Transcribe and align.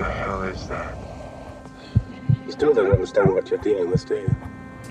the 0.00 0.10
hell 0.10 0.42
is 0.44 0.66
that? 0.68 0.96
You 2.46 2.52
still 2.52 2.72
don't 2.72 2.90
understand 2.90 3.34
what 3.34 3.50
you're 3.50 3.58
dealing 3.60 3.90
with, 3.90 4.06
do 4.08 4.14
you? 4.14 4.34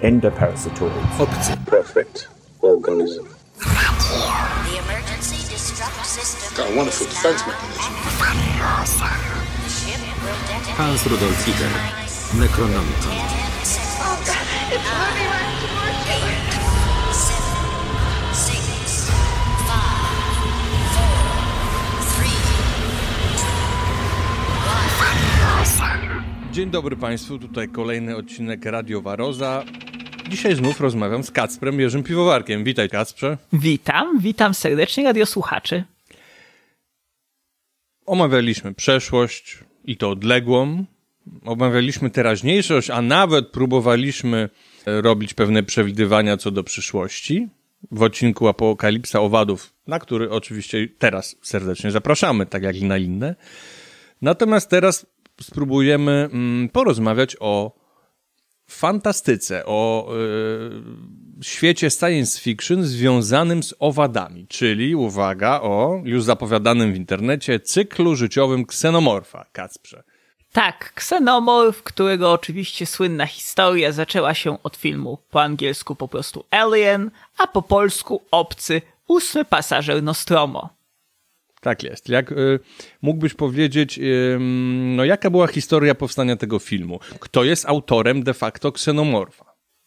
Endoparasitoids. 0.01 0.93
Obcy. 1.17 1.65
Perfect 1.65 2.27
organism. 2.61 3.27
The 3.57 4.79
emergency 4.85 5.49
disrupt 5.49 6.05
system. 6.05 6.55
Got 6.55 6.71
a 6.71 6.75
wonderful 6.77 7.07
defense 7.07 7.41
mechanism. 7.47 7.93
The 9.63 9.69
ship 9.69 9.99
will 10.21 10.37
detonate. 10.45 10.77
Hans 10.77 11.01
Rudolf 11.07 11.37
Dzień 26.51 26.69
dobry 26.69 26.95
Państwu, 26.95 27.39
tutaj 27.39 27.69
kolejny 27.69 28.15
odcinek 28.15 28.65
Radio 28.65 29.01
Waroza. 29.01 29.63
Dzisiaj 30.29 30.55
znów 30.55 30.81
rozmawiam 30.81 31.23
z 31.23 31.31
Kacprem 31.31 31.79
Jerzym 31.79 32.03
Piwowarkiem. 32.03 32.63
Witaj 32.63 32.89
Kacprze. 32.89 33.37
Witam, 33.53 34.19
witam 34.19 34.53
serdecznie 34.53 35.03
radiosłuchaczy. 35.03 35.83
Omawialiśmy 38.05 38.73
przeszłość 38.73 39.59
i 39.85 39.97
to 39.97 40.09
odległą. 40.09 40.85
Omawialiśmy 41.45 42.09
teraźniejszość, 42.09 42.89
a 42.89 43.01
nawet 43.01 43.47
próbowaliśmy 43.47 44.49
e, 44.85 45.01
robić 45.01 45.33
pewne 45.33 45.63
przewidywania 45.63 46.37
co 46.37 46.51
do 46.51 46.63
przyszłości 46.63 47.47
w 47.91 48.03
odcinku 48.03 48.47
Apokalipsa 48.47 49.19
Owadów, 49.19 49.73
na 49.87 49.99
który 49.99 50.29
oczywiście 50.29 50.87
teraz 50.97 51.35
serdecznie 51.41 51.91
zapraszamy, 51.91 52.45
tak 52.45 52.63
jak 52.63 52.75
i 52.75 52.85
na 52.85 52.97
inne. 52.97 53.35
Natomiast 54.21 54.69
teraz 54.69 55.05
spróbujemy 55.41 56.29
mm, 56.31 56.69
porozmawiać 56.69 57.37
o 57.39 57.79
fantastyce, 58.67 59.65
o 59.65 60.09
y, 61.41 61.43
świecie 61.43 61.89
science 61.89 62.41
fiction 62.41 62.83
związanym 62.83 63.63
z 63.63 63.73
owadami, 63.79 64.47
czyli, 64.47 64.95
uwaga, 64.95 65.61
o 65.61 66.01
już 66.03 66.23
zapowiadanym 66.23 66.93
w 66.93 66.95
internecie 66.95 67.59
cyklu 67.59 68.15
życiowym 68.15 68.65
ksenomorfa, 68.65 69.45
Kacprze. 69.51 70.03
Tak, 70.51 70.93
Xenomorph, 70.95 71.83
którego 71.83 72.31
oczywiście 72.31 72.85
słynna 72.85 73.25
historia 73.25 73.91
zaczęła 73.91 74.33
się 74.33 74.63
od 74.63 74.77
filmu 74.77 75.17
po 75.31 75.41
angielsku 75.41 75.95
po 75.95 76.07
prostu 76.07 76.45
Alien, 76.51 77.11
a 77.37 77.47
po 77.47 77.61
polsku 77.61 78.21
Obcy, 78.31 78.81
ósmy 79.07 79.45
pasażer 79.45 80.03
Nostromo. 80.03 80.78
Tak 81.61 81.83
jest. 81.83 82.09
Jak 82.09 82.31
y, 82.31 82.59
mógłbyś 83.01 83.33
powiedzieć, 83.33 83.99
y, 83.99 84.37
no 84.95 85.05
jaka 85.05 85.29
była 85.29 85.47
historia 85.47 85.95
powstania 85.95 86.35
tego 86.35 86.59
filmu? 86.59 86.99
Kto 87.19 87.43
jest 87.43 87.65
autorem 87.65 88.23
de 88.23 88.33
facto 88.33 88.71
ksenomorfa? 88.71 89.45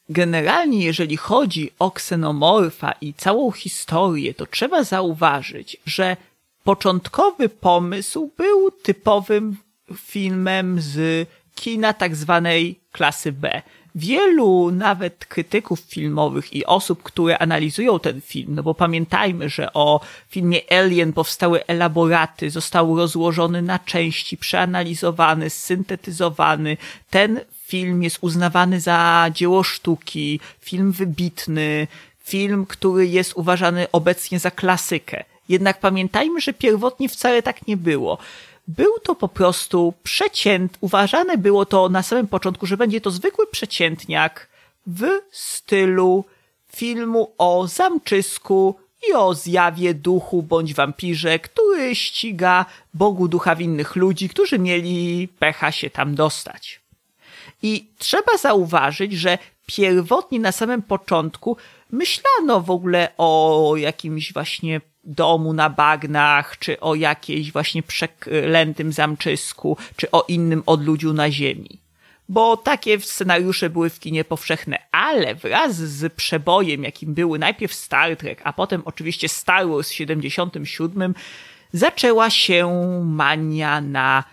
Generalnie, 0.08 0.84
jeżeli 0.84 1.16
chodzi 1.16 1.70
o 1.78 1.90
ksenomorfa 1.90 2.92
i 3.00 3.14
całą 3.14 3.50
historię, 3.50 4.34
to 4.34 4.46
trzeba 4.46 4.84
zauważyć, 4.84 5.76
że 5.86 6.16
początkowy 6.64 7.48
pomysł 7.48 8.30
był 8.36 8.70
typowym 8.70 9.56
filmem 9.96 10.80
z 10.80 11.28
kina 11.54 11.92
tak 11.92 12.16
zwanej 12.16 12.80
klasy 12.92 13.32
B. 13.32 13.62
Wielu 13.94 14.70
nawet 14.70 15.24
krytyków 15.24 15.80
filmowych 15.80 16.52
i 16.52 16.66
osób, 16.66 17.02
które 17.02 17.38
analizują 17.38 17.98
ten 17.98 18.20
film, 18.20 18.54
no 18.54 18.62
bo 18.62 18.74
pamiętajmy, 18.74 19.48
że 19.48 19.72
o 19.72 20.00
filmie 20.28 20.60
Alien 20.72 21.12
powstały 21.12 21.66
elaboraty, 21.66 22.50
został 22.50 22.96
rozłożony 22.96 23.62
na 23.62 23.78
części, 23.78 24.36
przeanalizowany, 24.36 25.50
syntetyzowany. 25.50 26.76
Ten 27.10 27.40
film 27.66 28.02
jest 28.02 28.18
uznawany 28.20 28.80
za 28.80 29.26
dzieło 29.34 29.62
sztuki, 29.62 30.40
film 30.60 30.92
wybitny, 30.92 31.86
film, 32.24 32.66
który 32.66 33.06
jest 33.06 33.32
uważany 33.36 33.86
obecnie 33.92 34.38
za 34.38 34.50
klasykę. 34.50 35.24
Jednak 35.48 35.80
pamiętajmy, 35.80 36.40
że 36.40 36.52
pierwotnie 36.52 37.08
wcale 37.08 37.42
tak 37.42 37.66
nie 37.66 37.76
było. 37.76 38.18
Był 38.68 38.98
to 38.98 39.14
po 39.14 39.28
prostu 39.28 39.94
przecięt, 40.02 40.78
uważane 40.80 41.38
było 41.38 41.66
to 41.66 41.88
na 41.88 42.02
samym 42.02 42.28
początku, 42.28 42.66
że 42.66 42.76
będzie 42.76 43.00
to 43.00 43.10
zwykły 43.10 43.46
przeciętniak 43.46 44.48
w 44.86 45.06
stylu 45.30 46.24
filmu 46.76 47.32
o 47.38 47.66
zamczysku 47.68 48.76
i 49.08 49.12
o 49.12 49.34
zjawie 49.34 49.94
duchu 49.94 50.42
bądź 50.42 50.74
wampirze, 50.74 51.38
który 51.38 51.94
ściga 51.94 52.66
Bogu 52.94 53.28
ducha 53.28 53.56
winnych 53.56 53.96
ludzi, 53.96 54.28
którzy 54.28 54.58
mieli 54.58 55.28
pecha 55.38 55.72
się 55.72 55.90
tam 55.90 56.14
dostać. 56.14 56.80
I 57.62 57.86
trzeba 57.98 58.36
zauważyć, 58.38 59.12
że 59.12 59.38
pierwotnie 59.66 60.40
na 60.40 60.52
samym 60.52 60.82
początku 60.82 61.56
myślano 61.90 62.60
w 62.60 62.70
ogóle 62.70 63.08
o 63.18 63.74
jakimś 63.76 64.32
właśnie 64.32 64.80
domu 65.04 65.52
na 65.52 65.70
bagnach, 65.70 66.58
czy 66.58 66.80
o 66.80 66.94
jakiejś 66.94 67.52
właśnie 67.52 67.82
przeklętym 67.82 68.92
zamczysku, 68.92 69.76
czy 69.96 70.10
o 70.10 70.24
innym 70.28 70.62
odludziu 70.66 71.12
na 71.12 71.30
ziemi. 71.30 71.78
Bo 72.28 72.56
takie 72.56 73.00
scenariusze 73.00 73.70
były 73.70 73.90
w 73.90 74.00
kinie 74.00 74.24
powszechne, 74.24 74.78
ale 74.92 75.34
wraz 75.34 75.76
z 75.76 76.12
przebojem, 76.12 76.84
jakim 76.84 77.14
były 77.14 77.38
najpierw 77.38 77.74
Star 77.74 78.16
Trek, 78.16 78.40
a 78.44 78.52
potem 78.52 78.82
oczywiście 78.84 79.28
Star 79.28 79.68
Wars 79.68 79.90
w 79.90 79.94
77, 79.94 81.14
zaczęła 81.72 82.30
się 82.30 82.68
mania 83.04 83.80
na 83.80 84.24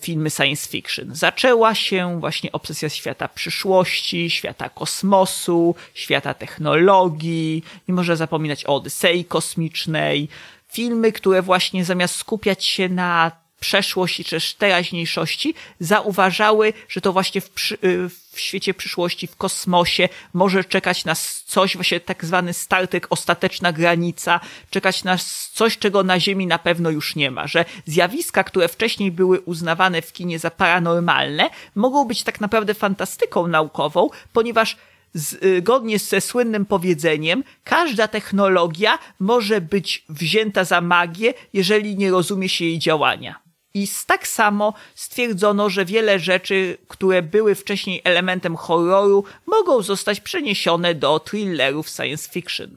filmy 0.00 0.30
science 0.30 0.68
fiction. 0.68 1.14
Zaczęła 1.14 1.74
się 1.74 2.20
właśnie 2.20 2.52
obsesja 2.52 2.88
świata 2.88 3.28
przyszłości, 3.28 4.30
świata 4.30 4.68
kosmosu, 4.68 5.74
świata 5.94 6.34
technologii, 6.34 7.64
nie 7.88 7.94
można 7.94 8.16
zapominać 8.16 8.64
o 8.66 8.74
Odysei 8.74 9.24
kosmicznej. 9.24 10.28
Filmy, 10.68 11.12
które 11.12 11.42
właśnie 11.42 11.84
zamiast 11.84 12.14
skupiać 12.14 12.64
się 12.64 12.88
na 12.88 13.45
przeszłości 13.60 14.24
czy 14.24 14.30
też 14.30 14.54
teraźniejszości, 14.54 15.54
zauważały, 15.80 16.72
że 16.88 17.00
to 17.00 17.12
właśnie 17.12 17.40
w, 17.40 17.50
przy, 17.50 17.74
y, 17.74 18.08
w 18.32 18.40
świecie 18.40 18.74
przyszłości, 18.74 19.26
w 19.26 19.36
kosmosie 19.36 20.08
może 20.32 20.64
czekać 20.64 21.04
nas 21.04 21.44
coś, 21.46 21.74
właśnie 21.76 22.00
tak 22.00 22.24
zwany 22.24 22.52
Star 22.52 22.88
Trek, 22.88 23.06
ostateczna 23.10 23.72
granica, 23.72 24.40
czekać 24.70 25.04
nas 25.04 25.50
coś, 25.54 25.78
czego 25.78 26.02
na 26.02 26.20
Ziemi 26.20 26.46
na 26.46 26.58
pewno 26.58 26.90
już 26.90 27.16
nie 27.16 27.30
ma, 27.30 27.46
że 27.46 27.64
zjawiska, 27.86 28.44
które 28.44 28.68
wcześniej 28.68 29.12
były 29.12 29.40
uznawane 29.40 30.02
w 30.02 30.12
kinie 30.12 30.38
za 30.38 30.50
paranormalne, 30.50 31.50
mogą 31.74 32.04
być 32.04 32.22
tak 32.22 32.40
naprawdę 32.40 32.74
fantastyką 32.74 33.46
naukową, 33.46 34.10
ponieważ 34.32 34.76
zgodnie 35.14 35.98
ze 35.98 36.20
słynnym 36.20 36.66
powiedzeniem, 36.66 37.44
każda 37.64 38.08
technologia 38.08 38.98
może 39.20 39.60
być 39.60 40.04
wzięta 40.08 40.64
za 40.64 40.80
magię, 40.80 41.34
jeżeli 41.52 41.96
nie 41.96 42.10
rozumie 42.10 42.48
się 42.48 42.64
jej 42.64 42.78
działania. 42.78 43.45
I 43.76 43.88
tak 44.06 44.28
samo 44.28 44.74
stwierdzono, 44.94 45.70
że 45.70 45.84
wiele 45.84 46.18
rzeczy, 46.18 46.78
które 46.88 47.22
były 47.22 47.54
wcześniej 47.54 48.00
elementem 48.04 48.56
horroru, 48.56 49.24
mogą 49.46 49.82
zostać 49.82 50.20
przeniesione 50.20 50.94
do 50.94 51.20
thrillerów 51.20 51.88
science 51.88 52.30
fiction. 52.30 52.70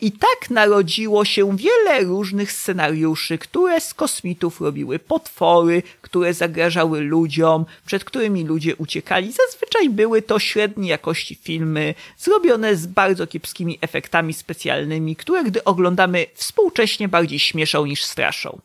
I 0.00 0.12
tak 0.12 0.50
narodziło 0.50 1.24
się 1.24 1.56
wiele 1.56 2.04
różnych 2.04 2.52
scenariuszy, 2.52 3.38
które 3.38 3.80
z 3.80 3.94
kosmitów 3.94 4.60
robiły 4.60 4.98
potwory, 4.98 5.82
które 6.02 6.34
zagrażały 6.34 7.00
ludziom, 7.00 7.64
przed 7.86 8.04
którymi 8.04 8.44
ludzie 8.44 8.76
uciekali. 8.76 9.32
Zazwyczaj 9.32 9.90
były 9.90 10.22
to 10.22 10.38
średniej 10.38 10.88
jakości 10.88 11.38
filmy, 11.42 11.94
zrobione 12.18 12.76
z 12.76 12.86
bardzo 12.86 13.26
kiepskimi 13.26 13.78
efektami 13.80 14.34
specjalnymi, 14.34 15.16
które 15.16 15.44
gdy 15.44 15.64
oglądamy 15.64 16.26
współcześnie 16.34 17.08
bardziej 17.08 17.38
śmieszą 17.38 17.86
niż 17.86 18.04
straszą. 18.04 18.60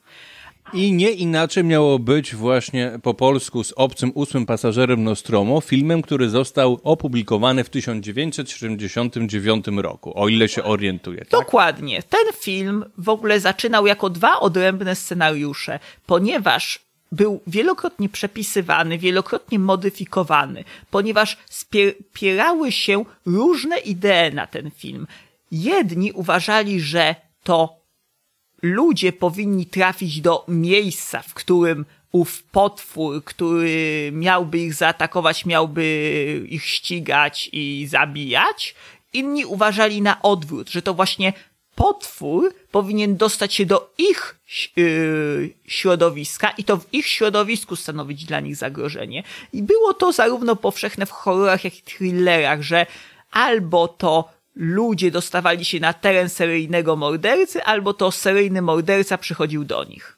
I 0.73 0.94
nie 0.94 1.11
inaczej 1.11 1.63
miało 1.63 2.00
być 2.00 2.35
właśnie 2.35 2.99
po 3.03 3.14
polsku 3.14 3.64
z 3.64 3.73
obcym 3.75 4.11
ósmym 4.16 4.46
pasażerem 4.46 5.03
Nostromo, 5.03 5.61
filmem, 5.61 6.02
który 6.02 6.29
został 6.29 6.79
opublikowany 6.84 7.64
w 7.64 7.69
1979 7.69 9.66
roku, 9.67 10.19
o 10.19 10.28
ile 10.28 10.47
się 10.49 10.64
orientuję. 10.64 11.19
Tak? 11.19 11.29
Dokładnie. 11.29 12.03
Ten 12.03 12.25
film 12.40 12.85
w 12.97 13.09
ogóle 13.09 13.40
zaczynał 13.40 13.87
jako 13.87 14.09
dwa 14.09 14.40
odrębne 14.40 14.96
scenariusze, 14.96 15.79
ponieważ 16.05 16.79
był 17.11 17.41
wielokrotnie 17.47 18.09
przepisywany, 18.09 18.97
wielokrotnie 18.97 19.59
modyfikowany, 19.59 20.64
ponieważ 20.91 21.37
spierały 21.49 22.72
się 22.72 23.05
różne 23.25 23.78
idee 23.78 24.34
na 24.34 24.47
ten 24.47 24.72
film. 24.72 25.08
Jedni 25.52 26.11
uważali, 26.11 26.81
że 26.81 27.16
to 27.43 27.77
ludzie 28.61 29.13
powinni 29.13 29.65
trafić 29.65 30.21
do 30.21 30.45
miejsca, 30.47 31.21
w 31.21 31.33
którym 31.33 31.85
ów 32.11 32.43
potwór, 32.43 33.23
który 33.23 34.09
miałby 34.13 34.57
ich 34.57 34.73
zaatakować, 34.73 35.45
miałby 35.45 35.85
ich 36.49 36.65
ścigać 36.65 37.49
i 37.51 37.87
zabijać. 37.89 38.75
Inni 39.13 39.45
uważali 39.45 40.01
na 40.01 40.21
odwrót, 40.21 40.69
że 40.69 40.81
to 40.81 40.93
właśnie 40.93 41.33
potwór 41.75 42.53
powinien 42.71 43.17
dostać 43.17 43.53
się 43.53 43.65
do 43.65 43.93
ich 43.97 44.39
yy, 44.75 45.49
środowiska 45.65 46.49
i 46.49 46.63
to 46.63 46.77
w 46.77 46.93
ich 46.93 47.07
środowisku 47.07 47.75
stanowić 47.75 48.25
dla 48.25 48.39
nich 48.39 48.55
zagrożenie. 48.55 49.23
I 49.53 49.63
było 49.63 49.93
to 49.93 50.11
zarówno 50.11 50.55
powszechne 50.55 51.05
w 51.05 51.11
horrorach, 51.11 51.63
jak 51.63 51.77
i 51.77 51.81
thrillerach, 51.81 52.61
że 52.61 52.85
albo 53.31 53.87
to 53.87 54.36
ludzie 54.57 55.11
dostawali 55.11 55.65
się 55.65 55.79
na 55.79 55.93
teren 55.93 56.29
seryjnego 56.29 56.95
mordercy, 56.95 57.63
albo 57.63 57.93
to 57.93 58.11
seryjny 58.11 58.61
morderca 58.61 59.17
przychodził 59.17 59.63
do 59.63 59.83
nich. 59.83 60.17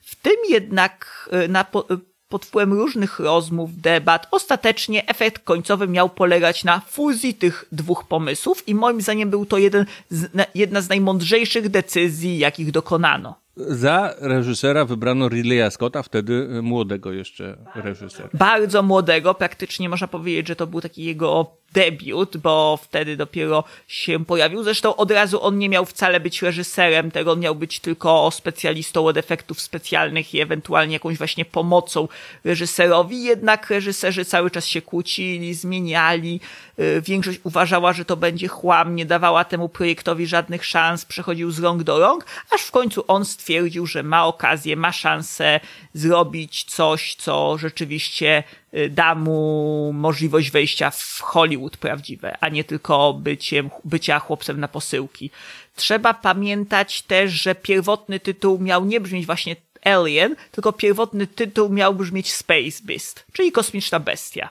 W 0.00 0.16
tym 0.16 0.36
jednak 0.48 1.28
y, 1.44 1.48
na, 1.48 1.62
y, 1.62 1.98
pod 2.28 2.44
wpływem 2.44 2.72
różnych 2.72 3.18
rozmów, 3.18 3.80
debat, 3.80 4.28
ostatecznie 4.30 5.06
efekt 5.06 5.44
końcowy 5.44 5.88
miał 5.88 6.08
polegać 6.08 6.64
na 6.64 6.80
fuzji 6.80 7.34
tych 7.34 7.64
dwóch 7.72 8.04
pomysłów 8.08 8.68
i 8.68 8.74
moim 8.74 9.00
zdaniem 9.00 9.30
był 9.30 9.46
to 9.46 9.58
jeden 9.58 9.86
z, 10.10 10.34
na, 10.34 10.44
jedna 10.54 10.80
z 10.80 10.88
najmądrzejszych 10.88 11.68
decyzji, 11.68 12.38
jakich 12.38 12.70
dokonano. 12.70 13.34
Za 13.56 14.14
reżysera 14.20 14.84
wybrano 14.84 15.28
Ridleya 15.28 15.70
Scotta, 15.70 16.02
wtedy 16.02 16.32
y, 16.32 16.62
młodego 16.62 17.12
jeszcze 17.12 17.56
reżysera. 17.74 18.28
Bardzo 18.34 18.82
młodego, 18.82 19.34
praktycznie 19.34 19.88
można 19.88 20.08
powiedzieć, 20.08 20.48
że 20.48 20.56
to 20.56 20.66
był 20.66 20.80
taki 20.80 21.04
jego 21.04 21.50
debiut, 21.72 22.36
bo 22.36 22.78
wtedy 22.82 23.16
dopiero 23.16 23.64
się 23.88 24.24
pojawił. 24.24 24.62
Zresztą 24.62 24.96
od 24.96 25.10
razu 25.10 25.42
on 25.42 25.58
nie 25.58 25.68
miał 25.68 25.84
wcale 25.84 26.20
być 26.20 26.42
reżyserem 26.42 27.10
tego, 27.10 27.32
on 27.32 27.40
miał 27.40 27.54
być 27.54 27.80
tylko 27.80 28.30
specjalistą 28.30 29.06
od 29.06 29.16
efektów 29.16 29.60
specjalnych 29.60 30.34
i 30.34 30.40
ewentualnie 30.40 30.92
jakąś 30.92 31.18
właśnie 31.18 31.44
pomocą 31.44 32.08
reżyserowi. 32.44 33.22
Jednak 33.22 33.70
reżyserzy 33.70 34.24
cały 34.24 34.50
czas 34.50 34.66
się 34.66 34.82
kłócili, 34.82 35.54
zmieniali. 35.54 36.40
Yy, 36.78 37.02
Większość 37.02 37.40
uważała, 37.44 37.92
że 37.92 38.04
to 38.04 38.16
będzie 38.16 38.48
chłam, 38.48 38.96
nie 38.96 39.06
dawała 39.06 39.44
temu 39.44 39.68
projektowi 39.68 40.26
żadnych 40.26 40.64
szans, 40.64 41.04
przechodził 41.04 41.50
z 41.50 41.58
rąk 41.58 41.82
do 41.82 41.98
rąk, 41.98 42.24
aż 42.50 42.60
w 42.60 42.70
końcu 42.70 43.04
on 43.08 43.24
stwierdził, 43.24 43.86
że 43.86 44.02
ma 44.02 44.26
okazję, 44.26 44.76
ma 44.76 44.92
szansę 44.92 45.60
zrobić 45.94 46.64
coś, 46.64 47.14
co 47.14 47.58
rzeczywiście 47.58 48.44
y, 48.67 48.67
da 48.90 49.14
mu 49.14 49.90
możliwość 49.92 50.50
wejścia 50.50 50.90
w 50.90 51.20
Hollywood 51.20 51.76
prawdziwe, 51.76 52.36
a 52.40 52.48
nie 52.48 52.64
tylko 52.64 53.14
byciem, 53.14 53.70
bycia 53.84 54.18
chłopcem 54.18 54.60
na 54.60 54.68
posyłki. 54.68 55.30
Trzeba 55.76 56.14
pamiętać 56.14 57.02
też, 57.02 57.32
że 57.32 57.54
pierwotny 57.54 58.20
tytuł 58.20 58.58
miał 58.58 58.84
nie 58.84 59.00
brzmieć 59.00 59.26
właśnie 59.26 59.56
Alien, 59.84 60.36
tylko 60.50 60.72
pierwotny 60.72 61.26
tytuł 61.26 61.68
miał 61.68 61.94
brzmieć 61.94 62.32
Space 62.32 62.82
Beast, 62.84 63.26
czyli 63.32 63.52
kosmiczna 63.52 64.00
bestia. 64.00 64.48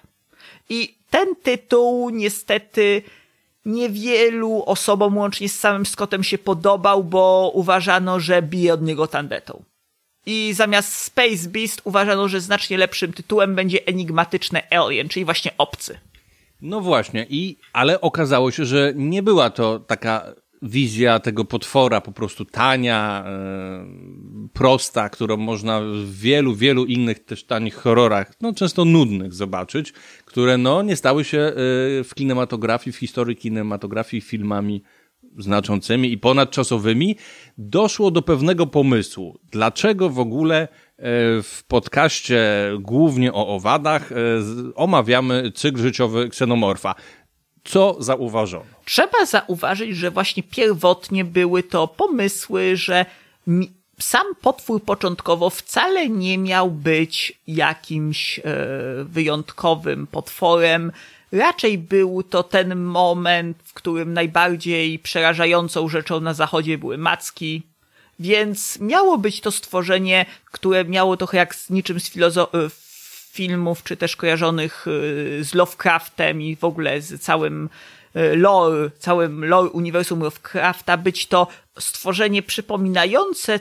I 0.70 0.96
ten 1.10 1.36
tytuł 1.36 2.10
niestety 2.10 3.02
niewielu 3.66 4.64
osobom 4.66 5.18
łącznie 5.18 5.50
z 5.50 5.60
samym 5.60 5.86
Scottem 5.86 6.24
się 6.24 6.38
podobał, 6.38 7.04
bo 7.04 7.52
uważano, 7.54 8.20
że 8.20 8.42
bije 8.42 8.74
od 8.74 8.82
niego 8.82 9.08
tandetą. 9.08 9.64
I 10.30 10.54
zamiast 10.54 10.94
Space 10.94 11.50
Beast 11.50 11.82
uważano, 11.84 12.28
że 12.28 12.42
znacznie 12.42 12.78
lepszym 12.78 13.14
tytułem 13.14 13.56
będzie 13.56 13.86
enigmatyczne 13.86 14.64
Alien, 14.72 15.10
czyli 15.10 15.26
właśnie 15.26 15.52
obcy. 15.58 16.00
No 16.62 16.82
właśnie, 16.82 17.26
i, 17.30 17.58
ale 17.74 18.02
okazało 18.02 18.52
się, 18.52 18.66
że 18.66 18.94
nie 18.96 19.24
była 19.24 19.50
to 19.50 19.80
taka 19.80 20.34
wizja 20.62 21.20
tego 21.20 21.46
potwora, 21.46 22.02
po 22.02 22.12
prostu 22.12 22.46
tania, 22.46 23.24
e, 23.28 23.88
prosta, 24.54 25.10
którą 25.10 25.38
można 25.38 25.82
w 25.82 26.12
wielu, 26.12 26.56
wielu 26.56 26.86
innych 26.86 27.26
też 27.26 27.44
tanich 27.44 27.76
horrorach, 27.76 28.34
no 28.42 28.54
często 28.54 28.86
nudnych 28.86 29.34
zobaczyć, 29.34 29.94
które 30.26 30.58
no 30.58 30.82
nie 30.82 30.96
stały 30.96 31.24
się 31.24 31.40
e, 31.40 31.54
w 32.04 32.10
kinematografii, 32.16 32.94
w 32.94 32.98
historii 32.98 33.36
kinematografii 33.36 34.22
filmami 34.22 34.84
znaczącymi 35.38 36.12
i 36.12 36.18
ponadczasowymi, 36.18 37.16
doszło 37.58 38.12
do 38.12 38.22
pewnego 38.22 38.68
pomysłu. 38.68 39.40
Dlaczego 39.52 40.10
w 40.10 40.20
ogóle 40.20 40.62
e, 40.62 40.68
w 41.44 41.64
podcaście 41.68 42.42
głównie 42.80 43.34
o 43.34 43.48
owadach 43.48 44.12
e, 44.12 44.16
omawiamy 44.76 45.52
cykl 45.52 45.82
życiowy 45.82 46.30
ksenomorfa? 46.30 46.96
Co 47.64 47.96
zauważono? 48.00 48.66
Trzeba 48.86 49.26
zauważyć, 49.26 49.96
że 49.96 50.12
właśnie 50.12 50.44
pierwotnie 50.44 51.26
były 51.26 51.64
to 51.64 51.88
pomysły, 51.88 52.76
że 52.76 53.06
sam 54.00 54.26
potwór 54.42 54.84
początkowo 54.84 55.50
wcale 55.50 56.10
nie 56.10 56.38
miał 56.38 56.72
być 56.72 57.40
jakimś 57.48 58.40
e, 58.40 58.44
wyjątkowym 59.04 60.08
potworem. 60.08 60.92
Raczej 61.32 61.78
był 61.78 62.24
to 62.24 62.44
ten 62.44 62.76
moment, 62.76 63.58
w 63.64 63.74
którym 63.74 64.14
najbardziej 64.14 65.00
przerażającą 65.00 65.90
rzeczą 65.90 66.20
na 66.20 66.34
zachodzie 66.34 66.78
były 66.78 66.98
macki. 66.98 67.64
Więc 68.20 68.80
miało 68.80 69.18
być 69.18 69.42
to 69.42 69.52
stworzenie, 69.52 70.26
które 70.46 70.86
miało 70.86 71.18
trochę 71.18 71.38
jak 71.38 71.56
z 71.56 71.70
niczym 71.70 72.00
z 72.00 72.18
e, 72.18 72.48
filmów, 73.32 73.84
czy 73.84 73.98
też 73.98 74.16
kojarzonych 74.16 74.86
e, 74.88 75.44
z 75.44 75.54
Lovecraftem 75.54 76.42
i 76.42 76.56
w 76.56 76.64
ogóle 76.64 77.02
z 77.02 77.22
całym 77.22 77.70
e, 78.14 78.36
lore, 78.36 78.92
całym 79.00 79.46
lore 79.46 79.70
uniwersum 79.70 80.20
Lovecrafta, 80.20 80.98
być 80.98 81.28
to 81.28 81.48
stworzenie 81.80 82.44
przypominające 82.44 83.60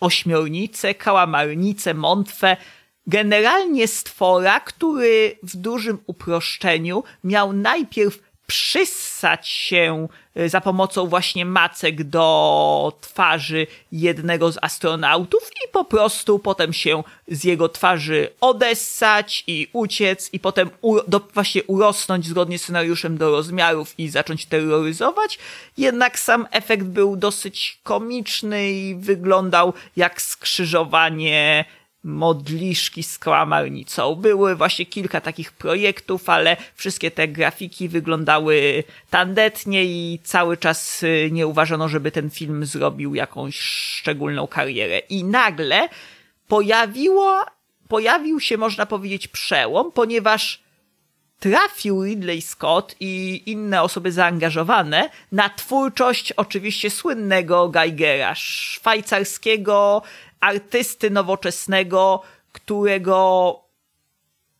ośmiornicę, 0.00 0.94
kałamarnicę, 0.94 1.94
mątwę, 1.94 2.56
generalnie 3.08 3.88
stwora, 3.88 4.60
który 4.60 5.38
w 5.42 5.56
dużym 5.56 5.98
uproszczeniu 6.06 7.04
miał 7.24 7.52
najpierw 7.52 8.28
przyssać 8.46 9.48
się 9.48 10.08
y, 10.36 10.48
za 10.48 10.60
pomocą 10.60 11.06
właśnie 11.06 11.44
macek 11.44 12.04
do 12.04 12.98
twarzy 13.00 13.66
jednego 13.92 14.52
z 14.52 14.58
astronautów 14.62 15.50
i 15.64 15.72
po 15.72 15.84
prostu 15.84 16.38
potem 16.38 16.72
się 16.72 17.02
z 17.28 17.44
jego 17.44 17.68
twarzy 17.68 18.28
odessać 18.40 19.44
i 19.46 19.68
uciec 19.72 20.30
i 20.32 20.40
potem 20.40 20.70
u, 20.80 20.98
do, 21.08 21.20
właśnie 21.34 21.62
urosnąć 21.64 22.26
zgodnie 22.26 22.58
z 22.58 22.62
scenariuszem 22.62 23.18
do 23.18 23.30
rozmiarów 23.30 23.94
i 23.98 24.08
zacząć 24.08 24.46
terroryzować. 24.46 25.38
Jednak 25.76 26.18
sam 26.18 26.46
efekt 26.50 26.84
był 26.84 27.16
dosyć 27.16 27.80
komiczny 27.82 28.70
i 28.70 28.94
wyglądał 28.94 29.72
jak 29.96 30.22
skrzyżowanie 30.22 31.64
modliszki 32.08 33.02
z 33.02 33.18
kałamarnicą. 33.18 34.14
Były 34.14 34.56
właśnie 34.56 34.86
kilka 34.86 35.20
takich 35.20 35.52
projektów, 35.52 36.28
ale 36.28 36.56
wszystkie 36.74 37.10
te 37.10 37.28
grafiki 37.28 37.88
wyglądały 37.88 38.84
tandetnie 39.10 39.84
i 39.84 40.18
cały 40.24 40.56
czas 40.56 41.02
y, 41.02 41.28
nie 41.32 41.46
uważano, 41.46 41.88
żeby 41.88 42.10
ten 42.10 42.30
film 42.30 42.66
zrobił 42.66 43.14
jakąś 43.14 43.60
szczególną 43.60 44.46
karierę. 44.46 44.98
I 44.98 45.24
nagle 45.24 45.88
pojawiło, 46.48 47.44
pojawił 47.88 48.40
się, 48.40 48.56
można 48.56 48.86
powiedzieć, 48.86 49.28
przełom, 49.28 49.92
ponieważ 49.92 50.67
trafił 51.40 52.04
Ridley 52.04 52.42
Scott 52.42 52.96
i 53.00 53.42
inne 53.46 53.82
osoby 53.82 54.12
zaangażowane 54.12 55.10
na 55.32 55.48
twórczość 55.48 56.32
oczywiście 56.32 56.90
słynnego 56.90 57.68
Geigera, 57.68 58.34
szwajcarskiego 58.34 60.02
artysty 60.40 61.10
nowoczesnego, 61.10 62.22
którego 62.52 63.60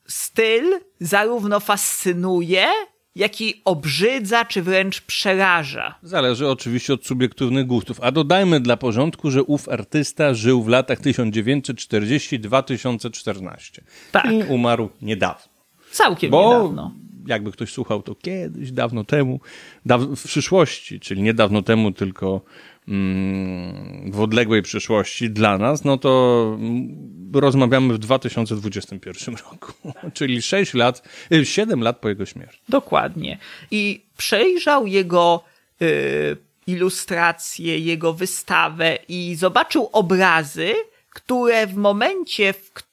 styl 0.07 0.81
zarówno 1.01 1.61
fascynuje, 1.61 2.67
jak 3.15 3.41
i 3.41 3.63
obrzydza, 3.65 4.45
czy 4.45 4.63
wręcz 4.63 5.01
przeraża. 5.01 5.95
Zależy 6.03 6.49
oczywiście 6.49 6.95
od 6.95 7.07
subiektywnych 7.07 7.67
gustów. 7.67 7.99
A 8.03 8.13
dodajmy 8.13 8.61
dla 8.61 8.77
porządku, 8.77 9.31
że 9.31 9.43
ów 9.43 9.69
artysta 9.69 10.35
żył 10.35 10.63
w 10.63 10.69
latach 10.69 11.01
1940-2014. 11.01 13.81
Tak. 14.13 14.33
I 14.33 14.43
umarł 14.43 14.91
niedawno. 15.03 15.48
Całkiem 15.91 16.31
Bo 16.31 16.53
niedawno. 16.53 16.95
jakby 17.27 17.53
ktoś 17.53 17.73
słuchał 17.73 18.03
to 18.03 18.15
kiedyś, 18.15 18.73
dawno 18.73 19.05
temu, 19.05 19.41
daw 19.87 20.03
w 20.03 20.25
przyszłości, 20.25 21.01
czyli 21.01 21.23
nie 21.23 21.35
dawno 21.35 21.63
temu, 21.63 21.93
tylko 21.93 22.41
mm, 22.89 24.13
w 24.13 24.21
odległej 24.21 24.63
przyszłości 24.63 25.31
dla 25.31 25.59
nas, 25.59 25.85
no 25.85 25.97
to 25.99 26.43
mm, 26.61 27.09
rozmawiamy 27.35 27.95
w 27.95 27.99
2021 27.99 29.35
roku, 29.37 29.73
czyli 30.15 30.43
6 30.43 30.75
lat, 30.75 31.09
y, 31.33 31.47
7 31.47 31.83
lat 31.83 31.99
po 31.99 32.09
jego 32.09 32.27
śmierci. 32.27 32.61
Dokładnie. 32.69 33.39
I 33.71 34.05
przejrzał 34.17 34.87
jego 34.87 35.45
y, 35.83 36.37
ilustracje, 36.67 37.79
jego 37.79 38.13
wystawę 38.13 38.99
i 39.09 39.35
zobaczył 39.35 39.89
obrazy, 39.93 40.73
które 41.11 41.67
w 41.67 41.75
momencie, 41.77 42.53
w, 42.53 42.73
któ- 42.73 42.88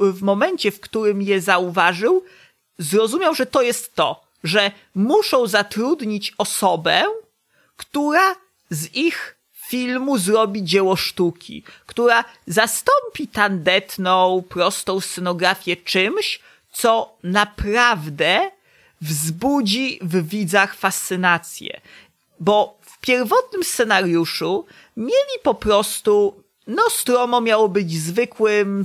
w 0.00 0.22
momencie, 0.22 0.70
w 0.70 0.80
którym 0.80 1.22
je 1.22 1.40
zauważył, 1.40 2.24
zrozumiał, 2.78 3.34
że 3.34 3.46
to 3.46 3.62
jest 3.62 3.94
to, 3.94 4.24
że 4.44 4.70
muszą 4.94 5.46
zatrudnić 5.46 6.34
osobę, 6.38 7.04
która 7.76 8.34
z 8.70 8.94
ich 8.94 9.36
filmu 9.68 10.18
zrobi 10.18 10.64
dzieło 10.64 10.96
sztuki, 10.96 11.62
która 11.86 12.24
zastąpi 12.46 13.28
tandetną, 13.28 14.42
prostą 14.48 15.00
scenografię 15.00 15.76
czymś, 15.76 16.40
co 16.72 17.16
naprawdę 17.22 18.50
wzbudzi 19.00 19.98
w 20.02 20.28
widzach 20.28 20.74
fascynację. 20.74 21.80
Bo 22.40 22.78
w 22.80 22.98
pierwotnym 23.00 23.64
scenariuszu 23.64 24.66
mieli 24.96 25.38
po 25.42 25.54
prostu 25.54 26.42
Nostromo 26.66 27.40
miało 27.40 27.68
być 27.68 27.92
zwykłym 28.00 28.82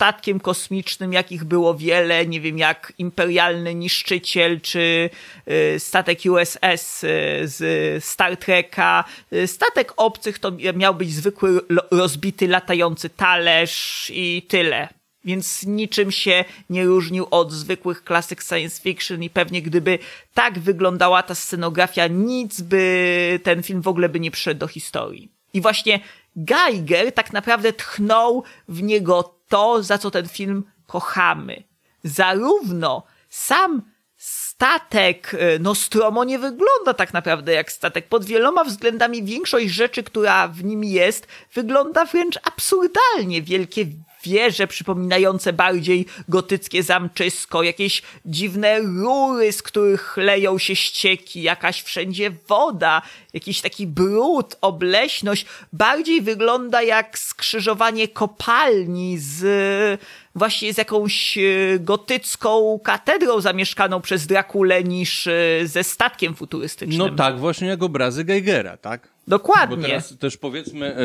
statkiem 0.00 0.40
kosmicznym, 0.40 1.12
jakich 1.12 1.44
było 1.44 1.74
wiele, 1.74 2.26
nie 2.26 2.40
wiem, 2.40 2.58
jak 2.58 2.92
Imperialny 2.98 3.74
Niszczyciel, 3.74 4.60
czy 4.60 5.10
y, 5.48 5.80
statek 5.80 6.18
USS 6.24 7.04
y, 7.04 7.08
z 7.44 8.04
Star 8.04 8.36
Treka. 8.36 9.04
Y, 9.32 9.46
Statek 9.46 9.92
obcych 9.96 10.38
to 10.38 10.52
miał 10.74 10.94
być 10.94 11.14
zwykły, 11.14 11.60
rozbity, 11.90 12.48
latający 12.48 13.10
talerz 13.10 14.10
i 14.14 14.46
tyle. 14.48 14.88
Więc 15.24 15.66
niczym 15.66 16.10
się 16.10 16.44
nie 16.70 16.84
różnił 16.84 17.26
od 17.30 17.52
zwykłych 17.52 18.04
klasyk 18.04 18.42
science 18.42 18.82
fiction 18.82 19.22
i 19.22 19.30
pewnie 19.30 19.62
gdyby 19.62 19.98
tak 20.34 20.58
wyglądała 20.58 21.22
ta 21.22 21.34
scenografia, 21.34 22.06
nic 22.06 22.60
by 22.60 23.40
ten 23.42 23.62
film 23.62 23.82
w 23.82 23.88
ogóle 23.88 24.08
by 24.08 24.20
nie 24.20 24.30
przyszedł 24.30 24.60
do 24.60 24.66
historii. 24.66 25.28
I 25.54 25.60
właśnie 25.60 26.00
Geiger 26.36 27.12
tak 27.12 27.32
naprawdę 27.32 27.72
tchnął 27.72 28.44
w 28.68 28.82
niego 28.82 29.39
to, 29.50 29.82
za 29.82 29.98
co 29.98 30.10
ten 30.10 30.28
film 30.28 30.64
kochamy. 30.86 31.62
Zarówno 32.04 33.02
sam 33.28 33.82
statek 34.16 35.34
e, 35.34 35.58
Nostromo 35.58 36.24
nie 36.24 36.38
wygląda 36.38 36.94
tak 36.94 37.12
naprawdę 37.12 37.52
jak 37.52 37.72
statek. 37.72 38.08
Pod 38.08 38.24
wieloma 38.24 38.64
względami 38.64 39.22
większość 39.22 39.68
rzeczy, 39.68 40.02
która 40.02 40.48
w 40.48 40.64
nim 40.64 40.84
jest, 40.84 41.26
wygląda 41.54 42.04
wręcz 42.04 42.38
absurdalnie. 42.44 43.42
Wielkie 43.42 43.86
wieże 44.22 44.66
przypominające 44.66 45.52
bardziej 45.52 46.06
gotyckie 46.28 46.82
zamczysko, 46.82 47.62
jakieś 47.62 48.02
dziwne 48.24 48.80
rury, 48.80 49.52
z 49.52 49.62
których 49.62 50.16
leją 50.16 50.58
się 50.58 50.76
ścieki, 50.76 51.42
jakaś 51.42 51.82
wszędzie 51.82 52.30
woda, 52.48 53.02
jakiś 53.34 53.60
taki 53.60 53.86
brud, 53.86 54.56
obleśność. 54.60 55.46
Bardziej 55.72 56.22
wygląda 56.22 56.82
jak 56.82 57.18
skrzyżowanie 57.18 58.08
kopalni 58.08 59.18
z 59.18 60.00
właśnie 60.34 60.74
z 60.74 60.78
jakąś 60.78 61.38
e, 61.38 61.42
gotycką 61.78 62.80
katedrą 62.84 63.40
zamieszkaną 63.40 64.00
przez 64.00 64.26
Drakulę 64.26 64.84
niż 64.84 65.26
e, 65.26 65.32
ze 65.64 65.84
statkiem 65.84 66.34
futurystycznym. 66.34 66.98
No 66.98 67.16
tak, 67.16 67.38
właśnie 67.38 67.68
jak 67.68 67.82
obrazy 67.82 68.24
Geigera, 68.24 68.76
tak? 68.76 69.08
Dokładnie. 69.30 69.76
Bo 69.76 69.82
teraz 69.82 70.18
też 70.18 70.36
powiedzmy, 70.36 70.96
e, 70.96 71.00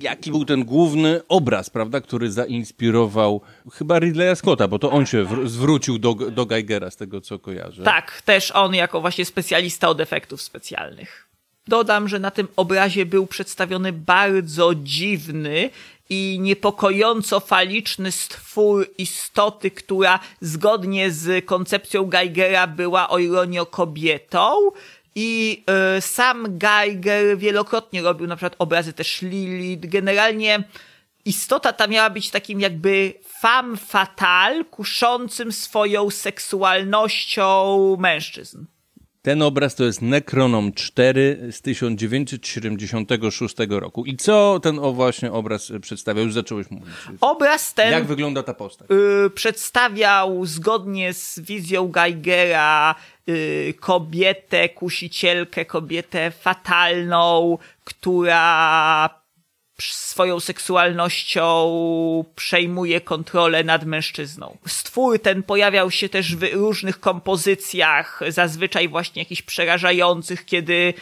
jaki 0.00 0.30
był 0.30 0.44
ten 0.44 0.64
główny 0.64 1.20
obraz, 1.28 1.70
prawda, 1.70 2.00
który 2.00 2.32
zainspirował 2.32 3.40
chyba 3.72 3.98
Ridleya 3.98 4.36
Scotta, 4.36 4.68
bo 4.68 4.78
to 4.78 4.90
on 4.90 5.06
się 5.06 5.24
wr- 5.24 5.48
zwrócił 5.48 5.98
do, 5.98 6.14
do 6.14 6.46
Geigera, 6.46 6.90
z 6.90 6.96
tego 6.96 7.20
co 7.20 7.38
kojarzę. 7.38 7.82
Tak, 7.82 8.22
też 8.22 8.50
on 8.50 8.74
jako 8.74 9.00
właśnie 9.00 9.24
specjalista 9.24 9.88
od 9.88 10.00
efektów 10.00 10.42
specjalnych. 10.42 11.26
Dodam, 11.68 12.08
że 12.08 12.18
na 12.18 12.30
tym 12.30 12.48
obrazie 12.56 13.06
był 13.06 13.26
przedstawiony 13.26 13.92
bardzo 13.92 14.74
dziwny 14.74 15.70
i 16.10 16.38
niepokojąco 16.40 17.40
faliczny 17.40 18.12
stwór 18.12 18.86
istoty, 18.98 19.70
która 19.70 20.18
zgodnie 20.40 21.10
z 21.10 21.44
koncepcją 21.44 22.06
Geigera 22.06 22.66
była 22.66 23.08
o 23.08 23.18
ironio 23.18 23.66
kobietą. 23.66 24.52
I 25.14 25.64
y, 25.96 26.00
sam 26.00 26.58
Geiger 26.58 27.38
wielokrotnie 27.38 28.02
robił 28.02 28.26
na 28.26 28.36
przykład 28.36 28.56
obrazy 28.58 28.92
też 28.92 29.22
Lilith. 29.22 29.86
Generalnie 29.86 30.62
istota 31.24 31.72
ta 31.72 31.86
miała 31.86 32.10
być 32.10 32.30
takim 32.30 32.60
jakby 32.60 33.14
femme 33.40 33.76
fatale, 33.76 34.64
kuszącym 34.64 35.52
swoją 35.52 36.10
seksualnością 36.10 37.96
mężczyzn. 38.00 38.64
Ten 39.22 39.42
obraz 39.42 39.74
to 39.74 39.84
jest 39.84 40.02
Necronom 40.02 40.72
4 40.72 41.48
z 41.50 41.62
1976 41.62 43.56
roku. 43.68 44.04
I 44.04 44.16
co 44.16 44.60
ten 44.62 44.78
o 44.78 44.92
właśnie 44.92 45.32
obraz 45.32 45.70
e, 45.70 45.80
przedstawia? 45.80 46.22
Już 46.22 46.32
zacząłeś 46.32 46.70
mówić. 46.70 46.88
Obraz 47.20 47.74
ten 47.74 47.92
Jak 47.92 48.04
wygląda 48.04 48.42
ta 48.42 48.54
postać? 48.54 48.88
y, 49.26 49.30
przedstawiał 49.30 50.46
zgodnie 50.46 51.14
z 51.14 51.40
wizją 51.40 51.88
Geigera 51.88 52.94
y, 53.28 53.74
kobietę, 53.80 54.68
kusicielkę, 54.68 55.64
kobietę 55.64 56.30
fatalną, 56.30 57.58
która 57.84 59.19
swoją 59.84 60.40
seksualnością 60.40 61.44
przejmuje 62.36 63.00
kontrolę 63.00 63.64
nad 63.64 63.84
mężczyzną. 63.84 64.56
Stwór 64.66 65.18
ten 65.18 65.42
pojawiał 65.42 65.90
się 65.90 66.08
też 66.08 66.36
w 66.36 66.52
różnych 66.52 67.00
kompozycjach, 67.00 68.20
zazwyczaj 68.28 68.88
właśnie 68.88 69.22
jakichś 69.22 69.42
przerażających, 69.42 70.44
kiedy 70.44 70.94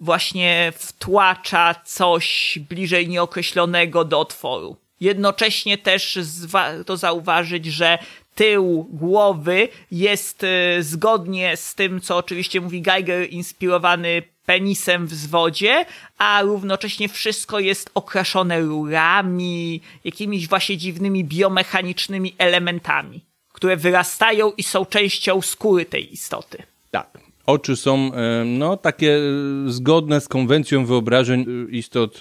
właśnie 0.00 0.72
wtłacza 0.76 1.74
coś 1.84 2.58
bliżej 2.68 3.08
nieokreślonego 3.08 4.04
do 4.04 4.20
otworu. 4.20 4.76
Jednocześnie 5.00 5.78
też 5.78 6.18
warto 6.46 6.96
zauważyć, 6.96 7.66
że 7.66 7.98
tył 8.34 8.86
głowy 8.90 9.68
jest 9.90 10.44
e, 10.44 10.82
zgodnie 10.82 11.56
z 11.56 11.74
tym, 11.74 12.00
co 12.00 12.16
oczywiście 12.16 12.60
mówi 12.60 12.82
Geiger, 12.82 13.30
inspirowany 13.30 14.22
penisem 14.46 15.06
w 15.06 15.14
zwodzie, 15.14 15.84
a 16.18 16.42
równocześnie 16.42 17.08
wszystko 17.08 17.60
jest 17.60 17.90
okraszone 17.94 18.60
rurami, 18.60 19.80
jakimiś 20.04 20.48
właśnie 20.48 20.76
dziwnymi 20.76 21.24
biomechanicznymi 21.24 22.34
elementami, 22.38 23.20
które 23.52 23.76
wyrastają 23.76 24.52
i 24.56 24.62
są 24.62 24.84
częścią 24.84 25.40
skóry 25.42 25.84
tej 25.84 26.12
istoty. 26.12 26.62
Tak. 26.90 27.18
Oczy 27.46 27.76
są, 27.76 28.14
e, 28.14 28.44
no, 28.44 28.76
takie 28.76 29.16
e, 29.16 29.20
zgodne 29.66 30.20
z 30.20 30.28
konwencją 30.28 30.86
wyobrażeń 30.86 31.40
e, 31.40 31.70
istot 31.70 32.18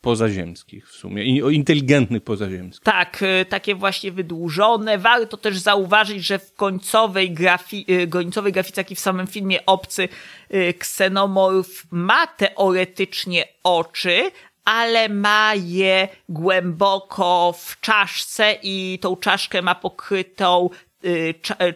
pozaziemskich 0.00 0.88
w 0.88 0.92
sumie. 0.92 1.24
Inteligentnych 1.50 2.22
pozaziemskich. 2.22 2.84
Tak, 2.84 3.22
y, 3.22 3.44
takie 3.44 3.74
właśnie 3.74 4.12
wydłużone. 4.12 4.98
Warto 4.98 5.36
też 5.36 5.58
zauważyć, 5.58 6.26
że 6.26 6.38
w 6.38 6.54
końcowej, 6.54 7.34
grafi- 7.34 8.08
końcowej 8.08 8.52
grafice, 8.52 8.80
jak 8.80 8.90
i 8.90 8.94
w 8.94 9.00
samym 9.00 9.26
filmie 9.26 9.66
Obcy, 9.66 10.08
y, 10.54 10.74
ksenomorf 10.78 11.84
ma 11.90 12.26
teoretycznie 12.26 13.44
oczy, 13.64 14.30
ale 14.64 15.08
ma 15.08 15.54
je 15.54 16.08
głęboko 16.28 17.54
w 17.58 17.80
czaszce 17.80 18.58
i 18.62 18.98
tą 19.02 19.16
czaszkę 19.16 19.62
ma 19.62 19.74
pokrytą 19.74 20.70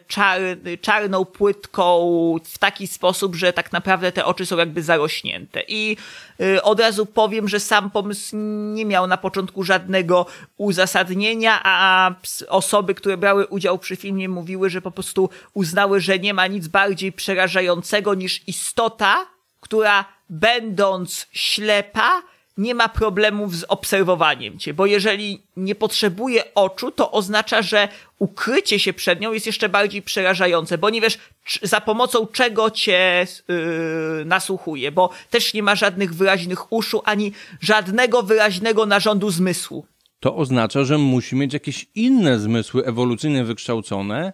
czar, 0.08 0.40
czarną 0.80 1.24
płytką 1.24 2.10
w 2.44 2.58
taki 2.58 2.86
sposób, 2.86 3.36
że 3.36 3.52
tak 3.52 3.72
naprawdę 3.72 4.12
te 4.12 4.24
oczy 4.24 4.46
są 4.46 4.56
jakby 4.56 4.82
zarośnięte. 4.82 5.62
I 5.68 5.96
y, 6.40 6.62
od 6.62 6.80
razu 6.80 7.06
powiem, 7.06 7.48
że 7.48 7.60
sam 7.60 7.90
pomysł 7.90 8.36
nie 8.74 8.84
miał 8.84 9.06
na 9.06 9.16
początku 9.16 9.64
żadnego 9.64 10.26
uzasadnienia, 10.56 11.60
a 11.64 12.10
osoby, 12.48 12.94
które 12.94 13.16
brały 13.16 13.46
udział 13.46 13.78
przy 13.78 13.96
filmie 13.96 14.28
mówiły, 14.28 14.70
że 14.70 14.82
po 14.82 14.90
prostu 14.90 15.30
uznały, 15.54 16.00
że 16.00 16.18
nie 16.18 16.34
ma 16.34 16.46
nic 16.46 16.68
bardziej 16.68 17.12
przerażającego 17.12 18.14
niż 18.14 18.48
istota, 18.48 19.26
która 19.60 20.04
będąc 20.30 21.26
ślepa, 21.32 22.22
nie 22.56 22.74
ma 22.74 22.88
problemów 22.88 23.56
z 23.56 23.64
obserwowaniem 23.64 24.58
cię, 24.58 24.74
bo 24.74 24.86
jeżeli 24.86 25.42
nie 25.56 25.74
potrzebuje 25.74 26.54
oczu, 26.54 26.90
to 26.90 27.10
oznacza, 27.10 27.62
że 27.62 27.88
ukrycie 28.18 28.78
się 28.78 28.92
przed 28.92 29.20
nią 29.20 29.32
jest 29.32 29.46
jeszcze 29.46 29.68
bardziej 29.68 30.02
przerażające, 30.02 30.78
bo 30.78 30.90
nie 30.90 31.00
wiesz 31.00 31.18
za 31.62 31.80
pomocą 31.80 32.26
czego 32.26 32.70
cię 32.70 33.26
yy, 33.48 34.24
nasłuchuje, 34.24 34.92
bo 34.92 35.10
też 35.30 35.54
nie 35.54 35.62
ma 35.62 35.74
żadnych 35.74 36.14
wyraźnych 36.14 36.72
uszu, 36.72 37.02
ani 37.04 37.32
żadnego 37.60 38.22
wyraźnego 38.22 38.86
narządu 38.86 39.30
zmysłu. 39.30 39.86
To 40.20 40.36
oznacza, 40.36 40.84
że 40.84 40.98
musi 40.98 41.36
mieć 41.36 41.52
jakieś 41.52 41.86
inne 41.94 42.38
zmysły 42.38 42.84
ewolucyjnie 42.84 43.44
wykształcone, 43.44 44.32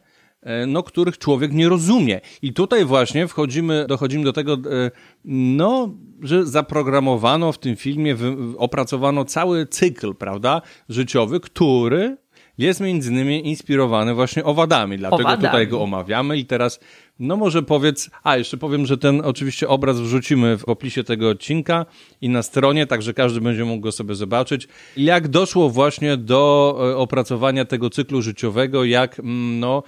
no, 0.67 0.83
których 0.83 1.19
człowiek 1.19 1.53
nie 1.53 1.69
rozumie. 1.69 2.21
I 2.43 2.53
tutaj 2.53 2.85
właśnie 2.85 3.29
wchodzimy, 3.29 3.87
dochodzimy 3.89 4.25
do 4.25 4.33
tego, 4.33 4.53
e, 4.53 4.91
no, 5.25 5.95
że 6.23 6.47
zaprogramowano 6.47 7.53
w 7.53 7.59
tym 7.59 7.77
filmie, 7.77 8.17
opracowano 8.59 9.25
cały 9.25 9.67
cykl, 9.67 10.15
prawda, 10.15 10.63
życiowy, 10.89 11.41
który 11.41 12.17
jest 12.59 12.81
między 12.81 13.11
innymi 13.11 13.49
inspirowany 13.49 14.15
właśnie 14.15 14.45
owadami. 14.45 14.99
Dlatego 14.99 15.23
Owadami. 15.23 15.45
tutaj 15.45 15.69
go 15.69 15.83
omawiamy 15.83 16.39
i 16.39 16.45
teraz, 16.45 16.81
no 17.19 17.37
może 17.37 17.63
powiedz, 17.63 18.11
a 18.23 18.37
jeszcze 18.37 18.57
powiem, 18.57 18.87
że 18.87 18.99
ten 18.99 19.21
oczywiście 19.25 19.69
obraz 19.69 20.01
wrzucimy 20.01 20.59
w 20.59 20.65
opisie 20.65 21.05
tego 21.05 21.29
odcinka 21.29 21.87
i 22.21 22.29
na 22.29 22.43
stronie, 22.43 22.87
także 22.87 23.15
każdy 23.15 23.41
będzie 23.41 23.65
mógł 23.65 23.81
go 23.81 23.93
sobie 23.93 24.15
zobaczyć. 24.15 24.69
Jak 24.97 25.29
doszło 25.29 25.71
właśnie 25.71 26.17
do 26.17 26.77
e, 26.81 26.97
opracowania 26.97 27.65
tego 27.65 27.91
cyklu 27.91 28.23
życiowego, 28.23 28.85
jak, 28.85 29.19
mm, 29.19 29.61
no, 29.61 29.83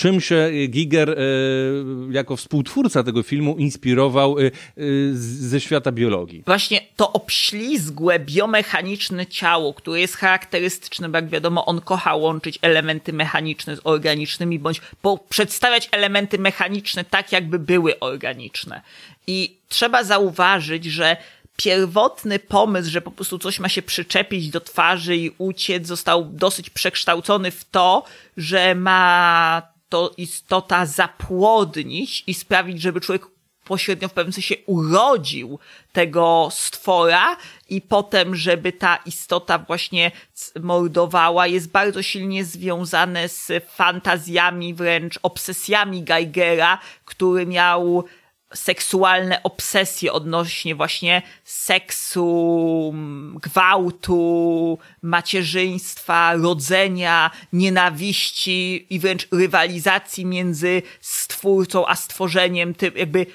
czym 0.00 0.20
się 0.20 0.50
Giger 0.68 1.10
e, 1.10 1.14
jako 2.10 2.36
współtwórca 2.36 3.02
tego 3.02 3.22
filmu 3.22 3.56
inspirował 3.58 4.36
z- 5.12 5.48
ze 5.50 5.60
świata 5.60 5.92
biologii. 5.92 6.42
Właśnie 6.46 6.80
to 6.96 7.12
obślizgłe, 7.12 8.18
biomechaniczne 8.18 9.26
ciało, 9.26 9.74
które 9.74 10.00
jest 10.00 10.16
charakterystyczne, 10.16 11.08
bo 11.08 11.18
jak 11.18 11.28
wiadomo, 11.28 11.66
on 11.66 11.80
kocha 11.80 12.14
łączyć 12.14 12.58
elementy 12.62 13.12
mechaniczne 13.12 13.76
z 13.76 13.80
organicznymi, 13.84 14.58
bądź 14.58 14.80
przedstawiać 15.28 15.88
elementy 15.92 16.38
mechaniczne 16.38 17.04
tak, 17.04 17.32
jakby 17.32 17.58
były 17.58 18.00
organiczne. 18.00 18.80
I 19.26 19.56
trzeba 19.68 20.04
zauważyć, 20.04 20.84
że 20.84 21.16
pierwotny 21.56 22.38
pomysł, 22.38 22.90
że 22.90 23.00
po 23.00 23.10
prostu 23.10 23.38
coś 23.38 23.60
ma 23.60 23.68
się 23.68 23.82
przyczepić 23.82 24.48
do 24.50 24.60
twarzy 24.60 25.16
i 25.16 25.30
uciec, 25.38 25.86
został 25.86 26.24
dosyć 26.24 26.70
przekształcony 26.70 27.50
w 27.50 27.64
to, 27.64 28.04
że 28.36 28.74
ma 28.74 29.62
to 29.90 30.14
istota 30.16 30.86
zapłodnić 30.86 32.24
i 32.26 32.34
sprawić, 32.34 32.80
żeby 32.80 33.00
człowiek 33.00 33.26
pośrednio 33.64 34.08
w 34.08 34.12
pewnym 34.12 34.32
sensie 34.32 34.54
urodził 34.66 35.58
tego 35.92 36.48
stwora 36.52 37.36
i 37.68 37.80
potem, 37.80 38.34
żeby 38.36 38.72
ta 38.72 38.96
istota 39.06 39.58
właśnie 39.58 40.10
mordowała, 40.60 41.46
jest 41.46 41.70
bardzo 41.70 42.02
silnie 42.02 42.44
związane 42.44 43.28
z 43.28 43.64
fantazjami, 43.68 44.74
wręcz 44.74 45.18
obsesjami 45.22 46.02
Geigera, 46.02 46.78
który 47.04 47.46
miał 47.46 48.04
seksualne 48.54 49.42
obsesje 49.42 50.12
odnośnie 50.12 50.74
właśnie 50.74 51.22
seksu, 51.44 52.94
gwałtu, 53.34 54.78
macierzyństwa, 55.02 56.34
rodzenia, 56.34 57.30
nienawiści 57.52 58.86
i 58.94 58.98
wręcz 58.98 59.28
rywalizacji 59.32 60.26
między 60.26 60.82
stwórcą 61.00 61.86
a 61.86 61.96
stworzeniem, 61.96 62.74
tym 62.74 62.96
jakby 62.96 63.26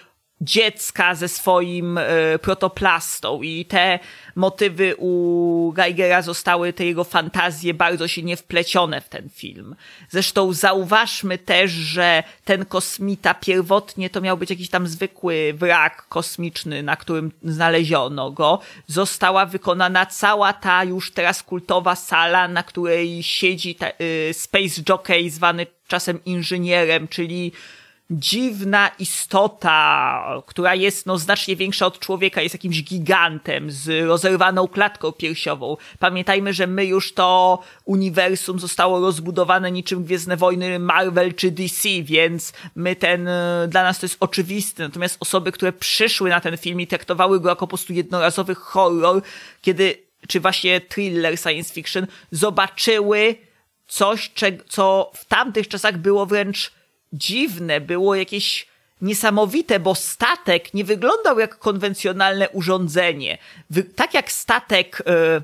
dziecka 0.42 1.16
ze 1.16 1.28
swoim 1.28 1.98
e, 1.98 2.40
protoplastą 2.40 3.42
i 3.42 3.66
te 3.66 4.00
motywy 4.36 4.96
u 4.98 5.72
Geigera 5.76 6.22
zostały, 6.22 6.74
te 6.74 6.86
jego 6.86 7.04
fantazje 7.04 7.74
bardzo 7.74 8.08
silnie 8.08 8.38
wplecione 8.38 9.02
w 9.02 9.10
ten 9.10 9.30
film. 9.30 9.76
Zresztą 10.10 10.54
zauważmy 10.54 11.38
też, 11.38 11.72
że 11.72 12.24
ten 12.46 12.66
kosmita 12.66 13.34
pierwotnie 13.34 14.10
to 14.10 14.22
miał 14.22 14.38
być 14.38 14.50
jakiś 14.50 14.70
tam 14.70 14.88
zwykły 14.88 15.54
wrak 15.54 16.08
kosmiczny, 16.10 16.84
na 16.84 16.96
którym 16.96 17.32
znaleziono 17.44 18.32
go. 18.32 18.60
Została 18.88 19.46
wykonana 19.46 20.06
cała 20.06 20.54
ta 20.54 20.84
już 20.84 21.12
teraz 21.12 21.44
kultowa 21.44 21.96
sala, 21.96 22.48
na 22.48 22.64
której 22.64 23.24
siedzi 23.24 23.76
ta, 23.76 23.88
y, 24.02 24.34
Space 24.34 24.82
Jockey 24.90 25.30
zwany 25.30 25.68
czasem 25.88 26.20
inżynierem, 26.26 27.08
czyli 27.08 27.52
dziwna 28.10 28.92
istota, 29.00 30.42
która 30.46 30.76
jest 30.76 31.06
no, 31.06 31.18
znacznie 31.18 31.56
większa 31.56 31.86
od 31.86 32.00
człowieka, 32.00 32.42
jest 32.42 32.56
jakimś 32.56 32.84
gigantem 32.84 33.72
z 33.72 34.08
rozerwaną 34.08 34.68
klatką 34.68 35.12
piersiową. 35.12 35.78
Pamiętajmy, 36.00 36.54
że 36.54 36.68
my 36.68 36.86
już 36.86 37.14
to 37.14 37.60
uniwersum 37.86 38.60
zostało 38.60 39.00
rozbudowane 39.00 39.72
niczym 39.72 40.04
Gwiezdne 40.04 40.38
Wojny 40.38 40.80
Marvel 40.80 41.34
czy 41.34 41.52
DC, 41.52 41.90
więc 42.04 42.54
my 42.76 42.96
ten, 42.96 43.28
e, 43.28 43.68
dla 43.70 43.84
nas 43.84 44.00
to 44.00 44.06
jest 44.06 44.18
oczywiste. 44.20 44.84
Natomiast 44.84 45.18
osoby, 45.20 45.52
które 45.52 45.74
przyszły 45.74 46.30
na 46.30 46.42
ten 46.42 46.58
film 46.58 46.82
i 46.82 46.88
traktowały 46.88 47.40
go 47.40 47.50
jako 47.50 47.60
po 47.60 47.68
prostu 47.68 47.94
jednorazowy 47.94 48.56
horror, 48.56 49.22
kiedy, 49.62 49.98
czy 50.28 50.40
właśnie 50.40 50.82
thriller 50.82 51.38
science 51.38 51.74
fiction, 51.74 52.08
zobaczyły 52.32 53.36
coś, 53.88 54.32
co 54.70 55.12
w 55.16 55.26
tamtych 55.26 55.68
czasach 55.68 55.98
było 55.98 56.26
wręcz 56.26 56.72
dziwne, 57.14 57.82
było 57.82 58.16
jakieś 58.16 58.68
niesamowite, 59.02 59.80
bo 59.80 59.96
statek 59.96 60.74
nie 60.74 60.84
wyglądał 60.84 61.40
jak 61.40 61.60
konwencjonalne 61.60 62.50
urządzenie. 62.50 63.38
Wy- 63.70 63.84
tak 63.84 64.14
jak 64.14 64.32
statek 64.32 65.02
e, 65.08 65.42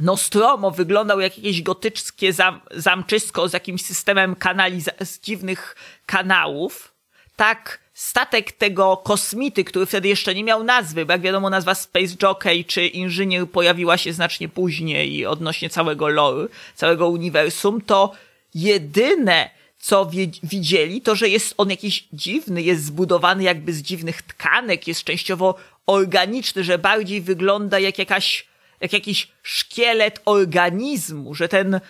Nostromo 0.00 0.70
wyglądał 0.70 1.20
jak 1.20 1.38
jakieś 1.38 1.62
gotyckie 1.62 2.32
zam- 2.32 2.60
zamczysko 2.70 3.48
z 3.48 3.52
jakimś 3.52 3.82
systemem 3.84 4.34
kanaliza- 4.34 5.04
z 5.04 5.20
dziwnych 5.20 5.76
kanałów, 6.06 6.92
tak 7.36 7.78
statek 7.94 8.52
tego 8.52 8.96
kosmity, 8.96 9.64
który 9.64 9.86
wtedy 9.86 10.08
jeszcze 10.08 10.34
nie 10.34 10.44
miał 10.44 10.64
nazwy, 10.64 11.06
bo 11.06 11.12
jak 11.12 11.20
wiadomo 11.20 11.50
nazwa 11.50 11.74
Space 11.74 12.14
Jockey 12.22 12.64
czy 12.64 12.86
Inżynier 12.86 13.48
pojawiła 13.50 13.96
się 13.96 14.12
znacznie 14.12 14.48
później 14.48 15.26
odnośnie 15.26 15.70
całego 15.70 16.08
lore, 16.08 16.48
całego 16.74 17.08
uniwersum, 17.08 17.80
to 17.80 18.12
jedyne 18.54 19.50
co 19.86 20.10
widzieli, 20.42 21.00
to 21.00 21.14
że 21.14 21.28
jest 21.28 21.54
on 21.56 21.70
jakiś 21.70 22.08
dziwny, 22.12 22.62
jest 22.62 22.84
zbudowany 22.84 23.42
jakby 23.42 23.72
z 23.72 23.82
dziwnych 23.82 24.22
tkanek, 24.22 24.88
jest 24.88 25.04
częściowo 25.04 25.54
organiczny, 25.86 26.64
że 26.64 26.78
bardziej 26.78 27.20
wygląda 27.20 27.78
jak 27.78 27.98
jakaś, 27.98 28.46
jak 28.80 28.92
jakiś 28.92 29.28
szkielet 29.42 30.20
organizmu, 30.24 31.34
że 31.34 31.48
ten 31.48 31.80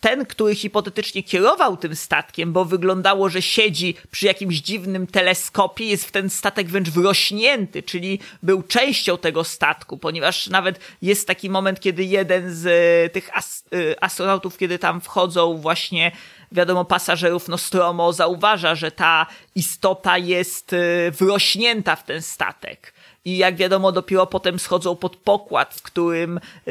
ten, 0.00 0.26
który 0.26 0.54
hipotetycznie 0.54 1.22
kierował 1.22 1.76
tym 1.76 1.96
statkiem, 1.96 2.52
bo 2.52 2.64
wyglądało, 2.64 3.28
że 3.28 3.42
siedzi 3.42 3.94
przy 4.10 4.26
jakimś 4.26 4.56
dziwnym 4.56 5.06
teleskopie, 5.06 5.84
jest 5.84 6.04
w 6.04 6.12
ten 6.12 6.30
statek 6.30 6.68
wręcz 6.68 6.88
wrośnięty, 6.88 7.82
czyli 7.82 8.18
był 8.42 8.62
częścią 8.62 9.18
tego 9.18 9.44
statku, 9.44 9.98
ponieważ 9.98 10.46
nawet 10.46 10.80
jest 11.02 11.26
taki 11.26 11.50
moment, 11.50 11.80
kiedy 11.80 12.04
jeden 12.04 12.54
z 12.54 12.66
e, 12.66 13.10
tych 13.10 13.36
as 13.36 13.64
e, 13.72 14.04
astronautów, 14.04 14.58
kiedy 14.58 14.78
tam 14.78 15.00
wchodzą 15.00 15.58
właśnie 15.58 16.12
wiadomo, 16.52 16.84
pasażerów 16.84 17.48
Nostromo 17.48 18.12
zauważa, 18.12 18.74
że 18.74 18.90
ta 18.90 19.26
istota 19.54 20.18
jest 20.18 20.72
e, 20.72 21.10
wrośnięta 21.10 21.96
w 21.96 22.04
ten 22.04 22.22
statek. 22.22 22.94
I 23.24 23.36
jak 23.36 23.56
wiadomo, 23.56 23.92
dopiero 23.92 24.26
potem 24.26 24.58
schodzą 24.58 24.96
pod 24.96 25.16
pokład, 25.16 25.74
w 25.74 25.82
którym 25.82 26.38
e, 26.38 26.70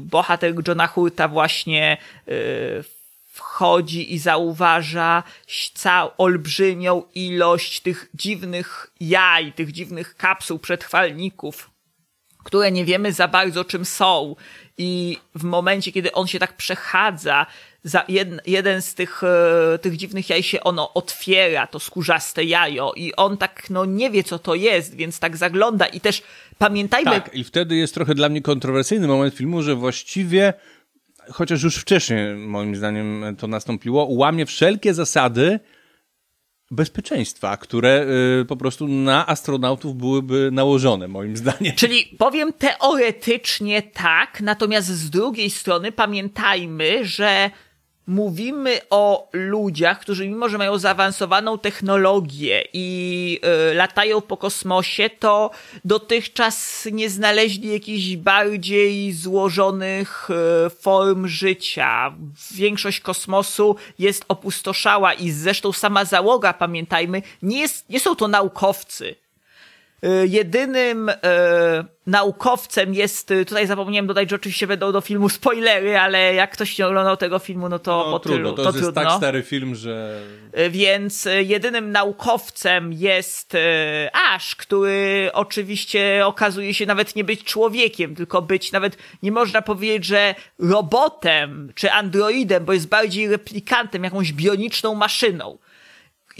bohater 0.00 0.54
Johna 0.68 0.86
Hurta 0.86 1.28
właśnie 1.28 1.96
e, 2.28 2.32
wchodzi 3.26 4.14
i 4.14 4.18
zauważa 4.18 5.22
ca- 5.74 6.10
olbrzymią 6.18 7.02
ilość 7.14 7.80
tych 7.80 8.10
dziwnych 8.14 8.90
jaj, 9.00 9.52
tych 9.52 9.72
dziwnych 9.72 10.16
kapsuł 10.16 10.58
przetrwalników, 10.58 11.70
które 12.44 12.72
nie 12.72 12.84
wiemy 12.84 13.12
za 13.12 13.28
bardzo 13.28 13.64
czym 13.64 13.84
są. 13.84 14.36
I 14.78 15.18
w 15.34 15.44
momencie, 15.44 15.92
kiedy 15.92 16.12
on 16.12 16.26
się 16.26 16.38
tak 16.38 16.56
przechadza, 16.56 17.46
za 17.84 18.04
jed, 18.08 18.28
jeden 18.46 18.82
z 18.82 18.94
tych, 18.94 19.22
e, 19.24 19.78
tych 19.78 19.96
dziwnych 19.96 20.30
jaj 20.30 20.42
się 20.42 20.60
ono 20.60 20.94
otwiera, 20.94 21.66
to 21.66 21.80
skórzaste 21.80 22.44
jajo, 22.44 22.92
i 22.96 23.14
on 23.16 23.36
tak 23.36 23.70
no 23.70 23.84
nie 23.84 24.10
wie, 24.10 24.24
co 24.24 24.38
to 24.38 24.54
jest, 24.54 24.96
więc 24.96 25.18
tak 25.18 25.36
zagląda. 25.36 25.86
I 25.86 26.00
też 26.00 26.22
pamiętajmy, 26.58 27.10
Tak, 27.10 27.34
i 27.34 27.44
wtedy 27.44 27.76
jest 27.76 27.94
trochę 27.94 28.14
dla 28.14 28.28
mnie 28.28 28.42
kontrowersyjny 28.42 29.06
moment 29.06 29.34
filmu, 29.34 29.62
że 29.62 29.74
właściwie, 29.74 30.54
chociaż 31.32 31.62
już 31.62 31.76
wcześniej 31.76 32.34
moim 32.34 32.76
zdaniem 32.76 33.36
to 33.38 33.46
nastąpiło, 33.46 34.06
łamie 34.10 34.46
wszelkie 34.46 34.94
zasady 34.94 35.60
bezpieczeństwa, 36.70 37.56
które 37.56 38.06
y, 38.40 38.44
po 38.44 38.56
prostu 38.56 38.88
na 38.88 39.26
astronautów 39.26 39.96
byłyby 39.96 40.50
nałożone, 40.52 41.08
moim 41.08 41.36
zdaniem. 41.36 41.76
Czyli 41.76 42.16
powiem 42.18 42.52
teoretycznie 42.52 43.82
tak, 43.82 44.40
natomiast 44.40 44.88
z 44.88 45.10
drugiej 45.10 45.50
strony 45.50 45.92
pamiętajmy, 45.92 47.04
że 47.04 47.50
mówimy 48.10 48.80
o 48.90 49.28
ludziach, 49.32 50.00
którzy 50.00 50.28
mimo, 50.28 50.48
że 50.48 50.58
mają 50.58 50.78
zaawansowaną 50.78 51.58
technologię 51.58 52.64
i 52.72 53.40
y, 53.70 53.74
latają 53.74 54.20
po 54.20 54.36
kosmosie, 54.36 55.10
to 55.10 55.50
dotychczas 55.84 56.88
nie 56.92 57.10
znaleźli 57.10 57.72
jakichś 57.72 58.16
bardziej 58.16 59.12
złożonych 59.12 60.28
y, 60.66 60.70
form 60.70 61.28
życia. 61.28 62.14
Większość 62.54 63.00
kosmosu 63.00 63.76
jest 63.98 64.24
opustoszała 64.28 65.14
i 65.14 65.30
zresztą 65.30 65.72
sama 65.72 66.04
załoga, 66.04 66.52
pamiętajmy, 66.52 67.22
nie, 67.42 67.60
jest, 67.60 67.88
nie 67.88 68.00
są 68.00 68.16
to 68.16 68.28
naukowcy. 68.28 69.14
Y, 70.04 70.26
jedynym 70.26 71.08
y, 71.08 71.14
naukowcem 72.06 72.94
jest, 72.94 73.30
y, 73.30 73.44
tutaj 73.44 73.66
zapomniałem 73.66 74.06
dodać, 74.06 74.30
że 74.30 74.36
oczywiście 74.36 74.66
będą 74.66 74.92
do 74.92 75.00
filmu 75.00 75.28
spoilery, 75.28 75.98
ale 75.98 76.34
jak 76.34 76.50
ktoś 76.52 76.78
nie 76.78 76.86
oglądał 76.86 77.16
tego 77.16 77.38
filmu, 77.38 77.68
no 77.68 77.78
to 77.78 78.08
No, 78.10 78.18
trudno, 78.18 78.36
tylu, 78.38 78.52
to, 78.56 78.62
to 78.62 78.68
jest 78.68 78.78
trudno. 78.82 79.02
tak 79.02 79.12
stary 79.12 79.42
film, 79.42 79.74
że... 79.74 80.20
Więc 80.70 81.28
jedynym 81.44 81.92
naukowcem 81.92 82.92
jest 82.92 83.56
Ash, 84.12 84.54
który 84.56 85.30
oczywiście 85.32 86.22
okazuje 86.26 86.74
się 86.74 86.86
nawet 86.86 87.16
nie 87.16 87.24
być 87.24 87.44
człowiekiem, 87.44 88.14
tylko 88.14 88.42
być 88.42 88.72
nawet, 88.72 88.96
nie 89.22 89.32
można 89.32 89.62
powiedzieć, 89.62 90.04
że 90.04 90.34
robotem 90.58 91.72
czy 91.74 91.92
androidem, 91.92 92.64
bo 92.64 92.72
jest 92.72 92.88
bardziej 92.88 93.28
replikantem, 93.28 94.04
jakąś 94.04 94.32
bioniczną 94.32 94.94
maszyną. 94.94 95.58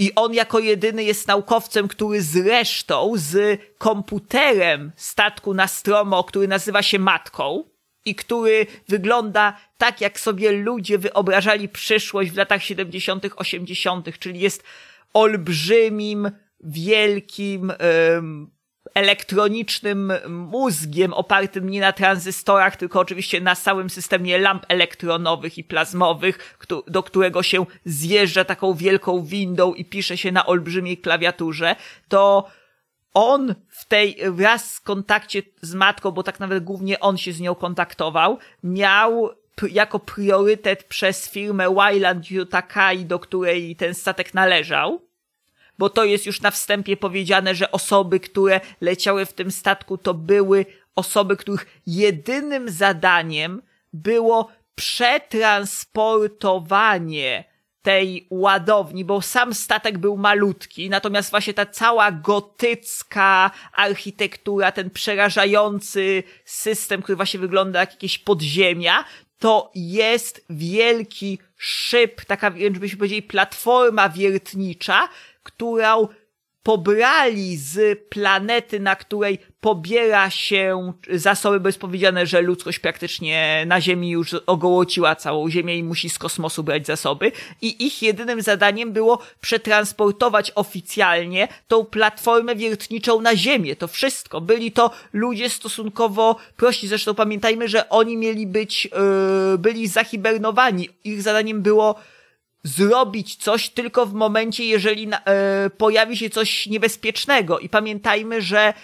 I 0.00 0.12
on 0.14 0.34
jako 0.34 0.58
jedyny 0.58 1.04
jest 1.04 1.28
naukowcem, 1.28 1.88
który 1.88 2.22
zresztą 2.22 3.12
z 3.16 3.60
komputerem 3.78 4.92
statku 4.96 5.54
Nastromo, 5.54 6.24
który 6.24 6.48
nazywa 6.48 6.82
się 6.82 6.98
Matką, 6.98 7.64
i 8.04 8.14
który 8.14 8.66
wygląda 8.88 9.56
tak, 9.78 10.00
jak 10.00 10.20
sobie 10.20 10.52
ludzie 10.52 10.98
wyobrażali 10.98 11.68
przyszłość 11.68 12.30
w 12.30 12.36
latach 12.36 12.62
70., 12.62 13.24
80., 13.36 14.18
czyli 14.18 14.40
jest 14.40 14.64
olbrzymim, 15.14 16.30
wielkim, 16.60 17.72
elektronicznym 18.94 20.12
mózgiem 20.28 21.12
opartym 21.12 21.70
nie 21.70 21.80
na 21.80 21.92
tranzystorach, 21.92 22.76
tylko 22.76 23.00
oczywiście 23.00 23.40
na 23.40 23.56
całym 23.56 23.90
systemie 23.90 24.38
lamp 24.38 24.66
elektronowych 24.68 25.58
i 25.58 25.64
plazmowych, 25.64 26.56
do 26.86 27.02
którego 27.02 27.42
się 27.42 27.66
zjeżdża 27.84 28.44
taką 28.44 28.74
wielką 28.74 29.22
windą 29.22 29.74
i 29.74 29.84
pisze 29.84 30.16
się 30.16 30.32
na 30.32 30.46
olbrzymiej 30.46 30.98
klawiaturze, 30.98 31.76
to 32.08 32.48
on 33.14 33.54
w 33.68 33.84
tej 33.84 34.16
wraz 34.30 34.74
z 34.74 34.80
kontakcie 34.80 35.42
z 35.62 35.74
matką, 35.74 36.10
bo 36.10 36.22
tak 36.22 36.40
nawet 36.40 36.64
głównie 36.64 37.00
on 37.00 37.18
się 37.18 37.32
z 37.32 37.40
nią 37.40 37.54
kontaktował, 37.54 38.38
miał 38.64 39.30
jako 39.70 39.98
priorytet 39.98 40.84
przez 40.84 41.30
firmę 41.30 41.74
Wyland 41.74 42.30
Yutakai, 42.30 43.04
do 43.04 43.18
której 43.18 43.76
ten 43.76 43.94
statek 43.94 44.34
należał 44.34 45.09
bo 45.80 45.90
to 45.90 46.04
jest 46.04 46.26
już 46.26 46.40
na 46.40 46.50
wstępie 46.50 46.96
powiedziane, 46.96 47.54
że 47.54 47.72
osoby, 47.72 48.20
które 48.20 48.60
leciały 48.80 49.26
w 49.26 49.32
tym 49.32 49.50
statku, 49.50 49.98
to 49.98 50.14
były 50.14 50.66
osoby, 50.94 51.36
których 51.36 51.80
jedynym 51.86 52.70
zadaniem 52.70 53.62
było 53.92 54.50
przetransportowanie 54.74 57.44
tej 57.82 58.26
ładowni, 58.30 59.04
bo 59.04 59.22
sam 59.22 59.54
statek 59.54 59.98
był 59.98 60.16
malutki, 60.16 60.90
natomiast 60.90 61.30
właśnie 61.30 61.54
ta 61.54 61.66
cała 61.66 62.12
gotycka 62.12 63.50
architektura, 63.72 64.72
ten 64.72 64.90
przerażający 64.90 66.22
system, 66.44 67.02
który 67.02 67.16
właśnie 67.16 67.40
wygląda 67.40 67.80
jak 67.80 67.90
jakieś 67.90 68.18
podziemia, 68.18 69.04
to 69.38 69.70
jest 69.74 70.44
wielki 70.50 71.38
szyb, 71.56 72.24
taka 72.24 72.50
byśmy 72.50 72.98
powiedzieli 72.98 73.22
platforma 73.22 74.08
wiertnicza, 74.08 75.08
którą 75.42 76.08
pobrali 76.62 77.56
z 77.56 77.98
planety, 78.08 78.80
na 78.80 78.96
której 78.96 79.38
pobiera 79.60 80.30
się 80.30 80.92
zasoby, 81.12 81.60
bo 81.60 81.68
jest 81.68 81.78
powiedziane, 81.78 82.26
że 82.26 82.40
ludzkość 82.40 82.78
praktycznie 82.78 83.64
na 83.66 83.80
Ziemi 83.80 84.10
już 84.10 84.34
ogołociła 84.34 85.16
całą 85.16 85.50
Ziemię 85.50 85.78
i 85.78 85.84
musi 85.84 86.10
z 86.10 86.18
kosmosu 86.18 86.62
brać 86.62 86.86
zasoby. 86.86 87.32
I 87.62 87.86
ich 87.86 88.02
jedynym 88.02 88.42
zadaniem 88.42 88.92
było 88.92 89.22
przetransportować 89.40 90.52
oficjalnie 90.54 91.48
tą 91.68 91.84
platformę 91.84 92.56
wiertniczą 92.56 93.20
na 93.20 93.36
Ziemię. 93.36 93.76
To 93.76 93.88
wszystko. 93.88 94.40
Byli 94.40 94.72
to 94.72 94.90
ludzie 95.12 95.50
stosunkowo 95.50 96.36
prości. 96.56 96.88
Zresztą 96.88 97.14
pamiętajmy, 97.14 97.68
że 97.68 97.88
oni 97.88 98.16
mieli 98.16 98.46
być, 98.46 98.84
yy, 98.84 99.58
byli 99.58 99.88
zahibernowani. 99.88 100.88
Ich 101.04 101.22
zadaniem 101.22 101.62
było 101.62 101.94
zrobić 102.62 103.36
coś 103.36 103.68
tylko 103.68 104.06
w 104.06 104.14
momencie, 104.14 104.64
jeżeli 104.64 105.06
na, 105.06 105.24
e, 105.24 105.70
pojawi 105.70 106.16
się 106.16 106.30
coś 106.30 106.66
niebezpiecznego. 106.66 107.58
I 107.58 107.68
pamiętajmy, 107.68 108.42
że 108.42 108.74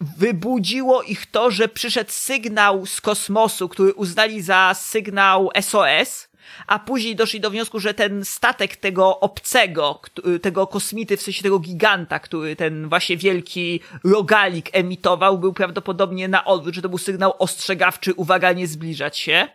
wybudziło 0.00 1.02
ich 1.02 1.26
to, 1.26 1.50
że 1.50 1.68
przyszedł 1.68 2.10
sygnał 2.10 2.86
z 2.86 3.00
kosmosu, 3.00 3.68
który 3.68 3.94
uznali 3.94 4.42
za 4.42 4.74
sygnał 4.74 5.50
SOS, 5.60 6.28
a 6.66 6.78
później 6.78 7.16
doszli 7.16 7.40
do 7.40 7.50
wniosku, 7.50 7.80
że 7.80 7.94
ten 7.94 8.24
statek 8.24 8.76
tego 8.76 9.20
obcego, 9.20 10.00
tego 10.42 10.66
kosmity, 10.66 11.16
w 11.16 11.22
sensie 11.22 11.42
tego 11.42 11.58
giganta, 11.58 12.18
który 12.18 12.56
ten 12.56 12.88
właśnie 12.88 13.16
wielki 13.16 13.80
rogalik 14.04 14.68
emitował, 14.72 15.38
był 15.38 15.52
prawdopodobnie 15.52 16.28
na 16.28 16.44
odwrót, 16.44 16.74
że 16.74 16.82
to 16.82 16.88
był 16.88 16.98
sygnał 16.98 17.34
ostrzegawczy, 17.38 18.14
uwaga, 18.14 18.52
nie 18.52 18.66
zbliżać 18.66 19.18
się 19.18 19.48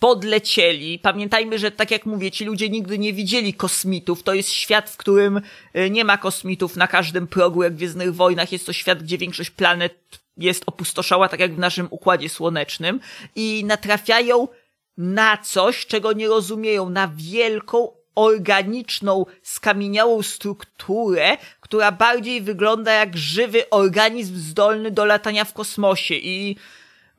podlecieli. 0.00 0.98
Pamiętajmy, 0.98 1.58
że 1.58 1.70
tak 1.70 1.90
jak 1.90 2.06
mówię, 2.06 2.30
ci 2.30 2.44
ludzie 2.44 2.68
nigdy 2.68 2.98
nie 2.98 3.12
widzieli 3.12 3.54
kosmitów. 3.54 4.22
To 4.22 4.34
jest 4.34 4.52
świat, 4.52 4.90
w 4.90 4.96
którym 4.96 5.40
y, 5.76 5.90
nie 5.90 6.04
ma 6.04 6.18
kosmitów 6.18 6.76
na 6.76 6.86
każdym 6.86 7.26
progu, 7.26 7.62
jak 7.62 7.72
w 7.72 7.76
Gwiezdnych 7.76 8.14
Wojnach. 8.14 8.52
Jest 8.52 8.66
to 8.66 8.72
świat, 8.72 9.02
gdzie 9.02 9.18
większość 9.18 9.50
planet 9.50 9.94
jest 10.36 10.62
opustoszała, 10.66 11.28
tak 11.28 11.40
jak 11.40 11.54
w 11.54 11.58
naszym 11.58 11.86
Układzie 11.90 12.28
Słonecznym. 12.28 13.00
I 13.36 13.64
natrafiają 13.64 14.48
na 14.96 15.36
coś, 15.36 15.86
czego 15.86 16.12
nie 16.12 16.28
rozumieją, 16.28 16.90
na 16.90 17.12
wielką, 17.16 17.88
organiczną, 18.14 19.26
skamieniałą 19.42 20.22
strukturę, 20.22 21.36
która 21.60 21.92
bardziej 21.92 22.40
wygląda 22.40 22.92
jak 22.92 23.16
żywy 23.16 23.70
organizm 23.70 24.36
zdolny 24.36 24.90
do 24.90 25.04
latania 25.04 25.44
w 25.44 25.52
kosmosie 25.52 26.14
i 26.14 26.56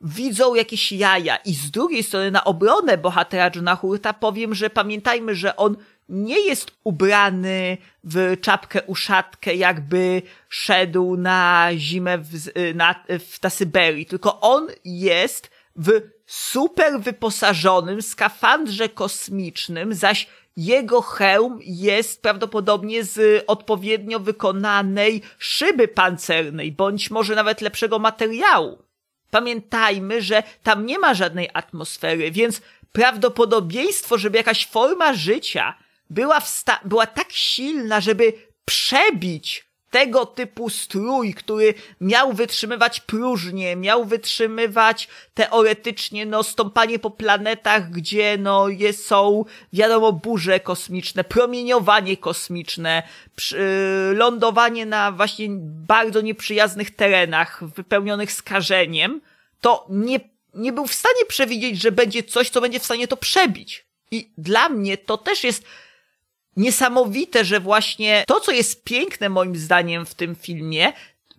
widzą 0.00 0.54
jakieś 0.54 0.92
jaja. 0.92 1.36
I 1.36 1.54
z 1.54 1.70
drugiej 1.70 2.02
strony 2.02 2.30
na 2.30 2.44
obronę 2.44 2.98
bohatera 2.98 3.50
Johna 3.54 3.76
Hurta 3.76 4.12
powiem, 4.12 4.54
że 4.54 4.70
pamiętajmy, 4.70 5.34
że 5.34 5.56
on 5.56 5.76
nie 6.08 6.40
jest 6.40 6.70
ubrany 6.84 7.78
w 8.04 8.36
czapkę 8.40 8.82
uszatkę, 8.82 9.54
jakby 9.54 10.22
szedł 10.48 11.16
na 11.16 11.68
zimę 11.76 12.18
w, 12.18 12.36
z- 12.36 12.76
na, 12.76 12.94
w 13.18 13.42
na 13.42 13.50
Syberii, 13.50 14.06
tylko 14.06 14.40
on 14.40 14.66
jest 14.84 15.50
w 15.76 15.90
super 16.26 17.00
wyposażonym 17.00 18.02
skafandrze 18.02 18.88
kosmicznym, 18.88 19.94
zaś 19.94 20.26
jego 20.56 21.02
hełm 21.02 21.58
jest 21.62 22.22
prawdopodobnie 22.22 23.04
z 23.04 23.44
odpowiednio 23.46 24.20
wykonanej 24.20 25.22
szyby 25.38 25.88
pancernej, 25.88 26.72
bądź 26.72 27.10
może 27.10 27.34
nawet 27.34 27.60
lepszego 27.60 27.98
materiału. 27.98 28.78
Pamiętajmy, 29.30 30.22
że 30.22 30.42
tam 30.62 30.86
nie 30.86 30.98
ma 30.98 31.14
żadnej 31.14 31.50
atmosfery, 31.54 32.30
więc 32.30 32.62
prawdopodobieństwo, 32.92 34.18
żeby 34.18 34.38
jakaś 34.38 34.66
forma 34.66 35.14
życia 35.14 35.74
była, 36.10 36.42
była 36.84 37.06
tak 37.06 37.32
silna, 37.32 38.00
żeby 38.00 38.32
przebić 38.64 39.69
tego 39.90 40.26
typu 40.26 40.70
strój, 40.70 41.34
który 41.34 41.74
miał 42.00 42.32
wytrzymywać 42.32 43.00
próżnię, 43.00 43.76
miał 43.76 44.04
wytrzymywać 44.04 45.08
teoretycznie 45.34 46.26
no 46.26 46.42
stąpanie 46.42 46.98
po 46.98 47.10
planetach, 47.10 47.90
gdzie 47.90 48.36
no 48.38 48.68
jest, 48.68 49.06
są 49.06 49.44
wiadomo 49.72 50.12
burze 50.12 50.60
kosmiczne, 50.60 51.24
promieniowanie 51.24 52.16
kosmiczne, 52.16 53.02
przy, 53.36 53.58
lądowanie 54.16 54.86
na 54.86 55.12
właśnie 55.12 55.46
bardzo 55.88 56.20
nieprzyjaznych 56.20 56.96
terenach 56.96 57.64
wypełnionych 57.64 58.32
skażeniem, 58.32 59.20
to 59.60 59.86
nie, 59.88 60.20
nie 60.54 60.72
był 60.72 60.86
w 60.86 60.94
stanie 60.94 61.24
przewidzieć, 61.28 61.82
że 61.82 61.92
będzie 61.92 62.22
coś, 62.22 62.50
co 62.50 62.60
będzie 62.60 62.80
w 62.80 62.84
stanie 62.84 63.08
to 63.08 63.16
przebić. 63.16 63.86
I 64.10 64.30
dla 64.38 64.68
mnie 64.68 64.98
to 64.98 65.18
też 65.18 65.44
jest 65.44 65.64
niesamowite, 66.56 67.44
że 67.44 67.60
właśnie 67.60 68.24
to, 68.26 68.40
co 68.40 68.52
jest 68.52 68.84
piękne 68.84 69.28
moim 69.28 69.56
zdaniem 69.56 70.06
w 70.06 70.14
tym 70.14 70.36
filmie, 70.36 70.92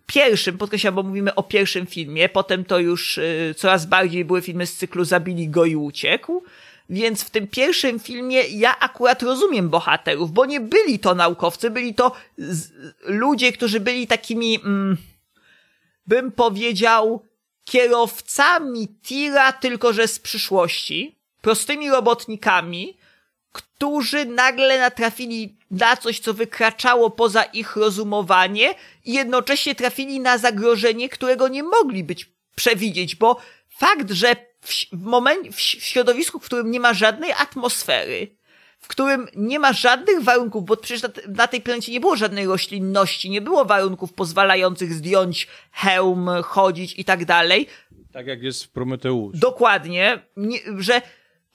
pierwszym, 0.06 0.58
podkreślam, 0.58 0.94
bo 0.94 1.02
mówimy 1.02 1.34
o 1.34 1.42
pierwszym 1.42 1.86
filmie, 1.86 2.28
potem 2.28 2.64
to 2.64 2.78
już 2.78 3.18
y, 3.18 3.54
coraz 3.56 3.86
bardziej 3.86 4.24
były 4.24 4.42
filmy 4.42 4.66
z 4.66 4.76
cyklu 4.76 5.04
Zabili 5.04 5.48
go 5.48 5.64
i 5.64 5.76
uciekł, 5.76 6.42
więc 6.90 7.24
w 7.24 7.30
tym 7.30 7.46
pierwszym 7.46 8.00
filmie 8.00 8.42
ja 8.42 8.78
akurat 8.78 9.22
rozumiem 9.22 9.68
bohaterów, 9.68 10.32
bo 10.32 10.46
nie 10.46 10.60
byli 10.60 10.98
to 10.98 11.14
naukowcy, 11.14 11.70
byli 11.70 11.94
to 11.94 12.12
z, 12.38 12.70
ludzie, 13.04 13.52
którzy 13.52 13.80
byli 13.80 14.06
takimi, 14.06 14.60
mm, 14.64 14.96
bym 16.06 16.32
powiedział, 16.32 17.22
kierowcami 17.64 18.88
tira, 19.02 19.52
tylko 19.52 19.92
że 19.92 20.08
z 20.08 20.18
przyszłości, 20.18 21.18
prostymi 21.40 21.90
robotnikami, 21.90 22.96
którzy 23.52 24.24
nagle 24.24 24.78
natrafili 24.78 25.56
na 25.70 25.96
coś, 25.96 26.20
co 26.20 26.34
wykraczało 26.34 27.10
poza 27.10 27.42
ich 27.42 27.76
rozumowanie 27.76 28.74
i 29.04 29.12
jednocześnie 29.12 29.74
trafili 29.74 30.20
na 30.20 30.38
zagrożenie, 30.38 31.08
którego 31.08 31.48
nie 31.48 31.62
mogli 31.62 32.04
być 32.04 32.30
przewidzieć, 32.54 33.16
bo 33.16 33.40
fakt, 33.68 34.10
że 34.10 34.36
w, 34.60 34.92
moment, 34.92 35.54
w, 35.54 35.60
środowisku, 35.60 36.38
w 36.38 36.44
którym 36.44 36.70
nie 36.70 36.80
ma 36.80 36.94
żadnej 36.94 37.32
atmosfery, 37.32 38.36
w 38.80 38.88
którym 38.88 39.28
nie 39.36 39.58
ma 39.58 39.72
żadnych 39.72 40.22
warunków, 40.22 40.64
bo 40.64 40.76
przecież 40.76 41.02
na, 41.02 41.08
na 41.28 41.46
tej 41.46 41.60
planecie 41.60 41.92
nie 41.92 42.00
było 42.00 42.16
żadnej 42.16 42.46
roślinności, 42.46 43.30
nie 43.30 43.40
było 43.40 43.64
warunków 43.64 44.12
pozwalających 44.12 44.92
zdjąć 44.92 45.48
hełm, 45.72 46.30
chodzić 46.42 46.98
i 46.98 47.04
tak 47.04 47.24
dalej, 47.24 47.66
Tak 48.12 48.26
jak 48.26 48.42
jest 48.42 48.64
w 48.64 48.68
Prometeuszu. 48.68 49.38
Dokładnie, 49.38 50.22
nie, 50.36 50.58
że 50.78 51.02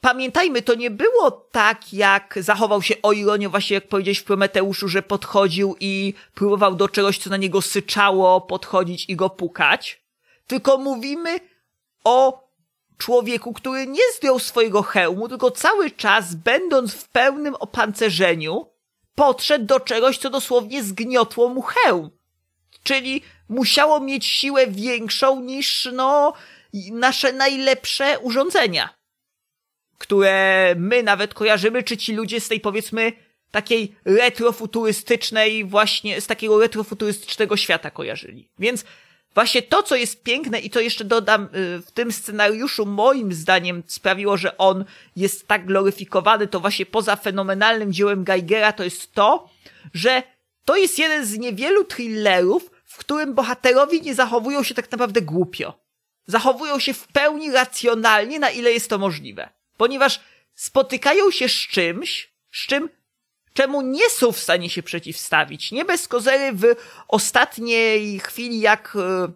pamiętajmy, 0.01 0.61
to 0.61 0.75
nie 0.75 0.91
było 0.91 1.31
tak, 1.31 1.93
jak 1.93 2.35
zachował 2.41 2.81
się 2.81 2.95
o 3.03 3.11
ironię, 3.11 3.49
właśnie 3.49 3.73
jak 3.73 3.87
powiedziałeś 3.87 4.17
w 4.17 4.23
Prometeuszu, 4.23 4.87
że 4.87 5.01
podchodził 5.01 5.75
i 5.79 6.13
próbował 6.33 6.75
do 6.75 6.89
czegoś, 6.89 7.17
co 7.17 7.29
na 7.29 7.37
niego 7.37 7.61
syczało, 7.61 8.41
podchodzić 8.41 9.05
i 9.09 9.15
go 9.15 9.29
pukać. 9.29 10.01
Tylko 10.47 10.77
mówimy 10.77 11.39
o 12.03 12.47
człowieku, 12.97 13.53
który 13.53 13.87
nie 13.87 14.03
zdjął 14.15 14.39
swojego 14.39 14.81
hełmu, 14.81 15.29
tylko 15.29 15.51
cały 15.51 15.91
czas, 15.91 16.35
będąc 16.35 16.93
w 16.93 17.09
pełnym 17.09 17.55
opancerzeniu, 17.55 18.65
podszedł 19.15 19.65
do 19.65 19.79
czegoś, 19.79 20.17
co 20.17 20.29
dosłownie 20.29 20.83
zgniotło 20.83 21.49
mu 21.49 21.61
hełm. 21.61 22.09
Czyli 22.83 23.21
musiało 23.49 23.99
mieć 23.99 24.25
siłę 24.25 24.67
większą 24.67 25.39
niż, 25.39 25.89
no, 25.93 26.33
nasze 26.91 27.33
najlepsze 27.33 28.19
urządzenia, 28.19 28.96
które 29.97 30.75
my 30.77 31.03
nawet 31.03 31.33
kojarzymy, 31.33 31.83
czy 31.83 31.97
ci 31.97 32.13
ludzie 32.13 32.39
z 32.39 32.47
tej 32.47 32.59
powiedzmy 32.59 33.13
takiej 33.51 33.95
retrofuturystycznej 34.05 35.65
właśnie, 35.65 36.21
z 36.21 36.27
takiego 36.27 36.59
retrofuturystycznego 36.59 37.57
świata 37.57 37.91
kojarzyli. 37.91 38.49
Więc 38.59 38.85
właśnie 39.33 39.61
to, 39.61 39.83
co 39.83 39.95
jest 39.95 40.23
piękne 40.23 40.59
i 40.59 40.69
co 40.69 40.79
jeszcze 40.79 41.05
dodam 41.05 41.43
y, 41.43 41.47
w 41.81 41.91
tym 41.91 42.11
scenariuszu, 42.11 42.85
moim 42.85 43.33
zdaniem 43.33 43.83
sprawiło, 43.87 44.37
że 44.37 44.57
on 44.57 44.85
jest 45.15 45.47
tak 45.47 45.65
gloryfikowany, 45.65 46.47
to 46.47 46.59
właśnie 46.59 46.85
poza 46.85 47.15
fenomenalnym 47.15 47.93
dziełem 47.93 48.23
Geigera, 48.23 48.73
to 48.73 48.83
jest 48.83 49.11
to, 49.13 49.49
że 49.93 50.23
to 50.65 50.75
jest 50.75 50.99
jeden 50.99 51.25
z 51.25 51.37
niewielu 51.37 51.83
thrillerów, 51.83 52.71
w 52.85 52.97
którym 52.97 53.33
bohaterowie 53.33 53.99
nie 53.99 54.15
zachowują 54.15 54.63
się 54.63 54.75
tak 54.75 54.91
naprawdę 54.91 55.21
głupio. 55.21 55.73
Zachowują 56.25 56.79
się 56.79 56.93
w 56.93 57.07
pełni 57.07 57.51
racjonalnie, 57.51 58.39
na 58.39 58.49
ile 58.49 58.71
jest 58.71 58.89
to 58.89 58.97
możliwe. 58.97 59.49
Ponieważ 59.77 60.19
spotykają 60.55 61.31
się 61.31 61.49
z 61.49 61.51
czymś, 61.51 62.31
z 62.51 62.67
czym 62.67 62.89
czemu 63.53 63.81
nie 63.81 64.09
są 64.09 64.31
w 64.31 64.39
stanie 64.39 64.69
się 64.69 64.83
przeciwstawić. 64.83 65.71
Nie 65.71 65.85
bez 65.85 66.07
kozery 66.07 66.53
w 66.53 66.63
ostatniej 67.07 68.19
chwili, 68.19 68.59
jak 68.59 68.95
e, 68.95 69.31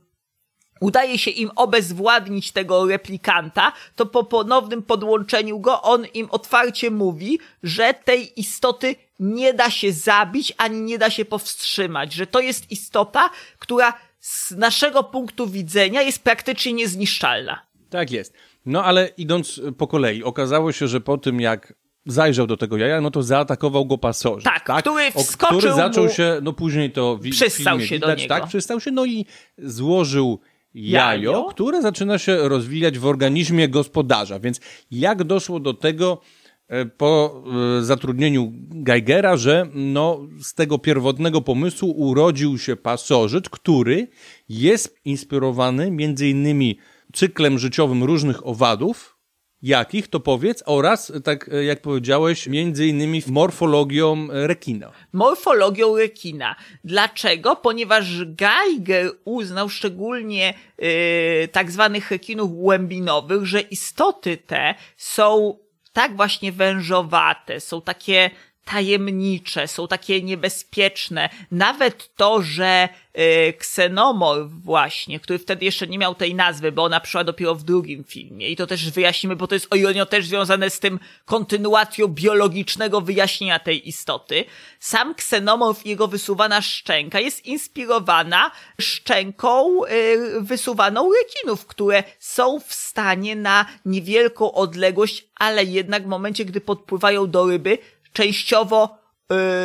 udaje 0.80 1.18
się 1.18 1.32
im 1.32 1.52
obezwładnić 1.56 2.52
tego 2.52 2.88
replikanta, 2.88 3.72
to 3.96 4.06
po 4.06 4.24
ponownym 4.24 4.84
podłączeniu 4.84 5.60
go 5.60 5.82
on 5.82 6.06
im 6.06 6.28
otwarcie 6.32 6.92
mówi, 6.92 7.40
że 7.64 7.94
tej 7.94 8.40
istoty 8.40 8.96
nie 9.20 9.54
da 9.54 9.70
się 9.70 9.92
zabić, 9.92 10.54
ani 10.58 10.82
nie 10.82 10.98
da 10.98 11.10
się 11.10 11.26
powstrzymać, 11.26 12.14
że 12.14 12.28
to 12.28 12.40
jest 12.40 12.72
istota, 12.72 13.30
która 13.60 13.94
z 14.20 14.52
naszego 14.52 15.04
punktu 15.04 15.48
widzenia 15.48 16.02
jest 16.02 16.24
praktycznie 16.24 16.74
niezniszczalna. 16.74 17.66
Tak 17.90 18.12
jest. 18.12 18.34
No 18.66 18.84
ale 18.84 19.10
idąc 19.18 19.62
po 19.78 19.88
kolei, 19.88 20.24
okazało 20.24 20.72
się, 20.72 20.88
że 20.88 21.02
po 21.02 21.18
tym 21.18 21.42
jak 21.42 21.74
zajrzał 22.06 22.48
do 22.48 22.58
tego 22.58 22.78
jaja, 22.78 23.02
no 23.02 23.12
to 23.12 23.24
zaatakował 23.24 23.86
go 23.86 23.98
pasożyt. 23.98 24.44
Tak, 24.46 24.82
który 24.82 25.08
O- 25.16 25.24
wskoczył 25.24 25.58
Który 25.60 25.74
zaczął 25.74 26.04
mu- 26.04 26.10
się, 26.10 26.40
no 26.44 26.54
później 26.54 26.92
to 26.92 27.18
w 27.18 27.30
Przystał 27.30 27.74
filmie 27.78 27.88
się 27.88 28.00
do 28.00 28.08
widać, 28.08 28.22
niego. 28.22 28.34
tak, 28.36 28.48
przystał 28.48 28.80
się, 28.80 28.92
no 28.92 29.06
i 29.06 29.26
złożył 29.58 30.40
jajo, 30.74 31.32
Jajo. 31.32 31.44
które 31.46 31.82
zaczyna 31.82 32.18
się 32.18 32.38
rozwijać 32.50 33.00
w 33.00 33.06
organizmie 33.06 33.70
gospodarza. 33.70 34.40
Więc 34.40 34.60
jak 34.92 35.24
doszło 35.24 35.60
do 35.60 35.74
tego 35.74 36.22
e, 36.68 36.86
po 36.86 37.44
e, 37.80 37.84
zatrudnieniu 37.84 38.52
Geigera, 38.70 39.38
że 39.38 39.68
no, 39.74 40.20
z 40.42 40.54
tego 40.54 40.78
pierwotnego 40.80 41.42
pomysłu 41.42 41.92
urodził 41.98 42.58
się 42.58 42.76
pasożyt, 42.76 43.50
który 43.50 44.08
jest 44.50 44.96
inspirowany 45.06 45.92
między 45.92 46.28
innymi 46.30 46.78
cyklem 47.14 47.60
życiowym 47.60 48.04
różnych 48.04 48.48
owadów, 48.48 49.22
Jakich, 49.62 50.08
to 50.08 50.20
powiedz, 50.20 50.64
oraz, 50.66 51.12
tak 51.24 51.50
e, 51.54 51.64
jak 51.64 51.82
powiedziałeś, 51.82 52.48
między 52.48 52.88
innymi 52.88 53.22
morfologią 53.28 54.28
e, 54.32 54.48
rekina. 54.48 54.92
morfologią 55.14 55.98
rekina. 55.98 56.56
Dlaczego? 56.84 57.56
Ponieważ 57.56 58.26
Geiger 58.26 59.12
uznał 59.26 59.70
szczególnie 59.70 60.54
yy, 60.78 61.48
tak 61.52 61.72
zwanych 61.72 62.12
rekinów 62.12 62.56
głębinowych, 62.56 63.46
że 63.46 63.62
istoty 63.62 64.38
te 64.38 64.76
są 64.98 65.58
tak 65.94 66.16
właśnie 66.16 66.52
wężowate, 66.52 67.60
są 67.60 67.82
takie 67.82 68.32
tajemnicze, 68.66 69.68
są 69.68 69.88
takie 69.88 70.22
niebezpieczne. 70.22 71.30
Nawet 71.52 72.16
to, 72.16 72.42
że 72.42 72.90
yy, 73.16 73.54
ksenomorf 73.54 74.52
właśnie, 74.52 75.20
który 75.20 75.40
wtedy 75.40 75.66
jeszcze 75.66 75.88
nie 75.88 75.98
miał 75.98 76.16
tej 76.16 76.36
nazwy, 76.36 76.72
bo 76.72 76.84
ona 76.84 77.00
przyszła 77.00 77.24
dopiero 77.24 77.56
w 77.56 77.64
drugim 77.64 78.04
filmie 78.04 78.50
i 78.50 78.56
to 78.56 78.68
też 78.68 78.92
wyjaśnimy, 78.92 79.36
bo 79.36 79.48
to 79.48 79.56
jest 79.56 79.68
o 79.74 79.76
ironio 79.76 80.06
też 80.06 80.26
związane 80.26 80.70
z 80.70 80.80
tym 80.80 81.00
kontynuacją 81.26 82.08
biologicznego 82.08 83.02
wyjaśnienia 83.02 83.60
tej 83.60 83.90
istoty. 83.90 84.46
Sam 84.80 85.16
ksenomorf 85.16 85.86
i 85.86 85.90
jego 85.90 86.08
wysuwana 86.08 86.62
szczęka 86.62 87.20
jest 87.20 87.46
inspirowana 87.46 88.52
szczęką 88.82 89.86
yy, 89.86 90.42
wysuwaną 90.42 91.10
rekinów, 91.14 91.66
które 91.66 92.04
są 92.20 92.60
w 92.60 92.74
stanie 92.74 93.36
na 93.36 93.66
niewielką 93.86 94.52
odległość, 94.52 95.26
ale 95.36 95.64
jednak 95.64 96.04
w 96.04 96.08
momencie, 96.08 96.46
gdy 96.46 96.62
podpływają 96.62 97.32
do 97.32 97.46
ryby, 97.46 97.78
częściowo 98.14 98.98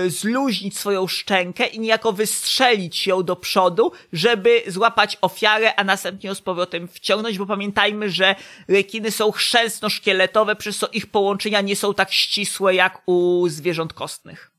y, 0.06 0.11
zluźnić 0.11 0.78
swoją 0.78 1.06
szczękę 1.06 1.66
i 1.66 1.80
niejako 1.80 2.12
wystrzelić 2.12 3.06
ją 3.06 3.22
do 3.22 3.37
przodu, 3.37 3.92
żeby 4.12 4.62
złapać 4.66 5.18
ofiarę, 5.20 5.74
a 5.74 5.85
następnie 5.85 6.28
ją 6.28 6.35
z 6.35 6.40
powrotem 6.40 6.88
wciągnąć, 6.88 7.38
bo 7.38 7.46
pamiętajmy, 7.46 8.11
że 8.11 8.35
rekiny 8.68 9.11
są 9.11 9.30
chrzęsno-szkieletowe, 9.30 10.56
przez 10.56 10.78
co 10.78 10.88
ich 10.88 11.06
połączenia 11.06 11.61
nie 11.61 11.76
są 11.76 11.94
tak 11.94 12.12
ścisłe 12.12 12.74
jak 12.74 13.02
u 13.06 13.46
zwierząt 13.48 13.92
kostnych. 13.92 14.50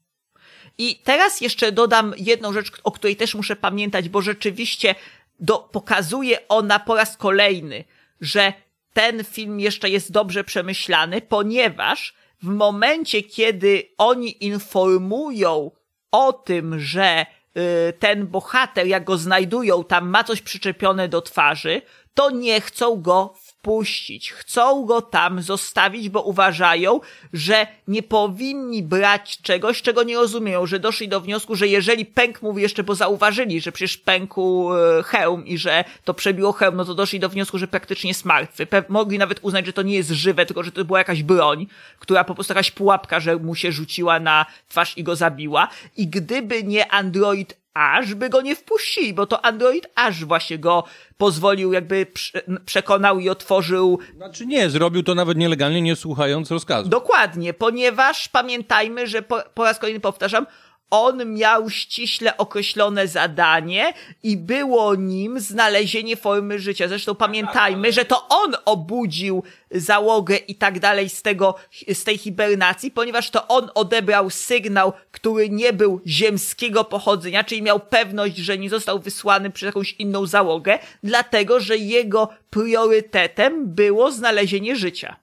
I 0.78 0.96
teraz 1.04 1.42
jeszcze 1.42 1.72
dodam 1.72 2.14
jedną 2.18 2.54
rzecz, 2.54 2.72
o 2.84 2.92
której 2.92 3.16
też 3.16 3.36
muszę 3.36 3.56
pamiętać, 3.56 4.10
bo 4.10 4.22
rzeczywiście 4.22 4.96
do, 5.40 5.58
pokazuje 5.60 6.48
ona 6.48 6.80
po 6.80 6.96
raz 6.96 7.18
kolejny, 7.18 7.84
że 8.22 8.54
ten 8.94 9.24
film 9.24 9.60
jeszcze 9.60 9.90
jest 9.90 10.12
dobrze 10.12 10.44
przemyślany, 10.44 11.22
ponieważ 11.22 12.14
w 12.42 12.48
momencie, 12.48 13.24
kiedy 13.24 13.84
oni 13.98 14.46
informują 14.46 15.72
o 16.12 16.34
tym, 16.34 16.80
że 16.80 17.26
y, 17.58 17.94
ten 17.94 18.28
bohater, 18.28 18.88
jak 18.88 19.04
go 19.04 19.18
znajdują, 19.18 19.84
tam 19.84 20.10
ma 20.10 20.24
coś 20.24 20.42
przyczepione 20.42 21.08
do 21.08 21.22
twarzy, 21.22 21.82
to 22.14 22.30
nie 22.30 22.62
chcą 22.62 23.02
go 23.02 23.34
wpuścić. 23.68 24.32
Chcą 24.32 24.86
go 24.86 25.02
tam 25.02 25.42
zostawić, 25.42 26.10
bo 26.10 26.22
uważają, 26.22 27.00
że 27.34 27.68
nie 27.88 28.04
powinni 28.04 28.84
brać 28.84 29.38
czegoś, 29.42 29.82
czego 29.82 30.04
nie 30.04 30.16
rozumieją, 30.16 30.66
że 30.66 30.80
doszli 30.80 31.08
do 31.08 31.22
wniosku, 31.22 31.56
że 31.56 31.68
jeżeli 31.68 32.06
pęk 32.06 32.42
mówi 32.42 32.62
jeszcze, 32.62 32.84
bo 32.84 32.96
zauważyli, 32.96 33.62
że 33.62 33.72
przecież 33.72 33.98
pękł 33.98 34.74
e, 34.74 35.04
hełm 35.04 35.46
i 35.46 35.58
że 35.58 35.84
to 36.04 36.14
przebiło 36.14 36.52
hełm, 36.52 36.76
no 36.76 36.86
to 36.86 36.96
doszli 36.96 37.20
do 37.20 37.30
wniosku, 37.30 37.58
że 37.58 37.68
praktycznie 37.68 38.08
jest 38.08 38.26
martwy. 38.26 38.66
Pe- 38.66 38.84
mogli 38.90 39.18
nawet 39.18 39.40
uznać, 39.42 39.66
że 39.66 39.74
to 39.74 39.82
nie 39.82 39.96
jest 39.96 40.10
żywe, 40.10 40.46
tylko 40.46 40.64
że 40.64 40.72
to 40.72 40.86
była 40.86 41.00
jakaś 41.00 41.24
broń, 41.24 41.68
która 42.00 42.24
po 42.24 42.36
prostu 42.36 42.54
jakaś 42.54 42.72
pułapka, 42.72 43.20
że 43.20 43.36
mu 43.36 43.56
się 43.56 43.72
rzuciła 43.72 44.20
na 44.20 44.46
twarz 44.70 44.98
i 44.98 45.04
go 45.04 45.16
zabiła. 45.16 45.68
I 45.98 46.08
gdyby 46.08 46.64
nie 46.64 46.92
android 46.92 47.58
aż 47.78 48.14
by 48.16 48.30
go 48.30 48.42
nie 48.42 48.56
wpuścili, 48.56 49.14
bo 49.14 49.26
to 49.28 49.46
Android 49.46 49.88
aż 49.96 50.26
właśnie 50.26 50.58
go 50.60 50.84
pozwolił, 51.18 51.74
jakby 51.74 52.06
prze- 52.06 52.42
przekonał 52.66 53.20
i 53.20 53.30
otworzył 53.30 54.00
Znaczy 54.16 54.46
nie, 54.46 54.70
zrobił 54.70 55.04
to 55.04 55.16
nawet 55.16 55.38
nielegalnie, 55.38 55.82
nie 55.82 55.96
słuchając 55.96 56.52
rozkazu. 56.52 56.90
Dokładnie, 56.90 57.54
ponieważ 57.54 58.30
pamiętajmy, 58.30 59.08
że 59.08 59.22
po, 59.22 59.40
po 59.54 59.64
raz 59.64 59.80
kolejny 59.80 60.00
powtarzam, 60.00 60.46
on 60.90 61.34
miał 61.34 61.70
ściśle 61.70 62.38
określone 62.38 63.08
zadanie 63.08 63.94
i 64.24 64.38
było 64.38 64.96
nim 64.96 65.40
znalezienie 65.40 66.16
formy 66.16 66.60
życia. 66.60 66.88
Zresztą 66.88 67.16
pamiętajmy, 67.16 67.92
że 67.92 68.06
to 68.06 68.28
on 68.30 68.56
obudził 68.66 69.44
załogę 69.72 70.38
i 70.38 70.56
tak 70.56 70.80
dalej 70.80 71.10
z 71.10 71.22
tego, 71.22 71.56
z 71.94 72.04
tej 72.04 72.18
hibernacji, 72.18 72.92
ponieważ 72.92 73.30
to 73.30 73.48
on 73.48 73.70
odebrał 73.76 74.30
sygnał, 74.30 74.94
który 75.12 75.50
nie 75.50 75.74
był 75.74 76.02
ziemskiego 76.08 76.84
pochodzenia, 76.84 77.44
czyli 77.44 77.62
miał 77.62 77.80
pewność, 77.80 78.38
że 78.38 78.58
nie 78.58 78.70
został 78.70 79.00
wysłany 79.00 79.50
przez 79.50 79.66
jakąś 79.66 79.94
inną 79.94 80.26
załogę, 80.26 80.80
dlatego, 81.04 81.60
że 81.60 81.78
jego 81.78 82.30
priorytetem 82.50 83.76
było 83.76 84.12
znalezienie 84.12 84.76
życia. 84.76 85.16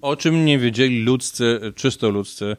O 0.00 0.16
czym 0.16 0.44
nie 0.44 0.58
wiedzieli 0.58 1.02
ludzcy, 1.02 1.60
czysto 1.76 2.10
ludzcy, 2.10 2.56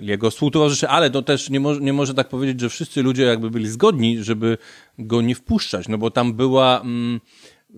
jego 0.00 0.30
współtowarzysze, 0.30 0.88
ale 0.88 1.10
to 1.10 1.22
też 1.22 1.50
nie, 1.50 1.60
mo 1.60 1.74
nie 1.74 1.92
może 1.92 2.14
tak 2.14 2.28
powiedzieć, 2.28 2.60
że 2.60 2.68
wszyscy 2.68 3.02
ludzie 3.02 3.22
jakby 3.22 3.50
byli 3.50 3.68
zgodni, 3.68 4.24
żeby 4.24 4.58
go 4.98 5.22
nie 5.22 5.34
wpuszczać, 5.34 5.88
no 5.88 5.98
bo 5.98 6.10
tam 6.10 6.32
była 6.32 6.80
mm, 6.80 7.20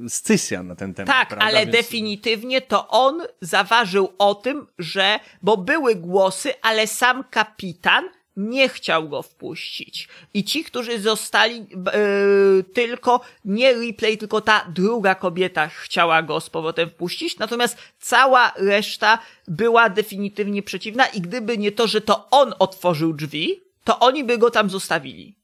scysja 0.09 0.63
na 0.63 0.75
ten 0.75 0.95
temat. 0.95 1.17
Tak, 1.17 1.29
prawda? 1.29 1.47
ale 1.47 1.59
Więc- 1.61 1.73
definitywnie 1.73 2.61
to 2.61 2.89
on 2.89 3.23
zaważył 3.41 4.13
o 4.19 4.35
tym, 4.35 4.67
że, 4.79 5.21
bo 5.43 5.57
były 5.57 5.95
głosy, 5.95 6.53
ale 6.63 6.87
sam 6.87 7.25
kapitan 7.31 8.05
nie 8.37 8.69
chciał 8.69 9.09
go 9.09 9.23
wpuścić. 9.23 10.09
I 10.35 10.45
ci, 10.45 10.65
którzy 10.65 11.01
zostali 11.01 11.59
yy, 11.59 12.65
tylko, 12.75 13.21
nie 13.45 13.75
replay, 13.75 14.19
tylko 14.19 14.41
ta 14.41 14.67
druga 14.69 15.15
kobieta 15.15 15.69
chciała 15.69 16.23
go 16.23 16.41
z 16.41 16.51
powrotem 16.51 16.91
wpuścić, 16.91 17.39
natomiast 17.39 17.77
cała 18.01 18.53
reszta 18.57 19.19
była 19.49 19.89
definitywnie 19.89 20.63
przeciwna 20.63 21.07
i 21.07 21.21
gdyby 21.21 21.59
nie 21.59 21.73
to, 21.73 21.87
że 21.87 22.01
to 22.01 22.31
on 22.31 22.55
otworzył 22.59 23.13
drzwi, 23.13 23.61
to 23.85 23.99
oni 23.99 24.25
by 24.25 24.39
go 24.39 24.51
tam 24.51 24.71
zostawili. 24.71 25.42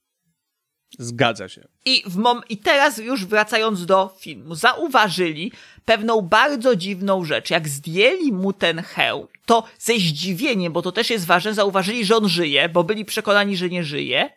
Zgadza 0.98 1.48
się. 1.48 1.68
I, 1.84 2.02
w 2.06 2.16
mom- 2.16 2.42
I 2.48 2.56
teraz 2.56 2.98
już 2.98 3.26
wracając 3.26 3.86
do 3.86 4.16
filmu, 4.20 4.54
zauważyli 4.54 5.52
pewną 5.84 6.20
bardzo 6.20 6.76
dziwną 6.76 7.24
rzecz. 7.24 7.50
Jak 7.50 7.68
zdjęli 7.68 8.32
mu 8.32 8.52
ten 8.52 8.82
hełm, 8.82 9.26
to 9.46 9.64
ze 9.78 9.94
zdziwieniem, 9.94 10.72
bo 10.72 10.82
to 10.82 10.92
też 10.92 11.10
jest 11.10 11.26
ważne, 11.26 11.54
zauważyli, 11.54 12.04
że 12.04 12.16
on 12.16 12.28
żyje, 12.28 12.68
bo 12.68 12.84
byli 12.84 13.04
przekonani, 13.04 13.56
że 13.56 13.68
nie 13.68 13.84
żyje. 13.84 14.30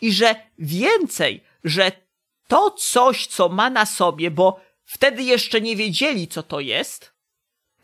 I 0.00 0.12
że 0.12 0.34
więcej, 0.58 1.44
że 1.64 1.92
to 2.48 2.70
coś, 2.70 3.26
co 3.26 3.48
ma 3.48 3.70
na 3.70 3.86
sobie, 3.86 4.30
bo 4.30 4.60
wtedy 4.84 5.22
jeszcze 5.22 5.60
nie 5.60 5.76
wiedzieli, 5.76 6.28
co 6.28 6.42
to 6.42 6.60
jest, 6.60 7.12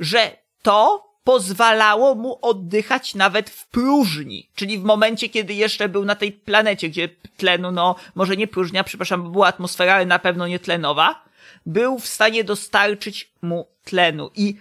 że 0.01 0.37
to 0.63 1.12
pozwalało 1.25 2.15
mu 2.15 2.39
oddychać 2.43 3.15
nawet 3.15 3.51
w 3.51 3.67
próżni, 3.69 4.49
czyli 4.55 4.79
w 4.79 4.85
momencie, 4.85 5.29
kiedy 5.29 5.55
jeszcze 5.55 5.89
był 5.89 6.05
na 6.05 6.15
tej 6.15 6.33
planecie, 6.33 6.89
gdzie 6.89 7.09
tlenu, 7.37 7.71
no 7.71 7.97
może 8.15 8.37
nie 8.37 8.47
próżnia, 8.49 8.85
przepraszam, 8.85 9.23
bo 9.23 9.31
była 9.31 9.47
atmosfera, 9.47 9.95
ale 9.95 10.07
na 10.07 10.19
pewno 10.19 10.47
nie 10.47 10.59
tlenowa, 10.59 11.25
był 11.67 11.99
w 11.99 12.07
stanie 12.07 12.45
dostarczyć 12.45 13.33
mu 13.43 13.67
tlenu 13.85 14.31
i 14.35 14.57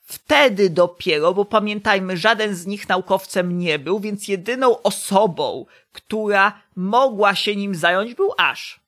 wtedy 0.00 0.70
dopiero, 0.70 1.34
bo 1.34 1.44
pamiętajmy, 1.44 2.16
żaden 2.16 2.54
z 2.54 2.66
nich 2.66 2.88
naukowcem 2.88 3.58
nie 3.58 3.78
był, 3.78 4.00
więc 4.00 4.28
jedyną 4.28 4.82
osobą, 4.82 5.66
która 5.92 6.62
mogła 6.76 7.34
się 7.34 7.56
nim 7.56 7.74
zająć 7.74 8.14
był 8.14 8.32
Ash. 8.38 8.80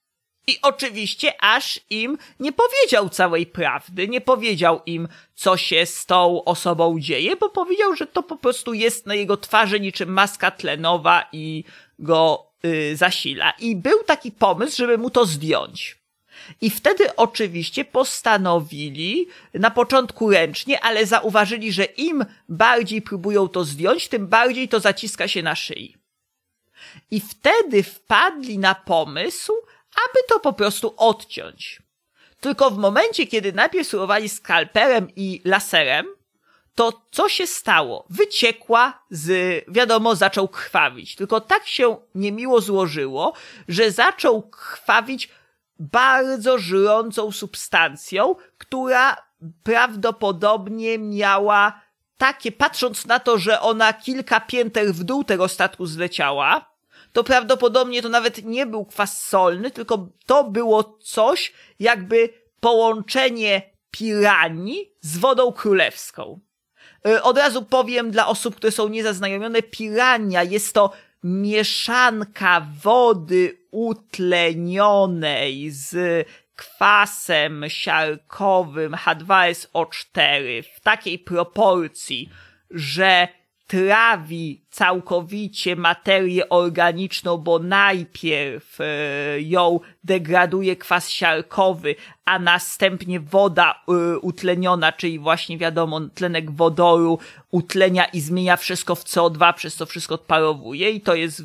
I 0.51 0.59
oczywiście 0.63 1.43
Ash 1.45 1.81
im 1.91 2.19
nie 2.41 2.53
powiedział 2.53 3.09
całej 3.09 3.47
prawdy, 3.47 4.09
nie 4.09 4.21
powiedział 4.21 4.81
im, 4.87 5.09
co 5.35 5.57
się 5.57 5.87
z 5.87 6.07
tą 6.07 6.45
osobą 6.45 7.01
dzieje, 7.01 7.37
bo 7.37 7.49
powiedział, 7.49 7.97
że 7.97 8.07
to 8.07 8.23
po 8.23 8.37
prostu 8.37 8.75
jest 8.75 9.07
na 9.07 9.15
jego 9.15 9.37
twarzy 9.37 9.81
niczym 9.81 10.13
maska 10.13 10.51
tlenowa 10.51 11.29
i 11.33 11.65
go 11.99 12.47
y, 12.65 12.97
zasila. 12.97 13.51
I 13.51 13.77
był 13.77 14.05
taki 14.05 14.33
pomysł, 14.33 14.77
żeby 14.77 14.99
mu 14.99 15.11
to 15.11 15.27
zdjąć. 15.27 15.99
I 16.61 16.71
wtedy 16.71 17.17
oczywiście 17.17 17.85
postanowili, 17.85 19.27
na 19.55 19.71
początku 19.71 20.31
ręcznie, 20.31 20.81
ale 20.81 21.07
zauważyli, 21.07 21.73
że 21.73 21.85
im 21.85 22.25
bardziej 22.49 23.03
próbują 23.03 23.49
to 23.49 23.65
zdjąć, 23.65 24.09
tym 24.09 24.27
bardziej 24.27 24.69
to 24.69 24.81
zaciska 24.81 25.29
się 25.29 25.43
na 25.43 25.55
szyi. 25.55 25.97
I 27.11 27.21
wtedy 27.21 27.83
wpadli 27.83 28.59
na 28.59 28.75
pomysł, 28.75 29.53
aby 29.95 30.19
to 30.29 30.41
po 30.41 30.53
prostu 30.53 30.95
odciąć. 30.97 31.83
Tylko 32.41 32.71
w 32.71 32.79
momencie, 32.79 33.27
kiedy 33.27 33.53
najpierw 33.53 33.87
spróbowali 33.89 34.29
skalperem 34.29 35.09
i 35.17 35.43
laserem, 35.45 36.07
to 36.75 37.03
co 37.11 37.29
się 37.29 37.47
stało? 37.47 38.07
Wyciekła 38.11 39.03
z, 39.11 39.65
wiadomo, 39.69 40.17
zaczął 40.17 40.49
krwawić. 40.49 41.17
Tylko 41.17 41.41
tak 41.41 41.67
się 41.67 41.97
niemiło 42.15 42.61
złożyło, 42.61 43.33
że 43.69 43.91
zaczął 43.91 44.43
krwawić 44.43 45.29
bardzo 45.79 46.59
żrącą 46.59 47.33
substancją, 47.33 48.35
która 48.59 49.17
prawdopodobnie 49.63 50.99
miała 50.99 51.81
takie, 52.17 52.53
patrząc 52.53 53.07
na 53.07 53.19
to, 53.19 53.39
że 53.39 53.61
ona 53.61 53.93
kilka 53.93 54.41
pięter 54.41 54.95
w 54.95 55.05
dół 55.05 55.25
tego 55.25 55.49
statku 55.49 55.87
zleciała, 55.87 56.70
to 57.13 57.25
prawdopodobnie 57.25 58.03
to 58.03 58.09
nawet 58.09 58.45
nie 58.45 58.67
był 58.67 58.85
kwas 58.85 59.27
solny, 59.27 59.71
tylko 59.71 60.09
to 60.27 60.45
było 60.45 60.99
coś 61.03 61.53
jakby 61.79 62.29
połączenie 62.61 63.63
piranii 63.91 64.93
z 65.01 65.19
wodą 65.19 65.53
królewską. 65.53 66.41
Y, 67.09 67.23
Od 67.23 67.39
razu 67.39 67.63
powiem 67.63 68.11
dla 68.11 68.27
osób, 68.27 68.57
które 68.57 68.73
są 68.73 68.89
niezaznajomione, 68.89 69.63
pirania 69.63 70.43
jest 70.43 70.75
to 70.75 70.93
mieszanka 71.25 72.67
wody 72.83 73.59
utlenionej 73.71 75.71
z 75.71 76.27
kwasem 76.57 77.65
siarkowym 77.69 78.93
H2SO4 78.93 80.63
w 80.75 80.81
takiej 80.81 81.19
proporcji, 81.19 82.31
że 82.71 83.29
trawi 83.71 84.65
całkowicie 84.71 85.77
materię 85.77 86.49
organiczną, 86.49 87.39
bo 87.39 87.59
najpierw 87.59 88.81
e, 88.81 88.85
ją 89.41 89.81
degraduje 90.05 90.77
kwas 90.77 91.11
siarkowy, 91.11 91.95
a 92.25 92.39
następnie 92.39 93.21
woda 93.21 93.75
e, 93.89 94.19
utleniona, 94.19 94.93
czyli 94.93 95.19
właśnie 95.19 95.59
wiadomo, 95.59 96.01
tlenek 96.01 96.51
wodoru 96.51 97.19
utlenia 97.51 98.05
i 98.05 98.21
zmienia 98.21 98.57
wszystko 98.57 98.95
w 98.95 99.05
CO2, 99.05 99.55
przez 99.55 99.75
co 99.75 99.87
wszystko 99.87 100.15
odparowuje 100.15 100.91
i 100.91 101.01
to 101.01 101.15
jest 101.15 101.41
e, 101.41 101.45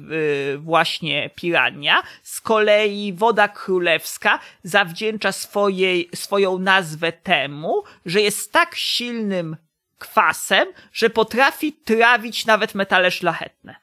właśnie 0.57 1.29
pirania. 1.35 2.03
Z 2.23 2.41
kolei 2.41 3.13
woda 3.13 3.47
królewska 3.47 4.39
zawdzięcza 4.63 5.31
swojej, 5.31 6.09
swoją 6.15 6.59
nazwę 6.59 7.11
temu, 7.11 7.83
że 8.05 8.21
jest 8.21 8.51
tak 8.51 8.75
silnym 8.75 9.57
kwasem, 9.97 10.67
że 10.93 11.09
potrafi 11.09 11.73
trawić 11.73 12.45
nawet 12.45 12.75
metale 12.75 13.11
szlachetne. 13.11 13.75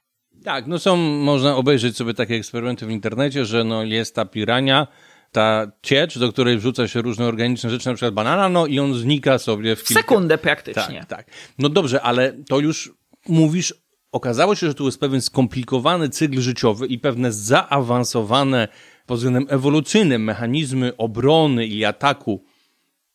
Tak, 0.44 0.66
no 0.66 0.78
są, 0.78 0.96
można 0.96 1.56
obejrzeć 1.56 1.96
sobie 1.96 2.14
takie 2.14 2.34
eksperymenty 2.34 2.86
w 2.86 2.90
internecie, 2.90 3.44
że 3.44 3.64
no 3.64 3.84
jest 3.84 4.14
ta 4.14 4.24
pirania, 4.24 4.86
ta 5.32 5.72
ciecz, 5.82 6.18
do 6.18 6.32
której 6.32 6.58
wrzuca 6.58 6.88
się 6.88 7.02
różne 7.02 7.26
organiczne 7.26 7.70
rzeczy, 7.70 7.88
na 7.88 7.94
przykład 7.94 8.14
banana, 8.14 8.48
no 8.48 8.66
i 8.66 8.78
on 8.78 8.94
znika 8.94 9.38
sobie 9.38 9.76
w, 9.76 9.80
W 9.80 9.84
kilka... 9.84 10.02
sekundę 10.02 10.38
praktycznie. 10.38 11.04
Tak, 11.08 11.08
tak. 11.08 11.26
No 11.58 11.68
dobrze, 11.68 12.02
ale 12.02 12.32
to 12.48 12.60
już 12.60 12.92
mówisz, 13.28 13.74
okazało 14.12 14.54
się, 14.54 14.66
że 14.66 14.74
tu 14.74 14.84
jest 14.84 15.00
pewien 15.00 15.20
skomplikowany 15.20 16.08
cykl 16.08 16.40
życiowy 16.40 16.86
i 16.86 16.98
pewne 16.98 17.32
zaawansowane 17.32 18.68
pod 19.06 19.16
względem 19.16 19.46
ewolucyjnym 19.48 20.24
mechanizmy 20.24 20.96
obrony 20.96 21.66
i 21.66 21.84
ataku 21.84 22.44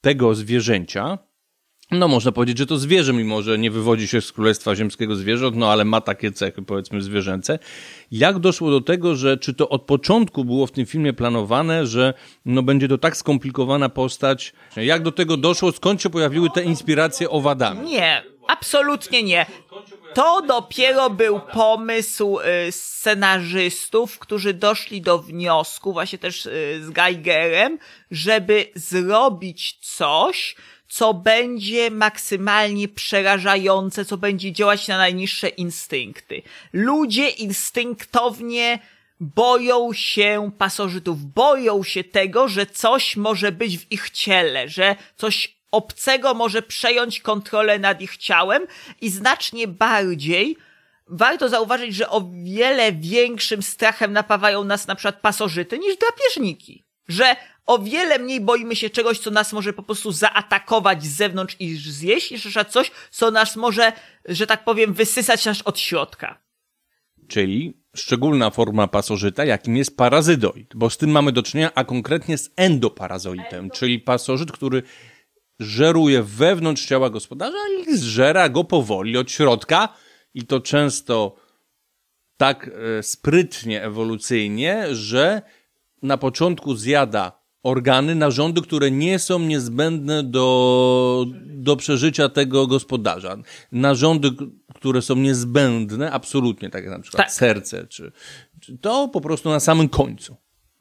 tego 0.02 0.36
zwierzęcia. 0.36 1.18
No 1.91 2.08
można 2.08 2.32
powiedzieć, 2.32 2.58
że 2.58 2.65
to 2.65 2.78
zwierzę, 2.78 3.13
mimo 3.13 3.41
że 3.41 3.58
nie 3.58 3.71
wywodzi 3.71 4.08
się 4.08 4.21
z 4.21 4.32
Królestwa 4.32 4.76
Ziemskiego 4.76 5.15
Zwierząt, 5.15 5.56
no 5.56 5.71
ale 5.71 5.86
ma 5.86 6.02
takie 6.02 6.32
cechy, 6.32 6.62
powiedzmy, 6.62 7.02
zwierzęce. 7.02 7.60
Jak 8.12 8.39
doszło 8.39 8.71
do 8.71 8.82
tego, 8.82 9.15
że 9.15 9.38
czy 9.38 9.54
to 9.54 9.69
od 9.69 9.82
początku 9.82 10.45
było 10.45 10.67
w 10.67 10.71
tym 10.71 10.86
filmie 10.86 11.13
planowane, 11.13 11.86
że 11.86 12.13
no 12.45 12.63
będzie 12.63 12.88
to 12.88 12.97
tak 12.97 13.17
skomplikowana 13.17 13.89
postać? 13.89 14.54
Jak 14.76 15.04
do 15.04 15.12
tego 15.12 15.38
doszło? 15.38 15.71
Skąd 15.71 16.02
się 16.02 16.10
pojawiły 16.10 16.50
te 16.50 16.63
inspiracje 16.63 17.30
owadami? 17.30 17.89
Nie, 17.89 18.23
absolutnie 18.47 19.23
nie. 19.23 19.45
To 20.13 20.41
dopiero 20.41 21.10
był 21.10 21.39
pomysł 21.54 22.39
y, 22.39 22.71
scenarzystów, 22.71 24.19
którzy 24.19 24.54
doszli 24.54 25.02
do 25.02 25.19
wniosku, 25.19 25.93
właśnie 25.93 26.19
też 26.19 26.45
y, 26.45 26.80
z 26.84 26.89
Geigerem, 26.89 27.78
żeby 28.12 28.65
zrobić 28.76 29.78
coś, 29.82 30.56
co 30.88 31.13
będzie 31.13 31.91
maksymalnie 31.91 32.88
przerażające, 32.88 34.06
co 34.06 34.17
będzie 34.17 34.52
działać 34.52 34.88
na 34.88 34.97
najniższe 34.97 35.47
instynkty. 35.47 36.41
Ludzie 36.73 37.30
instynktownie 37.30 38.80
boją 39.19 39.93
się 39.93 40.52
pasożytów, 40.58 41.26
boją 41.26 41.84
się 41.84 42.04
tego, 42.04 42.47
że 42.47 42.65
coś 42.65 43.17
może 43.17 43.52
być 43.52 43.78
w 43.78 43.91
ich 43.91 44.10
ciele, 44.10 44.69
że 44.69 44.95
coś 45.15 45.58
obcego 45.71 46.34
może 46.34 46.62
przejąć 46.62 47.19
kontrolę 47.21 47.80
nad 47.80 48.02
ich 48.02 48.17
ciałem 48.17 48.67
i 49.02 49.10
znacznie 49.10 49.67
bardziej 49.67 50.58
warto 51.08 51.50
zauważyć, 51.50 51.95
że 51.95 52.10
o 52.10 52.30
wiele 52.43 52.91
większym 52.91 53.62
strachem 53.63 54.13
napawają 54.13 54.63
nas 54.63 54.88
na 54.88 54.95
przykład 54.95 55.21
pasożyty 55.21 55.80
niż 55.80 55.97
drapieżniki. 55.97 56.84
Że 57.08 57.36
o 57.68 57.80
wiele 57.80 58.20
mniej 58.20 58.42
boimy 58.42 58.76
się 58.76 58.90
czegoś, 58.90 59.20
co 59.20 59.32
nas 59.32 59.54
może 59.54 59.74
po 59.74 59.84
prostu 59.84 60.12
zaatakować 60.12 61.04
z 61.04 61.16
zewnątrz 61.18 61.56
i 61.60 61.76
zjeść, 61.76 62.32
niż 62.32 62.58
coś, 62.70 62.92
co 63.12 63.32
nas 63.32 63.56
może, 63.56 63.94
że 64.26 64.48
tak 64.48 64.64
powiem, 64.64 64.94
wysysać 64.94 65.46
nas 65.46 65.62
od 65.62 65.80
środka. 65.80 66.42
Czyli 67.28 67.82
szczególna 67.96 68.50
forma 68.50 68.88
pasożyta, 68.88 69.46
jakim 69.46 69.78
jest 69.78 69.98
parazydoid, 69.98 70.76
bo 70.76 70.90
z 70.90 70.98
tym 70.98 71.10
mamy 71.10 71.32
do 71.32 71.44
czynienia, 71.44 71.72
a 71.76 71.84
konkretnie 71.84 72.38
z 72.38 72.50
endoparazoitem, 72.56 73.70
czyli 73.70 74.00
pasożyt, 74.00 74.52
który 74.52 74.84
żeruje 75.60 76.24
wewnątrz 76.24 76.86
ciała 76.86 77.10
gospodarza 77.10 77.58
i 77.88 77.98
zżera 77.98 78.50
go 78.50 78.64
powoli 78.64 79.18
od 79.18 79.32
środka 79.32 79.90
i 80.34 80.46
to 80.46 80.60
często 80.60 81.36
tak 82.38 82.70
e, 83.00 83.04
sprytnie, 83.04 83.84
ewolucyjnie, 83.84 84.96
że 84.96 85.42
na 86.02 86.18
początku 86.18 86.76
zjada 86.76 87.47
organy, 87.68 88.16
narządy, 88.16 88.62
które 88.62 88.92
nie 88.92 89.20
są 89.20 89.40
niezbędne 89.40 90.24
do, 90.24 91.26
do 91.46 91.76
przeżycia 91.76 92.30
tego 92.30 92.68
gospodarza. 92.68 93.38
Narządy, 93.72 94.32
które 94.76 95.02
są 95.02 95.16
niezbędne, 95.16 96.12
absolutnie, 96.12 96.70
tak 96.70 96.84
jak 96.84 96.94
na 96.94 97.00
przykład 97.00 97.24
Tak. 97.24 97.34
serce, 97.34 97.88
czy, 97.88 98.12
czy 98.60 98.78
to 98.78 99.08
po 99.08 99.22
prostu 99.22 99.50
na 99.50 99.60
samym 99.60 99.90
końcu. 99.90 100.36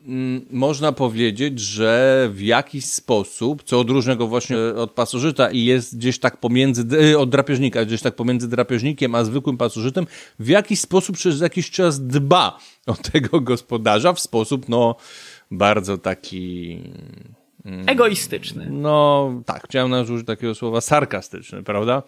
Mm, 0.06 0.46
Można 0.50 0.92
powiedzieć, 0.92 1.60
że 1.60 2.28
w 2.32 2.40
jakiś 2.40 2.84
sposób, 2.84 3.62
co 3.62 3.80
odróżnia 3.80 4.16
go 4.16 4.26
właśnie 4.26 4.56
od 4.76 4.90
pasożyta 4.90 5.50
i 5.50 5.64
jest 5.64 5.96
gdzieś 5.98 6.18
tak 6.18 6.36
pomiędzy, 6.36 6.84
e, 7.12 7.18
od 7.18 7.30
drapieżnika, 7.30 7.84
gdzieś 7.84 8.02
tak 8.02 8.14
pomiędzy 8.16 8.48
drapieżnikiem 8.48 9.14
a 9.14 9.24
zwykłym 9.24 9.56
pasożytem, 9.56 10.06
w 10.38 10.48
jakiś 10.48 10.80
sposób 10.80 11.16
przez 11.16 11.40
jakiś 11.40 11.70
czas 11.70 12.06
dba 12.06 12.58
o 12.86 12.94
tego 12.94 13.40
gospodarza 13.40 14.12
w 14.12 14.20
sposób, 14.20 14.68
no, 14.68 14.96
bardzo 15.50 15.98
taki 15.98 16.78
Egoistyczny. 17.86 18.68
No 18.70 19.30
tak, 19.46 19.64
chciałem 19.64 19.90
użyć 20.10 20.26
takiego 20.26 20.54
słowa 20.54 20.80
sarkastyczny, 20.80 21.62
prawda? 21.62 22.02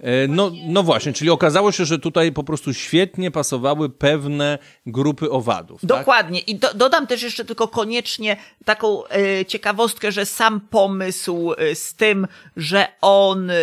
E, 0.00 0.28
No, 0.28 0.50
no 0.66 0.82
właśnie, 0.82 1.12
czyli 1.12 1.30
okazało 1.30 1.72
się, 1.72 1.84
że 1.84 1.98
tutaj 1.98 2.32
po 2.32 2.44
prostu 2.44 2.74
świetnie 2.74 3.30
pasowały 3.30 3.90
pewne 3.90 4.58
grupy 4.86 5.30
owadów. 5.30 5.80
Tak? 5.80 5.88
Dokładnie. 5.88 6.40
I 6.40 6.54
do, 6.54 6.74
dodam 6.74 7.06
też 7.06 7.22
jeszcze 7.22 7.44
tylko 7.44 7.68
koniecznie 7.68 8.36
taką 8.64 9.06
e, 9.06 9.44
ciekawostkę, 9.44 10.12
że 10.12 10.26
sam 10.26 10.60
pomysł 10.60 11.52
e, 11.52 11.74
z 11.74 11.94
tym, 11.94 12.26
że 12.56 12.86
on 13.00 13.50
e, 13.50 13.54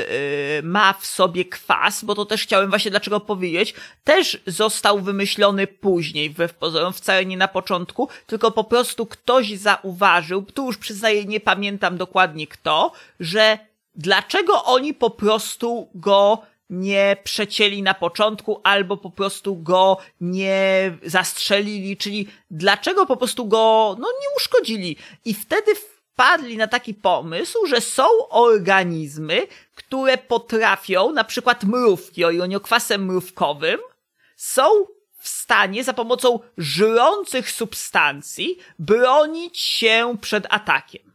ma 0.63 0.93
w 0.93 1.05
sobie 1.05 1.45
kwas, 1.45 2.03
bo 2.03 2.15
to 2.15 2.25
też 2.25 2.43
chciałem 2.43 2.69
właśnie 2.69 2.91
dlaczego 2.91 3.19
powiedzieć, 3.19 3.73
też 4.03 4.41
został 4.47 5.01
wymyślony 5.01 5.67
później, 5.67 6.29
wbrew 6.29 6.53
pozorom, 6.53 6.93
wcale 6.93 7.25
nie 7.25 7.38
na 7.38 7.47
początku, 7.47 8.09
tylko 8.27 8.51
po 8.51 8.63
prostu 8.63 9.05
ktoś 9.05 9.57
zauważył, 9.57 10.41
tu 10.41 10.65
już 10.65 10.77
przyznaję, 10.77 11.25
nie 11.25 11.39
pamiętam 11.39 11.97
dokładnie 11.97 12.47
kto, 12.47 12.91
że 13.19 13.70
dlaczego 13.95 14.63
oni 14.63 14.93
po 14.93 15.09
prostu 15.09 15.89
go 15.95 16.41
nie 16.69 17.17
przecięli 17.23 17.83
na 17.83 17.93
początku, 17.93 18.61
albo 18.63 18.97
po 18.97 19.09
prostu 19.09 19.55
go 19.55 19.97
nie 20.21 20.97
zastrzelili, 21.03 21.97
czyli 21.97 22.27
dlaczego 22.51 23.05
po 23.05 23.17
prostu 23.17 23.47
go, 23.47 23.95
no, 23.99 24.07
nie 24.07 24.27
uszkodzili. 24.37 24.97
I 25.25 25.33
wtedy 25.33 25.75
wpadli 25.75 26.57
na 26.57 26.67
taki 26.67 26.93
pomysł, 26.93 27.65
że 27.65 27.81
są 27.81 28.03
organizmy, 28.29 29.47
które 29.75 30.17
potrafią, 30.17 31.11
na 31.11 31.23
przykład 31.23 31.63
mrówki, 31.63 32.25
o 32.25 32.31
ioniokwasem 32.31 33.05
mrówkowym, 33.05 33.79
są 34.35 34.63
w 35.17 35.27
stanie 35.27 35.83
za 35.83 35.93
pomocą 35.93 36.39
żrących 36.57 37.51
substancji 37.51 38.57
bronić 38.79 39.59
się 39.59 40.15
przed 40.21 40.47
atakiem. 40.49 41.11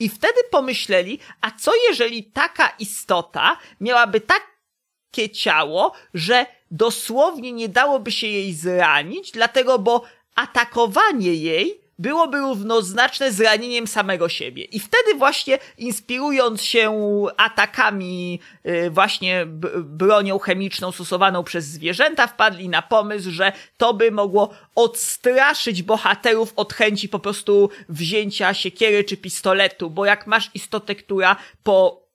I 0.00 0.08
wtedy 0.08 0.40
pomyśleli, 0.50 1.18
a 1.40 1.50
co 1.50 1.72
jeżeli 1.88 2.24
taka 2.24 2.68
istota 2.78 3.56
miałaby 3.80 4.20
takie 4.20 5.30
ciało, 5.30 5.92
że 6.14 6.46
dosłownie 6.70 7.52
nie 7.52 7.68
dałoby 7.68 8.12
się 8.12 8.26
jej 8.26 8.54
zranić, 8.54 9.32
dlatego 9.32 9.78
bo 9.78 10.02
atakowanie 10.34 11.34
jej 11.34 11.79
byłoby 12.00 12.38
równoznaczne 12.38 13.32
z 13.32 13.40
ranieniem 13.40 13.86
samego 13.86 14.28
siebie. 14.28 14.64
I 14.64 14.80
wtedy 14.80 15.14
właśnie 15.18 15.58
inspirując 15.78 16.62
się 16.62 16.90
atakami 17.36 18.40
y, 18.66 18.90
właśnie 18.90 19.46
bronią 19.80 20.38
chemiczną 20.38 20.92
stosowaną 20.92 21.44
przez 21.44 21.64
zwierzęta, 21.64 22.26
wpadli 22.26 22.68
na 22.68 22.82
pomysł, 22.82 23.30
że 23.30 23.52
to 23.76 23.94
by 23.94 24.10
mogło 24.10 24.54
odstraszyć 24.74 25.82
bohaterów 25.82 26.52
od 26.56 26.72
chęci 26.72 27.08
po 27.08 27.18
prostu 27.18 27.70
wzięcia 27.88 28.54
siekiery 28.54 29.04
czy 29.04 29.16
pistoletu, 29.16 29.90
bo 29.90 30.04
jak 30.04 30.26
masz 30.26 30.50
istotę, 30.54 30.94
która 30.94 31.36
po 31.62 32.09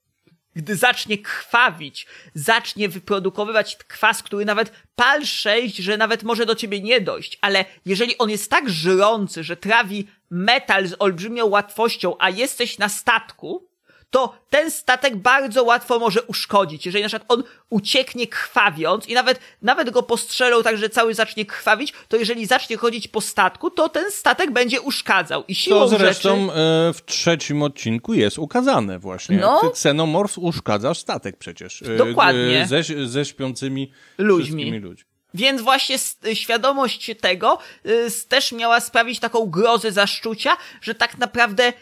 gdy 0.56 0.76
zacznie 0.76 1.18
krwawić, 1.18 2.08
zacznie 2.34 2.90
wyprodukowywać 2.90 3.78
kwas, 3.88 4.24
który 4.24 4.46
nawet 4.46 4.72
pal 4.96 5.26
6, 5.26 5.78
że 5.78 5.98
nawet 5.98 6.24
może 6.24 6.46
do 6.46 6.56
ciebie 6.56 6.82
nie 6.82 7.02
dojść, 7.02 7.38
ale 7.42 7.66
jeżeli 7.86 8.18
on 8.18 8.30
jest 8.30 8.52
tak 8.52 8.70
żrący, 8.70 9.44
że 9.44 9.58
trawi 9.58 10.08
metal 10.30 10.88
z 10.88 10.96
olbrzymią 11.00 11.46
łatwością, 11.46 12.16
a 12.20 12.30
jesteś 12.30 12.78
na 12.78 12.90
statku, 12.90 13.68
to 14.16 14.34
ten 14.50 14.72
statek 14.72 15.16
bardzo 15.16 15.64
łatwo 15.64 16.00
może 16.00 16.24
uszkodzić. 16.24 16.86
Jeżeli 16.86 17.04
na 17.04 17.08
przykład 17.10 17.32
on 17.32 17.44
ucieknie 17.70 18.28
krwawiąc 18.28 19.08
i 19.08 19.14
nawet, 19.14 19.40
nawet 19.62 19.90
go 19.90 20.04
postrzelą 20.04 20.64
tak, 20.64 20.78
że 20.78 20.90
cały 20.90 21.14
zacznie 21.14 21.46
krwawić, 21.46 21.94
to 22.08 22.18
jeżeli 22.18 22.46
zacznie 22.46 22.78
chodzić 22.78 23.08
po 23.08 23.22
statku, 23.22 23.70
to 23.70 23.90
ten 23.90 24.12
statek 24.12 24.52
będzie 24.52 24.82
uszkadzał. 24.82 25.44
I 25.48 25.56
siłą 25.56 25.80
To 25.80 25.88
zresztą 25.88 26.46
rzeczy... 26.48 26.54
w 26.94 27.06
trzecim 27.06 27.64
odcinku 27.64 28.14
jest 28.14 28.40
ukazane 28.40 29.00
właśnie. 29.00 29.38
No. 29.38 29.72
Ksenomorf 29.74 30.38
uszkadza 30.38 30.94
statek 30.94 31.38
przecież. 31.38 31.82
E, 31.82 31.96
Dokładnie. 31.98 32.62
e, 32.62 32.68
Ze, 32.84 33.08
ze 33.08 33.26
śpiącymi 33.26 33.92
Ludźmi. 34.18 34.80
ludźmi. 34.80 35.06
Więc 35.34 35.62
właśnie 35.62 35.96
s- 35.96 36.18
świadomość 36.34 37.12
tego 37.22 37.58
y, 37.86 38.08
też 38.30 38.52
miała 38.52 38.80
sprawić 38.80 39.20
taką 39.20 39.46
grozę 39.46 39.92
zaszczucia, 39.92 40.58
że 40.82 40.96
tak 40.96 41.18
naprawdę 41.18 41.74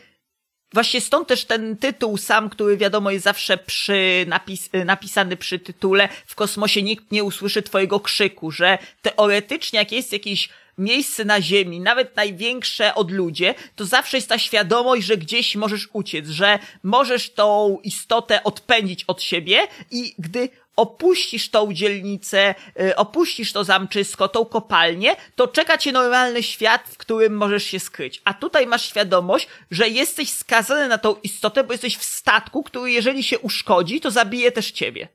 właśnie 0.73 1.01
stąd 1.01 1.27
też 1.27 1.45
ten 1.45 1.77
tytuł 1.77 2.17
sam, 2.17 2.49
który 2.49 2.77
wiadomo 2.77 3.11
jest 3.11 3.23
zawsze 3.23 3.57
przy 3.57 4.25
napis, 4.27 4.69
y, 4.75 4.85
napisany 4.85 5.37
przy 5.37 5.59
tytule 5.59 6.09
w 6.25 6.35
kosmosie 6.35 6.83
nikt 6.83 7.11
nie 7.11 7.23
usłyszy 7.23 7.61
twojego 7.61 7.99
krzyku, 7.99 8.51
że 8.51 8.77
teoretycznie 9.01 9.79
jak 9.79 9.91
jest 9.91 10.13
jakieś 10.13 10.49
miejsce 10.77 11.25
na 11.25 11.41
ziemi, 11.41 11.79
nawet 11.79 12.15
największe 12.15 12.95
od 12.95 13.11
ludzie, 13.11 13.55
to 13.75 13.85
zawsze 13.85 14.17
jest 14.17 14.29
ta 14.29 14.39
świadomość, 14.39 15.05
że 15.05 15.17
gdzieś 15.17 15.55
możesz 15.55 15.89
uciec, 15.93 16.27
że 16.27 16.59
możesz 16.83 17.29
tą 17.29 17.79
istotę 17.83 18.43
odpędzić 18.43 19.03
od 19.03 19.21
siebie 19.21 19.67
i 19.91 20.15
gdy 20.19 20.49
opuścisz 20.75 21.49
tą 21.49 21.73
dzielnicę, 21.73 22.55
y, 22.81 22.95
opuścisz 22.95 23.53
to 23.53 23.63
zamczysko, 23.63 24.27
tą 24.27 24.45
kopalnię, 24.45 25.15
to 25.35 25.47
czeka 25.47 25.77
cię 25.77 25.91
normalny 25.91 26.43
świat, 26.43 26.81
w 26.89 26.97
którym 26.97 27.33
możesz 27.33 27.63
się 27.63 27.79
skryć. 27.79 28.21
A 28.25 28.33
tutaj 28.33 28.67
masz 28.67 28.85
świadomość, 28.85 29.47
że 29.71 29.89
jesteś 29.89 30.29
skazany 30.29 30.87
na 30.87 30.97
tą 30.97 31.15
istotę, 31.23 31.63
bo 31.63 31.73
jesteś 31.73 31.97
w 31.97 32.03
statku, 32.03 32.63
który 32.63 32.91
jeżeli 32.91 33.23
się 33.23 33.39
uszkodzi, 33.39 34.01
to 34.01 34.11
zabije 34.11 34.51
też 34.51 34.71
ciebie. 34.71 35.07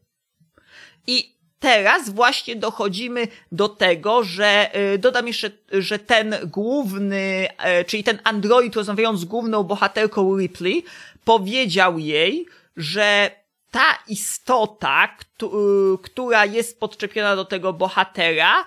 I 1.07 1.39
teraz 1.59 2.11
właśnie 2.11 2.57
dochodzimy 2.57 3.29
do 3.53 3.69
tego, 3.69 4.23
że 4.23 4.71
y, 4.95 4.99
dodam 4.99 5.27
jeszcze, 5.27 5.51
że 5.73 5.99
ten 5.99 6.37
główny, 6.45 7.49
e, 7.59 7.85
czyli 7.85 8.05
ten 8.05 8.19
android 8.25 8.77
rozmawiając 8.77 9.21
z 9.21 9.25
główną 9.25 9.63
bohaterką 9.65 10.39
Ripley, 10.39 10.85
powiedział 11.25 11.99
jej, 11.99 12.47
że 12.77 13.31
ta 13.71 13.99
istota, 14.09 15.17
y, 15.43 15.47
która 16.03 16.45
jest 16.45 16.81
podczepiona 16.81 17.37
do 17.37 17.45
tego 17.45 17.73
bohatera, 17.73 18.65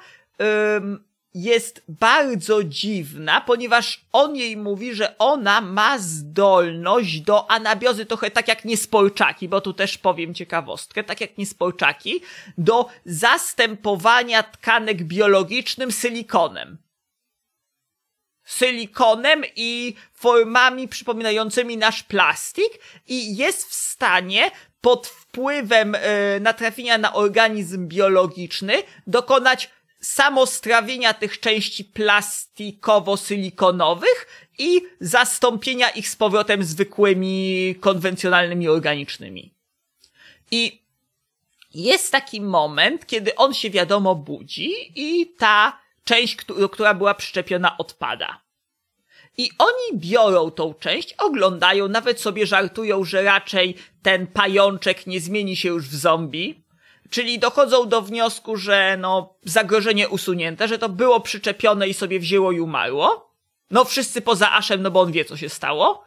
jest 1.34 1.84
bardzo 1.88 2.64
dziwna, 2.64 3.42
ponieważ 3.42 4.06
on 4.12 4.36
jej 4.36 4.58
mówi, 4.58 4.96
że 4.96 5.18
ona 5.18 5.62
ma 5.62 6.00
zdolność 6.00 7.22
do 7.22 7.52
anabiozy, 7.52 8.06
trochę 8.06 8.32
tak 8.32 8.48
jak 8.48 8.66
niesporczaki, 8.66 9.50
bo 9.50 9.62
tu 9.62 9.74
też 9.74 9.98
powiem 9.98 10.34
ciekawostkę, 10.34 11.04
tak 11.04 11.22
jak 11.22 11.38
niesporczaki, 11.38 12.22
do 12.58 12.90
zastępowania 13.06 14.44
tkanek 14.44 15.04
biologicznym 15.04 15.92
silikonem. 15.92 16.78
Silikonem 18.46 19.44
i 19.56 19.96
formami 20.14 20.88
przypominającymi 20.88 21.78
nasz 21.78 22.04
plastik 22.04 22.80
i 23.08 23.38
jest 23.38 23.70
w 23.70 23.74
stanie 23.74 24.52
pod 24.82 25.08
wpływem 25.08 25.96
e, 25.96 26.00
natrafienia 26.40 26.98
na 26.98 27.14
organizm 27.14 27.88
biologiczny 27.88 28.74
dokonać 29.08 29.70
samostrawienia 30.02 31.14
tych 31.14 31.40
części 31.40 31.86
plastikowo-silikonowych 31.86 34.28
i 34.58 34.82
zastąpienia 35.00 35.90
ich 35.90 36.10
z 36.10 36.16
powrotem 36.16 36.64
zwykłymi, 36.64 37.76
konwencjonalnymi 37.80 38.70
organicznymi. 38.70 39.54
I 40.52 40.82
jest 41.74 42.12
taki 42.12 42.42
moment, 42.42 43.06
kiedy 43.06 43.36
on 43.36 43.54
się 43.54 43.70
wiadomo 43.70 44.16
budzi 44.16 44.72
i 44.96 45.28
ta 45.38 45.80
część, 46.04 46.36
któ- 46.36 46.70
która 46.70 46.94
była 46.94 47.14
przyczepiona, 47.14 47.78
odpada. 47.78 48.41
I 49.38 49.50
oni 49.58 50.00
biorą 50.00 50.52
tą 50.52 50.74
część, 50.74 51.14
oglądają, 51.14 51.88
nawet 51.88 52.22
sobie 52.22 52.46
żartują, 52.46 53.04
że 53.04 53.24
raczej 53.24 53.76
ten 54.02 54.28
pajączek 54.28 55.08
nie 55.08 55.20
zmieni 55.20 55.56
się 55.56 55.70
już 55.70 55.88
w 55.88 55.96
zombie. 55.96 56.64
Czyli 57.10 57.40
dochodzą 57.40 57.90
do 57.90 58.02
wniosku, 58.02 58.58
że 58.58 58.98
no, 59.00 59.34
zagrożenie 59.44 60.10
usunięte, 60.10 60.68
że 60.68 60.80
to 60.80 60.90
było 60.90 61.20
przyczepione 61.20 61.88
i 61.88 61.94
sobie 61.94 62.20
wzięło 62.20 62.52
i 62.52 62.60
umarło. 62.60 63.32
No, 63.72 63.86
wszyscy 63.86 64.22
poza 64.22 64.52
Aszem, 64.52 64.82
no 64.82 64.92
bo 64.92 65.02
on 65.02 65.12
wie, 65.12 65.26
co 65.26 65.38
się 65.38 65.50
stało. 65.50 66.04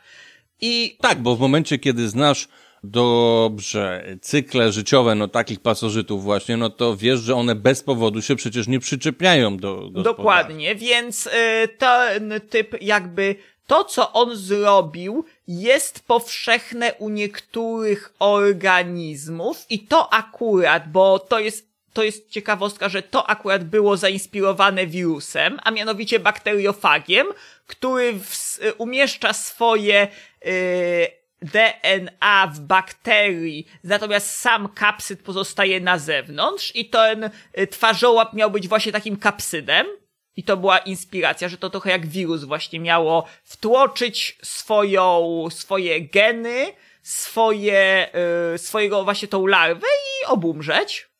I 0.61 0.97
Tak, 1.01 1.23
bo 1.23 1.37
w 1.37 1.41
momencie, 1.41 1.79
kiedy 1.79 2.09
znasz 2.09 2.49
dobrze 2.85 4.05
cykle 4.21 4.73
życiowe, 4.73 5.15
no 5.15 5.29
takich 5.29 5.61
pasożytów 5.61 6.23
właśnie, 6.23 6.57
no 6.57 6.71
to 6.71 6.97
wiesz, 6.97 7.21
że 7.21 7.35
one 7.35 7.55
bez 7.55 7.83
powodu 7.83 8.23
się 8.23 8.37
przecież 8.37 8.69
nie 8.69 8.81
przyczepiają 8.81 9.57
do 9.57 9.75
gospodarza. 9.75 10.03
Dokładnie, 10.03 10.75
więc 10.75 11.27
y, 11.27 11.31
ten 11.79 12.41
typ 12.51 12.83
jakby 12.83 13.37
to, 13.67 13.85
co 13.85 14.13
on 14.13 14.37
zrobił, 14.37 15.25
jest 15.49 16.07
powszechne 16.07 16.95
u 16.95 17.09
niektórych 17.09 18.15
organizmów 18.19 19.67
i 19.71 19.79
to 19.79 20.13
akurat, 20.13 20.93
bo 20.93 21.19
to 21.19 21.39
jest 21.39 21.75
to 21.93 22.03
jest 22.03 22.31
ciekawostka, 22.31 22.89
że 22.89 23.03
to 23.03 23.31
akurat 23.31 23.65
było 23.65 23.97
zainspirowane 23.97 24.87
wirusem, 24.87 25.59
a 25.63 25.71
mianowicie 25.71 26.19
bakteriofagiem, 26.19 27.27
który 27.67 28.13
w, 28.13 28.59
umieszcza 28.79 29.33
swoje 29.33 30.09
y, 30.47 31.24
DNA 31.45 32.47
w 32.55 32.61
bakterii, 32.61 33.67
natomiast 33.85 34.41
sam 34.41 34.69
kapsyd 34.69 35.23
pozostaje 35.23 35.81
na 35.81 35.99
zewnątrz 35.99 36.77
i 36.77 36.91
ten 36.91 37.31
y, 37.59 37.67
twarzołap 37.67 38.33
miał 38.33 38.51
być 38.51 38.69
właśnie 38.69 38.93
takim 38.93 39.17
kapsydem. 39.17 39.87
I 40.37 40.43
to 40.43 40.57
była 40.57 40.79
inspiracja, 40.79 41.49
że 41.49 41.59
to 41.59 41.71
trochę 41.71 41.91
jak 41.91 42.07
wirus 42.07 42.45
właśnie 42.45 42.81
miało 42.81 43.27
wtłoczyć 43.45 44.39
swoją, 44.43 45.47
swoje 45.51 46.01
geny, 46.01 46.73
swoje, 47.03 48.11
y, 48.55 48.59
swojego 48.59 49.05
właśnie 49.05 49.29
tą 49.29 49.47
larwę 49.47 49.87
i 49.87 50.27
obumrzeć. 50.27 51.14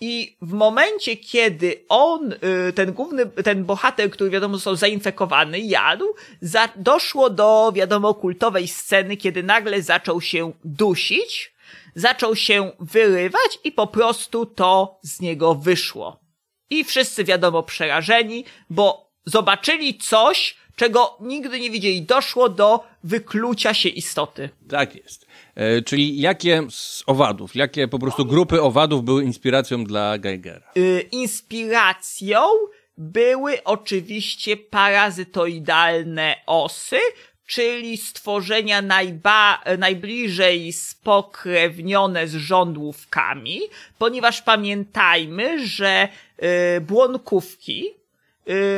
I 0.00 0.36
w 0.42 0.52
momencie, 0.52 1.16
kiedy 1.16 1.84
on, 1.88 2.32
y, 2.32 2.72
ten 2.72 2.92
główny, 2.92 3.26
ten 3.26 3.64
bohater, 3.64 4.10
który 4.10 4.30
wiadomo 4.30 4.54
został 4.54 4.76
zainfekowany, 4.76 5.58
jadł, 5.60 6.04
za, 6.40 6.68
doszło 6.76 7.30
do, 7.30 7.72
wiadomo, 7.74 8.14
kultowej 8.14 8.68
sceny, 8.68 9.16
kiedy 9.16 9.42
nagle 9.42 9.82
zaczął 9.82 10.20
się 10.20 10.52
dusić, 10.64 11.52
zaczął 11.94 12.36
się 12.36 12.72
wyrywać 12.80 13.58
i 13.64 13.72
po 13.72 13.86
prostu 13.86 14.46
to 14.46 14.98
z 15.02 15.20
niego 15.20 15.54
wyszło. 15.54 16.20
I 16.70 16.84
wszyscy 16.84 17.24
wiadomo 17.24 17.62
przerażeni, 17.62 18.44
bo 18.70 19.10
zobaczyli 19.24 19.98
coś, 19.98 20.56
czego 20.76 21.16
nigdy 21.20 21.60
nie 21.60 21.70
widzieli. 21.70 22.02
Doszło 22.02 22.48
do 22.48 22.84
wyklucia 23.04 23.74
się 23.74 23.88
istoty. 23.88 24.48
Tak 24.68 24.94
jest. 24.96 25.26
E, 25.54 25.82
czyli 25.82 26.20
jakie 26.20 26.66
z 26.70 27.02
owadów, 27.06 27.56
jakie 27.56 27.88
po 27.88 27.98
prostu 27.98 28.24
grupy 28.24 28.62
owadów 28.62 29.04
były 29.04 29.24
inspiracją 29.24 29.84
dla 29.84 30.18
Geigera? 30.18 30.72
Y, 30.76 31.08
inspiracją 31.12 32.40
były 32.98 33.64
oczywiście 33.64 34.56
parazytoidalne 34.56 36.36
osy, 36.46 36.98
czyli 37.46 37.96
stworzenia 37.96 38.82
najba, 38.82 39.62
najbliżej 39.78 40.72
spokrewnione 40.72 42.28
z 42.28 42.34
żądłówkami, 42.34 43.60
ponieważ 43.98 44.42
pamiętajmy, 44.42 45.66
że 45.66 46.08
y, 46.76 46.80
błonkówki 46.80 47.95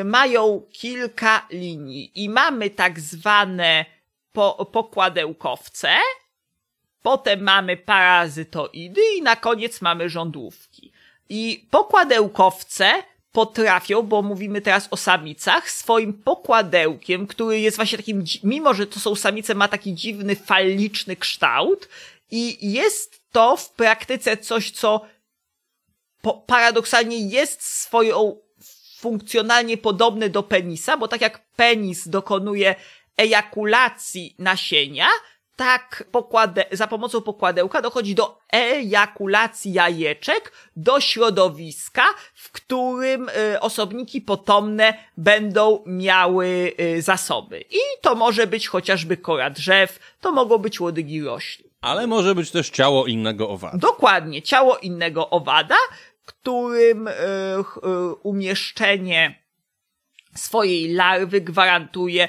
mają 0.05 0.63
kilka 0.73 1.47
linii 1.51 2.11
i 2.15 2.29
mamy 2.29 2.71
tak 2.71 3.01
zwane 3.01 3.85
po, 4.33 4.67
pokładełkowce, 4.73 5.89
potem 7.03 7.43
mamy 7.43 7.77
parazytoidy 7.77 9.01
i 9.17 9.23
na 9.23 9.37
koniec 9.37 9.81
mamy 9.83 10.09
żądłówki. 10.09 10.93
I 11.29 11.67
pokładełkowce 11.71 13.03
potrafią, 13.33 14.03
bo 14.03 14.23
mówimy 14.23 14.61
teraz 14.61 14.89
o 14.91 14.97
samicach, 14.97 15.71
swoim 15.71 16.13
pokładełkiem, 16.13 17.27
który 17.27 17.61
jest 17.61 17.77
właśnie 17.77 17.99
takim, 17.99 18.25
mimo 18.45 18.75
że 18.75 18.87
to 18.87 19.01
są 19.01 19.15
samice, 19.15 19.55
ma 19.55 19.69
taki 19.69 19.95
dziwny, 19.95 20.37
faliczny 20.37 21.17
kształt 21.17 21.89
i 22.31 22.73
jest 22.73 23.23
to 23.33 23.57
w 23.57 23.71
praktyce 23.71 24.37
coś, 24.37 24.71
co 24.71 25.07
paradoksalnie 26.47 27.19
jest 27.19 27.63
swoją 27.63 28.37
funkcjonalnie 28.99 29.77
podobne 29.77 30.29
do 30.29 30.43
penisa, 30.43 30.97
bo 30.97 31.09
tak 31.09 31.21
jak 31.21 31.47
penis 31.57 32.09
dokonuje 32.09 32.75
ejakulacji 33.17 34.35
nasienia, 34.39 35.07
tak 35.57 36.05
pokłade, 36.11 36.65
za 36.73 36.87
pomocą 36.87 37.21
pokładełka 37.21 37.83
dochodzi 37.83 38.15
do 38.15 38.39
ejakulacji 38.53 39.73
jajeczek 39.73 40.53
do 40.77 41.01
środowiska, 41.01 42.05
w 42.35 42.53
którym 42.53 43.29
y, 43.29 43.61
osobniki 43.61 44.21
potomne 44.21 44.95
będą 45.17 45.83
miały 45.87 46.73
y, 46.81 47.03
zasoby. 47.03 47.61
I 47.61 47.79
to 48.03 48.15
może 48.15 48.47
być 48.47 48.69
chociażby 48.69 49.17
kora 49.17 49.51
drzew, 49.51 49.99
to 50.21 50.33
mogą 50.33 50.59
być 50.59 50.81
łodygi 50.81 51.23
roślin. 51.23 51.69
Ale 51.81 52.07
może 52.07 52.35
być 52.35 52.51
też 52.51 52.71
ciało 52.71 53.07
innego 53.07 53.49
owada. 53.49 53.79
Dokładnie, 53.79 54.43
ciało 54.43 54.79
innego 54.79 55.31
owada, 55.31 55.77
którym 56.29 57.09
ch- 57.65 57.77
y, 57.77 58.15
umieszczenie 58.23 59.43
swojej 60.35 60.95
larwy 60.95 61.41
gwarantuje 61.41 62.29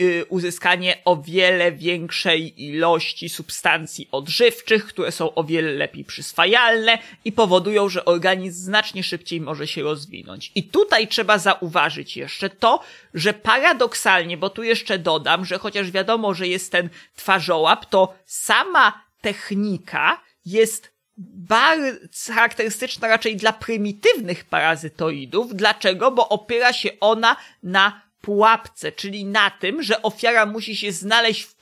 y, 0.00 0.24
uzyskanie 0.28 0.96
o 1.04 1.16
wiele 1.16 1.72
większej 1.72 2.64
ilości 2.64 3.28
substancji 3.28 4.08
odżywczych, 4.12 4.86
które 4.86 5.12
są 5.12 5.34
o 5.34 5.44
wiele 5.44 5.72
lepiej 5.72 6.04
przyswajalne 6.04 6.98
i 7.24 7.32
powodują, 7.32 7.88
że 7.88 8.04
organizm 8.04 8.64
znacznie 8.64 9.02
szybciej 9.02 9.40
może 9.40 9.66
się 9.66 9.82
rozwinąć. 9.82 10.52
I 10.54 10.62
tutaj 10.62 11.08
trzeba 11.08 11.38
zauważyć 11.38 12.16
jeszcze 12.16 12.50
to, 12.50 12.80
że 13.14 13.32
paradoksalnie, 13.32 14.36
bo 14.36 14.50
tu 14.50 14.62
jeszcze 14.62 14.98
dodam, 14.98 15.44
że 15.44 15.58
chociaż 15.58 15.90
wiadomo, 15.90 16.34
że 16.34 16.48
jest 16.48 16.72
ten 16.72 16.88
twarzołap, 17.16 17.86
to 17.86 18.14
sama 18.24 19.04
technika 19.20 20.20
jest 20.46 20.95
bardzo 21.18 22.32
charakterystyczna 22.34 23.08
raczej 23.08 23.36
dla 23.36 23.52
prymitywnych 23.52 24.44
parazytoidów. 24.44 25.54
Dlaczego? 25.54 26.10
Bo 26.10 26.28
opiera 26.28 26.72
się 26.72 26.90
ona 27.00 27.36
na 27.62 28.02
pułapce, 28.20 28.92
czyli 28.92 29.24
na 29.24 29.50
tym, 29.50 29.82
że 29.82 30.02
ofiara 30.02 30.46
musi 30.46 30.76
się 30.76 30.92
znaleźć 30.92 31.42
w 31.42 31.56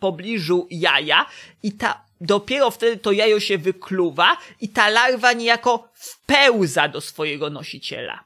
pobliżu 0.00 0.66
jaja 0.70 1.26
i 1.62 1.72
ta 1.72 2.04
dopiero 2.20 2.70
wtedy 2.70 2.96
to 2.96 3.12
jajo 3.12 3.40
się 3.40 3.58
wykluwa 3.58 4.36
i 4.60 4.68
ta 4.68 4.88
larwa 4.88 5.32
niejako 5.32 5.88
wpełza 5.94 6.88
do 6.88 7.00
swojego 7.00 7.50
nosiciela. 7.50 8.24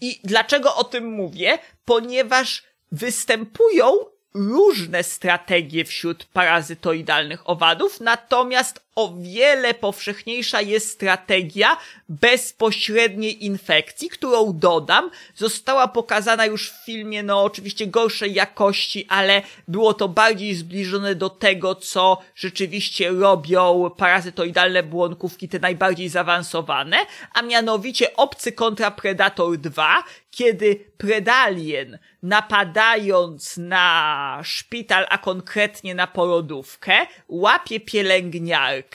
I 0.00 0.20
dlaczego 0.24 0.76
o 0.76 0.84
tym 0.84 1.04
mówię? 1.12 1.58
Ponieważ 1.84 2.62
występują 2.92 3.92
różne 4.34 5.02
strategie 5.02 5.84
wśród 5.84 6.24
parazytoidalnych 6.24 7.50
owadów, 7.50 8.00
natomiast 8.00 8.80
o 9.00 9.14
wiele 9.18 9.74
powszechniejsza 9.74 10.60
jest 10.60 10.90
strategia 10.90 11.76
bezpośredniej 12.08 13.44
infekcji, 13.44 14.08
którą 14.08 14.52
dodam, 14.58 15.10
została 15.34 15.88
pokazana 15.88 16.46
już 16.46 16.70
w 16.70 16.84
filmie, 16.84 17.22
no 17.22 17.42
oczywiście 17.42 17.86
gorszej 17.86 18.34
jakości, 18.34 19.06
ale 19.08 19.42
było 19.68 19.94
to 19.94 20.08
bardziej 20.08 20.54
zbliżone 20.54 21.14
do 21.14 21.30
tego, 21.30 21.74
co 21.74 22.18
rzeczywiście 22.34 23.10
robią 23.10 23.90
parazytoidalne 23.96 24.82
błonkówki, 24.82 25.48
te 25.48 25.58
najbardziej 25.58 26.08
zaawansowane, 26.08 26.96
a 27.34 27.42
mianowicie 27.42 28.16
Obcy 28.16 28.52
kontra 28.52 28.90
Predator 28.90 29.58
2, 29.58 30.04
kiedy 30.30 30.90
Predalien 30.98 31.98
napadając 32.22 33.56
na 33.56 34.40
szpital, 34.44 35.06
a 35.10 35.18
konkretnie 35.18 35.94
na 35.94 36.06
porodówkę, 36.06 37.06
łapie 37.28 37.80
pielęgniarkę 37.80 38.89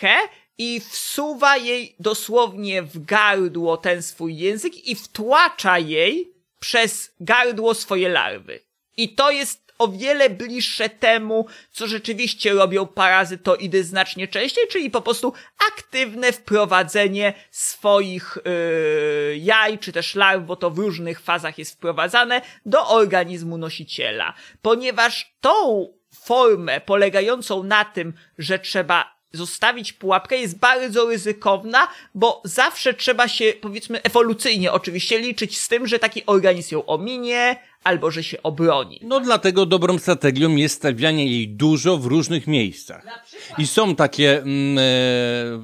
i 0.58 0.80
wsuwa 0.80 1.58
jej 1.58 1.96
dosłownie 2.00 2.84
w 2.84 3.06
gardło 3.06 3.78
ten 3.78 4.04
swój 4.04 4.38
język 4.38 4.88
i 4.88 4.96
wtłacza 4.96 5.80
jej 5.80 6.34
przez 6.60 7.12
gardło 7.20 7.74
swoje 7.74 8.10
larwy. 8.10 8.60
I 8.98 9.16
to 9.16 9.32
jest 9.32 9.66
o 9.78 9.88
wiele 9.88 10.30
bliższe 10.30 10.90
temu, 10.90 11.46
co 11.72 11.88
rzeczywiście 11.88 12.54
robią 12.54 12.88
parazytoidy 12.88 13.84
znacznie 13.84 14.28
częściej, 14.28 14.68
czyli 14.68 14.90
po 14.90 15.02
prostu 15.02 15.34
aktywne 15.68 16.32
wprowadzenie 16.32 17.34
swoich 17.52 18.38
yy, 18.46 19.38
jaj, 19.38 19.80
czy 19.80 19.92
też 19.92 20.16
larw, 20.16 20.46
bo 20.46 20.56
to 20.56 20.72
w 20.72 20.80
różnych 20.80 21.20
fazach 21.20 21.58
jest 21.58 21.74
wprowadzane, 21.74 22.42
do 22.66 22.90
organizmu 22.90 23.58
nosiciela. 23.58 24.34
Ponieważ 24.62 25.36
tą 25.42 25.88
formę 26.24 26.82
polegającą 26.82 27.64
na 27.64 27.86
tym, 27.86 28.14
że 28.38 28.60
trzeba 28.60 29.15
zostawić 29.36 29.94
pułapkę 29.94 30.38
jest 30.38 30.60
bardzo 30.60 31.10
ryzykowna, 31.10 31.88
bo 32.16 32.42
zawsze 32.46 32.94
trzeba 32.94 33.28
się, 33.28 33.54
powiedzmy, 33.62 34.02
ewolucyjnie 34.02 34.72
oczywiście 34.72 35.20
liczyć 35.20 35.58
z 35.58 35.68
tym, 35.68 35.88
że 35.88 36.00
taki 36.00 36.26
organizm 36.26 36.76
ją 36.76 36.86
ominie, 36.86 37.56
albo 37.84 38.12
że 38.12 38.24
się 38.24 38.44
obroni. 38.44 39.00
No 39.04 39.20
dlatego 39.20 39.66
dobrą 39.66 40.00
strategią 40.00 40.56
jest 40.56 40.76
stawianie 40.76 41.26
jej 41.28 41.48
dużo 41.50 41.98
w 41.98 42.06
różnych 42.06 42.48
miejscach. 42.48 43.06
I 43.58 43.68
są 43.68 43.96
takie 43.96 44.42
mm, 44.42 44.78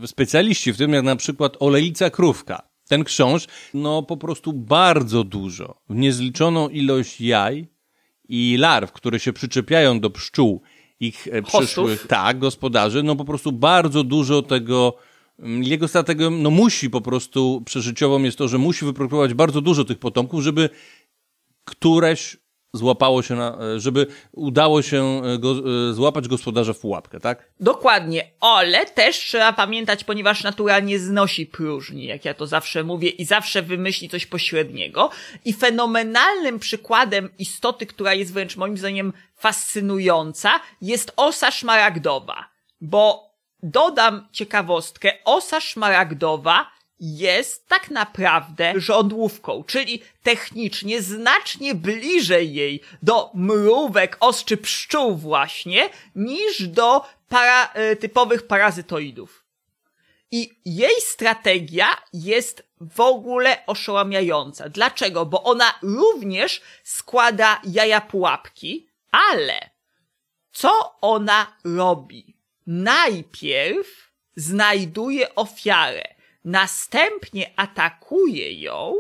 e, 0.04 0.08
specjaliści, 0.08 0.74
w 0.74 0.78
tym 0.78 0.94
jak 0.94 1.04
na 1.04 1.16
przykład 1.16 1.58
olejca 1.60 2.10
krówka. 2.10 2.72
Ten 2.88 3.04
krząż, 3.04 3.48
no 3.74 4.04
po 4.04 4.18
prostu 4.18 4.54
bardzo 4.54 5.24
dużo, 5.24 5.82
w 5.90 5.96
niezliczoną 5.96 6.70
ilość 6.70 7.22
jaj 7.22 7.68
i 8.30 8.56
larw, 8.60 8.92
które 8.92 9.20
się 9.20 9.34
przyczepiają 9.34 10.00
do 10.00 10.10
pszczół, 10.10 10.62
ich 11.02 11.28
e, 11.28 11.42
Hostów. 11.42 11.62
przyszłych, 11.62 12.08
tak, 12.08 12.40
gospodarzy, 12.40 13.04
no 13.04 13.16
po 13.16 13.26
prostu 13.26 13.52
bardzo 13.52 14.04
dużo 14.04 14.42
tego, 14.42 14.96
mm, 15.40 15.64
jego 15.64 15.88
strategią, 15.88 16.32
no 16.32 16.50
musi 16.50 16.90
po 16.90 17.02
prostu, 17.02 17.62
przeżyciową 17.66 18.24
jest 18.24 18.38
to, 18.38 18.48
że 18.48 18.58
musi 18.58 18.86
wyprodukować 18.86 19.34
bardzo 19.34 19.62
dużo 19.62 19.86
tych 19.86 20.00
potomków, 20.00 20.42
żeby 20.42 20.70
któreś 21.66 22.38
złapało 22.74 23.24
się 23.24 23.36
na, 23.36 23.58
e, 23.62 23.80
żeby 23.80 24.08
udało 24.32 24.82
się 24.82 25.22
e, 25.26 25.38
go, 25.38 25.56
e, 25.90 25.94
złapać 25.94 26.28
gospodarza 26.28 26.74
w 26.74 26.80
pułapkę, 26.80 27.20
tak? 27.20 27.52
Dokładnie, 27.60 28.32
ale 28.40 28.86
też 28.86 29.18
trzeba 29.18 29.54
pamiętać, 29.54 30.04
ponieważ 30.04 30.44
natura 30.44 30.80
nie 30.80 31.00
znosi 31.00 31.46
próżni, 31.46 32.06
jak 32.06 32.26
ja 32.26 32.34
to 32.34 32.48
zawsze 32.48 32.84
mówię, 32.84 33.10
i 33.10 33.26
zawsze 33.26 33.62
wymyśli 33.62 34.10
coś 34.10 34.26
pośredniego. 34.26 35.10
I 35.46 35.54
fenomenalnym 35.54 36.60
przykładem 36.60 37.30
istoty, 37.40 37.86
która 37.86 38.14
jest 38.14 38.34
wręcz 38.34 38.58
moim 38.58 38.78
zdaniem 38.78 39.14
fascynująca, 39.38 40.60
jest 40.82 41.14
osa 41.18 41.52
szmaragdowa. 41.52 42.50
Bo 42.82 43.32
dodam 43.64 44.28
ciekawostkę, 44.32 45.14
osa 45.26 45.62
szmaragdowa 45.62 46.72
jest 47.02 47.68
tak 47.68 47.92
naprawdę 47.92 48.74
żądłówką, 48.76 49.64
czyli 49.64 50.02
technicznie 50.24 51.02
znacznie 51.02 51.76
bliżej 51.76 52.54
jej 52.54 52.82
do 53.02 53.32
mrówek, 53.34 54.18
ostrzy 54.20 54.58
pszczół 54.58 55.16
właśnie, 55.16 55.90
niż 56.16 56.68
do 56.68 57.06
para, 57.30 57.74
e, 57.74 57.96
typowych 57.96 58.48
parazytoidów. 58.48 59.46
I 60.32 60.50
jej 60.66 61.02
strategia 61.02 61.88
jest 62.14 62.64
w 62.82 63.00
ogóle 63.00 63.66
oszałamiająca. 63.66 64.70
Dlaczego? 64.70 65.26
Bo 65.26 65.44
ona 65.44 65.74
również 65.82 66.62
składa 66.84 67.62
jaja 67.64 68.02
pułapki, 68.02 68.88
ale 69.12 69.70
co 70.52 70.98
ona 71.02 71.58
robi? 71.64 72.38
Najpierw 72.68 74.12
znajduje 74.36 75.36
ofiarę, 75.36 76.04
następnie 76.46 77.52
atakuje 77.56 78.54
ją 78.62 78.96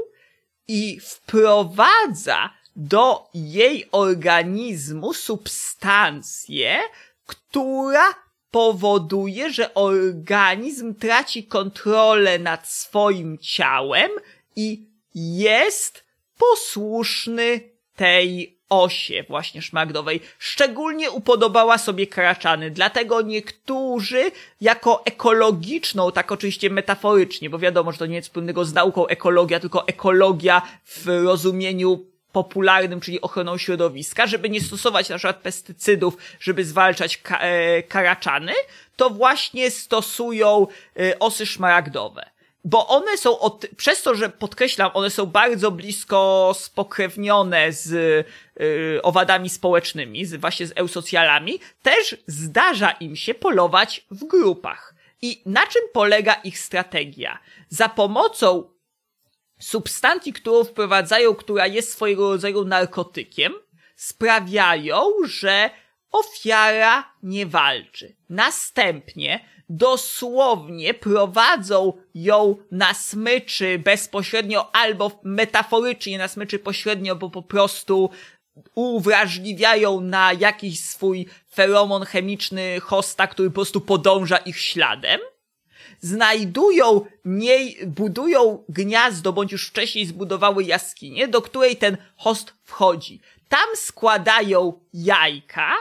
i 0.67 0.99
wprowadza 0.99 2.49
do 2.75 3.29
jej 3.33 3.89
organizmu 3.91 5.13
substancję, 5.13 6.79
która 7.25 8.15
powoduje, 8.51 9.49
że 9.53 9.73
organizm 9.73 10.95
traci 10.95 11.43
kontrolę 11.43 12.39
nad 12.39 12.67
swoim 12.67 13.37
ciałem 13.37 14.11
i 14.55 14.87
jest 15.15 16.03
posłuszny 16.37 17.61
tej 17.95 18.60
osie 18.71 19.23
właśnie 19.29 19.61
szmaragdowej. 19.61 20.21
Szczególnie 20.39 21.11
upodobała 21.11 21.77
sobie 21.77 22.07
kraczany, 22.07 22.71
dlatego 22.71 23.21
niektórzy 23.21 24.31
jako 24.61 25.05
ekologiczną, 25.05 26.11
tak 26.11 26.31
oczywiście 26.31 26.69
metaforycznie, 26.69 27.49
bo 27.49 27.59
wiadomo, 27.59 27.91
że 27.91 27.97
to 27.97 28.05
nie 28.05 28.15
jest 28.15 28.27
wspólnego 28.27 28.65
z 28.65 28.73
nauką 28.73 29.07
ekologia, 29.07 29.59
tylko 29.59 29.87
ekologia 29.87 30.61
w 30.85 31.07
rozumieniu 31.07 32.05
popularnym, 32.31 33.01
czyli 33.01 33.21
ochroną 33.21 33.57
środowiska, 33.57 34.27
żeby 34.27 34.49
nie 34.49 34.61
stosować 34.61 35.09
na 35.09 35.17
przykład 35.17 35.37
pestycydów, 35.37 36.17
żeby 36.39 36.65
zwalczać 36.65 37.17
ka 37.17 37.39
e, 37.39 37.83
karaczany, 37.83 38.53
to 38.95 39.09
właśnie 39.09 39.71
stosują 39.71 40.67
e, 40.99 41.19
osy 41.19 41.45
szmaragdowe. 41.45 42.30
Bo 42.63 42.87
one 42.87 43.17
są, 43.17 43.39
od, 43.39 43.65
przez 43.77 44.03
to, 44.03 44.15
że 44.15 44.29
podkreślam, 44.29 44.91
one 44.93 45.09
są 45.09 45.25
bardzo 45.25 45.71
blisko 45.71 46.51
spokrewnione 46.57 47.71
z 47.71 47.91
y, 48.61 49.01
owadami 49.01 49.49
społecznymi, 49.49 50.25
z, 50.25 50.35
właśnie 50.35 50.67
z 50.67 50.73
eusocjalami, 50.75 51.59
też 51.81 52.17
zdarza 52.27 52.91
im 52.91 53.15
się 53.15 53.33
polować 53.33 54.05
w 54.11 54.23
grupach. 54.23 54.95
I 55.21 55.41
na 55.45 55.67
czym 55.67 55.81
polega 55.93 56.33
ich 56.33 56.59
strategia? 56.59 57.39
Za 57.69 57.89
pomocą 57.89 58.69
substancji, 59.59 60.33
którą 60.33 60.63
wprowadzają, 60.63 61.35
która 61.35 61.67
jest 61.67 61.91
swojego 61.91 62.29
rodzaju 62.29 62.65
narkotykiem, 62.65 63.53
sprawiają, 63.95 65.03
że 65.25 65.69
ofiara 66.11 67.13
nie 67.23 67.45
walczy. 67.45 68.15
Następnie 68.29 69.45
dosłownie 69.77 70.93
prowadzą 70.93 71.93
ją 72.15 72.55
na 72.71 72.93
smyczy 72.93 73.79
bezpośrednio 73.79 74.75
albo 74.75 75.19
metaforycznie 75.23 76.17
na 76.17 76.27
smyczy 76.27 76.59
pośrednio, 76.59 77.15
bo 77.15 77.29
po 77.29 77.41
prostu 77.41 78.09
uwrażliwiają 78.75 80.01
na 80.01 80.33
jakiś 80.33 80.79
swój 80.79 81.27
feromon 81.53 82.05
chemiczny 82.05 82.79
hosta, 82.79 83.27
który 83.27 83.49
po 83.49 83.55
prostu 83.55 83.81
podąża 83.81 84.37
ich 84.37 84.59
śladem 84.59 85.19
znajdują 85.99 87.05
niej, 87.25 87.77
budują 87.87 88.63
gniazdo, 88.69 89.33
bądź 89.33 89.51
już 89.51 89.67
wcześniej 89.67 90.05
zbudowały 90.05 90.63
jaskinię, 90.63 91.27
do 91.27 91.41
której 91.41 91.77
ten 91.77 91.97
host 92.15 92.53
wchodzi. 92.63 93.21
Tam 93.49 93.69
składają 93.75 94.79
jajka, 94.93 95.73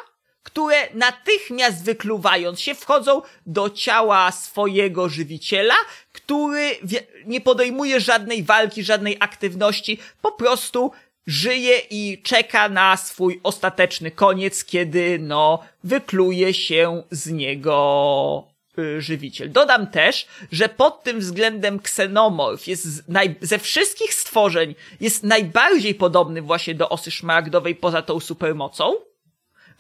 które 0.43 0.77
natychmiast 0.95 1.85
wykluwając 1.85 2.61
się 2.61 2.75
wchodzą 2.75 3.23
do 3.47 3.71
ciała 3.71 4.33
swojego 4.33 5.09
żywiciela, 5.09 5.75
który 6.13 6.71
nie 7.27 7.41
podejmuje 7.41 8.01
żadnej 8.01 8.43
walki, 8.43 8.83
żadnej 8.83 9.17
aktywności, 9.21 9.99
po 10.23 10.33
prostu 10.33 10.93
żyje 11.27 11.79
i 11.91 12.23
czeka 12.23 12.69
na 12.69 12.97
swój 12.97 13.41
ostateczny 13.43 14.11
koniec, 14.11 14.65
kiedy 14.65 15.19
no 15.19 15.65
wykluje 15.85 16.55
się 16.55 17.03
z 17.11 17.31
niego 17.31 18.51
Y, 18.81 19.03
żywiciel. 19.03 19.53
Dodam 19.53 19.87
też, 19.87 20.27
że 20.53 20.69
pod 20.69 21.03
tym 21.03 21.21
względem 21.21 21.81
ksenomorf 21.81 22.67
jest 22.67 23.05
ze 23.41 23.59
wszystkich 23.59 24.15
stworzeń 24.15 24.75
jest 25.01 25.23
najbardziej 25.23 25.95
podobny 25.95 26.43
właśnie 26.43 26.75
do 26.75 26.89
osy 26.89 27.11
szmaragdowej 27.11 27.75
poza 27.75 28.03
tą 28.03 28.21
supermocą. 28.21 28.95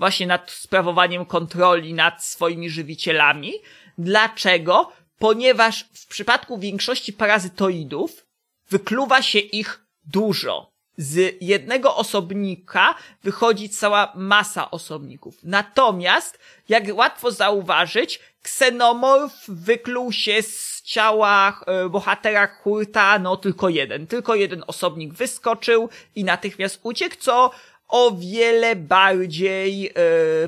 Właśnie 0.00 0.26
nad 0.26 0.50
sprawowaniem 0.50 1.26
kontroli 1.26 1.94
nad 1.94 2.24
swoimi 2.24 2.70
żywicielami. 2.70 3.52
Dlaczego? 3.98 4.92
Ponieważ 5.18 5.84
w 5.94 6.06
przypadku 6.06 6.58
większości 6.58 7.12
parazytoidów 7.12 8.26
wykluwa 8.70 9.22
się 9.22 9.38
ich 9.38 9.84
dużo. 10.04 10.70
Z 10.96 11.36
jednego 11.40 11.96
osobnika 11.96 12.94
wychodzi 13.22 13.68
cała 13.68 14.12
masa 14.16 14.70
osobników. 14.70 15.34
Natomiast, 15.42 16.38
jak 16.68 16.84
łatwo 16.92 17.30
zauważyć, 17.30 18.20
ksenomorf 18.42 19.48
wykluł 19.48 20.12
się 20.12 20.42
z 20.42 20.82
ciała 20.82 21.60
e, 21.66 21.88
bohatera 21.88 22.46
Hurta, 22.46 23.18
no 23.18 23.36
tylko 23.36 23.68
jeden. 23.68 24.06
Tylko 24.06 24.34
jeden 24.34 24.64
osobnik 24.66 25.14
wyskoczył 25.14 25.88
i 26.14 26.24
natychmiast 26.24 26.80
uciekł, 26.82 27.16
co 27.18 27.50
o 27.90 28.10
wiele 28.10 28.76
bardziej 28.76 29.86
e, 29.86 29.92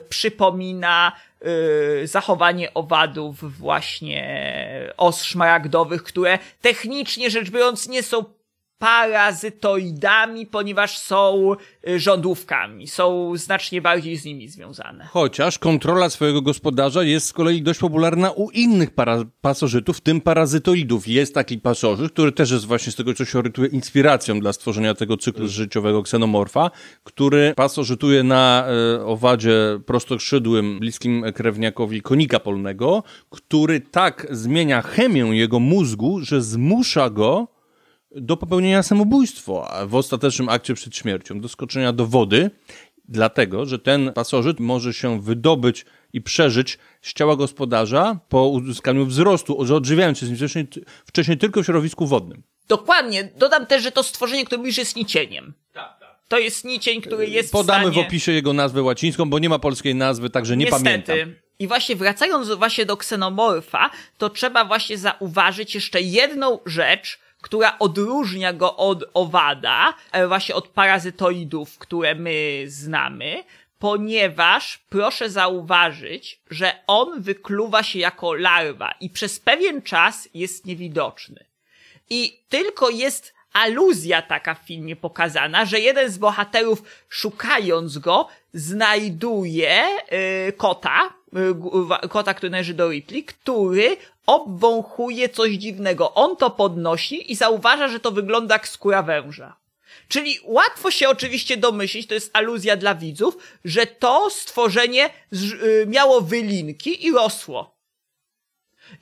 przypomina 0.09 1.12
e, 1.40 2.07
zachowanie 2.07 2.74
owadów 2.74 3.59
właśnie 3.59 4.53
os 4.97 5.22
szmaragdowych, 5.24 6.03
które 6.03 6.38
technicznie 6.61 7.30
rzecz 7.30 7.51
biorąc 7.51 7.88
nie 7.88 8.03
są 8.03 8.24
parazytoidami, 8.82 10.46
ponieważ 10.46 10.98
są 10.98 11.52
y, 11.88 12.00
rządówkami, 12.00 12.88
są 12.88 13.32
znacznie 13.36 13.82
bardziej 13.82 14.16
z 14.16 14.24
nimi 14.24 14.48
związane. 14.48 15.08
Chociaż 15.10 15.58
kontrola 15.58 16.10
swojego 16.10 16.42
gospodarza 16.42 17.02
jest 17.02 17.26
z 17.26 17.32
kolei 17.32 17.62
dość 17.62 17.80
popularna 17.80 18.30
u 18.30 18.50
innych 18.50 18.90
para- 18.90 19.24
pasożytów, 19.40 19.96
w 19.96 20.00
tym 20.00 20.20
parazytoidów. 20.20 21.08
Jest 21.08 21.34
taki 21.34 21.58
pasożyt, 21.58 22.12
który 22.12 22.32
też 22.32 22.50
jest 22.50 22.64
właśnie 22.64 22.92
z 22.92 22.96
tego, 22.96 23.14
co 23.14 23.24
się 23.24 23.38
orientuje, 23.38 23.68
inspiracją 23.68 24.40
dla 24.40 24.52
stworzenia 24.52 24.94
tego 24.94 25.16
cyklu 25.16 25.48
życiowego 25.48 26.02
ksenomorfa, 26.02 26.70
który 27.04 27.54
pasożytuje 27.56 28.22
na 28.22 28.66
e, 28.96 29.04
owadzie 29.04 29.80
prostoskrzydłym, 29.86 30.78
bliskim 30.80 31.24
krewniakowi 31.34 32.02
konika 32.02 32.40
polnego, 32.40 33.02
który 33.30 33.80
tak 33.80 34.26
zmienia 34.30 34.82
chemię 34.82 35.22
jego 35.22 35.60
mózgu, 35.60 36.20
że 36.20 36.42
zmusza 36.42 37.10
go 37.10 37.51
do 38.16 38.36
popełnienia 38.36 38.82
samobójstwa 38.82 39.86
w 39.86 39.94
ostatecznym 39.94 40.48
akcie 40.48 40.74
przed 40.74 40.96
śmiercią, 40.96 41.40
do 41.40 41.48
skoczenia 41.48 41.92
do 41.92 42.06
wody, 42.06 42.50
dlatego, 43.08 43.66
że 43.66 43.78
ten 43.78 44.12
pasożyt 44.12 44.60
może 44.60 44.94
się 44.94 45.20
wydobyć 45.20 45.84
i 46.12 46.20
przeżyć 46.20 46.78
z 47.02 47.12
ciała 47.12 47.36
gospodarza 47.36 48.18
po 48.28 48.48
uzyskaniu 48.48 49.06
wzrostu, 49.06 49.74
odżywiając 49.74 50.18
się 50.18 50.26
z 50.26 50.28
nim 50.28 50.36
wcześniej, 50.36 50.66
wcześniej 51.06 51.38
tylko 51.38 51.62
w 51.62 51.64
środowisku 51.64 52.06
wodnym. 52.06 52.42
Dokładnie. 52.68 53.28
Dodam 53.36 53.66
też, 53.66 53.82
że 53.82 53.92
to 53.92 54.02
stworzenie, 54.02 54.44
które 54.44 54.58
mówisz, 54.58 54.78
jest 54.78 54.96
nicieniem. 54.96 55.52
Tak, 55.72 56.00
tak. 56.00 56.18
To 56.28 56.38
jest 56.38 56.64
nicień, 56.64 57.00
który 57.00 57.26
jest 57.26 57.52
Podamy 57.52 57.90
w, 57.90 57.92
stanie... 57.92 58.04
w 58.04 58.08
opisie 58.08 58.32
jego 58.32 58.52
nazwę 58.52 58.82
łacińską, 58.82 59.30
bo 59.30 59.38
nie 59.38 59.48
ma 59.48 59.58
polskiej 59.58 59.94
nazwy, 59.94 60.30
także 60.30 60.56
nie 60.56 60.64
Niestety. 60.64 60.84
pamiętam. 60.84 61.34
I 61.58 61.68
właśnie 61.68 61.96
wracając 61.96 62.48
właśnie 62.48 62.86
do 62.86 62.96
ksenomorfa, 62.96 63.90
to 64.18 64.30
trzeba 64.30 64.64
właśnie 64.64 64.98
zauważyć 64.98 65.74
jeszcze 65.74 66.00
jedną 66.00 66.58
rzecz, 66.66 67.18
która 67.43 67.78
odróżnia 67.78 68.53
go 68.53 68.76
od 68.76 69.05
owada, 69.14 69.95
e, 70.12 70.28
właśnie 70.28 70.55
od 70.55 70.68
parazytoidów, 70.68 71.78
które 71.78 72.14
my 72.14 72.64
znamy, 72.66 73.45
ponieważ 73.78 74.78
proszę 74.88 75.30
zauważyć, 75.30 76.40
że 76.51 76.72
on 76.86 77.22
wykluwa 77.22 77.82
się 77.82 77.99
jako 77.99 78.34
larwa 78.34 78.95
i 79.01 79.11
przez 79.11 79.40
pewien 79.40 79.82
czas 79.82 80.28
jest 80.34 80.66
niewidoczny. 80.66 81.45
I 82.11 82.40
tylko 82.49 82.90
jest 82.90 83.34
aluzja 83.53 84.22
taka 84.22 84.55
w 84.55 84.59
filmie 84.59 84.97
pokazana, 84.97 85.64
że 85.64 85.80
jeden 85.80 86.11
z 86.11 86.18
bohaterów 86.18 86.82
szukając 87.09 87.99
go 87.99 88.28
znajduje 88.55 89.82
yy, 90.47 90.53
kota, 90.53 91.14
yy, 91.32 92.09
kota, 92.09 92.34
który 92.34 92.51
należy 92.51 92.74
do 92.74 92.90
Ripley, 92.90 93.24
który 93.24 93.97
obwąchuje 94.26 95.28
coś 95.28 95.52
dziwnego. 95.52 96.14
On 96.14 96.36
to 96.36 96.50
podnosi 96.50 97.32
i 97.32 97.36
zauważa, 97.36 97.88
że 97.88 98.00
to 98.00 98.10
wygląda 98.10 98.54
jak 98.54 98.68
skóra 98.68 99.02
węża. 99.02 99.56
Czyli 100.08 100.38
łatwo 100.44 100.90
się 100.90 101.08
oczywiście 101.08 101.56
domyślić, 101.56 102.06
to 102.06 102.14
jest 102.14 102.30
aluzja 102.36 102.76
dla 102.76 102.94
widzów, 102.94 103.36
że 103.64 103.86
to 103.86 104.30
stworzenie 104.30 105.10
yy, 105.32 105.84
miało 105.86 106.20
wylinki 106.20 107.06
i 107.06 107.12
rosło. 107.12 107.76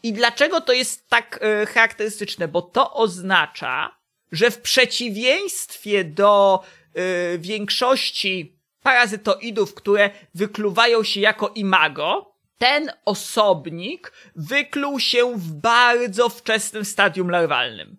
I 0.02 0.12
dlaczego 0.12 0.60
to 0.60 0.72
jest 0.72 1.08
tak 1.08 1.38
e, 1.42 1.66
charakterystyczne? 1.66 2.48
Bo 2.48 2.62
to 2.62 2.94
oznacza, 2.94 3.96
że 4.32 4.50
w 4.50 4.60
przeciwieństwie 4.60 6.04
do 6.04 6.62
e, 6.94 7.38
większości 7.38 8.56
parazytoidów, 8.82 9.74
które 9.74 10.10
wykluwają 10.34 11.02
się 11.02 11.20
jako 11.20 11.48
imago, 11.48 12.29
ten 12.60 12.92
osobnik 13.04 14.12
wykluł 14.36 15.00
się 15.00 15.34
w 15.34 15.52
bardzo 15.52 16.28
wczesnym 16.28 16.84
stadium 16.84 17.30
larwalnym. 17.30 17.96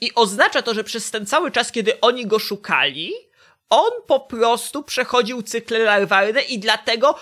I 0.00 0.14
oznacza 0.14 0.62
to, 0.62 0.74
że 0.74 0.84
przez 0.84 1.10
ten 1.10 1.26
cały 1.26 1.50
czas, 1.50 1.72
kiedy 1.72 2.00
oni 2.00 2.26
go 2.26 2.38
szukali, 2.38 3.12
on 3.70 3.90
po 4.06 4.20
prostu 4.20 4.82
przechodził 4.82 5.42
cykle 5.42 5.78
larwalne 5.78 6.42
i 6.42 6.58
dlatego 6.58 7.18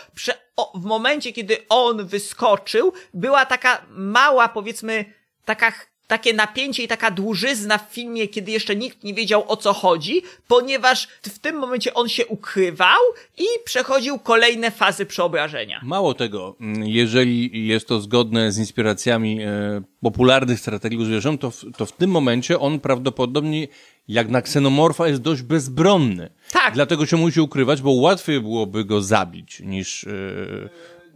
w 0.74 0.85
momencie, 0.85 1.32
kiedy 1.32 1.57
on 1.68 2.07
wyskoczył, 2.07 2.93
była 3.14 3.47
taka 3.47 3.87
mała, 3.91 4.49
powiedzmy, 4.49 5.05
taka, 5.45 5.72
takie 6.07 6.34
napięcie 6.34 6.82
i 6.82 6.88
taka 6.88 7.11
dłużyzna 7.11 7.78
w 7.78 7.92
filmie, 7.92 8.28
kiedy 8.28 8.52
jeszcze 8.52 8.76
nikt 8.76 9.05
nie 9.05 9.14
wiedział 9.14 9.44
o 9.48 9.57
co 9.57 9.72
chodzi, 9.72 10.22
ponieważ 10.48 11.09
w 11.22 11.38
tym 11.38 11.57
momencie 11.57 11.94
on 11.94 12.09
się 12.09 12.26
ukrywał 12.26 13.00
i 13.38 13.44
przechodził 13.64 14.18
kolejne 14.18 14.70
fazy 14.70 15.07
przeobrażenia. 15.07 15.80
Mało 15.82 16.14
tego, 16.14 16.57
mm, 16.61 16.86
jeżeli 16.86 17.66
jest 17.66 17.88
to 17.88 18.00
zgodne 18.00 18.52
z 18.52 18.59
inspiracjami 18.59 19.42
e, 19.42 19.82
popularnych 20.00 20.61
strategii 20.61 21.05
zwierząt, 21.05 21.40
to 21.40 21.50
w, 21.50 21.64
to 21.76 21.86
w 21.86 21.92
tym 21.92 22.11
momencie 22.11 22.61
on 22.61 22.80
prawdopodobnie 22.80 23.68
jak 24.09 24.28
na 24.28 24.42
ksenomorfa 24.42 25.09
jest 25.09 25.22
dość 25.22 25.42
bezbronny. 25.42 26.30
Tak. 26.52 26.74
Dlatego 26.74 27.07
się 27.07 27.16
musi 27.16 27.40
ukrywać, 27.40 27.82
bo 27.82 27.90
łatwiej 27.90 28.40
byłoby 28.40 28.84
go 28.84 29.02
zabić 29.02 29.61
niż 29.61 30.05
e, 30.05 30.11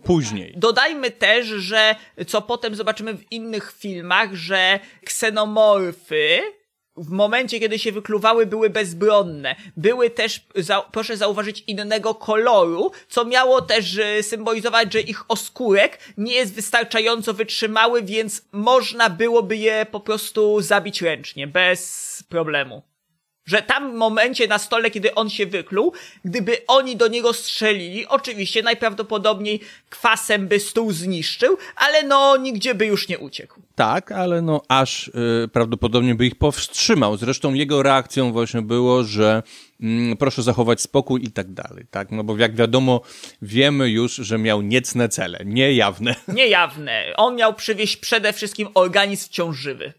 później. 0.08 0.54
Dodajmy 0.56 1.10
też, 1.10 1.46
że 1.46 1.94
co 2.26 2.42
potem 2.42 2.74
zobaczymy 2.74 3.14
w 3.14 3.32
innych 3.32 3.74
filmach, 3.78 4.34
że 4.34 4.80
ksenomorfy 5.04 6.40
w 6.96 7.10
momencie, 7.10 7.60
kiedy 7.60 7.78
się 7.78 7.92
wykluwały, 7.92 8.46
były 8.46 8.70
bezbronne. 8.70 9.56
Były 9.76 10.10
też, 10.10 10.46
za, 10.54 10.82
proszę 10.92 11.16
zauważyć, 11.16 11.64
innego 11.66 12.14
koloru, 12.14 12.90
co 13.08 13.24
miało 13.24 13.62
też 13.62 13.98
e, 13.98 14.22
symbolizować, 14.22 14.92
że 14.92 15.00
ich 15.00 15.30
oskórek 15.30 15.98
nie 16.16 16.34
jest 16.34 16.54
wystarczająco 16.54 17.34
wytrzymały, 17.34 18.02
więc 18.02 18.42
można 18.52 19.10
byłoby 19.10 19.56
je 19.56 19.86
po 19.90 20.00
prostu 20.00 20.60
zabić 20.60 21.02
ręcznie, 21.02 21.46
bez 21.46 22.24
problemu. 22.28 22.82
Że 23.48 23.62
tam 23.62 23.92
w 23.92 23.94
momencie 23.94 24.48
na 24.48 24.58
stole, 24.58 24.90
kiedy 24.90 25.14
on 25.14 25.30
się 25.30 25.46
wykluł, 25.46 25.92
gdyby 26.24 26.56
oni 26.66 26.96
do 26.96 27.08
niego 27.08 27.32
strzelili, 27.32 28.06
oczywiście 28.06 28.62
najprawdopodobniej 28.62 29.60
kwasem 29.90 30.48
by 30.48 30.60
stół 30.60 30.92
zniszczył, 30.92 31.56
ale 31.76 32.02
no 32.02 32.36
nigdzie 32.36 32.74
by 32.74 32.86
już 32.86 33.08
nie 33.08 33.18
uciekł. 33.18 33.60
Tak, 33.74 34.12
ale 34.12 34.42
no 34.42 34.62
aż 34.68 35.08
y, 35.08 35.48
prawdopodobnie 35.52 36.14
by 36.14 36.26
ich 36.26 36.34
powstrzymał. 36.34 37.16
Zresztą 37.16 37.54
jego 37.54 37.82
reakcją 37.82 38.32
właśnie 38.32 38.62
było, 38.62 39.04
że 39.04 39.42
mm, 39.80 40.16
proszę 40.16 40.42
zachować 40.42 40.80
spokój 40.80 41.24
i 41.24 41.30
tak 41.30 41.52
dalej, 41.52 41.84
tak? 41.90 42.10
No 42.10 42.24
bo 42.24 42.36
jak 42.36 42.56
wiadomo, 42.56 43.00
wiemy 43.42 43.90
już, 43.90 44.14
że 44.14 44.38
miał 44.38 44.62
niecne 44.62 45.08
cele, 45.08 45.38
niejawne. 45.44 46.14
Niejawne. 46.28 47.04
On 47.16 47.36
miał 47.36 47.54
przywieźć 47.54 47.96
przede 47.96 48.32
wszystkim 48.32 48.68
organizm 48.74 49.30
ciążywy. 49.30 49.92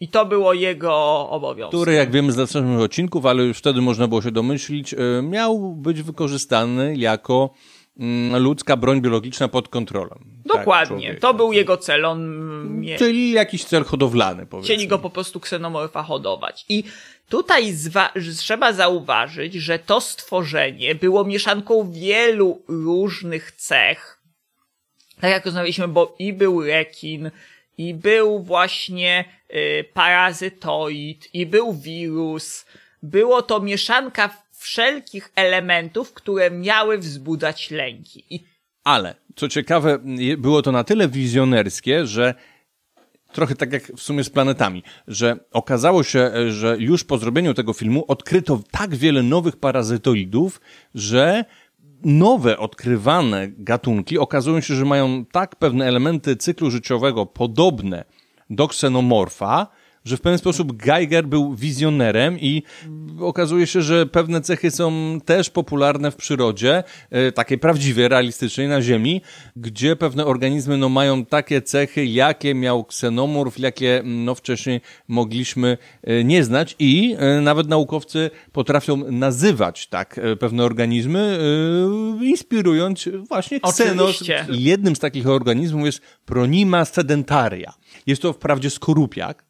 I 0.00 0.08
to 0.08 0.26
było 0.26 0.52
jego 0.54 0.94
obowiązek. 1.30 1.70
Który, 1.80 1.92
jak 1.94 2.10
wiemy 2.10 2.32
z 2.32 2.36
następnych 2.36 2.80
odcinków, 2.80 3.26
ale 3.26 3.42
już 3.42 3.58
wtedy 3.58 3.80
można 3.80 4.08
było 4.08 4.22
się 4.22 4.30
domyślić, 4.30 4.92
y, 4.94 4.98
miał 5.22 5.58
być 5.74 6.02
wykorzystany 6.02 6.96
jako 6.96 7.50
mm, 7.98 8.42
ludzka 8.42 8.76
broń 8.76 9.00
biologiczna 9.00 9.48
pod 9.48 9.68
kontrolą. 9.68 10.08
tak, 10.48 10.58
Dokładnie. 10.58 10.86
człowieka. 10.86 11.20
to 11.20 11.34
był 11.34 11.52
jego 11.52 11.76
cel. 11.76 12.04
On 12.04 12.20
mie- 12.80 12.98
Czyli 12.98 13.30
jakiś 13.32 13.64
cel 13.64 13.84
hodowlany, 13.84 14.46
powiedzmy. 14.46 14.74
chcieli 14.74 14.88
go 14.88 14.98
po 14.98 15.10
prostu 15.10 15.40
ksenomorfa 15.40 16.02
hodować. 16.02 16.64
I 16.68 16.84
tutaj 17.28 17.74
trzeba 18.38 18.72
zauważyć, 18.72 19.54
że 19.54 19.78
to 19.78 20.00
stworzenie 20.00 20.94
było 20.94 21.24
mieszanką 21.24 21.90
wielu 21.92 22.62
różnych 22.68 23.52
cech. 23.52 24.20
Tak 25.20 25.30
jak 25.30 25.44
rozmawialiśmy, 25.46 25.88
bo 25.88 26.14
i 26.18 26.32
był 26.32 26.62
rekin, 26.62 27.30
i 27.78 27.94
był 27.94 28.42
właśnie 28.42 29.24
y, 29.54 29.84
parazytoid, 29.94 31.34
i 31.34 31.46
był 31.46 31.72
wirus. 31.72 32.66
Było 33.02 33.42
to 33.42 33.60
mieszanka 33.60 34.46
wszelkich 34.52 35.32
elementów, 35.34 36.12
które 36.12 36.50
miały 36.50 36.98
wzbudzać 36.98 37.70
lęki. 37.70 38.24
I 38.30 38.44
Ale, 38.84 39.14
co 39.36 39.48
ciekawe, 39.48 39.98
było 40.38 40.62
to 40.62 40.72
na 40.72 40.84
tyle 40.84 41.08
wizjonerskie, 41.08 42.06
że 42.06 42.34
trochę 43.32 43.54
tak 43.54 43.72
jak 43.72 43.82
w 43.82 44.02
sumie 44.02 44.24
z 44.24 44.30
planetami, 44.30 44.82
że 45.08 45.36
okazało 45.52 46.02
się, 46.02 46.20
e, 46.20 46.52
że 46.52 46.76
już 46.78 47.04
po 47.04 47.18
zrobieniu 47.18 47.54
tego 47.54 47.72
filmu 47.72 48.04
odkryto 48.08 48.60
tak 48.70 48.94
wiele 48.94 49.22
nowych 49.22 49.56
parazytoidów, 49.56 50.60
że 50.94 51.44
nowe 52.04 52.58
odkrywane 52.58 53.48
gatunki 53.48 54.18
okazują 54.18 54.60
się, 54.60 54.74
że 54.74 54.84
mają 54.84 55.24
tak 55.24 55.56
pewne 55.56 55.86
elementy 55.86 56.36
cyklu 56.36 56.70
życiowego 56.70 57.26
podobne 57.26 58.04
do 58.50 58.68
ksenomorfa, 58.68 59.66
że 60.06 60.16
w 60.16 60.20
pewien 60.20 60.38
sposób 60.38 60.76
Geiger 60.76 61.26
był 61.26 61.54
wizjonerem 61.54 62.40
i 62.40 62.62
okazuje 63.20 63.66
się, 63.66 63.82
że 63.82 64.06
pewne 64.06 64.40
cechy 64.40 64.70
są 64.70 65.18
też 65.24 65.50
popularne 65.50 66.10
w 66.10 66.16
przyrodzie, 66.16 66.84
e, 67.10 67.32
takiej 67.32 67.58
prawdziwej, 67.58 68.08
realistycznej 68.08 68.68
na 68.68 68.82
Ziemi, 68.82 69.22
gdzie 69.56 69.96
pewne 69.96 70.26
organizmy 70.26 70.76
no, 70.76 70.88
mają 70.88 71.24
takie 71.24 71.62
cechy, 71.62 72.06
jakie 72.06 72.54
miał 72.54 72.84
ksenomorf, 72.84 73.58
jakie 73.58 74.02
no, 74.04 74.34
wcześniej 74.34 74.80
mogliśmy 75.08 75.78
e, 76.02 76.24
nie 76.24 76.44
znać 76.44 76.76
i 76.78 77.16
e, 77.18 77.40
nawet 77.40 77.68
naukowcy 77.68 78.30
potrafią 78.52 78.96
nazywać 78.96 79.86
tak 79.86 80.20
pewne 80.40 80.64
organizmy, 80.64 81.38
inspirując 82.22 83.08
właśnie 83.28 83.60
ksenos. 83.60 84.10
Oczywiście. 84.10 84.46
Jednym 84.50 84.96
z 84.96 84.98
takich 84.98 85.26
organizmów 85.26 85.86
jest 85.86 86.00
Pronima 86.26 86.84
sedentaria. 86.84 87.72
Jest 88.06 88.22
to 88.22 88.32
wprawdzie 88.32 88.70
skorupiak, 88.70 89.45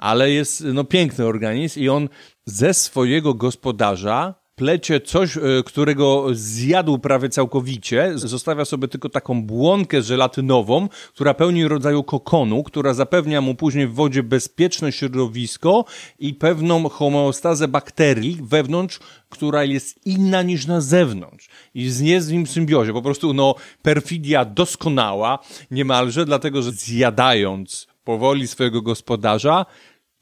ale 0.00 0.30
jest 0.30 0.64
no, 0.64 0.84
piękny 0.84 1.26
organizm 1.26 1.80
i 1.80 1.88
on 1.88 2.08
ze 2.46 2.74
swojego 2.74 3.34
gospodarza 3.34 4.34
plecie 4.60 5.00
coś, 5.00 5.36
e, 5.36 5.40
którego 5.66 6.26
zjadł 6.32 6.98
prawie 6.98 7.28
całkowicie, 7.28 8.12
zostawia 8.14 8.64
sobie 8.64 8.88
tylko 8.88 9.08
taką 9.08 9.42
błonkę 9.42 10.02
żelatynową, 10.02 10.88
która 11.14 11.34
pełni 11.34 11.68
rodzaju 11.68 12.02
kokonu, 12.02 12.62
która 12.62 12.94
zapewnia 12.94 13.40
mu 13.40 13.54
później 13.54 13.86
w 13.86 13.94
wodzie 13.94 14.22
bezpieczne 14.22 14.92
środowisko 14.92 15.84
i 16.18 16.34
pewną 16.34 16.88
homeostazę 16.88 17.68
bakterii 17.68 18.38
wewnątrz, 18.42 19.00
która 19.28 19.64
jest 19.64 20.06
inna 20.06 20.42
niż 20.42 20.66
na 20.66 20.80
zewnątrz. 20.80 21.48
I 21.74 21.82
jest 22.00 22.26
z 22.26 22.30
nim 22.30 22.46
symbiozie. 22.46 22.92
Po 22.92 23.02
prostu, 23.02 23.34
no, 23.34 23.54
perfidia 23.82 24.44
doskonała, 24.44 25.38
niemalże, 25.70 26.24
dlatego, 26.24 26.62
że 26.62 26.72
zjadając 26.72 27.86
powoli 28.04 28.48
swojego 28.48 28.82
gospodarza, 28.82 29.66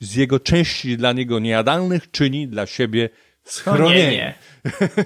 z 0.01 0.15
jego 0.15 0.41
części 0.41 0.97
dla 0.97 1.13
niego 1.13 1.39
niejadalnych 1.39 2.11
czyni 2.11 2.49
dla 2.49 2.67
siebie 2.67 3.09
schronienie. 3.45 4.35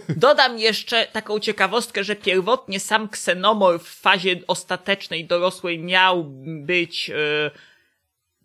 Dodam 0.08 0.58
jeszcze 0.58 1.06
taką 1.06 1.38
ciekawostkę, 1.38 2.04
że 2.04 2.16
pierwotnie 2.16 2.80
sam 2.80 3.08
ksenomorf 3.08 3.82
w 3.82 4.00
fazie 4.00 4.36
ostatecznej, 4.46 5.24
dorosłej 5.24 5.78
miał 5.78 6.24
być 6.64 7.10
e, 7.10 7.50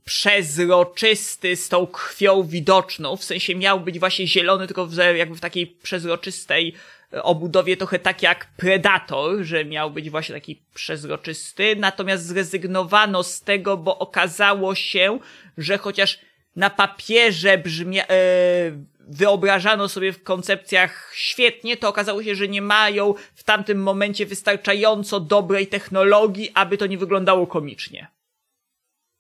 przezroczysty 0.06 1.56
z 1.56 1.70
tą 1.70 1.88
krwią 1.88 2.44
widoczną, 2.44 3.18
w 3.18 3.24
sensie 3.24 3.56
miał 3.56 3.80
być 3.80 4.00
właśnie 4.00 4.28
zielony, 4.28 4.68
tylko 4.68 4.86
w, 4.86 4.96
jakby 5.16 5.36
w 5.36 5.40
takiej 5.40 5.68
przezroczystej 5.68 6.74
e, 7.14 7.24
obudowie 7.24 7.78
trochę 7.78 8.00
tak 8.00 8.22
jak 8.22 8.48
Predator, 8.58 9.44
że 9.44 9.66
miał 9.66 9.92
być 9.92 10.10
właśnie 10.10 10.36
taki 10.36 10.62
przezroczysty, 10.74 11.76
natomiast 11.76 12.26
zrezygnowano 12.26 13.24
z 13.24 13.42
tego, 13.42 13.78
bo 13.78 14.00
okazało 14.00 14.76
się, 14.76 15.20
że 15.58 15.78
chociaż 15.78 16.20
na 16.58 16.70
papierze 16.70 17.58
brzmia, 17.58 18.04
e, 18.04 18.08
wyobrażano 19.00 19.90
sobie 19.90 20.14
w 20.14 20.24
koncepcjach 20.24 21.12
świetnie, 21.14 21.78
to 21.78 21.90
okazało 21.90 22.24
się, 22.24 22.36
że 22.36 22.48
nie 22.48 22.62
mają 22.62 23.14
w 23.36 23.44
tamtym 23.44 23.84
momencie 23.84 24.26
wystarczająco 24.26 25.20
dobrej 25.20 25.68
technologii, 25.68 26.52
aby 26.54 26.78
to 26.78 26.86
nie 26.86 26.98
wyglądało 26.98 27.48
komicznie. 27.48 28.08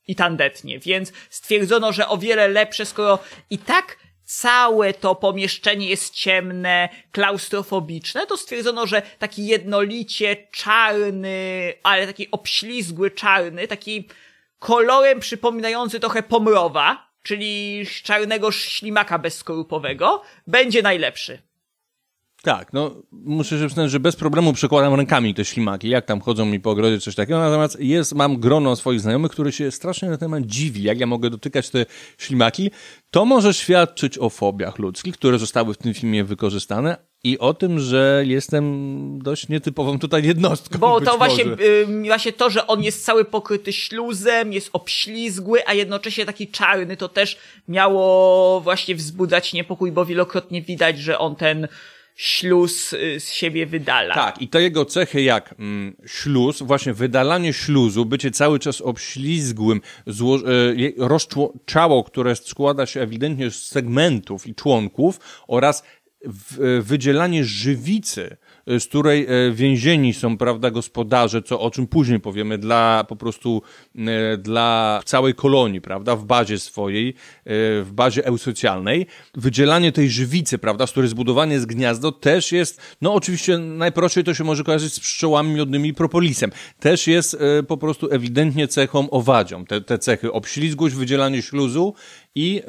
I 0.07 0.15
tandetnie, 0.15 0.79
więc 0.79 1.13
stwierdzono, 1.29 1.93
że 1.93 2.07
o 2.07 2.17
wiele 2.17 2.47
lepsze, 2.47 2.85
skoro 2.85 3.19
i 3.49 3.57
tak 3.57 3.97
całe 4.23 4.93
to 4.93 5.15
pomieszczenie 5.15 5.89
jest 5.89 6.13
ciemne, 6.13 6.89
klaustrofobiczne, 7.11 8.27
to 8.27 8.37
stwierdzono, 8.37 8.87
że 8.87 9.01
taki 9.19 9.47
jednolicie 9.47 10.47
czarny, 10.51 11.73
ale 11.83 12.07
taki 12.07 12.31
obślizgły 12.31 13.11
czarny, 13.11 13.67
taki 13.67 14.09
kolorem 14.59 15.19
przypominający 15.19 15.99
trochę 15.99 16.23
pomrowa, 16.23 17.06
czyli 17.27 17.83
czarnego 18.03 18.51
ślimaka 18.51 19.19
bezskorupowego, 19.19 20.21
będzie 20.47 20.81
najlepszy. 20.81 21.41
Tak, 22.43 22.73
no 22.73 22.95
muszę 23.11 23.59
się 23.59 23.65
przyznać, 23.65 23.91
że 23.91 23.99
bez 23.99 24.15
problemu 24.15 24.53
przekładam 24.53 24.93
rękami 24.93 25.33
te 25.33 25.45
ślimaki, 25.45 25.89
jak 25.89 26.05
tam 26.05 26.21
chodzą 26.21 26.45
mi 26.45 26.59
po 26.59 26.71
ogrodzie, 26.71 26.99
coś 26.99 27.15
takiego, 27.15 27.39
natomiast 27.39 27.79
jest, 27.79 28.15
mam 28.15 28.37
grono 28.37 28.75
swoich 28.75 28.99
znajomych, 29.01 29.31
które 29.31 29.51
się 29.51 29.71
strasznie 29.71 30.09
na 30.09 30.17
temat 30.17 30.43
dziwi, 30.43 30.83
jak 30.83 30.99
ja 30.99 31.07
mogę 31.07 31.29
dotykać 31.29 31.69
te 31.69 31.85
ślimaki. 32.17 32.71
To 33.11 33.25
może 33.25 33.53
świadczyć 33.53 34.17
o 34.17 34.29
fobiach 34.29 34.79
ludzkich, 34.79 35.13
które 35.13 35.39
zostały 35.39 35.73
w 35.73 35.77
tym 35.77 35.93
filmie 35.93 36.23
wykorzystane 36.23 36.97
i 37.23 37.39
o 37.39 37.53
tym, 37.53 37.79
że 37.79 38.23
jestem 38.25 39.19
dość 39.23 39.49
nietypową 39.49 39.99
tutaj 39.99 40.23
jednostką. 40.23 40.79
Bo 40.79 41.01
to 41.01 41.17
właśnie, 41.17 41.45
może. 41.45 41.63
y, 41.63 42.03
właśnie 42.05 42.33
to, 42.33 42.49
że 42.49 42.67
on 42.67 42.83
jest 42.83 43.05
cały 43.05 43.25
pokryty 43.25 43.73
śluzem, 43.73 44.53
jest 44.53 44.69
obślizgły, 44.73 45.67
a 45.67 45.73
jednocześnie 45.73 46.25
taki 46.25 46.47
czarny, 46.47 46.97
to 46.97 47.09
też 47.09 47.37
miało 47.67 48.61
właśnie 48.61 48.95
wzbudzać 48.95 49.53
niepokój, 49.53 49.91
bo 49.91 50.05
wielokrotnie 50.05 50.61
widać, 50.61 50.99
że 50.99 51.19
on 51.19 51.35
ten 51.35 51.67
śluz 52.17 52.93
y, 52.93 53.19
z 53.19 53.31
siebie 53.31 53.65
wydala. 53.65 54.13
Tak, 54.15 54.41
i 54.41 54.47
to 54.47 54.59
jego 54.59 54.85
cechy 54.85 55.21
jak 55.21 55.55
mm, 55.59 55.95
śluz, 56.05 56.61
właśnie 56.61 56.93
wydalanie 56.93 57.53
śluzu, 57.53 58.05
bycie 58.05 58.31
cały 58.31 58.59
czas 58.59 58.81
obślizgłym, 58.81 59.81
zło, 60.07 60.37
e, 60.37 61.49
ciało, 61.67 62.03
które 62.03 62.35
składa 62.35 62.85
się 62.85 63.01
ewidentnie 63.01 63.51
z 63.51 63.65
segmentów 63.65 64.47
i 64.47 64.55
członków 64.55 65.19
oraz 65.47 65.83
w, 66.25 66.61
e, 66.61 66.81
wydzielanie 66.81 67.45
żywicy, 67.45 68.37
z 68.67 68.85
której 68.85 69.25
e, 69.29 69.51
więzieni 69.51 70.13
są, 70.13 70.37
prawda, 70.37 70.71
gospodarze, 70.71 71.41
co, 71.41 71.59
o 71.59 71.71
czym 71.71 71.87
później 71.87 72.19
powiemy, 72.19 72.57
dla 72.57 73.05
po 73.07 73.15
prostu, 73.15 73.61
e, 73.95 74.37
dla 74.37 75.01
całej 75.05 75.33
kolonii, 75.33 75.81
prawda, 75.81 76.15
w 76.15 76.25
bazie 76.25 76.59
swojej, 76.59 77.09
e, 77.09 77.13
w 77.83 77.89
bazie 77.91 78.25
eusocjalnej. 78.25 79.05
Wydzielanie 79.35 79.91
tej 79.91 80.09
żywicy, 80.09 80.57
prawda, 80.57 80.87
z 80.87 80.91
której 80.91 81.09
zbudowane 81.09 81.53
jest 81.53 81.65
gniazdo, 81.65 82.11
też 82.11 82.51
jest, 82.51 82.81
no 83.01 83.13
oczywiście 83.13 83.57
najprościej 83.57 84.23
to 84.23 84.33
się 84.33 84.43
może 84.43 84.63
kojarzyć 84.63 84.93
z 84.93 84.99
pszczołami 84.99 85.53
miodnymi 85.53 85.89
i 85.89 85.93
propolisem. 85.93 86.51
Też 86.79 87.07
jest 87.07 87.37
po 87.67 87.77
prostu 87.77 88.07
ewidentnie 88.11 88.67
cechą 88.67 89.09
owadzią. 89.09 89.65
Te, 89.65 89.81
te 89.81 89.99
cechy 89.99 90.31
obślizgłość, 90.31 90.95
wydzielanie 90.95 91.41
śluzu 91.41 91.93
i 92.37 92.61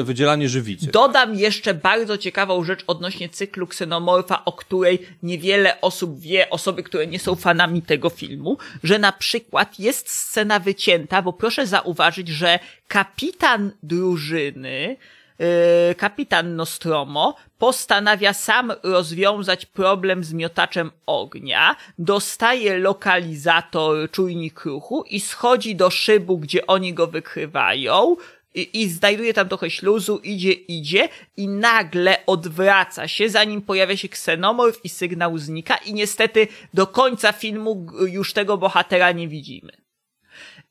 e, 0.00 0.04
wydzielanie 0.04 0.48
żywicy. 0.48 0.86
Dodam 0.86 1.34
jeszcze 1.34 1.74
bardzo 1.74 2.18
ciekawą 2.18 2.64
rzecz 2.64 2.84
odnośnie 2.86 3.28
cyklu 3.28 3.66
ksenomorfa, 3.66 4.44
o 4.44 4.52
której 4.52 5.06
niewiele 5.22 5.80
osób 5.80 6.20
wie, 6.20 6.50
osoby, 6.50 6.82
które 6.82 7.06
nie 7.06 7.18
są 7.18 7.34
fanami 7.34 7.82
tego 7.82 8.10
filmu, 8.10 8.58
że 8.82 8.98
na 8.98 9.12
przykład 9.12 9.78
jest 9.78 10.10
scena 10.10 10.58
wycięta, 10.58 11.22
bo 11.22 11.32
proszę 11.32 11.66
zauważyć, 11.66 12.28
że 12.28 12.58
kapitan 12.88 13.70
drużyny, 13.82 14.96
yy, 15.38 15.46
kapitan 15.94 16.56
Nostromo, 16.56 17.36
postanawia 17.58 18.32
sam 18.32 18.72
rozwiązać 18.82 19.66
problem 19.66 20.24
z 20.24 20.32
miotaczem 20.32 20.90
ognia, 21.06 21.76
dostaje 21.98 22.78
lokalizator 22.78 24.10
czujnik 24.10 24.64
ruchu 24.64 25.04
i 25.10 25.20
schodzi 25.20 25.76
do 25.76 25.90
szybu, 25.90 26.38
gdzie 26.38 26.66
oni 26.66 26.94
go 26.94 27.06
wykrywają, 27.06 28.16
i, 28.54 28.82
i 28.82 28.88
znajduje 28.88 29.34
tam 29.34 29.48
trochę 29.48 29.70
śluzu, 29.70 30.18
idzie, 30.18 30.52
idzie 30.52 31.08
i 31.36 31.48
nagle 31.48 32.26
odwraca 32.26 33.08
się, 33.08 33.28
zanim 33.28 33.62
pojawia 33.62 33.96
się 33.96 34.08
ksenomorf 34.08 34.84
i 34.84 34.88
sygnał 34.88 35.38
znika 35.38 35.76
i 35.76 35.94
niestety 35.94 36.48
do 36.74 36.86
końca 36.86 37.32
filmu 37.32 37.86
już 38.06 38.32
tego 38.32 38.58
bohatera 38.58 39.12
nie 39.12 39.28
widzimy. 39.28 39.72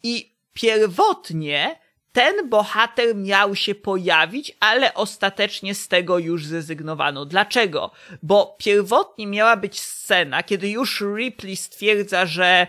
I 0.04 0.32
pierwotnie 0.54 1.84
ten 2.12 2.50
bohater 2.50 3.16
miał 3.16 3.56
się 3.56 3.76
pojawić, 3.76 4.58
ale 4.60 4.94
ostatecznie 4.94 5.76
z 5.76 5.88
tego 5.88 6.20
już 6.20 6.46
zrezygnowano. 6.46 7.26
Dlaczego? 7.26 7.92
Bo 8.24 8.56
pierwotnie 8.60 9.28
miała 9.28 9.58
być 9.58 9.80
scena, 9.82 10.44
kiedy 10.44 10.70
już 10.70 11.02
Ripley 11.02 11.56
stwierdza, 11.56 12.26
że 12.26 12.68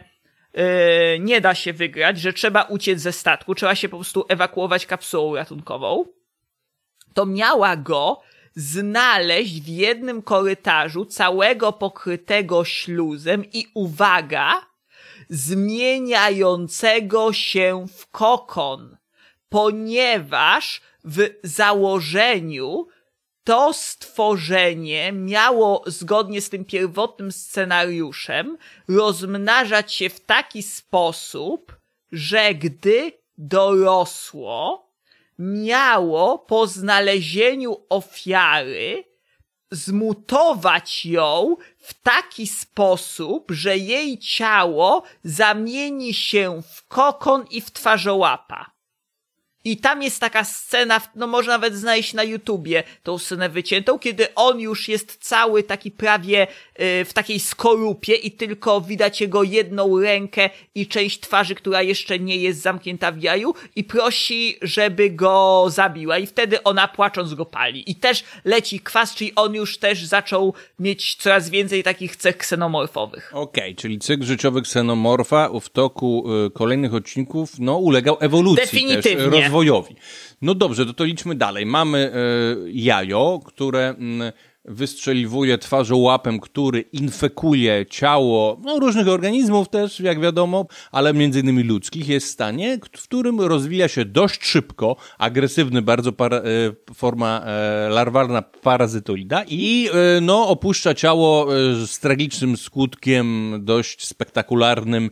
nie 1.21 1.41
da 1.41 1.55
się 1.55 1.73
wygrać, 1.73 2.21
że 2.21 2.33
trzeba 2.33 2.63
uciec 2.63 3.01
ze 3.01 3.13
statku, 3.13 3.55
trzeba 3.55 3.75
się 3.75 3.89
po 3.89 3.97
prostu 3.97 4.25
ewakuować 4.29 4.87
kapsułą 4.87 5.35
ratunkową, 5.35 6.05
to 7.15 7.27
miała 7.27 7.77
go 7.77 8.21
znaleźć 8.55 9.61
w 9.61 9.69
jednym 9.69 10.23
korytarzu 10.23 11.05
całego 11.05 11.73
pokrytego 11.73 12.65
śluzem 12.65 13.45
i 13.53 13.67
uwaga, 13.75 14.67
zmieniającego 15.29 17.33
się 17.33 17.87
w 17.97 18.11
kokon, 18.11 18.97
ponieważ 19.49 20.81
w 21.05 21.31
założeniu 21.43 22.87
to 23.45 23.73
stworzenie 23.73 25.13
miało, 25.13 25.85
zgodnie 25.87 26.41
z 26.41 26.51
tym 26.51 26.65
pierwotnym 26.65 27.33
scenariuszem, 27.33 28.59
rozmnażać 28.89 29.95
się 29.95 30.09
w 30.09 30.21
taki 30.21 30.63
sposób, 30.63 31.77
że 32.13 32.55
gdy 32.55 33.13
dorosło, 33.39 34.91
miało 35.39 36.39
po 36.39 36.67
znalezieniu 36.67 37.77
ofiary 37.89 39.05
zmutować 39.71 41.07
ją 41.07 41.57
w 41.79 41.95
taki 41.95 42.47
sposób, 42.47 43.51
że 43.51 43.77
jej 43.77 44.19
ciało 44.19 45.03
zamieni 45.25 46.15
się 46.15 46.63
w 46.63 46.87
kokon 46.89 47.45
i 47.51 47.61
w 47.61 47.71
twarzołapa. 47.71 48.74
I 49.65 49.77
tam 49.77 50.03
jest 50.03 50.21
taka 50.21 50.45
scena, 50.45 51.01
no 51.15 51.27
można 51.27 51.53
nawet 51.53 51.75
znaleźć 51.75 52.15
na 52.15 52.23
YouTubie 52.23 52.83
tą 53.03 53.19
scenę 53.19 53.49
wyciętą, 53.49 53.99
kiedy 53.99 54.35
on 54.35 54.61
już 54.61 54.89
jest 54.89 55.17
cały 55.21 55.63
taki 55.63 55.91
prawie 55.91 56.43
y, 56.43 57.05
w 57.05 57.13
takiej 57.13 57.41
skorupie 57.41 58.15
i 58.15 58.31
tylko 58.31 58.81
widać 58.81 59.21
jego 59.21 59.43
jedną 59.43 60.01
rękę 60.01 60.51
i 60.75 60.87
część 60.87 61.21
twarzy, 61.21 61.55
która 61.55 61.83
jeszcze 61.83 62.19
nie 62.19 62.37
jest 62.37 62.63
zamknięta 62.63 63.13
w 63.13 63.23
jaju 63.23 63.55
i 63.77 63.85
prosi, 63.85 64.59
żeby 64.63 65.11
go 65.11 65.67
zabiła 65.69 66.19
i 66.19 66.27
wtedy 66.27 66.63
ona 66.63 66.89
płacząc 66.89 67.35
go 67.35 67.47
pali. 67.47 67.91
I 67.91 67.95
też 67.95 68.25
leci 68.45 68.81
kwas, 68.81 69.15
czyli 69.15 69.33
on 69.37 69.55
już 69.55 69.79
też 69.79 70.05
zaczął 70.05 70.55
mieć 70.79 71.15
coraz 71.15 71.51
więcej 71.51 71.83
takich 71.83 72.17
cech 72.17 72.37
ksenomorfowych. 72.37 73.31
Okej, 73.35 73.75
czyli 73.75 73.99
cykl 73.99 74.25
życiowy 74.25 74.63
ksenomorfa 74.63 75.49
w 75.61 75.69
toku 75.69 76.25
y, 76.47 76.51
kolejnych 76.51 76.95
odcinków 76.95 77.59
no, 77.59 77.77
ulegał 77.79 78.17
ewolucji 78.21 78.65
Definitywnie. 78.65 79.43
też, 79.43 79.54
rozwojowi. 79.55 79.97
No 80.43 80.55
dobrze, 80.55 80.87
to, 80.87 80.93
to 80.93 81.05
idźmy 81.05 81.35
dalej. 81.35 81.67
Mamy 81.67 82.13
y, 82.67 82.73
jajo, 82.73 83.41
które 83.45 83.89
mm, 83.89 84.33
wystrzeliwuje 84.65 85.59
twarzołapem, 85.59 86.41
który 86.41 86.81
infekuje 86.81 87.87
ciało 87.91 88.61
no, 88.63 88.79
różnych 88.79 89.09
organizmów 89.09 89.69
też, 89.69 90.01
jak 90.01 90.21
wiadomo, 90.21 90.67
ale 90.93 91.15
między 91.15 91.41
innymi 91.41 91.63
ludzkich, 91.63 92.09
jest 92.09 92.27
w 92.27 92.31
stanie, 92.31 92.79
w 92.97 93.03
którym 93.03 93.41
rozwija 93.41 93.89
się 93.89 94.05
dość 94.05 94.45
szybko 94.45 94.97
agresywny, 95.19 95.83
bardzo 95.83 96.13
para, 96.13 96.37
e, 96.37 96.43
forma 96.95 97.41
e, 97.45 97.89
larwalna 97.89 98.43
parazytoida 98.43 99.45
i 99.49 99.89
no, 100.23 100.49
opuszcza 100.49 100.95
ciało 100.95 101.47
z 101.87 101.99
tragicznym 101.99 102.57
skutkiem 102.57 103.59
dość 103.65 104.07
spektakularnym 104.07 105.11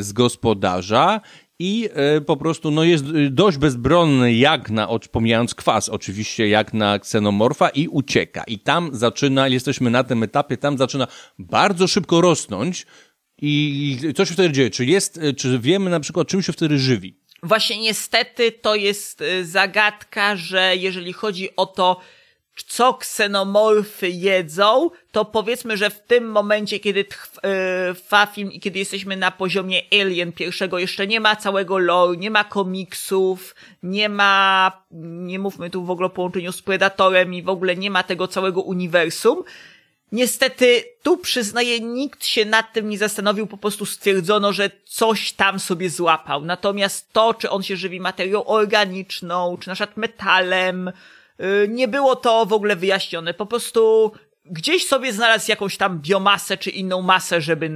z 0.00 0.12
gospodarza 0.12 1.20
i 1.62 1.88
e, 1.92 2.20
po 2.20 2.36
prostu 2.36 2.70
no, 2.70 2.84
jest 2.84 3.04
e, 3.04 3.30
dość 3.30 3.56
bezbronny, 3.56 4.34
jak 4.34 4.70
na, 4.70 4.88
pomijając 5.12 5.54
kwas 5.54 5.88
oczywiście, 5.88 6.48
jak 6.48 6.74
na 6.74 6.98
ksenomorfa 6.98 7.68
i 7.68 7.88
ucieka. 7.88 8.44
I 8.46 8.58
tam 8.58 8.90
zaczyna, 8.92 9.48
jesteśmy 9.48 9.90
na 9.90 10.04
tym 10.04 10.22
etapie, 10.22 10.56
tam 10.56 10.78
zaczyna 10.78 11.06
bardzo 11.38 11.88
szybko 11.88 12.20
rosnąć 12.20 12.86
i 13.38 13.98
co 14.16 14.24
się 14.24 14.34
wtedy 14.34 14.52
dzieje? 14.52 14.70
Czy 14.70 14.84
jest, 14.84 15.18
e, 15.18 15.32
czy 15.32 15.58
wiemy 15.58 15.90
na 15.90 16.00
przykład, 16.00 16.28
czym 16.28 16.42
się 16.42 16.52
wtedy 16.52 16.78
żywi? 16.78 17.22
Właśnie 17.42 17.80
niestety 17.80 18.52
to 18.52 18.74
jest 18.74 19.20
y, 19.20 19.46
zagadka, 19.46 20.36
że 20.36 20.76
jeżeli 20.76 21.12
chodzi 21.12 21.56
o 21.56 21.66
to, 21.66 22.00
co 22.56 22.94
ksenomorfy 22.94 24.08
jedzą, 24.08 24.90
to 25.12 25.24
powiedzmy, 25.24 25.76
że 25.76 25.90
w 25.90 26.00
tym 26.00 26.30
momencie, 26.30 26.80
kiedy 26.80 27.00
y, 27.00 27.04
trwa 27.94 28.26
film 28.26 28.52
i 28.52 28.60
kiedy 28.60 28.78
jesteśmy 28.78 29.16
na 29.16 29.30
poziomie 29.30 29.82
Alien 29.92 30.32
pierwszego, 30.32 30.78
jeszcze 30.78 31.06
nie 31.06 31.20
ma 31.20 31.36
całego 31.36 31.78
lore, 31.78 32.16
nie 32.16 32.30
ma 32.30 32.44
komiksów, 32.44 33.54
nie 33.82 34.08
ma, 34.08 34.72
nie 34.90 35.38
mówmy 35.38 35.70
tu 35.70 35.84
w 35.84 35.90
ogóle 35.90 36.06
o 36.06 36.10
połączeniu 36.10 36.52
z 36.52 36.62
Predatorem 36.62 37.34
i 37.34 37.42
w 37.42 37.48
ogóle 37.48 37.76
nie 37.76 37.90
ma 37.90 38.02
tego 38.02 38.28
całego 38.28 38.60
uniwersum. 38.60 39.44
Niestety, 40.12 40.84
tu 41.02 41.16
przyznaję, 41.16 41.80
nikt 41.80 42.24
się 42.24 42.44
nad 42.44 42.72
tym 42.72 42.88
nie 42.88 42.98
zastanowił, 42.98 43.46
po 43.46 43.56
prostu 43.56 43.86
stwierdzono, 43.86 44.52
że 44.52 44.70
coś 44.84 45.32
tam 45.32 45.60
sobie 45.60 45.90
złapał. 45.90 46.44
Natomiast 46.44 47.12
to, 47.12 47.34
czy 47.34 47.50
on 47.50 47.62
się 47.62 47.76
żywi 47.76 48.00
materią 48.00 48.44
organiczną, 48.44 49.56
czy 49.60 49.68
na 49.68 49.74
przykład 49.74 49.96
metalem, 49.96 50.92
nie 51.68 51.88
było 51.88 52.16
to 52.16 52.46
w 52.46 52.52
ogóle 52.52 52.76
wyjaśnione. 52.76 53.34
Po 53.34 53.46
prostu 53.46 54.12
gdzieś 54.44 54.86
sobie 54.86 55.12
znalazł 55.12 55.50
jakąś 55.50 55.76
tam 55.76 56.00
biomasę 56.00 56.56
czy 56.56 56.70
inną 56.70 57.02
masę, 57.02 57.40
żeby 57.40 57.70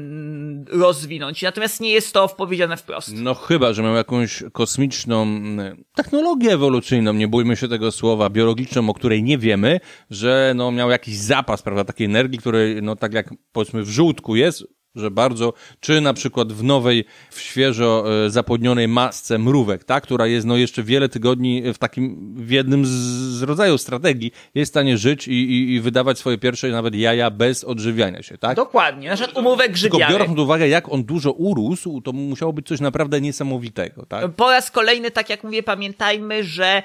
rozwinąć. 0.69 1.43
Natomiast 1.43 1.81
nie 1.81 1.91
jest 1.91 2.13
to 2.13 2.29
powiedziane 2.29 2.77
wprost. 2.77 3.13
No 3.15 3.35
chyba, 3.35 3.73
że 3.73 3.83
miał 3.83 3.95
jakąś 3.95 4.43
kosmiczną 4.53 5.23
mm, 5.23 5.85
technologię 5.95 6.53
ewolucyjną, 6.53 7.13
nie 7.13 7.29
bójmy 7.29 7.57
się 7.57 7.69
tego 7.69 7.93
słowa, 7.93 8.31
biologiczną, 8.31 8.91
o 8.91 8.95
której 8.95 9.23
nie 9.23 9.39
wiemy, 9.39 9.81
że 10.11 10.53
no 10.57 10.73
miał 10.73 10.91
jakiś 10.91 11.17
zapas, 11.17 11.63
prawda, 11.63 11.85
takiej 11.85 12.05
energii, 12.05 12.39
której, 12.39 12.83
no 12.83 12.97
tak 12.97 13.13
jak 13.13 13.35
powiedzmy 13.53 13.83
w 13.83 13.89
żółtku 13.89 14.37
jest, 14.37 14.65
że 14.97 15.11
bardzo, 15.11 15.53
czy 15.81 16.01
na 16.01 16.15
przykład 16.15 16.53
w 16.53 16.63
nowej, 16.63 17.05
w 17.31 17.41
świeżo 17.41 18.05
e, 18.27 18.31
zapłodnionej 18.31 18.89
masce 18.89 19.39
mrówek, 19.39 19.85
tak, 19.85 20.03
która 20.03 20.27
jest 20.27 20.47
no 20.47 20.57
jeszcze 20.57 20.83
wiele 20.83 21.09
tygodni 21.09 21.63
w 21.73 21.79
takim, 21.79 22.35
w 22.37 22.51
jednym 22.51 22.87
z, 22.87 23.43
rodzaju 23.43 23.79
strategii, 23.79 24.33
jest 24.55 24.71
w 24.71 24.73
stanie 24.73 24.99
żyć 24.99 25.29
i, 25.29 25.33
i, 25.33 25.75
i 25.75 25.81
wydawać 25.81 26.19
swoje 26.19 26.39
pierwsze 26.39 26.69
nawet 26.69 26.95
jaja 26.95 27.31
bez 27.31 27.65
odżywiania 27.65 28.23
się, 28.23 28.39
tak? 28.39 28.57
Dokładnie. 28.57 29.09
Na 29.09 29.17
przykład 29.17 29.39
umówek 29.39 29.67
Tylko 29.67 29.75
grzybiary. 29.75 30.13
biorąc 30.13 30.31
pod 30.31 30.39
uwagę, 30.39 30.69
jak 30.69 30.93
on 30.93 31.05
dużo 31.05 31.33
urósł, 31.33 32.01
to 32.01 32.13
musiało 32.13 32.53
być 32.53 32.67
coś 32.67 32.81
naprawdę 32.81 33.21
niesamowitego, 33.21 34.07
tak? 34.07 34.31
Po 34.33 34.51
raz 34.51 34.71
kolejny, 34.71 35.11
tak 35.11 35.31
jak 35.31 35.45
mówię, 35.45 35.63
pamiętajmy, 35.63 36.45
że 36.45 36.83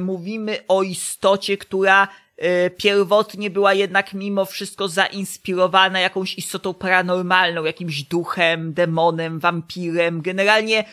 mówimy 0.00 0.58
o 0.68 0.82
istocie, 0.82 1.56
która 1.56 2.08
y, 2.38 2.70
pierwotnie 2.70 3.50
była 3.50 3.74
jednak 3.74 4.14
mimo 4.14 4.44
wszystko 4.44 4.88
zainspirowana 4.88 6.00
jakąś 6.00 6.34
istotą 6.34 6.74
paranormalną, 6.74 7.64
jakimś 7.64 8.02
duchem, 8.02 8.72
demonem, 8.72 9.40
wampirem, 9.40 10.22
generalnie 10.22 10.84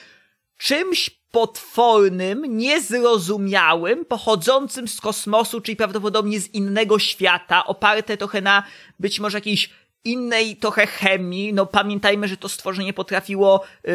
czymś 0.57 1.09
potwornym, 1.31 2.57
niezrozumiałym, 2.57 4.05
pochodzącym 4.05 4.87
z 4.87 5.01
kosmosu, 5.01 5.61
czyli 5.61 5.75
prawdopodobnie 5.75 6.39
z 6.39 6.53
innego 6.53 6.99
świata, 6.99 7.65
oparte 7.65 8.17
trochę 8.17 8.41
na 8.41 8.63
być 8.99 9.19
może 9.19 9.37
jakiejś 9.37 9.69
innej 10.03 10.55
trochę 10.55 10.87
chemii. 10.87 11.53
No 11.53 11.65
pamiętajmy, 11.65 12.27
że 12.27 12.37
to 12.37 12.49
stworzenie 12.49 12.93
potrafiło 12.93 13.63
yy, 13.83 13.93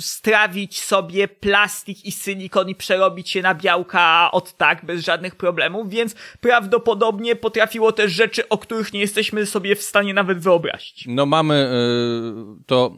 strawić 0.00 0.80
sobie 0.80 1.28
plastik 1.28 2.04
i 2.04 2.12
silikon 2.12 2.68
i 2.68 2.74
przerobić 2.74 3.30
się 3.30 3.42
na 3.42 3.54
białka 3.54 4.30
od 4.32 4.56
tak, 4.56 4.84
bez 4.84 5.04
żadnych 5.04 5.36
problemów, 5.36 5.90
więc 5.90 6.14
prawdopodobnie 6.40 7.36
potrafiło 7.36 7.92
też 7.92 8.12
rzeczy, 8.12 8.48
o 8.48 8.58
których 8.58 8.92
nie 8.92 9.00
jesteśmy 9.00 9.46
sobie 9.46 9.76
w 9.76 9.82
stanie 9.82 10.14
nawet 10.14 10.38
wyobrazić. 10.38 11.04
No 11.08 11.26
mamy 11.26 11.70
y, 12.60 12.64
to 12.66 12.96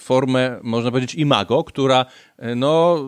formę, 0.00 0.60
można 0.62 0.90
powiedzieć, 0.90 1.14
imago, 1.14 1.64
która 1.64 2.06
y, 2.42 2.54
no 2.54 2.98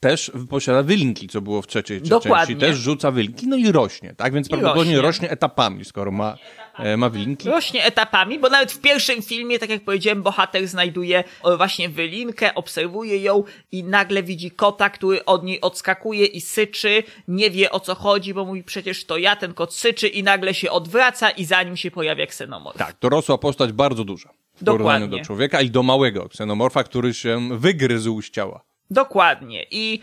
też 0.00 0.32
posiada 0.50 0.82
wylinki, 0.82 1.28
co 1.28 1.40
było 1.40 1.62
w 1.62 1.66
trzeciej 1.66 2.02
Dokładnie. 2.02 2.56
części. 2.56 2.56
Też 2.56 2.76
rzuca 2.76 3.10
wylinki, 3.10 3.48
no 3.48 3.56
i 3.56 3.72
rośnie, 3.72 4.14
tak? 4.14 4.32
Więc 4.32 4.48
prawdopodobnie 4.48 4.96
rośnie. 4.96 5.06
rośnie. 5.06 5.30
etapami, 5.30 5.84
skoro 5.84 6.10
ma, 6.10 6.36
ma 6.96 7.08
wylinki. 7.08 7.48
Rośnie 7.48 7.84
etapami, 7.84 8.38
bo 8.38 8.48
nawet 8.48 8.72
w 8.72 8.80
pierwszym 8.80 9.22
filmie, 9.22 9.58
tak 9.58 9.70
jak 9.70 9.84
powiedziałem, 9.84 10.22
bohater 10.22 10.66
znajduje 10.68 11.24
o, 11.42 11.56
właśnie 11.56 11.88
wylinkę, 11.88 12.54
obserwuje 12.54 13.18
ją 13.18 13.44
i 13.72 13.84
nagle 13.84 14.22
widzi 14.22 14.50
kota, 14.50 14.90
który 14.90 15.24
od 15.24 15.44
niej 15.44 15.60
odskakuje 15.60 16.26
i 16.26 16.40
syczy, 16.40 17.02
nie 17.28 17.50
wie 17.50 17.70
o 17.70 17.80
co 17.80 17.94
chodzi, 17.94 18.34
bo 18.34 18.44
mówi 18.44 18.64
przecież 18.64 19.04
to 19.04 19.18
ja, 19.18 19.36
ten 19.36 19.54
kot 19.54 19.74
syczy 19.74 20.08
i 20.08 20.22
nagle 20.22 20.54
się 20.54 20.70
odwraca 20.70 21.30
i 21.30 21.44
za 21.44 21.62
nim 21.62 21.76
się 21.76 21.90
pojawia 21.90 22.26
ksenomorf. 22.26 22.78
Tak, 22.78 22.96
dorosła 23.00 23.38
postać 23.38 23.72
bardzo 23.72 24.04
duża. 24.04 24.28
W 24.54 24.64
porównaniu 24.64 25.06
Dokładnie. 25.06 25.18
do 25.18 25.24
człowieka 25.24 25.60
i 25.60 25.70
do 25.70 25.82
małego 25.82 26.28
ksenomorfa, 26.28 26.84
który 26.84 27.14
się 27.14 27.58
wygryzł 27.58 28.22
z 28.22 28.30
ciała. 28.30 28.60
Dokładnie. 28.90 29.66
I 29.70 30.00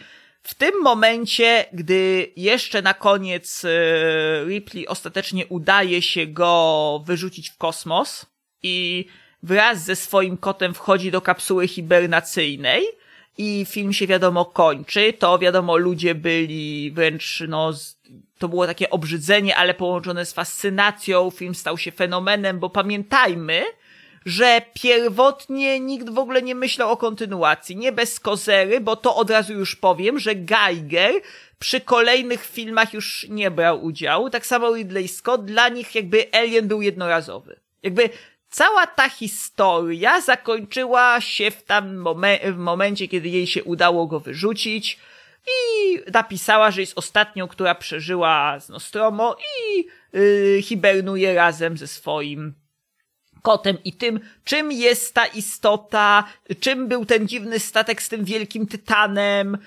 w 0.48 0.54
tym 0.54 0.82
momencie, 0.82 1.66
gdy 1.74 2.32
jeszcze 2.36 2.82
na 2.82 2.94
koniec 2.94 3.66
e, 3.66 3.70
Ripley 4.46 4.88
ostatecznie 4.88 5.48
udaje 5.48 6.02
się 6.02 6.28
go 6.28 7.04
wyrzucić 7.06 7.50
w 7.50 7.58
kosmos 7.58 8.26
i 8.64 9.06
wraz 9.44 9.84
ze 9.84 9.96
swoim 9.96 10.38
kotem 10.38 10.74
wchodzi 10.74 11.12
do 11.12 11.22
kapsuły 11.22 11.68
hibernacyjnej 11.68 12.84
i 13.38 13.66
film 13.70 13.94
się 13.94 14.08
wiadomo 14.08 14.46
kończy, 14.46 15.14
to 15.14 15.40
wiadomo 15.40 15.78
ludzie 15.78 16.16
byli 16.16 16.92
wręcz 16.92 17.44
no 17.48 17.74
to 18.38 18.50
było 18.50 18.68
takie 18.68 18.90
obrzydzenie, 18.90 19.56
ale 19.56 19.74
połączone 19.74 20.26
z 20.26 20.34
fascynacją, 20.34 21.30
film 21.30 21.56
stał 21.56 21.78
się 21.78 21.92
fenomenem, 21.92 22.60
bo 22.60 22.70
pamiętajmy, 22.70 23.64
że 24.28 24.62
pierwotnie 24.74 25.80
nikt 25.80 26.10
w 26.10 26.20
ogóle 26.20 26.42
nie 26.42 26.56
myślał 26.56 26.92
o 26.92 26.98
kontynuacji. 26.98 27.76
Nie 27.76 27.92
bez 27.92 28.20
kozery, 28.20 28.80
bo 28.80 28.96
to 28.96 29.16
od 29.16 29.30
razu 29.30 29.54
już 29.54 29.76
powiem, 29.76 30.20
że 30.20 30.36
Geiger 30.36 31.14
przy 31.60 31.82
kolejnych 31.82 32.46
filmach 32.46 32.94
już 32.94 33.26
nie 33.30 33.52
brał 33.52 33.84
udziału. 33.84 34.30
Tak 34.30 34.46
samo 34.46 34.76
Ridley 34.76 35.08
Scott, 35.08 35.46
dla 35.46 35.70
nich 35.70 35.96
jakby 35.96 36.26
Alien 36.34 36.68
był 36.68 36.82
jednorazowy. 36.82 37.60
Jakby 37.84 38.10
cała 38.50 38.88
ta 38.88 39.10
historia 39.10 40.22
zakończyła 40.22 41.22
się 41.22 41.52
w 41.52 41.64
tam 41.64 41.98
momen- 42.04 42.54
w 42.54 42.58
momencie, 42.58 43.08
kiedy 43.08 43.30
jej 43.30 43.48
się 43.48 43.64
udało 43.64 44.08
go 44.08 44.20
wyrzucić 44.20 45.00
i 45.48 46.00
napisała, 46.14 46.72
że 46.72 46.82
jest 46.82 46.98
ostatnią, 46.98 47.48
która 47.48 47.76
przeżyła 47.76 48.60
z 48.60 48.70
Nostromo 48.70 49.36
i 49.68 49.88
yy, 50.14 50.62
hibernuje 50.62 51.36
razem 51.36 51.78
ze 51.78 51.88
swoim 51.88 52.67
kotem 53.48 53.78
i 53.86 53.94
tym, 53.94 54.20
czym 54.44 54.72
jest 54.72 55.14
ta 55.14 55.26
istota, 55.26 56.24
czym 56.60 56.88
był 56.88 57.06
ten 57.06 57.28
dziwny 57.28 57.60
statek 57.60 58.02
z 58.02 58.10
tym 58.10 58.26
wielkim 58.26 58.68
tytanem, 58.68 59.58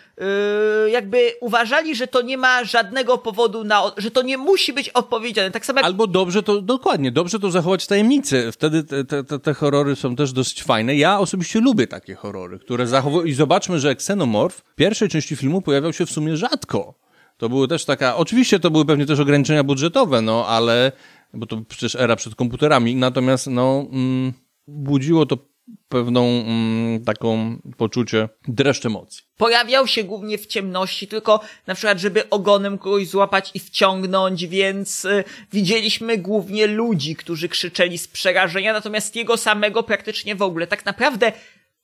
yy, 0.85 0.91
jakby 0.91 1.33
uważali, 1.41 1.97
że 1.97 2.07
to 2.07 2.23
nie 2.23 2.37
ma 2.37 2.65
żadnego 2.65 3.19
powodu 3.19 3.65
na, 3.65 3.83
że 3.97 4.11
to 4.11 4.23
nie 4.23 4.39
musi 4.39 4.73
być 4.73 4.89
opowiedziane. 4.89 5.51
Tak 5.51 5.67
samo 5.67 5.79
jak 5.79 5.87
Albo 5.87 6.07
dobrze 6.07 6.43
to, 6.43 6.63
dokładnie, 6.63 7.13
dobrze 7.13 7.39
to 7.39 7.51
zachować 7.51 7.85
w 7.85 7.87
tajemnicy. 7.87 8.53
Wtedy 8.53 8.85
te, 8.85 9.25
te, 9.25 9.39
te, 9.39 9.55
horrory 9.55 9.97
są 9.97 10.17
też 10.17 10.33
dość 10.33 10.63
fajne. 10.63 10.97
Ja 10.97 11.19
osobiście 11.19 11.61
lubię 11.61 11.87
takie 11.87 12.15
horrory, 12.15 12.59
które 12.59 12.87
zachowują... 12.87 13.25
I 13.25 13.33
zobaczmy, 13.33 13.79
że 13.79 13.91
Xenomorph 13.91 14.57
w 14.57 14.75
pierwszej 14.75 15.09
części 15.09 15.37
filmu 15.37 15.63
pojawiał 15.63 15.93
się 15.93 16.07
w 16.07 16.11
sumie 16.11 16.37
rzadko. 16.37 16.95
To 17.37 17.49
były 17.49 17.69
też 17.69 17.85
taka... 17.85 18.17
Oczywiście 18.17 18.61
to 18.61 18.71
były 18.71 18.85
pewnie 18.85 19.07
też 19.07 19.21
ograniczenia 19.21 19.65
budżetowe, 19.65 20.23
no 20.23 20.47
ale... 20.49 20.93
Bo 21.35 21.47
to 21.47 21.63
przecież 21.69 21.95
era 21.95 22.17
przed 22.17 22.35
komputerami. 22.35 22.97
Natomiast, 22.97 23.47
no... 23.47 23.87
Mm, 23.93 24.33
budziło 24.67 25.27
to 25.27 25.51
pewną 25.89 26.27
mm, 26.27 27.05
taką 27.05 27.57
poczucie 27.77 28.29
dreszcz 28.49 28.87
emocji. 28.87 29.23
pojawiał 29.37 29.87
się 29.87 30.05
głównie 30.05 30.39
w 30.39 30.47
ciemności, 30.47 31.09
tylko 31.09 31.41
na 31.67 31.75
przykład, 31.75 31.99
żeby 31.99 32.31
ogonem 32.31 32.79
kogoś 32.79 33.09
złapać 33.09 33.51
i 33.55 33.61
wciągnąć, 33.61 34.47
więc 34.47 35.05
y, 35.05 35.25
widzieliśmy 35.53 36.19
głównie 36.19 36.67
ludzi, 36.67 37.17
którzy 37.17 37.49
krzyczeli 37.49 37.99
z 37.99 38.09
przerażenia, 38.09 38.73
natomiast 38.73 39.17
jego 39.17 39.37
samego 39.37 39.83
praktycznie 39.83 40.35
w 40.35 40.43
ogóle. 40.43 40.67
Tak 40.67 40.87
naprawdę 40.87 41.33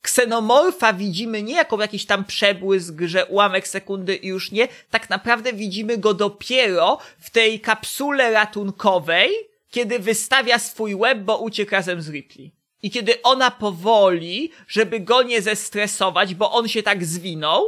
ksenomorfa 0.07 0.93
widzimy 0.93 1.43
nie 1.43 1.55
jako 1.55 1.81
jakiś 1.81 2.07
tam 2.07 2.25
przebłysk, 2.25 2.95
że 3.01 3.27
ułamek 3.27 3.69
sekundy 3.69 4.17
i 4.17 4.27
już 4.27 4.53
nie, 4.53 4.69
tak 4.91 5.11
naprawdę 5.11 5.53
widzimy 5.53 5.99
go 5.99 6.15
dopiero 6.15 6.99
w 7.19 7.31
tej 7.31 7.61
kapsule 7.61 8.31
ratunkowej, 8.31 9.31
kiedy 9.71 9.99
wystawia 9.99 10.59
swój 10.59 10.95
łeb, 10.95 11.19
bo 11.19 11.39
uciekł 11.39 11.73
razem 11.73 12.03
z 12.03 12.09
Ripley. 12.09 12.53
I 12.83 12.91
kiedy 12.91 13.23
ona 13.23 13.51
powoli, 13.51 14.51
żeby 14.69 15.01
go 15.01 15.23
nie 15.23 15.43
zestresować, 15.43 16.35
bo 16.35 16.53
on 16.53 16.69
się 16.69 16.83
tak 16.83 17.05
zwinął, 17.05 17.63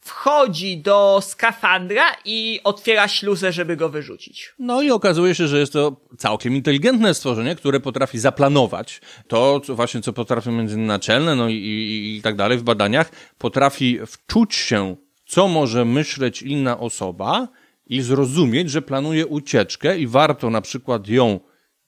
wchodzi 0.00 0.78
do 0.78 1.20
skafandra 1.22 2.04
i 2.24 2.60
otwiera 2.64 3.08
śluzę, 3.08 3.52
żeby 3.52 3.76
go 3.76 3.88
wyrzucić. 3.88 4.54
No 4.58 4.82
i 4.82 4.90
okazuje 4.90 5.34
się, 5.34 5.48
że 5.48 5.58
jest 5.58 5.72
to 5.72 5.96
całkiem 6.18 6.56
inteligentne 6.56 7.14
stworzenie, 7.14 7.56
które 7.56 7.80
potrafi 7.80 8.18
zaplanować 8.18 9.00
to, 9.28 9.60
co 9.60 9.74
właśnie 9.74 10.00
co 10.00 10.12
potrafią 10.12 10.52
między 10.52 10.74
innymi 10.74 10.88
naczelne, 10.88 11.36
no 11.36 11.48
i, 11.48 11.54
i, 11.54 12.16
i 12.16 12.22
tak 12.22 12.36
dalej 12.36 12.58
w 12.58 12.62
badaniach, 12.62 13.10
potrafi 13.38 13.98
wczuć 14.06 14.54
się, 14.54 14.96
co 15.26 15.48
może 15.48 15.84
myśleć 15.84 16.42
inna 16.42 16.78
osoba 16.78 17.48
i 17.86 18.02
zrozumieć, 18.02 18.70
że 18.70 18.82
planuje 18.82 19.26
ucieczkę 19.26 19.98
i 19.98 20.06
warto 20.06 20.50
na 20.50 20.60
przykład 20.60 21.08
ją 21.08 21.40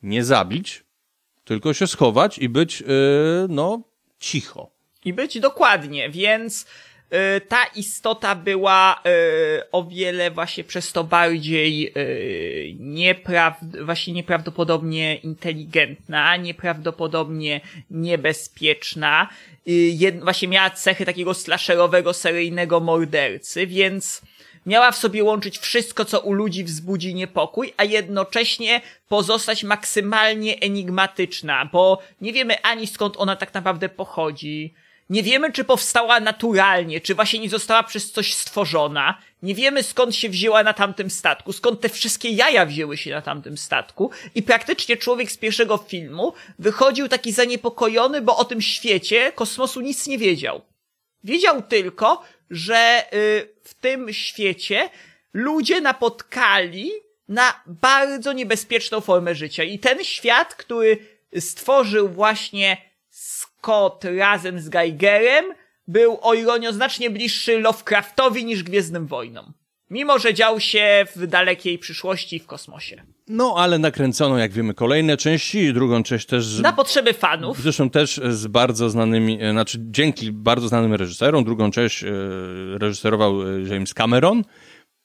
nie 0.02 0.24
zabić, 0.24 0.84
tylko 1.44 1.74
się 1.74 1.86
schować 1.86 2.38
i 2.38 2.48
być, 2.48 2.80
yy, 2.80 2.86
no, 3.48 3.82
cicho. 4.18 4.70
I 5.04 5.12
być 5.12 5.40
dokładnie, 5.40 6.10
więc 6.10 6.66
ta 7.48 7.64
istota 7.64 8.34
była 8.34 9.02
y, 9.06 9.70
o 9.70 9.84
wiele 9.84 10.30
właśnie 10.30 10.64
przez 10.64 10.92
to 10.92 11.04
bardziej 11.04 11.92
y, 11.96 12.76
niepraw- 12.80 13.84
właśnie 13.84 14.12
nieprawdopodobnie 14.12 15.16
inteligentna, 15.16 16.36
nieprawdopodobnie 16.36 17.60
niebezpieczna. 17.90 19.28
Jed- 19.66 20.24
właśnie 20.24 20.48
miała 20.48 20.70
cechy 20.70 21.04
takiego 21.06 21.34
slasherowego, 21.34 22.12
seryjnego 22.12 22.80
mordercy, 22.80 23.66
więc 23.66 24.22
miała 24.66 24.90
w 24.90 24.96
sobie 24.96 25.24
łączyć 25.24 25.58
wszystko, 25.58 26.04
co 26.04 26.20
u 26.20 26.32
ludzi 26.32 26.64
wzbudzi 26.64 27.14
niepokój, 27.14 27.74
a 27.76 27.84
jednocześnie 27.84 28.80
pozostać 29.08 29.64
maksymalnie 29.64 30.58
enigmatyczna, 30.60 31.68
bo 31.72 32.02
nie 32.20 32.32
wiemy 32.32 32.62
ani 32.62 32.86
skąd 32.86 33.14
ona 33.16 33.36
tak 33.36 33.54
naprawdę 33.54 33.88
pochodzi, 33.88 34.74
Nie 35.10 35.22
wiemy, 35.22 35.52
czy 35.52 35.64
powstała 35.64 36.20
naturalnie, 36.20 37.00
czy 37.00 37.14
właśnie 37.14 37.38
nie 37.38 37.48
została 37.48 37.82
przez 37.82 38.12
coś 38.12 38.34
stworzona. 38.34 39.18
Nie 39.42 39.54
wiemy, 39.54 39.82
skąd 39.82 40.14
się 40.16 40.28
wzięła 40.28 40.62
na 40.62 40.72
tamtym 40.72 41.10
statku, 41.10 41.52
skąd 41.52 41.80
te 41.80 41.88
wszystkie 41.88 42.28
jaja 42.30 42.66
wzięły 42.66 42.96
się 42.96 43.10
na 43.10 43.22
tamtym 43.22 43.58
statku. 43.58 44.10
I 44.34 44.42
praktycznie 44.42 44.96
człowiek 44.96 45.32
z 45.32 45.36
pierwszego 45.36 45.78
filmu 45.78 46.32
wychodził 46.58 47.08
taki 47.08 47.32
zaniepokojony, 47.32 48.20
bo 48.20 48.36
o 48.36 48.44
tym 48.44 48.60
świecie 48.60 49.32
kosmosu 49.32 49.80
nic 49.80 50.06
nie 50.06 50.18
wiedział. 50.18 50.62
Wiedział 51.24 51.62
tylko, 51.62 52.22
że 52.50 53.04
y, 53.14 53.48
w 53.64 53.74
tym 53.74 54.12
świecie 54.12 54.90
ludzie 55.32 55.80
napotkali 55.80 56.90
na 57.28 57.62
bardzo 57.66 58.32
niebezpieczną 58.32 59.00
formę 59.00 59.34
życia. 59.34 59.64
I 59.64 59.78
ten 59.78 60.04
świat, 60.04 60.54
który 60.54 60.98
stworzył 61.40 62.08
właśnie 62.08 62.91
Scott 63.12 64.04
razem 64.04 64.60
z 64.60 64.68
Geigerem, 64.68 65.44
był 65.88 66.18
o 66.22 66.34
ironio 66.34 66.72
znacznie 66.72 67.10
bliższy 67.10 67.60
Lovecraftowi 67.60 68.44
niż 68.44 68.62
Gwiezdnym 68.62 69.06
Wojnom. 69.06 69.52
Mimo, 69.90 70.18
że 70.18 70.34
dział 70.34 70.60
się 70.60 71.06
w 71.16 71.26
dalekiej 71.26 71.78
przyszłości 71.78 72.38
w 72.38 72.46
kosmosie. 72.46 73.02
No, 73.28 73.54
ale 73.58 73.78
nakręcono, 73.78 74.38
jak 74.38 74.52
wiemy, 74.52 74.74
kolejne 74.74 75.16
części 75.16 75.58
i 75.58 75.72
drugą 75.72 76.02
część 76.02 76.26
też... 76.26 76.58
Na 76.58 76.72
potrzeby 76.72 77.12
fanów. 77.12 77.62
Zresztą 77.62 77.90
też 77.90 78.20
z 78.30 78.46
bardzo 78.46 78.90
znanymi, 78.90 79.38
e, 79.42 79.50
znaczy 79.50 79.78
dzięki 79.80 80.32
bardzo 80.32 80.68
znanym 80.68 80.94
reżyserom. 80.94 81.44
Drugą 81.44 81.70
część 81.70 82.04
e, 82.04 82.08
reżyserował 82.78 83.42
e, 83.42 83.62
James 83.62 83.94
Cameron. 83.94 84.44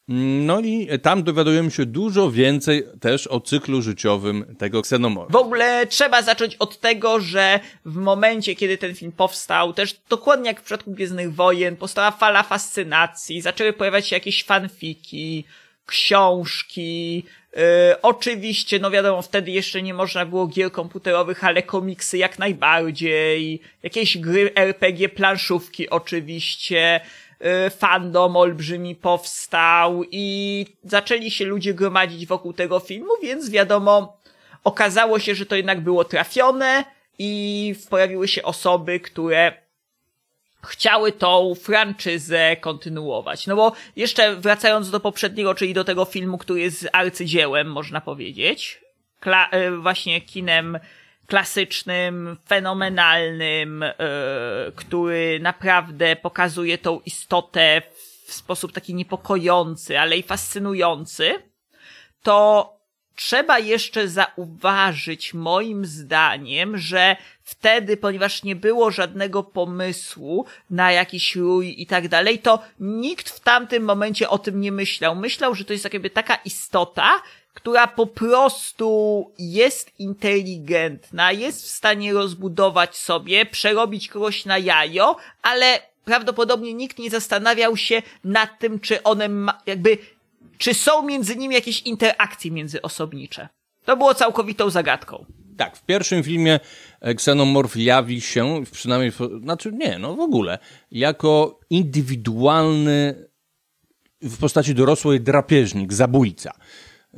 No 0.07 0.59
i 0.59 0.87
tam 1.01 1.23
dowiadujemy 1.23 1.71
się 1.71 1.85
dużo 1.85 2.31
więcej 2.31 2.83
też 3.01 3.27
o 3.27 3.39
cyklu 3.39 3.81
życiowym 3.81 4.55
tego 4.57 4.81
ksenomorfa. 4.81 5.33
W 5.33 5.35
ogóle 5.35 5.87
trzeba 5.87 6.21
zacząć 6.21 6.55
od 6.55 6.79
tego, 6.79 7.19
że 7.19 7.59
w 7.85 7.95
momencie, 7.95 8.55
kiedy 8.55 8.77
ten 8.77 8.95
film 8.95 9.11
powstał, 9.11 9.73
też 9.73 9.95
dokładnie 10.09 10.47
jak 10.47 10.59
w 10.59 10.63
przypadku 10.63 10.91
Gwiezdnych 10.91 11.35
Wojen, 11.35 11.75
powstała 11.75 12.11
fala 12.11 12.43
fascynacji, 12.43 13.41
zaczęły 13.41 13.73
pojawiać 13.73 14.07
się 14.07 14.15
jakieś 14.15 14.43
fanfiki, 14.43 15.43
książki, 15.85 17.23
yy, 17.55 17.61
oczywiście, 18.01 18.79
no 18.79 18.91
wiadomo, 18.91 19.21
wtedy 19.21 19.51
jeszcze 19.51 19.81
nie 19.81 19.93
można 19.93 20.25
było 20.25 20.47
gier 20.47 20.71
komputerowych, 20.71 21.43
ale 21.43 21.63
komiksy 21.63 22.17
jak 22.17 22.39
najbardziej, 22.39 23.61
jakieś 23.83 24.17
gry 24.17 24.51
RPG, 24.55 25.09
planszówki 25.09 25.89
oczywiście, 25.89 27.01
fandom 27.79 28.35
olbrzymi 28.35 28.95
powstał 28.95 30.03
i 30.11 30.65
zaczęli 30.83 31.31
się 31.31 31.45
ludzie 31.45 31.73
gromadzić 31.73 32.25
wokół 32.25 32.53
tego 32.53 32.79
filmu, 32.79 33.09
więc 33.21 33.49
wiadomo, 33.49 34.17
okazało 34.63 35.19
się, 35.19 35.35
że 35.35 35.45
to 35.45 35.55
jednak 35.55 35.81
było 35.81 36.03
trafione 36.03 36.83
i 37.19 37.75
pojawiły 37.89 38.27
się 38.27 38.43
osoby, 38.43 38.99
które 38.99 39.53
chciały 40.65 41.11
tą 41.11 41.55
franczyzę 41.55 42.55
kontynuować. 42.55 43.47
No 43.47 43.55
bo 43.55 43.71
jeszcze 43.95 44.35
wracając 44.35 44.91
do 44.91 44.99
poprzedniego, 44.99 45.55
czyli 45.55 45.73
do 45.73 45.83
tego 45.83 46.05
filmu, 46.05 46.37
który 46.37 46.59
jest 46.59 46.89
arcydziełem, 46.91 47.71
można 47.71 48.01
powiedzieć, 48.01 48.81
Kla- 49.21 49.47
e, 49.51 49.71
właśnie 49.71 50.21
kinem 50.21 50.79
klasycznym, 51.27 52.37
fenomenalnym, 52.47 53.83
e, 53.83 53.95
który 54.75 55.39
naprawdę 55.41 56.15
pokazuje 56.15 56.77
tą 56.77 56.99
istotę 56.99 57.81
w 58.25 58.33
sposób 58.33 58.71
taki 58.71 58.93
niepokojący, 58.93 59.99
ale 59.99 60.17
i 60.17 60.23
fascynujący, 60.23 61.33
to 62.23 62.77
trzeba 63.15 63.59
jeszcze 63.59 64.07
zauważyć, 64.07 65.33
moim 65.33 65.85
zdaniem, 65.85 66.77
że 66.77 67.15
wtedy, 67.43 67.97
ponieważ 67.97 68.43
nie 68.43 68.55
było 68.55 68.91
żadnego 68.91 69.43
pomysłu 69.43 70.45
na 70.69 70.91
jakiś 70.91 71.35
rój 71.35 71.81
i 71.81 71.87
tak 71.87 72.07
dalej, 72.07 72.39
to 72.39 72.59
nikt 72.79 73.29
w 73.29 73.39
tamtym 73.39 73.83
momencie 73.83 74.29
o 74.29 74.37
tym 74.37 74.61
nie 74.61 74.71
myślał. 74.71 75.15
Myślał, 75.15 75.55
że 75.55 75.65
to 75.65 75.73
jest 75.73 75.93
jakby 75.93 76.09
taka 76.09 76.35
istota, 76.35 77.21
która 77.57 77.87
po 77.87 78.07
prostu 78.07 79.31
jest 79.39 79.99
inteligentna, 79.99 81.31
jest 81.31 81.63
w 81.63 81.69
stanie 81.69 82.13
rozbudować 82.13 82.97
sobie, 82.97 83.45
przerobić 83.45 84.07
kogoś 84.07 84.45
na 84.45 84.57
jajo, 84.57 85.15
ale 85.41 85.79
prawdopodobnie 86.05 86.73
nikt 86.73 86.99
nie 86.99 87.09
zastanawiał 87.09 87.77
się 87.77 88.01
nad 88.23 88.59
tym, 88.59 88.79
czy 88.79 89.03
one 89.03 89.29
ma, 89.29 89.61
jakby 89.65 89.97
czy 90.57 90.73
są 90.73 91.01
między 91.01 91.35
nimi 91.35 91.55
jakieś 91.55 91.81
interakcje 91.81 92.51
międzyosobnicze. 92.51 93.49
To 93.85 93.97
było 93.97 94.13
całkowitą 94.13 94.69
zagadką. 94.69 95.25
Tak, 95.57 95.77
w 95.77 95.85
pierwszym 95.85 96.23
filmie 96.23 96.59
e, 97.01 97.15
ksenomorf 97.15 97.75
jawi 97.77 98.21
się, 98.21 98.63
przynajmniej, 98.71 99.11
znaczy 99.43 99.71
nie, 99.71 99.99
no 99.99 100.15
w 100.15 100.19
ogóle, 100.19 100.59
jako 100.91 101.59
indywidualny 101.69 103.27
w 104.21 104.37
postaci 104.37 104.75
dorosłej 104.75 105.21
drapieżnik, 105.21 105.93
zabójca. 105.93 106.51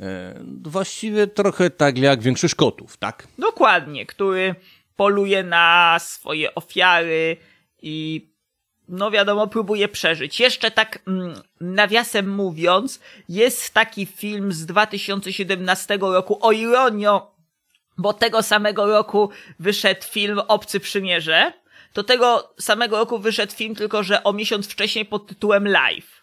E, 0.00 0.34
Właściwie 0.62 1.26
trochę 1.26 1.70
tak 1.70 1.98
jak 1.98 2.22
większość 2.22 2.54
kotów, 2.54 2.96
tak? 2.96 3.28
Dokładnie, 3.38 4.06
który 4.06 4.54
poluje 4.96 5.42
na 5.42 5.96
swoje 6.00 6.54
ofiary 6.54 7.36
i 7.82 8.26
no 8.88 9.10
wiadomo, 9.10 9.46
próbuje 9.46 9.88
przeżyć. 9.88 10.40
Jeszcze 10.40 10.70
tak 10.70 10.98
mm, 11.06 11.34
nawiasem 11.60 12.30
mówiąc, 12.30 13.00
jest 13.28 13.74
taki 13.74 14.06
film 14.06 14.52
z 14.52 14.66
2017 14.66 15.98
roku, 16.00 16.38
o 16.46 16.52
ironio, 16.52 17.34
bo 17.98 18.12
tego 18.12 18.42
samego 18.42 18.86
roku 18.86 19.30
wyszedł 19.58 20.02
film 20.02 20.38
Obcy 20.48 20.80
Przymierze, 20.80 21.52
to 21.92 22.04
tego 22.04 22.54
samego 22.58 22.98
roku 22.98 23.18
wyszedł 23.18 23.52
film, 23.52 23.74
tylko 23.74 24.02
że 24.02 24.24
o 24.24 24.32
miesiąc 24.32 24.68
wcześniej 24.68 25.04
pod 25.04 25.26
tytułem 25.26 25.68
Live. 25.68 26.19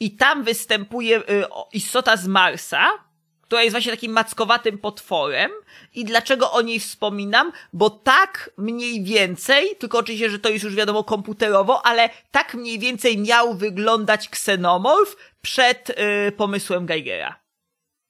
I 0.00 0.10
tam 0.16 0.44
występuje 0.44 1.18
y, 1.18 1.44
istota 1.72 2.16
z 2.16 2.26
Marsa, 2.26 3.06
która 3.42 3.62
jest 3.62 3.74
właśnie 3.74 3.92
takim 3.92 4.12
mackowatym 4.12 4.78
potworem. 4.78 5.50
I 5.94 6.04
dlaczego 6.04 6.52
o 6.52 6.62
niej 6.62 6.80
wspominam? 6.80 7.52
Bo 7.72 7.90
tak 7.90 8.50
mniej 8.56 9.04
więcej, 9.04 9.76
tylko 9.78 9.98
oczywiście, 9.98 10.30
że 10.30 10.38
to 10.38 10.48
jest 10.48 10.64
już 10.64 10.74
wiadomo 10.74 11.04
komputerowo, 11.04 11.86
ale 11.86 12.10
tak 12.30 12.54
mniej 12.54 12.78
więcej 12.78 13.18
miał 13.18 13.54
wyglądać 13.54 14.28
ksenomorf 14.28 15.16
przed 15.42 15.90
y, 15.90 16.32
pomysłem 16.32 16.86
Geigera. 16.86 17.40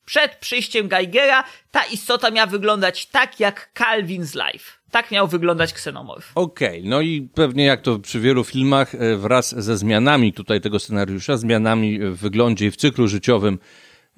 Przed 0.04 0.36
przyjściem 0.36 0.88
Geigera 0.88 1.44
ta 1.70 1.84
istota 1.84 2.30
miała 2.30 2.46
wyglądać 2.46 3.06
tak 3.06 3.40
jak 3.40 3.70
Calvin 3.78 4.24
z 4.24 4.34
Life. 4.34 4.75
Tak 4.90 5.10
miał 5.10 5.28
wyglądać 5.28 5.72
ksenomorf. 5.72 6.32
Okej, 6.34 6.84
no 6.84 7.00
i 7.00 7.28
pewnie 7.34 7.64
jak 7.64 7.80
to 7.82 7.98
przy 7.98 8.20
wielu 8.20 8.44
filmach, 8.44 8.94
e, 8.94 9.16
wraz 9.16 9.54
ze 9.64 9.76
zmianami 9.76 10.32
tutaj 10.32 10.60
tego 10.60 10.78
scenariusza, 10.78 11.36
zmianami 11.36 11.98
w 11.98 12.16
wyglądzie 12.16 12.66
i 12.66 12.70
w 12.70 12.76
cyklu 12.76 13.08
życiowym 13.08 13.58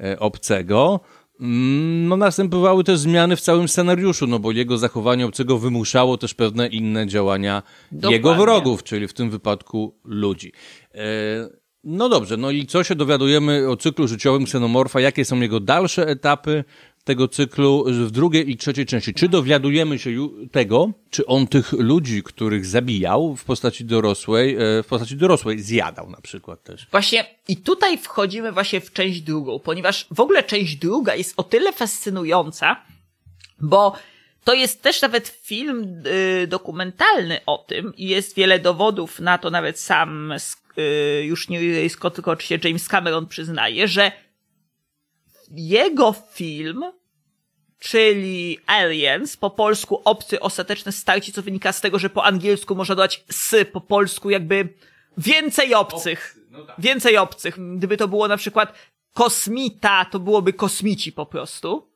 e, 0.01 0.19
obcego, 0.19 1.01
mm, 1.41 2.09
no 2.09 2.17
następowały 2.17 2.85
też 2.85 2.99
zmiany 2.99 3.37
w 3.37 3.41
całym 3.41 3.69
scenariuszu, 3.69 4.27
no 4.27 4.39
bo 4.39 4.53
jego 4.53 4.79
zachowanie 4.79 5.27
obcego 5.27 5.59
wymuszało 5.59 6.17
też 6.17 6.35
pewne 6.35 6.67
inne 6.69 7.07
działania 7.07 7.63
Dokładnie. 7.93 8.17
jego 8.17 8.35
wrogów, 8.35 8.83
czyli 8.83 9.09
w 9.09 9.13
tym 9.13 9.31
wypadku 9.31 9.95
ludzi. 10.05 10.53
E, 10.95 11.59
No 11.85 12.09
dobrze, 12.09 12.37
no 12.37 12.51
i 12.51 12.67
co 12.67 12.85
się 12.85 12.95
dowiadujemy 12.95 13.69
o 13.71 13.77
cyklu 13.77 14.09
życiowym 14.09 14.45
ksenomorfa, 14.45 15.01
jakie 15.01 15.25
są 15.25 15.41
jego 15.41 15.61
dalsze 15.61 16.07
etapy 16.07 16.65
tego 17.09 17.29
cyklu 17.29 17.85
w 17.89 18.11
drugiej 18.11 18.51
i 18.51 18.57
trzeciej 18.57 18.87
części? 18.87 19.15
Czy 19.15 19.29
dowiadujemy 19.29 19.99
się 19.99 20.11
tego, 20.53 20.93
czy 21.11 21.27
on 21.27 21.47
tych 21.47 21.73
ludzi, 21.73 22.23
których 22.23 22.67
zabijał 22.67 23.37
w 23.37 23.45
postaci 23.45 23.85
dorosłej, 23.85 24.57
e, 24.57 24.83
w 24.83 24.87
postaci 24.87 25.17
dorosłej 25.17 25.61
zjadał 25.61 26.11
na 26.11 26.21
przykład 26.21 26.63
też? 26.63 26.87
Właśnie 26.91 27.25
i 27.49 27.57
tutaj 27.57 27.99
wchodzimy 27.99 28.53
właśnie 28.53 28.81
w 28.81 28.93
część 28.93 29.21
drugą, 29.21 29.59
ponieważ 29.59 30.07
w 30.11 30.21
ogóle 30.21 30.43
część 30.43 30.77
druga 30.77 31.15
jest 31.15 31.35
o 31.37 31.43
tyle 31.43 31.73
fascynująca, 31.73 32.77
bo 33.61 33.93
to 34.45 34.55
jest 34.55 34.83
też 34.83 35.03
nawet 35.03 35.29
film 35.29 36.03
y, 36.07 36.47
dokumentalny 36.47 37.41
o 37.47 37.59
tym 37.59 37.97
i 37.97 38.09
jest 38.09 38.37
wiele 38.37 38.59
dowodów 38.59 39.21
na 39.21 39.39
to, 39.39 39.51
nawet 39.51 39.81
sam 39.81 40.33
y, 40.79 41.25
już 41.25 41.49
nie 41.49 41.91
Scott, 41.91 42.15
tylko 42.15 42.31
oczywiście 42.31 42.69
James 42.69 42.89
Cameron 42.89 43.27
przyznaje, 43.27 43.89
że 43.89 44.13
jego 45.51 46.15
film, 46.33 46.85
czyli 47.79 48.59
Aliens, 48.67 49.37
po 49.37 49.51
polsku 49.51 50.03
Obcy 50.05 50.41
Ostateczne 50.41 50.93
Starcie, 50.93 51.33
co 51.33 51.43
wynika 51.43 51.73
z 51.73 51.81
tego, 51.81 51.99
że 51.99 52.11
po 52.11 52.25
angielsku 52.25 52.75
można 52.75 52.95
dodać 52.95 53.25
s, 53.29 53.55
po 53.73 53.81
polsku 53.81 54.31
jakby 54.31 54.69
więcej 55.19 55.75
obcych. 55.75 56.37
Więcej 56.79 57.17
obcych. 57.17 57.57
Gdyby 57.77 57.97
to 57.97 58.09
było 58.09 58.29
na 58.29 58.37
przykład 58.37 58.73
kosmita, 59.15 60.05
to 60.05 60.19
byłoby 60.19 60.53
kosmici 60.53 61.13
po 61.13 61.27
prostu. 61.27 61.89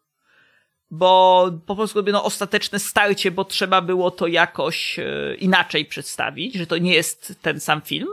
Bo 0.91 1.51
po 1.67 1.77
polsku 1.77 1.99
robię 1.99 2.13
no 2.13 2.25
ostateczne 2.25 2.79
starcie, 2.79 3.31
bo 3.31 3.45
trzeba 3.45 3.81
było 3.81 4.11
to 4.11 4.27
jakoś 4.27 4.99
e, 4.99 5.35
inaczej 5.35 5.85
przedstawić, 5.85 6.55
że 6.55 6.67
to 6.67 6.79
nie 6.79 6.95
jest 6.95 7.35
ten 7.43 7.61
sam 7.61 7.83
film. 7.83 8.09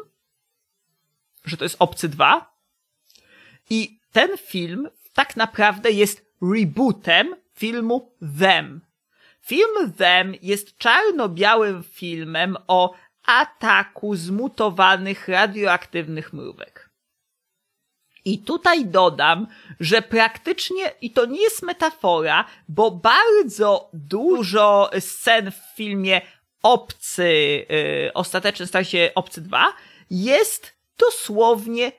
Że 1.46 1.58
to 1.58 1.66
jest 1.66 1.76
Obcy 1.80 2.10
2. 2.10 2.54
I 3.70 4.00
ten 4.12 4.38
film 4.38 4.90
tak 5.14 5.36
naprawdę 5.36 5.92
jest 5.92 6.26
rebootem 6.42 7.36
filmu 7.56 8.16
Them. 8.40 8.82
Film 9.42 9.94
Them 9.98 10.36
jest 10.42 10.78
czarno-białym 10.78 11.84
filmem 11.84 12.58
o 12.68 12.94
ataku 13.26 14.16
zmutowanych 14.16 15.28
radioaktywnych 15.28 16.34
mrówek. 16.34 16.90
I 18.26 18.40
tutaj 18.40 18.86
dodam, 18.86 19.48
że 19.80 20.02
praktycznie, 20.02 20.92
i 21.02 21.12
to 21.12 21.26
nie 21.26 21.42
jest 21.42 21.64
metafora, 21.64 22.46
bo 22.68 22.92
bardzo 22.92 23.90
dużo 23.94 24.90
scen 25.00 25.52
w 25.52 25.76
filmie 25.76 26.22
Obcy, 26.64 27.34
yy, 27.70 28.14
ostateczny 28.14 28.68
stał 28.68 28.84
się 28.86 29.12
Obcy 29.16 29.42
2, 29.42 29.74
jest 30.10 30.74
dosłownie 30.98 31.92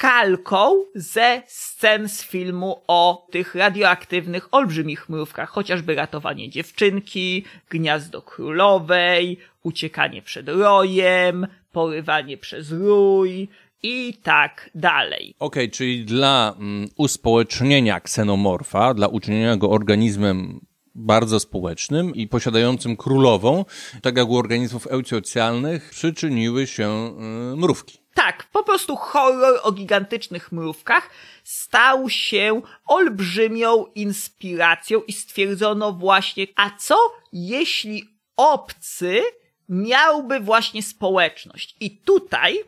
kalką 0.00 0.84
ze 0.94 1.42
scen 1.46 2.08
z 2.08 2.22
filmu 2.22 2.76
o 2.86 3.26
tych 3.30 3.54
radioaktywnych, 3.54 4.48
olbrzymich 4.54 5.08
mrówkach, 5.08 5.48
chociażby 5.48 5.94
ratowanie 5.94 6.50
dziewczynki, 6.50 7.44
gniazdo 7.70 8.22
królowej, 8.22 9.38
uciekanie 9.62 10.22
przed 10.22 10.48
rojem, 10.48 11.46
porywanie 11.72 12.38
przez 12.38 12.72
rój 12.72 13.48
i 13.82 14.14
tak 14.22 14.70
dalej. 14.74 15.34
Okej, 15.38 15.70
czyli 15.70 16.04
dla 16.04 16.54
mm, 16.58 16.88
uspołecznienia 16.96 18.00
ksenomorfa, 18.00 18.94
dla 18.94 19.08
uczynienia 19.08 19.56
go 19.56 19.70
organizmem 19.70 20.60
bardzo 20.94 21.40
społecznym 21.40 22.14
i 22.14 22.28
posiadającym 22.28 22.96
królową, 22.96 23.64
tak 24.02 24.16
jak 24.16 24.28
u 24.28 24.36
organizmów 24.36 24.86
eusocjalnych, 24.86 25.90
przyczyniły 25.90 26.66
się 26.66 27.16
y, 27.52 27.56
mrówki. 27.56 27.99
Tak, 28.14 28.46
po 28.52 28.62
prostu 28.62 28.96
horror 28.96 29.60
o 29.62 29.72
gigantycznych 29.72 30.52
mrówkach 30.52 31.10
stał 31.44 32.10
się 32.10 32.62
olbrzymią 32.86 33.86
inspiracją 33.94 35.02
i 35.02 35.12
stwierdzono 35.12 35.92
właśnie, 35.92 36.46
a 36.56 36.70
co 36.78 36.96
jeśli 37.32 38.08
obcy 38.36 39.22
miałby 39.68 40.40
właśnie 40.40 40.82
społeczność? 40.82 41.76
I 41.80 41.90
tutaj 41.90 42.64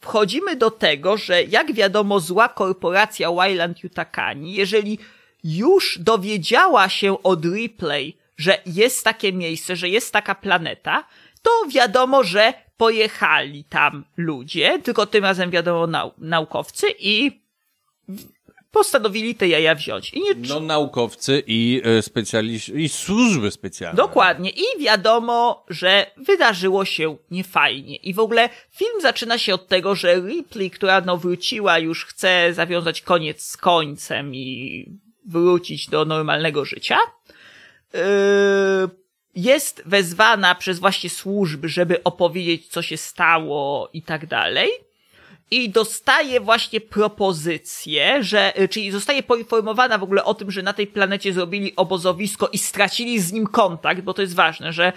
wchodzimy 0.00 0.56
do 0.56 0.70
tego, 0.70 1.16
że 1.16 1.44
jak 1.44 1.72
wiadomo 1.72 2.20
zła 2.20 2.48
korporacja 2.48 3.32
Wayland 3.32 3.84
Yutakani, 3.84 4.54
jeżeli 4.54 4.98
już 5.44 5.98
dowiedziała 5.98 6.88
się 6.88 7.22
od 7.22 7.44
Ripley, 7.44 8.16
że 8.36 8.58
jest 8.66 9.04
takie 9.04 9.32
miejsce, 9.32 9.76
że 9.76 9.88
jest 9.88 10.12
taka 10.12 10.34
planeta, 10.34 11.04
to 11.46 11.68
wiadomo, 11.68 12.24
że 12.24 12.54
pojechali 12.76 13.64
tam 13.64 14.04
ludzie, 14.16 14.78
tylko 14.78 15.06
tym 15.06 15.24
razem 15.24 15.50
wiadomo 15.50 15.86
nau 15.86 16.12
naukowcy 16.18 16.86
i 16.98 17.40
postanowili 18.70 19.34
te 19.34 19.48
jaja 19.48 19.74
wziąć. 19.74 20.14
I 20.14 20.20
nie, 20.20 20.34
No 20.48 20.60
naukowcy 20.60 21.42
i 21.46 21.82
e, 21.84 22.02
specjaliści, 22.02 22.76
i 22.76 22.88
służby 22.88 23.50
specjalne. 23.50 23.96
Dokładnie. 23.96 24.50
I 24.50 24.80
wiadomo, 24.80 25.64
że 25.68 26.06
wydarzyło 26.16 26.84
się 26.84 27.16
niefajnie. 27.30 27.96
I 27.96 28.14
w 28.14 28.18
ogóle 28.18 28.48
film 28.70 29.00
zaczyna 29.00 29.38
się 29.38 29.54
od 29.54 29.68
tego, 29.68 29.94
że 29.94 30.14
Ripley, 30.14 30.70
która 30.70 31.00
no 31.00 31.16
wróciła, 31.16 31.78
już 31.78 32.04
chce 32.04 32.54
zawiązać 32.54 33.02
koniec 33.02 33.42
z 33.42 33.56
końcem 33.56 34.34
i 34.34 34.86
wrócić 35.26 35.88
do 35.88 36.04
normalnego 36.04 36.64
życia. 36.64 36.98
Yy, 37.94 38.00
jest 39.36 39.82
wezwana 39.86 40.54
przez 40.54 40.78
właśnie 40.78 41.10
służby, 41.10 41.68
żeby 41.68 42.02
opowiedzieć, 42.02 42.66
co 42.66 42.82
się 42.82 42.96
stało 42.96 43.88
i 43.92 44.02
tak 44.02 44.26
dalej. 44.26 44.68
I 45.50 45.70
dostaje 45.70 46.40
właśnie 46.40 46.80
propozycję, 46.80 48.22
że, 48.22 48.60
y, 48.60 48.68
czyli 48.68 48.90
zostaje 48.90 49.22
poinformowana 49.22 49.98
w 49.98 50.02
ogóle 50.02 50.24
o 50.24 50.34
tym, 50.34 50.50
że 50.50 50.62
na 50.62 50.72
tej 50.72 50.86
planecie 50.86 51.32
zrobili 51.32 51.76
obozowisko 51.76 52.48
i 52.48 52.58
stracili 52.58 53.20
z 53.20 53.32
nim 53.32 53.46
kontakt, 53.46 54.00
bo 54.00 54.14
to 54.14 54.22
jest 54.22 54.34
ważne, 54.34 54.72
że 54.72 54.92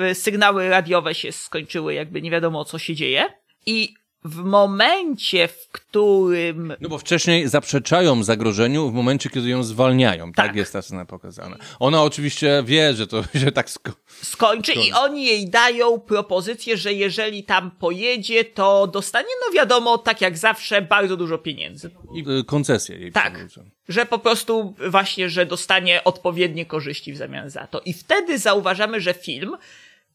y, 0.00 0.14
sygnały 0.14 0.68
radiowe 0.68 1.14
się 1.14 1.32
skończyły, 1.32 1.94
jakby 1.94 2.22
nie 2.22 2.30
wiadomo 2.30 2.64
co 2.64 2.78
się 2.78 2.94
dzieje. 2.94 3.24
I 3.66 3.94
w 4.24 4.36
momencie, 4.36 5.48
w 5.48 5.68
którym. 5.72 6.74
No 6.80 6.88
bo 6.88 6.98
wcześniej 6.98 7.48
zaprzeczają 7.48 8.22
zagrożeniu 8.22 8.90
w 8.90 8.94
momencie, 8.94 9.30
kiedy 9.30 9.48
ją 9.48 9.62
zwalniają. 9.62 10.32
Tak, 10.32 10.46
Tak. 10.46 10.56
jest 10.56 10.72
ta 10.72 10.82
scena 10.82 11.04
pokazana. 11.04 11.56
Ona 11.80 12.02
oczywiście 12.02 12.62
wie, 12.66 12.94
że 12.94 13.06
to 13.06 13.22
się 13.42 13.52
tak 13.52 13.70
sko- 13.70 13.92
skończy 14.22 14.72
i 14.72 14.92
oni 14.92 15.24
jej 15.26 15.48
dają 15.50 16.00
propozycję, 16.00 16.76
że 16.76 16.92
jeżeli 16.92 17.44
tam 17.44 17.70
pojedzie, 17.70 18.44
to 18.44 18.86
dostanie, 18.86 19.28
no 19.46 19.52
wiadomo, 19.54 19.98
tak 19.98 20.20
jak 20.20 20.38
zawsze, 20.38 20.82
bardzo 20.82 21.16
dużo 21.16 21.38
pieniędzy. 21.38 21.90
i 22.14 22.24
y, 22.40 22.44
koncesję 22.44 22.98
jej 22.98 23.12
Tak. 23.12 23.46
Że 23.88 24.06
po 24.06 24.18
prostu 24.18 24.74
właśnie, 24.90 25.30
że 25.30 25.46
dostanie 25.46 26.04
odpowiednie 26.04 26.66
korzyści 26.66 27.12
w 27.12 27.16
zamian 27.16 27.50
za 27.50 27.66
to. 27.66 27.80
I 27.80 27.92
wtedy 27.92 28.38
zauważamy, 28.38 29.00
że 29.00 29.14
film 29.14 29.56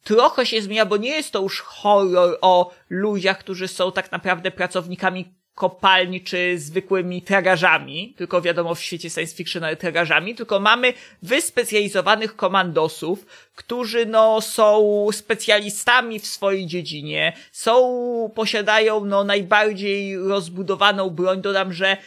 trochę 0.08 0.46
się 0.46 0.62
zmienia, 0.62 0.86
bo 0.86 0.98
nie 0.98 1.10
jest 1.10 1.32
to 1.32 1.42
już 1.42 1.62
horror 1.62 2.38
o 2.42 2.72
ludziach, 2.90 3.40
którzy 3.40 3.68
są 3.68 3.92
tak 3.92 4.12
naprawdę 4.12 4.52
pracownikami 4.52 5.34
kopalni 5.56 6.22
czy 6.22 6.60
zwykłymi 6.60 7.22
tragarzami, 7.22 8.14
tylko 8.18 8.42
wiadomo 8.42 8.76
w 8.76 8.82
świecie 8.82 9.10
science 9.10 9.36
fiction 9.36 9.64
tragarzami, 9.80 10.36
tylko 10.36 10.60
mamy 10.60 10.94
wyspecjalizowanych 11.22 12.36
komandosów, 12.36 13.26
którzy 13.56 14.06
no 14.06 14.42
są 14.42 15.08
specjalistami 15.12 16.20
w 16.20 16.28
swojej 16.28 16.66
dziedzinie, 16.66 17.34
są, 17.52 18.32
posiadają 18.36 19.06
no 19.06 19.24
najbardziej 19.24 20.18
rozbudowaną 20.18 21.10
broń, 21.10 21.42
dodam, 21.42 21.74
że 21.74 21.98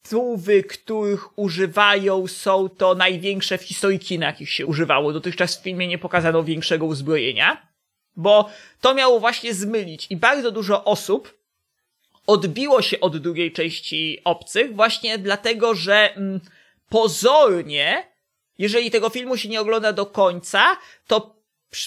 obrotówy, 0.00 0.62
których 0.62 1.38
używają 1.38 2.26
są 2.26 2.68
to 2.68 2.94
największe 2.94 3.58
w 3.58 3.62
historii 3.62 3.98
kina, 3.98 4.26
jakich 4.26 4.50
się 4.50 4.66
używało. 4.66 5.12
Dotychczas 5.12 5.58
w 5.58 5.62
filmie 5.62 5.88
nie 5.88 5.98
pokazano 5.98 6.44
większego 6.44 6.86
uzbrojenia, 6.86 7.66
bo 8.16 8.50
to 8.80 8.94
miało 8.94 9.20
właśnie 9.20 9.54
zmylić 9.54 10.06
i 10.10 10.16
bardzo 10.16 10.50
dużo 10.50 10.84
osób 10.84 11.40
odbiło 12.26 12.82
się 12.82 13.00
od 13.00 13.16
drugiej 13.16 13.52
części 13.52 14.18
Obcych 14.24 14.76
właśnie 14.76 15.18
dlatego, 15.18 15.74
że 15.74 16.14
mm, 16.14 16.40
pozornie, 16.88 18.06
jeżeli 18.58 18.90
tego 18.90 19.08
filmu 19.08 19.36
się 19.36 19.48
nie 19.48 19.60
ogląda 19.60 19.92
do 19.92 20.06
końca, 20.06 20.76
to 21.06 21.36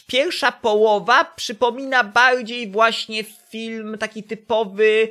pierwsza 0.07 0.51
połowa 0.51 1.25
przypomina 1.25 2.03
bardziej 2.03 2.71
właśnie 2.71 3.23
film 3.23 3.97
taki 3.99 4.23
typowy 4.23 5.09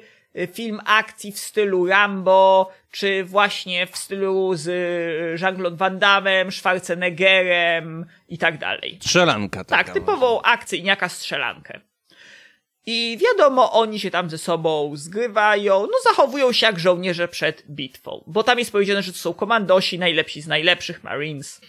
film 0.52 0.80
akcji 0.84 1.32
w 1.32 1.38
stylu 1.38 1.86
Rambo, 1.86 2.72
czy 2.90 3.24
właśnie 3.24 3.86
w 3.86 3.96
stylu 3.96 4.54
z 4.54 4.66
y, 4.66 5.44
Jean-Claude 5.44 5.76
Van 5.76 5.98
Damme, 5.98 6.50
Schwarzeneggerem 6.50 8.06
i 8.28 8.38
tak 8.38 8.58
dalej. 8.58 8.98
Strzelanka 9.02 9.64
taka. 9.64 9.84
Tak, 9.84 9.94
typową 9.94 10.42
akcyjniaka 10.42 11.08
strzelankę. 11.08 11.80
I 12.86 13.18
wiadomo, 13.20 13.72
oni 13.72 14.00
się 14.00 14.10
tam 14.10 14.30
ze 14.30 14.38
sobą 14.38 14.92
zgrywają, 14.96 15.80
no 15.80 15.98
zachowują 16.04 16.52
się 16.52 16.66
jak 16.66 16.78
żołnierze 16.78 17.28
przed 17.28 17.62
bitwą. 17.70 18.24
Bo 18.26 18.42
tam 18.42 18.58
jest 18.58 18.72
powiedziane, 18.72 19.02
że 19.02 19.12
to 19.12 19.18
są 19.18 19.34
komandosi, 19.34 19.98
najlepsi 19.98 20.42
z 20.42 20.46
najlepszych 20.46 21.04
Marines. 21.04 21.60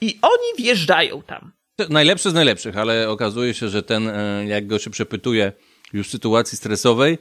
I 0.00 0.18
oni 0.22 0.64
wjeżdżają 0.64 1.22
tam. 1.22 1.52
Najlepszy 1.88 2.30
z 2.30 2.34
najlepszych, 2.34 2.76
ale 2.76 3.10
okazuje 3.10 3.54
się, 3.54 3.68
że 3.68 3.82
ten, 3.82 4.08
e, 4.08 4.44
jak 4.46 4.66
go 4.66 4.78
się 4.78 4.90
przepytuje 4.90 5.52
już 5.92 6.08
w 6.08 6.10
sytuacji 6.10 6.58
stresowej, 6.58 7.18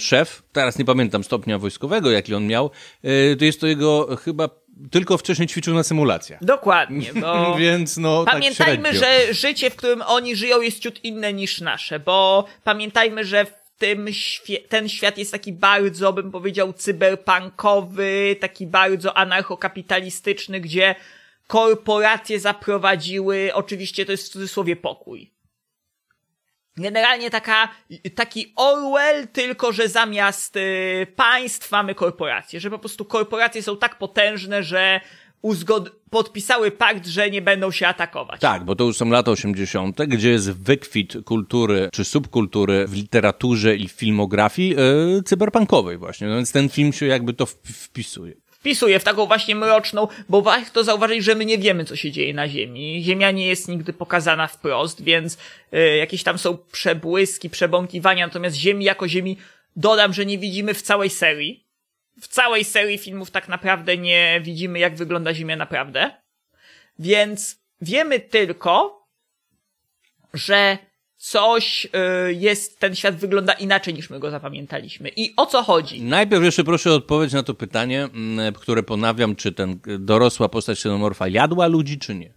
szef, 0.00 0.42
teraz 0.52 0.78
nie 0.78 0.84
pamiętam 0.84 1.24
stopnia 1.24 1.58
wojskowego, 1.58 2.10
jaki 2.10 2.34
on 2.34 2.46
miał, 2.46 2.70
e, 3.02 3.36
to 3.36 3.44
jest 3.44 3.60
to 3.60 3.66
jego 3.66 4.16
chyba 4.16 4.48
tylko 4.90 5.18
wcześniej 5.18 5.48
ćwiczył 5.48 5.74
na 5.74 5.82
symulacjach. 5.82 6.44
Dokładnie, 6.44 7.10
bo... 7.14 7.54
Więc 7.58 7.96
no 7.96 8.24
Pamiętajmy, 8.24 8.88
tak 8.88 8.94
że 8.94 9.34
życie, 9.34 9.70
w 9.70 9.76
którym 9.76 10.02
oni 10.06 10.36
żyją, 10.36 10.60
jest 10.60 10.78
ciut 10.78 11.04
inne 11.04 11.32
niż 11.32 11.60
nasze, 11.60 12.00
bo 12.00 12.44
pamiętajmy, 12.64 13.24
że 13.24 13.44
w 13.44 13.52
tym 13.78 14.06
świe- 14.06 14.68
ten 14.68 14.88
świat 14.88 15.18
jest 15.18 15.32
taki 15.32 15.52
bardzo, 15.52 16.12
bym 16.12 16.30
powiedział, 16.30 16.72
cyberpunkowy, 16.72 18.36
taki 18.40 18.66
bardzo 18.66 19.16
anarchokapitalistyczny, 19.16 20.60
gdzie 20.60 20.94
korporacje 21.46 22.40
zaprowadziły, 22.40 23.50
oczywiście 23.54 24.06
to 24.06 24.12
jest 24.12 24.28
w 24.28 24.32
cudzysłowie 24.32 24.76
pokój. 24.76 25.30
Generalnie 26.76 27.30
taka, 27.30 27.68
taki 28.14 28.52
Orwell, 28.56 29.28
tylko 29.28 29.72
że 29.72 29.88
zamiast 29.88 30.56
y, 30.56 31.06
państw 31.16 31.72
mamy 31.72 31.94
korporacje, 31.94 32.60
że 32.60 32.70
po 32.70 32.78
prostu 32.78 33.04
korporacje 33.04 33.62
są 33.62 33.76
tak 33.76 33.98
potężne, 33.98 34.62
że 34.62 35.00
uzgod- 35.44 35.90
podpisały 36.10 36.70
pakt, 36.70 37.06
że 37.06 37.30
nie 37.30 37.42
będą 37.42 37.70
się 37.70 37.86
atakować. 37.88 38.40
Tak, 38.40 38.64
bo 38.64 38.76
to 38.76 38.84
już 38.84 38.96
są 38.96 39.08
lata 39.10 39.30
80., 39.30 39.96
gdzie 40.06 40.30
jest 40.30 40.52
wykwit 40.52 41.14
kultury 41.24 41.88
czy 41.92 42.04
subkultury 42.04 42.86
w 42.86 42.94
literaturze 42.94 43.76
i 43.76 43.88
filmografii 43.88 44.74
e, 45.18 45.22
cyberpunkowej 45.22 45.98
właśnie. 45.98 46.26
No 46.28 46.36
więc 46.36 46.52
ten 46.52 46.68
film 46.68 46.92
się 46.92 47.06
jakby 47.06 47.32
to 47.34 47.44
wp- 47.44 47.72
wpisuje. 47.72 48.34
Wpisuje 48.62 49.00
w 49.00 49.04
taką 49.04 49.26
właśnie 49.26 49.54
mroczną, 49.54 50.08
bo 50.28 50.42
warto 50.42 50.84
zauważyć, 50.84 51.24
że 51.24 51.34
my 51.34 51.44
nie 51.44 51.58
wiemy, 51.58 51.84
co 51.84 51.96
się 51.96 52.10
dzieje 52.10 52.34
na 52.34 52.48
Ziemi. 52.48 53.02
Ziemia 53.04 53.30
nie 53.30 53.46
jest 53.46 53.68
nigdy 53.68 53.92
pokazana 53.92 54.46
wprost, 54.46 55.04
więc 55.04 55.38
y, 55.74 55.96
jakieś 55.96 56.22
tam 56.22 56.38
są 56.38 56.58
przebłyski, 56.72 57.50
przebąkiwania, 57.50 58.26
natomiast 58.26 58.56
Ziemi 58.56 58.84
jako 58.84 59.08
Ziemi 59.08 59.36
dodam, 59.76 60.12
że 60.12 60.26
nie 60.26 60.38
widzimy 60.38 60.74
w 60.74 60.82
całej 60.82 61.10
serii. 61.10 61.66
W 62.20 62.28
całej 62.28 62.64
serii 62.64 62.98
filmów 62.98 63.30
tak 63.30 63.48
naprawdę 63.48 63.96
nie 63.96 64.40
widzimy, 64.44 64.78
jak 64.78 64.96
wygląda 64.96 65.34
Ziemia 65.34 65.56
naprawdę. 65.56 66.10
Więc 66.98 67.58
wiemy 67.80 68.20
tylko, 68.20 69.06
że 70.34 70.78
coś 71.22 71.84
y, 71.84 71.88
jest, 72.34 72.78
ten 72.78 72.94
świat 72.94 73.16
wygląda 73.16 73.52
inaczej 73.52 73.94
niż 73.94 74.10
my 74.10 74.20
go 74.20 74.30
zapamiętaliśmy. 74.30 75.10
I 75.16 75.34
o 75.36 75.46
co 75.46 75.62
chodzi? 75.62 76.02
Najpierw 76.02 76.44
jeszcze 76.44 76.64
proszę 76.64 76.90
o 76.90 76.94
odpowiedź 76.94 77.32
na 77.32 77.42
to 77.42 77.54
pytanie, 77.54 78.08
mm, 78.14 78.54
które 78.54 78.82
ponawiam, 78.82 79.36
czy 79.36 79.52
ten 79.52 79.80
y, 79.88 79.98
dorosła 79.98 80.48
postać 80.48 80.78
xenomorfa 80.78 81.28
jadła 81.28 81.66
ludzi, 81.66 81.98
czy 81.98 82.14
nie. 82.14 82.34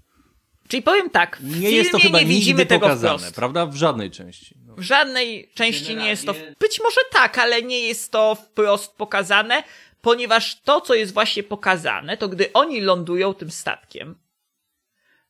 Czyli 0.67 0.83
powiem 0.83 1.09
tak, 1.09 1.37
w 1.41 1.59
Nie 1.59 1.71
jest 1.71 1.91
to 1.91 1.99
chyba 1.99 2.19
nie 2.19 2.25
widzimy 2.25 2.47
nigdy 2.47 2.65
tego 2.65 2.85
pokazane, 2.87 3.17
wprost. 3.17 3.35
prawda? 3.35 3.65
W 3.65 3.75
żadnej 3.75 4.11
części. 4.11 4.55
No. 4.65 4.75
W 4.75 4.81
żadnej 4.81 5.49
części 5.53 5.95
nie 5.95 6.07
jest 6.07 6.25
to. 6.25 6.33
Być 6.59 6.79
może 6.83 7.01
tak, 7.11 7.37
ale 7.37 7.61
nie 7.61 7.79
jest 7.79 8.11
to 8.11 8.35
wprost 8.35 8.95
pokazane, 8.95 9.63
ponieważ 10.01 10.61
to, 10.61 10.81
co 10.81 10.93
jest 10.93 11.13
właśnie 11.13 11.43
pokazane, 11.43 12.17
to 12.17 12.29
gdy 12.29 12.53
oni 12.53 12.81
lądują 12.81 13.33
tym 13.33 13.51
statkiem, 13.51 14.15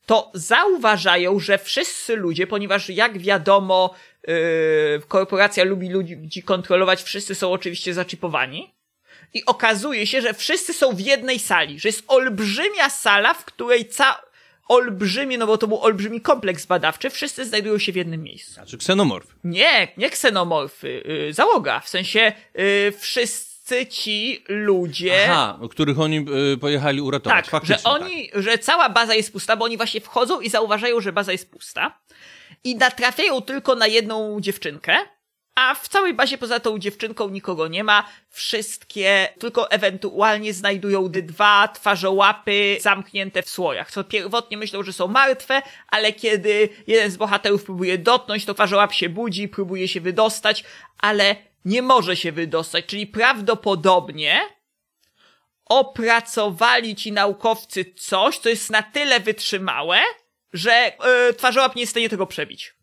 to 0.06 0.32
zauważają, 0.34 1.40
że 1.40 1.57
wszyscy 1.57 2.15
ludzie, 2.15 2.48
ponieważ 2.48 2.90
jak 2.90 3.18
wiadomo, 3.18 3.95
yy, 4.27 4.36
korporacja 5.07 5.64
lubi 5.64 5.90
ludzi 5.90 6.44
kontrolować, 6.44 7.03
wszyscy 7.03 7.36
są 7.36 7.52
oczywiście 7.52 7.94
zaczipowani. 7.94 8.73
I 9.34 9.45
okazuje 9.45 10.07
się, 10.07 10.22
że 10.22 10.34
wszyscy 10.34 10.73
są 10.73 10.95
w 10.95 10.99
jednej 10.99 11.40
sali, 11.40 11.80
że 11.80 11.90
jest 11.90 12.03
olbrzymia 12.07 12.90
sala, 12.90 13.34
w 13.34 13.45
której 13.45 13.90
ca 13.90 14.22
olbrzymie, 14.68 15.38
no 15.38 15.48
bo 15.48 15.57
to 15.57 15.68
był 15.68 15.82
olbrzymi 15.82 16.22
kompleks 16.22 16.65
badawczy, 16.65 17.10
wszyscy 17.10 17.45
znajdują 17.45 17.77
się 17.77 17.91
w 17.91 17.95
jednym 17.95 18.23
miejscu. 18.23 18.53
Znaczy 18.53 18.77
ksenomorf. 18.77 19.27
Nie, 19.44 19.88
nie 19.98 20.10
ksenomorfy, 20.10 21.03
yy, 21.06 21.34
załoga, 21.34 21.80
w 21.80 21.90
sensie 21.90 22.34
yy, 22.53 22.94
wszyscy 22.99 23.55
ci 23.90 24.44
ludzie... 24.48 25.26
Aha, 25.30 25.60
których 25.72 26.00
oni 26.00 26.26
y, 26.54 26.58
pojechali 26.58 27.02
uratować. 27.02 27.46
Tak, 27.46 27.52
Faktycznie, 27.52 27.78
że 27.78 27.90
oni, 27.90 28.30
że 28.34 28.58
cała 28.58 28.90
baza 28.90 29.16
jest 29.16 29.32
pusta, 29.32 29.56
bo 29.56 29.66
oni 29.66 29.78
właśnie 29.78 30.02
wchodzą 30.02 30.42
i 30.42 30.50
zauważają, 30.50 31.02
że 31.02 31.14
baza 31.14 31.32
jest 31.32 31.52
pusta 31.52 32.00
i 32.64 32.76
natrafiają 32.76 33.42
tylko 33.42 33.76
na 33.76 33.88
jedną 33.88 34.42
dziewczynkę, 34.42 34.98
a 35.56 35.76
w 35.76 35.88
całej 35.88 36.14
bazie 36.14 36.38
poza 36.38 36.60
tą 36.60 36.80
dziewczynką 36.80 37.30
nikogo 37.30 37.68
nie 37.68 37.84
ma. 37.84 38.06
Wszystkie 38.30 39.30
tylko 39.40 39.72
ewentualnie 39.72 40.54
znajdują 40.54 41.10
dwa 41.12 41.68
twarzołapy 41.68 42.78
zamknięte 42.82 43.44
w 43.44 43.50
słojach. 43.50 43.92
Co 43.92 44.04
pierwotnie 44.04 44.58
myślą, 44.58 44.84
że 44.84 44.94
są 44.94 45.08
martwe, 45.08 45.62
ale 45.88 46.14
kiedy 46.14 46.70
jeden 46.88 47.12
z 47.12 47.18
bohaterów 47.18 47.64
próbuje 47.64 47.98
dotknąć, 47.98 48.46
to 48.46 48.54
twarzołap 48.54 48.94
się 48.94 49.10
budzi, 49.10 49.48
próbuje 49.48 49.88
się 49.88 50.02
wydostać, 50.02 50.64
ale 50.98 51.36
nie 51.66 51.82
może 51.82 52.16
się 52.16 52.32
wydostać, 52.32 52.86
czyli 52.86 53.08
prawdopodobnie 53.08 54.42
opracowali 55.66 56.96
ci 56.96 57.12
naukowcy 57.12 57.86
coś, 57.98 58.38
co 58.38 58.50
jest 58.50 58.70
na 58.70 58.84
tyle 58.84 59.20
wytrzymałe, 59.20 60.00
że 60.54 60.98
yy, 61.28 61.34
twarzołap 61.34 61.76
nie 61.76 61.82
jest 61.82 61.90
w 61.90 61.94
stanie 61.94 62.10
tego 62.10 62.28
przebić. 62.28 62.75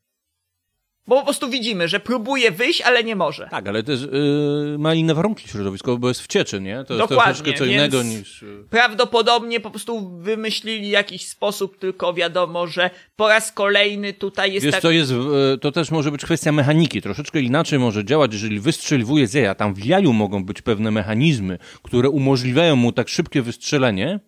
Bo 1.06 1.16
po 1.16 1.24
prostu 1.24 1.50
widzimy, 1.50 1.88
że 1.88 2.00
próbuje 2.00 2.50
wyjść, 2.50 2.80
ale 2.80 3.04
nie 3.04 3.16
może. 3.16 3.48
Tak, 3.50 3.68
ale 3.68 3.82
też 3.82 4.02
y, 4.02 4.76
ma 4.78 4.94
inne 4.94 5.14
warunki 5.14 5.48
środowiskowe, 5.48 5.98
bo 5.98 6.08
jest 6.08 6.20
w 6.22 6.26
cieczy, 6.26 6.60
nie? 6.60 6.84
To 6.84 6.94
jest 6.94 7.08
Dokładnie, 7.08 7.34
troszeczkę 7.34 7.58
co 7.58 7.64
innego 7.64 8.02
niż... 8.02 8.42
y, 8.42 8.64
Prawdopodobnie 8.70 9.60
po 9.60 9.70
prostu 9.70 10.18
wymyślili 10.18 10.88
jakiś 10.90 11.26
sposób, 11.28 11.78
tylko 11.78 12.14
wiadomo, 12.14 12.66
że 12.66 12.90
po 13.16 13.28
raz 13.28 13.52
kolejny 13.52 14.12
tutaj 14.12 14.52
jest 14.52 14.66
Wiesz, 14.66 14.72
tak... 14.72 14.82
to 14.82 14.90
jest, 14.90 15.12
y, 15.12 15.58
to 15.58 15.72
też 15.72 15.90
może 15.90 16.10
być 16.10 16.24
kwestia 16.24 16.52
mechaniki. 16.52 17.02
Troszeczkę 17.02 17.40
inaczej 17.40 17.78
może 17.78 18.04
działać, 18.04 18.32
jeżeli 18.32 18.60
wystrzeliwuje 18.60 19.26
z 19.26 19.34
jaja. 19.34 19.54
Tam 19.54 19.74
w 19.74 19.84
jaju 19.84 20.12
mogą 20.12 20.44
być 20.44 20.62
pewne 20.62 20.90
mechanizmy, 20.90 21.58
które 21.82 22.08
umożliwiają 22.10 22.76
mu 22.76 22.92
tak 22.92 23.08
szybkie 23.08 23.42
wystrzelenie, 23.42 24.20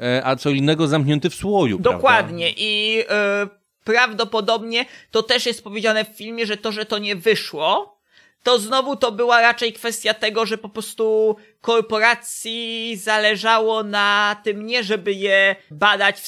e, 0.00 0.22
a 0.24 0.36
co 0.36 0.50
innego 0.50 0.86
zamknięty 0.88 1.30
w 1.30 1.34
słoju, 1.34 1.78
Dokładnie 1.78 2.46
Prawda? 2.46 2.62
i 2.62 3.00
y, 3.46 3.59
prawdopodobnie 3.84 4.84
to 5.10 5.22
też 5.22 5.46
jest 5.46 5.64
powiedziane 5.64 6.04
w 6.04 6.08
filmie, 6.16 6.46
że 6.46 6.56
to, 6.56 6.72
że 6.72 6.84
to 6.84 6.98
nie 6.98 7.16
wyszło, 7.16 8.00
to 8.42 8.58
znowu 8.58 8.96
to 8.96 9.12
była 9.12 9.40
raczej 9.40 9.72
kwestia 9.72 10.14
tego, 10.14 10.46
że 10.46 10.58
po 10.58 10.68
prostu 10.68 11.36
korporacji 11.60 12.96
zależało 12.96 13.82
na 13.82 14.36
tym 14.44 14.66
nie, 14.66 14.84
żeby 14.84 15.12
je 15.12 15.56
badać 15.70 16.20
w 16.20 16.26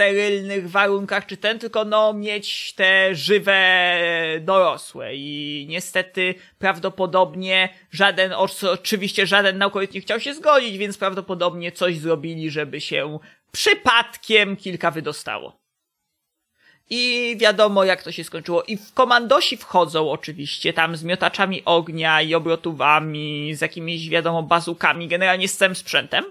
sterylnych 0.00 0.70
warunkach 0.70 1.26
czy 1.26 1.36
ten, 1.36 1.58
tylko 1.58 1.84
no 1.84 2.12
mieć 2.12 2.72
te 2.74 3.14
żywe 3.14 3.60
dorosłe 4.40 5.16
i 5.16 5.66
niestety 5.68 6.34
prawdopodobnie 6.58 7.68
żaden, 7.90 8.32
oczy- 8.32 8.70
oczywiście 8.70 9.26
żaden 9.26 9.58
naukowiec 9.58 9.92
nie 9.92 10.00
chciał 10.00 10.20
się 10.20 10.34
zgodzić, 10.34 10.78
więc 10.78 10.98
prawdopodobnie 10.98 11.72
coś 11.72 11.98
zrobili, 11.98 12.50
żeby 12.50 12.80
się 12.80 13.18
przypadkiem 13.52 14.56
kilka 14.56 14.90
wydostało. 14.90 15.59
I 16.90 17.36
wiadomo, 17.38 17.84
jak 17.84 18.02
to 18.02 18.12
się 18.12 18.24
skończyło. 18.24 18.62
I 18.62 18.76
w 18.76 18.92
komandosi 18.94 19.56
wchodzą 19.56 20.10
oczywiście, 20.10 20.72
tam 20.72 20.96
z 20.96 21.04
miotaczami 21.04 21.62
ognia 21.64 22.22
i 22.22 22.34
obrotówami, 22.34 23.54
z 23.54 23.60
jakimiś, 23.60 24.08
wiadomo, 24.08 24.42
bazukami, 24.42 25.08
generalnie 25.08 25.48
z 25.48 25.56
całym 25.56 25.74
sprzętem. 25.74 26.24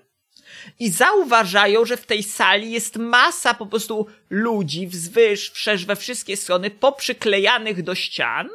I 0.79 0.89
zauważają, 0.89 1.85
że 1.85 1.97
w 1.97 2.05
tej 2.05 2.23
sali 2.23 2.71
jest 2.71 2.97
masa 2.97 3.53
po 3.53 3.65
prostu 3.65 4.07
ludzi 4.29 4.87
wzwyż, 4.87 5.49
wszerz, 5.49 5.85
we 5.85 5.95
wszystkie 5.95 6.37
strony, 6.37 6.69
poprzyklejanych 6.69 7.83
do 7.83 7.95
ścian. 7.95 8.49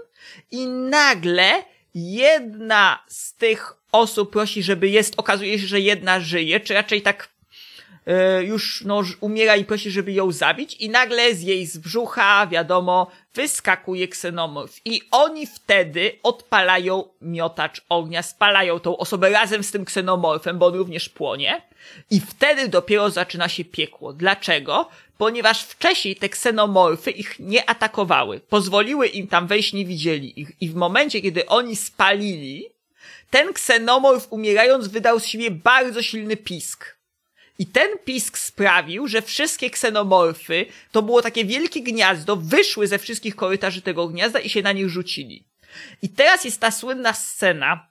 I 0.51 0.67
nagle 0.67 1.65
jedna 1.95 3.05
z 3.09 3.35
tych 3.35 3.73
osób 3.93 4.33
prosi, 4.33 4.63
żeby 4.63 4.89
jest, 4.89 5.15
okazuje 5.17 5.59
się, 5.59 5.67
że 5.67 5.81
jedna 5.81 6.21
żyje, 6.21 6.61
czy 6.61 6.75
raczej 6.75 7.03
tak 7.03 7.34
już 8.43 8.85
no, 8.85 9.03
umiera 9.21 9.57
i 9.57 9.65
prosi, 9.65 9.91
żeby 9.91 10.13
ją 10.13 10.33
zabić 10.33 10.75
i 10.75 10.91
nagle 10.91 11.35
z 11.35 11.43
jej 11.43 11.67
z 11.67 11.79
brzucha, 11.79 12.47
wiadomo, 12.47 13.11
wyskakuje 13.35 14.09
ksenomorf 14.09 14.81
i 14.85 15.01
oni 15.11 15.47
wtedy 15.47 16.13
odpalają 16.23 17.05
miotacz 17.21 17.83
ognia, 17.89 18.23
spalają 18.23 18.81
tą 18.81 18.97
osobę 18.97 19.31
razem 19.31 19.65
z 19.65 19.71
tym 19.71 19.85
ksenomorfem, 19.85 20.59
bo 20.59 20.67
on 20.67 20.75
również 20.75 21.09
płonie 21.09 21.63
i 22.11 22.21
wtedy 22.21 22.69
dopiero 22.69 23.11
zaczyna 23.11 23.49
się 23.49 23.65
piekło. 23.65 24.13
Dlaczego? 24.13 24.89
Ponieważ 25.19 25.63
wcześniej 25.63 26.17
te 26.17 26.29
ksenomorfy 26.29 27.11
ich 27.11 27.39
nie 27.39 27.71
atakowały. 27.71 28.41
Pozwoliły 28.41 29.07
im 29.07 29.27
tam 29.27 29.47
wejść, 29.47 29.73
nie 29.73 29.85
widzieli 29.85 30.41
ich 30.41 30.53
i 30.61 30.69
w 30.69 30.75
momencie, 30.75 31.23
kiedy 31.23 31.47
oni 31.47 31.77
spalili, 31.77 32.69
ten 33.31 33.53
ksenomorf 33.53 34.27
umierając 34.31 34.89
wydał 34.89 35.21
z 35.21 35.27
siebie 35.27 35.51
bardzo 35.51 36.03
silny 36.03 36.37
pisk. 36.37 36.94
I 37.59 37.67
ten 37.67 37.89
pisk 38.05 38.39
sprawił, 38.39 39.09
że 39.09 39.23
wszystkie 39.23 39.71
ksenomorfy, 39.71 40.67
to 40.93 41.03
było 41.03 41.23
takie 41.23 41.45
wielkie 41.45 41.83
gniazdo, 41.83 42.37
wyszły 42.37 42.87
ze 42.87 42.99
wszystkich 42.99 43.37
korytarzy 43.37 43.83
tego 43.83 44.09
gniazda 44.09 44.41
i 44.41 44.51
się 44.51 44.63
na 44.63 44.73
nich 44.73 44.89
rzucili. 44.89 45.45
I 46.03 46.09
teraz 46.09 46.45
jest 46.45 46.61
ta 46.61 46.71
słynna 46.71 47.13
scena, 47.13 47.89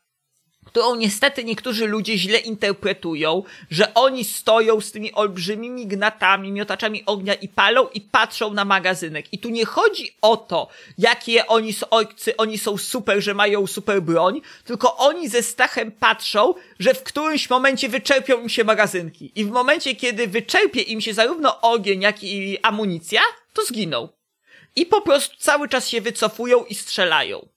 którą 0.74 0.96
niestety 0.96 1.44
niektórzy 1.44 1.88
ludzie 1.88 2.18
źle 2.18 2.38
interpretują, 2.38 3.44
że 3.72 3.94
oni 3.94 4.24
stoją 4.24 4.82
z 4.82 4.92
tymi 4.92 5.14
olbrzymimi 5.14 5.88
gnatami, 5.88 6.52
miotaczami 6.52 7.04
ognia 7.06 7.34
i 7.34 7.48
palą 7.48 7.88
i 7.88 8.02
patrzą 8.02 8.54
na 8.54 8.66
magazynek. 8.66 9.34
I 9.34 9.40
tu 9.40 9.50
nie 9.50 9.66
chodzi 9.66 10.16
o 10.22 10.38
to, 10.38 10.68
jakie 10.98 11.48
oni 11.48 11.74
są 11.74 11.90
ojcy, 11.90 12.38
oni 12.38 12.58
są 12.58 12.78
super, 12.78 13.22
że 13.22 13.34
mają 13.34 13.68
super 13.68 14.02
broń, 14.02 14.42
tylko 14.66 14.98
oni 14.98 15.30
ze 15.30 15.44
strachem 15.44 15.92
patrzą, 15.92 16.54
że 16.80 16.94
w 16.94 17.04
którymś 17.04 17.50
momencie 17.50 17.90
wyczerpią 17.90 18.42
im 18.42 18.50
się 18.50 18.64
magazynki. 18.64 19.32
I 19.36 19.46
w 19.46 19.52
momencie, 19.52 19.96
kiedy 19.96 20.28
wyczerpie 20.28 20.82
im 20.82 21.02
się 21.02 21.14
zarówno 21.14 21.62
ogień, 21.62 22.02
jak 22.02 22.24
i 22.24 22.60
amunicja, 22.62 23.22
to 23.54 23.66
zginą. 23.66 24.10
I 24.76 24.86
po 24.86 25.02
prostu 25.02 25.36
cały 25.40 25.70
czas 25.70 25.88
się 25.90 26.02
wycofują 26.02 26.66
i 26.66 26.76
strzelają. 26.76 27.48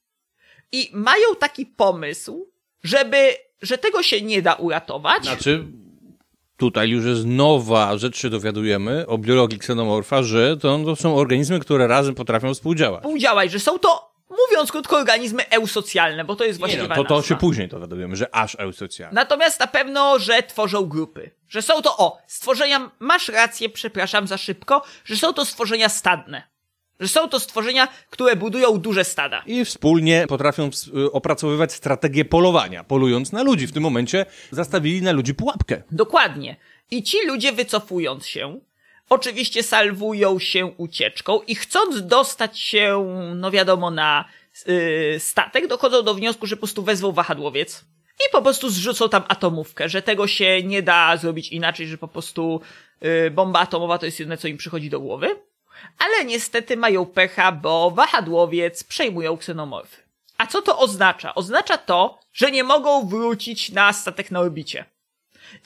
I 0.73 0.91
mają 0.93 1.35
taki 1.39 1.67
pomysł, 1.67 2.56
żeby, 2.87 3.35
że 3.63 3.79
tego 3.79 4.03
się 4.03 4.23
nie 4.23 4.43
da 4.43 4.55
uratować. 4.55 5.25
Znaczy, 5.25 5.65
tutaj 6.57 6.89
już 6.89 7.05
jest 7.05 7.25
nowa 7.27 7.99
rzecz, 7.99 8.17
się 8.17 8.31
dowiadujemy 8.31 9.07
o 9.07 9.19
biologii 9.19 9.59
ksenomorfa, 9.59 10.23
że 10.23 10.57
to, 10.57 10.79
to 10.85 10.97
są 10.97 11.17
organizmy, 11.17 11.61
które 11.61 11.87
razem 11.87 12.15
potrafią 12.15 12.55
współdziałać. 12.55 13.01
Współdziałać, 13.03 13.53
że 13.53 13.61
są 13.61 13.79
to, 13.79 14.13
mówiąc 14.31 14.73
krótko, 14.73 14.97
organizmy 14.97 15.49
eusocjalne, 15.49 16.25
bo 16.25 16.37
to 16.37 16.45
jest 16.45 16.59
Nie, 16.59 16.61
właściwa 16.61 16.89
no, 16.89 17.03
to, 17.03 17.09
to 17.09 17.15
nazwa. 17.15 17.29
się 17.29 17.37
później 17.37 17.69
dowiadujemy, 17.69 18.17
że 18.17 18.35
aż 18.35 18.57
eusocjalne. 18.59 19.15
Natomiast 19.15 19.61
na 19.61 19.67
pewno, 19.67 20.19
że 20.19 20.43
tworzą 20.43 20.87
grupy. 20.87 21.31
Że 21.49 21.63
są 21.63 21.83
to, 21.83 21.97
o, 21.97 22.19
stworzenia, 22.27 22.91
masz 22.99 23.29
rację, 23.29 23.69
przepraszam 23.69 24.27
za 24.27 24.39
szybko, 24.39 24.83
że 25.05 25.17
są 25.17 25.33
to 25.33 25.45
stworzenia 25.45 25.89
stadne. 25.89 26.56
Że 27.01 27.09
są 27.09 27.29
to 27.29 27.41
stworzenia, 27.41 27.89
które 28.11 28.37
budują 28.37 28.79
duże 28.79 29.05
stada. 29.05 29.43
I 29.47 29.65
wspólnie 29.65 30.25
potrafią 30.29 30.71
y, 30.97 31.13
opracowywać 31.13 31.73
strategię 31.73 32.25
polowania, 32.25 32.85
polując 32.85 33.33
na 33.33 33.43
ludzi. 33.43 33.67
W 33.67 33.73
tym 33.73 33.83
momencie 33.83 34.27
zastawili 34.51 35.03
na 35.03 35.13
ludzi 35.13 35.35
pułapkę. 35.35 35.83
Dokładnie. 35.91 36.57
I 36.91 37.03
ci 37.03 37.17
ludzie 37.27 37.53
wycofując 37.53 38.27
się, 38.27 38.61
oczywiście 39.09 39.63
salwują 39.63 40.39
się 40.39 40.67
ucieczką 40.67 41.41
i 41.43 41.55
chcąc 41.55 42.07
dostać 42.07 42.59
się, 42.59 43.07
no 43.35 43.51
wiadomo, 43.51 43.91
na 43.91 44.25
yy, 44.67 45.21
statek, 45.21 45.67
dochodzą 45.67 46.03
do 46.03 46.15
wniosku, 46.15 46.47
że 46.47 46.57
po 46.57 46.61
prostu 46.61 46.83
wezwą 46.83 47.13
wahadłowiec 47.13 47.85
i 48.21 48.33
po 48.33 48.43
prostu 48.43 48.71
zrzucą 48.71 49.09
tam 49.09 49.23
atomówkę, 49.29 49.89
że 49.89 50.03
tego 50.03 50.27
się 50.27 50.63
nie 50.63 50.83
da 50.83 51.17
zrobić 51.17 51.49
inaczej, 51.49 51.87
że 51.87 51.99
po 51.99 52.09
prostu 52.09 52.61
y, 53.27 53.31
bomba 53.31 53.61
atomowa 53.61 53.99
to 53.99 54.07
jest 54.07 54.21
jedyne, 54.21 54.37
co 54.37 54.49
im 54.49 54.57
przychodzi 54.57 54.91
do 54.91 55.01
głowy. 55.01 55.37
Ale 55.99 56.25
niestety 56.25 56.77
mają 56.77 57.07
pecha, 57.07 57.53
bo 57.53 57.91
wahadłowiec 57.91 58.85
przejmują 58.85 59.37
ksenomorfy. 59.37 60.03
A 60.39 60.47
co 60.47 60.63
to 60.63 60.79
oznacza? 60.79 61.35
Oznacza 61.35 61.79
to, 61.79 62.19
że 62.33 62.51
nie 62.51 62.65
mogą 62.65 63.09
wrócić 63.09 63.73
na 63.73 63.93
statek 63.93 64.31
na 64.31 64.41
orbicie. 64.41 64.85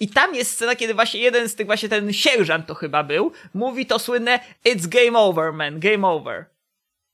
I 0.00 0.08
tam 0.08 0.34
jest 0.34 0.52
scena, 0.52 0.76
kiedy 0.76 0.94
właśnie 0.94 1.20
jeden 1.20 1.48
z 1.48 1.54
tych, 1.54 1.66
właśnie 1.66 1.88
ten 1.88 2.12
sierżant 2.12 2.66
to 2.66 2.74
chyba 2.74 3.02
był, 3.02 3.32
mówi 3.54 3.86
to 3.86 3.98
słynne 3.98 4.40
It's 4.66 4.86
game 4.86 5.18
over, 5.18 5.52
man, 5.52 5.80
game 5.80 6.08
over. 6.08 6.44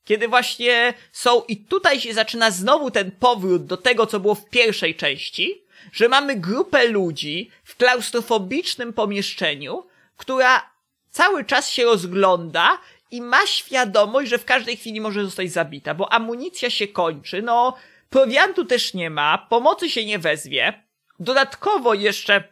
Kiedy 0.05 0.27
właśnie 0.27 0.93
są, 1.11 1.41
i 1.41 1.57
tutaj 1.57 2.01
się 2.01 2.13
zaczyna 2.13 2.51
znowu 2.51 2.91
ten 2.91 3.11
powrót 3.11 3.65
do 3.65 3.77
tego, 3.77 4.07
co 4.07 4.19
było 4.19 4.35
w 4.35 4.49
pierwszej 4.49 4.95
części, 4.95 5.63
że 5.91 6.09
mamy 6.09 6.35
grupę 6.35 6.87
ludzi 6.87 7.51
w 7.63 7.75
klaustrofobicznym 7.75 8.93
pomieszczeniu, 8.93 9.87
która 10.17 10.76
cały 11.17 11.45
czas 11.45 11.69
się 11.69 11.83
rozgląda 11.83 12.77
i 13.11 13.21
ma 13.21 13.47
świadomość, 13.47 14.29
że 14.29 14.37
w 14.37 14.45
każdej 14.45 14.77
chwili 14.77 15.01
może 15.01 15.25
zostać 15.25 15.51
zabita, 15.51 15.93
bo 15.93 16.13
amunicja 16.13 16.69
się 16.69 16.87
kończy, 16.87 17.41
no, 17.41 17.75
prowiantu 18.09 18.65
też 18.65 18.93
nie 18.93 19.09
ma, 19.09 19.37
pomocy 19.37 19.89
się 19.89 20.05
nie 20.05 20.19
wezwie. 20.19 20.83
Dodatkowo 21.19 21.93
jeszcze 21.93 22.43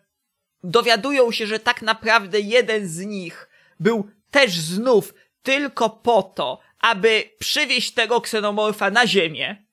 dowiadują 0.64 1.32
się, 1.32 1.48
że 1.48 1.60
tak 1.60 1.82
naprawdę 1.82 2.40
jeden 2.40 2.88
z 2.88 3.00
nich 3.00 3.50
był 3.80 4.10
też 4.32 4.52
znów 4.60 5.14
tylko 5.44 5.90
po 5.90 6.24
to, 6.24 6.60
aby 6.80 7.24
przywieźć 7.40 7.94
tego 7.94 8.22
ksenomorfa 8.22 8.90
na 8.90 9.08
ziemię. 9.08 9.66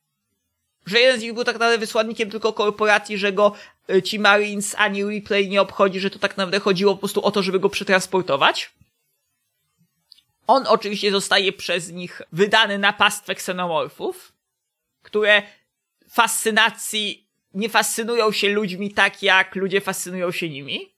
Że 0.87 1.01
jeden 1.01 1.21
z 1.21 1.23
nich 1.23 1.35
był 1.35 1.45
tak 1.45 1.55
naprawdę 1.55 1.79
wysłannikiem 1.79 2.31
tylko 2.31 2.53
korporacji, 2.53 3.19
że 3.19 3.33
go 3.33 3.53
y, 3.91 4.03
ci 4.03 4.19
Marines 4.19 4.75
ani 4.79 5.05
Replay 5.05 5.49
nie 5.49 5.63
obchodzi, 5.63 6.01
że 6.01 6.11
to 6.11 6.19
tak 6.19 6.31
naprawdę 6.31 6.61
chodziło 6.61 6.95
po 6.95 6.99
prostu 6.99 7.25
o 7.25 7.31
to, 7.31 7.43
żeby 7.43 7.61
go 7.61 7.69
przetransportować. 7.69 8.71
On 10.53 10.67
oczywiście 10.67 11.11
zostaje 11.11 11.53
przez 11.53 11.93
nich 11.93 12.23
wydany 12.33 12.79
na 12.79 12.93
pastwę 12.93 13.35
ksenomorfów, 13.35 14.33
które 15.03 15.43
fascynacji 16.11 17.29
nie 17.55 17.69
fascynują 17.69 18.33
się 18.33 18.49
ludźmi 18.49 18.95
tak, 18.95 19.23
jak 19.23 19.55
ludzie 19.55 19.81
fascynują 19.81 20.33
się 20.33 20.49
nimi. 20.49 20.95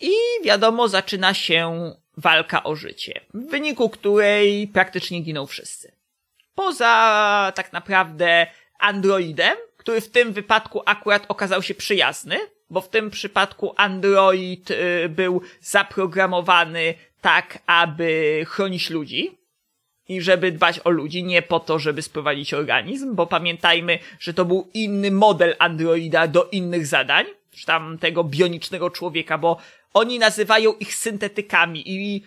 I 0.00 0.12
wiadomo, 0.44 0.88
zaczyna 0.88 1.34
się 1.34 1.92
walka 2.16 2.62
o 2.62 2.76
życie, 2.76 3.20
w 3.34 3.50
wyniku 3.50 3.90
której 3.90 4.68
praktycznie 4.68 5.20
giną 5.20 5.46
wszyscy. 5.46 5.92
Poza 6.54 7.52
tak 7.54 7.72
naprawdę 7.72 8.46
androidem, 8.78 9.56
który 9.76 10.00
w 10.00 10.10
tym 10.10 10.32
wypadku 10.32 10.82
akurat 10.86 11.24
okazał 11.28 11.62
się 11.62 11.74
przyjazny, 11.74 12.38
bo 12.70 12.80
w 12.80 12.88
tym 12.88 13.10
przypadku 13.10 13.74
android 13.76 14.70
y, 14.70 15.08
był 15.08 15.42
zaprogramowany 15.60 16.94
tak, 17.24 17.58
aby 17.66 18.44
chronić 18.48 18.90
ludzi 18.90 19.38
i 20.08 20.20
żeby 20.20 20.52
dbać 20.52 20.80
o 20.84 20.90
ludzi, 20.90 21.24
nie 21.24 21.42
po 21.42 21.60
to, 21.60 21.78
żeby 21.78 22.02
sprowadzić 22.02 22.54
organizm, 22.54 23.14
bo 23.14 23.26
pamiętajmy, 23.26 23.98
że 24.20 24.34
to 24.34 24.44
był 24.44 24.70
inny 24.74 25.10
model 25.10 25.56
androida 25.58 26.26
do 26.26 26.44
innych 26.44 26.86
zadań, 26.86 27.24
czy 27.50 27.66
tam 27.66 27.98
tego 27.98 28.24
bionicznego 28.24 28.90
człowieka, 28.90 29.38
bo 29.38 29.56
oni 29.94 30.18
nazywają 30.18 30.72
ich 30.72 30.94
syntetykami 30.94 31.82
i 31.90 32.22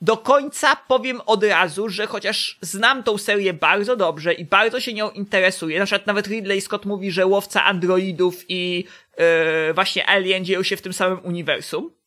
do 0.00 0.16
końca 0.16 0.76
powiem 0.76 1.20
od 1.26 1.44
razu, 1.44 1.88
że 1.88 2.06
chociaż 2.06 2.58
znam 2.60 3.02
tą 3.02 3.18
serię 3.18 3.52
bardzo 3.52 3.96
dobrze 3.96 4.32
i 4.32 4.44
bardzo 4.44 4.80
się 4.80 4.94
nią 4.94 5.10
interesuję, 5.10 5.78
na 5.78 5.86
przykład 5.86 6.06
nawet 6.06 6.26
Ridley 6.26 6.60
Scott 6.60 6.84
mówi, 6.84 7.10
że 7.10 7.26
łowca 7.26 7.64
androidów 7.64 8.44
i 8.48 8.84
yy, 9.18 9.74
właśnie 9.74 10.06
Alien 10.06 10.44
dzieją 10.44 10.62
się 10.62 10.76
w 10.76 10.82
tym 10.82 10.92
samym 10.92 11.20
uniwersum. 11.24 12.01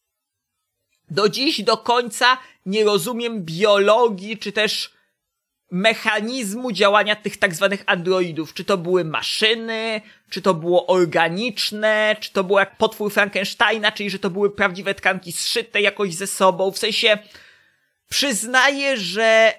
Do 1.09 1.29
dziś 1.29 1.63
do 1.63 1.77
końca 1.77 2.37
nie 2.65 2.83
rozumiem 2.83 3.45
biologii, 3.45 4.37
czy 4.37 4.51
też 4.51 4.95
mechanizmu 5.71 6.71
działania 6.71 7.15
tych 7.15 7.37
tak 7.37 7.55
zwanych 7.55 7.83
androidów. 7.85 8.53
Czy 8.53 8.65
to 8.65 8.77
były 8.77 9.05
maszyny, 9.05 10.01
czy 10.29 10.41
to 10.41 10.53
było 10.53 10.87
organiczne, 10.87 12.15
czy 12.19 12.31
to 12.31 12.43
było 12.43 12.59
jak 12.59 12.77
potwór 12.77 13.13
Frankensteina, 13.13 13.91
czyli 13.91 14.09
że 14.09 14.19
to 14.19 14.29
były 14.29 14.55
prawdziwe 14.55 14.95
tkanki 14.95 15.31
zszyte 15.31 15.81
jakoś 15.81 16.13
ze 16.13 16.27
sobą. 16.27 16.71
W 16.71 16.77
sensie 16.77 17.17
przyznaję, 18.09 18.97
że 18.97 19.53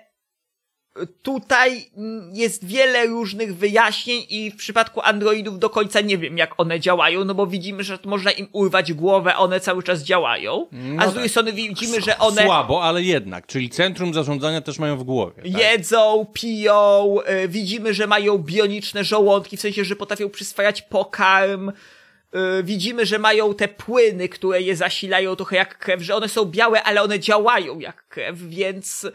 tutaj 1.23 1.91
jest 2.33 2.65
wiele 2.65 3.07
różnych 3.07 3.57
wyjaśnień 3.57 4.27
i 4.29 4.51
w 4.51 4.57
przypadku 4.57 5.01
androidów 5.01 5.59
do 5.59 5.71
końca 5.71 6.01
nie 6.01 6.19
wiem, 6.19 6.39
jak 6.39 6.61
one 6.61 6.81
działają, 6.81 7.25
no 7.25 7.35
bo 7.35 7.47
widzimy, 7.47 7.85
że 7.85 7.99
można 8.05 8.31
im 8.31 8.49
urwać 8.53 8.93
głowę, 8.93 9.37
one 9.37 9.61
cały 9.61 9.83
czas 9.83 10.03
działają, 10.03 10.67
No 10.73 10.97
a 10.99 11.03
z 11.03 11.05
tak. 11.05 11.11
drugiej 11.11 11.29
strony 11.29 11.53
widzimy, 11.53 12.01
że 12.01 12.19
one 12.19 12.43
Słabo, 12.43 12.83
ale 12.85 13.03
jednak. 13.03 13.47
Czyli 13.47 13.71
centrum 13.71 14.15
zarządzania 14.15 14.61
też 14.61 14.79
mają 14.79 14.97
w 14.97 15.05
głowie. 15.05 15.43
Tak? 15.43 15.61
jedzą, 15.63 16.27
piją, 16.33 17.17
y, 17.45 17.49
widzimy, 17.49 17.95
że 17.95 18.07
mają 18.07 18.39
bioniczne 18.39 19.05
żołądki, 19.05 19.57
w 19.57 19.61
sensie, 19.61 19.85
że 19.85 19.97
potrafią 19.97 20.31
przyswajać 20.31 20.83
pokarm, 20.83 21.69
y, 21.69 21.73
widzimy, 22.63 23.07
że 23.07 23.19
mają 23.19 23.55
te 23.55 23.69
płyny, 23.69 24.29
które 24.29 24.63
je 24.63 24.77
zasilają 24.77 25.37
trochę 25.37 25.57
jak 25.57 25.79
krew, 25.79 26.03
że 26.03 26.15
one 26.15 26.29
są 26.29 26.45
białe, 26.45 26.83
ale 26.83 27.03
one 27.03 27.19
działają 27.21 27.79
jak 27.79 28.09
krew, 28.09 28.39
więc 28.39 29.07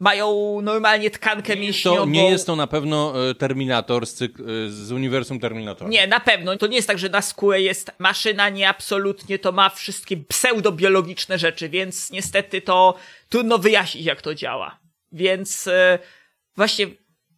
mają 0.00 0.58
normalnie 0.62 1.10
tkankę 1.10 1.56
mięśniową. 1.56 1.96
To 1.96 2.06
nie 2.06 2.30
jest 2.30 2.46
to 2.46 2.56
na 2.56 2.66
pewno 2.66 3.28
e, 3.30 3.34
Terminator 3.34 4.06
z, 4.06 4.20
cyk- 4.20 4.40
e, 4.66 4.70
z 4.70 4.92
uniwersum 4.92 5.40
Terminatora. 5.40 5.90
Nie, 5.90 6.06
na 6.06 6.20
pewno. 6.20 6.56
To 6.56 6.66
nie 6.66 6.76
jest 6.76 6.88
tak, 6.88 6.98
że 6.98 7.08
na 7.08 7.22
skórę 7.22 7.60
jest 7.60 7.90
maszyna, 7.98 8.48
nie 8.48 8.68
absolutnie. 8.68 9.38
To 9.38 9.52
ma 9.52 9.70
wszystkie 9.70 10.16
pseudobiologiczne 10.16 11.38
rzeczy, 11.38 11.68
więc 11.68 12.10
niestety 12.10 12.60
to 12.60 12.94
trudno 13.28 13.58
wyjaśnić, 13.58 14.04
jak 14.04 14.22
to 14.22 14.34
działa. 14.34 14.78
Więc 15.12 15.66
e, 15.66 15.98
właśnie 16.56 16.86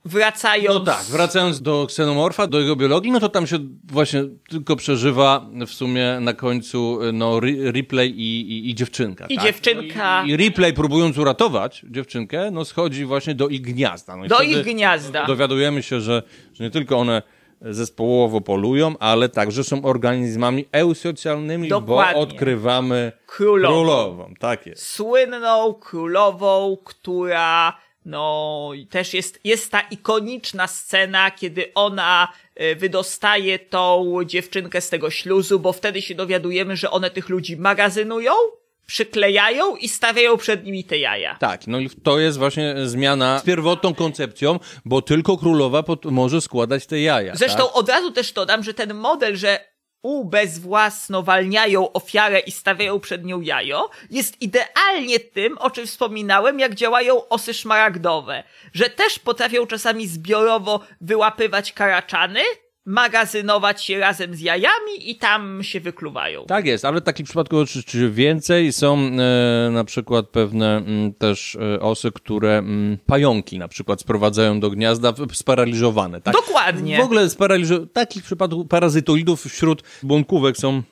wracając... 0.05 0.69
No 0.79 0.81
tak, 0.81 1.03
wracając 1.05 1.63
do 1.63 1.87
ksenomorfa, 1.89 2.47
do 2.47 2.61
jego 2.61 2.77
biologii, 2.77 3.13
no 3.13 3.21
to 3.21 3.29
tam 3.29 3.47
się 3.47 3.59
właśnie 3.85 4.25
tylko 4.49 4.77
przeżywa 4.77 5.47
w 5.67 5.71
sumie 5.71 6.19
na 6.21 6.33
końcu 6.33 6.99
no, 7.13 7.37
Ri- 7.41 7.71
Ripley 7.73 8.11
i, 8.11 8.41
i, 8.53 8.71
i 8.71 8.75
dziewczynka. 8.75 9.27
I 9.27 9.37
tak? 9.37 9.45
dziewczynka- 9.45 10.27
i, 10.27 10.31
I 10.31 10.37
Ripley 10.37 10.73
próbując 10.73 11.19
uratować 11.19 11.85
dziewczynkę, 11.91 12.51
no 12.51 12.65
schodzi 12.65 13.05
właśnie 13.05 13.35
do 13.35 13.49
ich 13.49 13.61
gniazda. 13.61 14.17
No 14.17 14.27
Do 14.27 14.41
ich 14.43 14.63
gniazda. 14.65 15.27
Dowiadujemy 15.27 15.83
się, 15.83 16.01
że, 16.01 16.23
że 16.55 16.65
nie 16.65 16.71
tylko 16.71 16.99
one 16.99 17.23
zespołowo 17.61 18.41
polują, 18.41 18.95
ale 18.99 19.29
także 19.29 19.65
są 19.65 19.83
organizmami 19.85 20.65
eusocjalnymi, 20.73 21.69
Dokładnie. 21.69 22.15
bo 22.15 22.21
odkrywamy 22.21 23.13
Królową. 23.27 23.75
królową. 23.75 24.35
Tak 24.39 24.67
jest. 24.67 24.87
słynną 24.87 25.75
królową, 25.75 26.77
która 26.85 27.77
no 28.05 28.71
też 28.91 29.15
jest, 29.15 29.41
jest 29.45 29.71
ta 29.71 29.81
ikoniczna 29.81 30.67
scena, 30.67 31.31
kiedy 31.31 31.75
ona 31.75 32.29
e, 32.55 32.77
wydostaje 32.77 33.59
tą 33.59 34.19
dziewczynkę 34.27 34.81
z 34.81 34.89
tego 34.89 35.11
śluzu, 35.11 35.61
bo 35.61 35.73
wtedy 35.73 36.03
się 36.03 36.15
dowiadujemy, 36.15 36.77
że 36.77 36.91
one 36.91 37.11
tych 37.11 37.29
ludzi 37.29 37.57
magazynują, 37.57 38.33
przyklejają 38.87 39.77
i 39.77 39.89
stawiają 39.89 40.37
przed 40.37 40.65
nimi 40.65 40.85
te 40.85 40.99
jaja. 40.99 41.37
Tak, 41.41 41.67
no 41.67 41.81
i 41.81 41.91
to 41.91 42.19
jest 42.19 42.39
właśnie 42.39 42.75
zmiana 42.85 43.39
z 43.39 43.43
pierwotną 43.43 43.95
koncepcją, 43.95 44.59
bo 44.85 45.03
tylko 45.03 45.37
królowa 45.37 45.85
może 46.05 46.41
składać 46.41 46.87
te 46.87 47.01
jaja. 47.01 47.37
Zresztą 47.37 47.67
tak? 47.67 47.77
od 47.77 47.89
razu 47.89 48.11
też 48.11 48.33
dodam, 48.33 48.65
że 48.65 48.75
ten 48.75 48.95
model, 48.95 49.37
że 49.37 49.72
ubezwłasnowalniają 50.03 51.93
ofiarę 51.93 52.41
i 52.41 52.51
stawiają 52.51 53.01
przed 53.01 53.25
nią 53.25 53.41
jajo, 53.41 53.91
jest 54.11 54.43
idealnie 54.43 55.21
tym, 55.21 55.59
o 55.59 55.71
czym 55.71 55.87
wspominałem, 55.87 56.61
jak 56.61 56.75
działają 56.75 57.29
osy 57.29 57.55
szmaragdowe, 57.55 58.45
że 58.75 58.91
też 58.91 59.19
potrafią 59.19 59.67
czasami 59.67 60.07
zbiorowo 60.07 60.81
wyłapywać 61.01 61.73
karaczany, 61.73 62.41
magazynować 62.87 63.85
się 63.85 63.99
razem 63.99 64.35
z 64.35 64.41
jajami 64.41 65.11
i 65.11 65.17
tam 65.17 65.63
się 65.63 65.81
wykluwają. 65.81 66.45
Tak 66.47 66.67
jest, 66.67 66.85
ale 66.85 67.01
takich 67.01 67.27
przypadków 67.27 67.59
oczywiście 67.59 68.09
więcej. 68.11 68.73
Są 68.73 68.99
e, 68.99 69.71
na 69.71 69.85
przykład 69.85 70.29
pewne 70.29 70.77
m, 70.77 71.13
też 71.19 71.57
e, 71.77 71.81
osy, 71.81 72.13
które 72.13 72.59
m, 72.59 72.99
pająki 73.07 73.59
na 73.59 73.69
przykład 73.69 74.01
sprowadzają 74.01 74.61
do 74.61 74.71
gniazda 74.71 75.13
sparaliżowane. 75.33 76.21
Tak? 76.21 76.35
Dokładnie. 76.35 76.97
W 76.99 77.01
ogóle 77.01 77.27
sparaliżo- 77.27 77.87
takich 77.93 78.23
przypadków 78.25 78.69
parazytoidów 78.69 79.45
wśród 79.45 79.83
błąkówek 80.03 80.57
są 80.57 80.83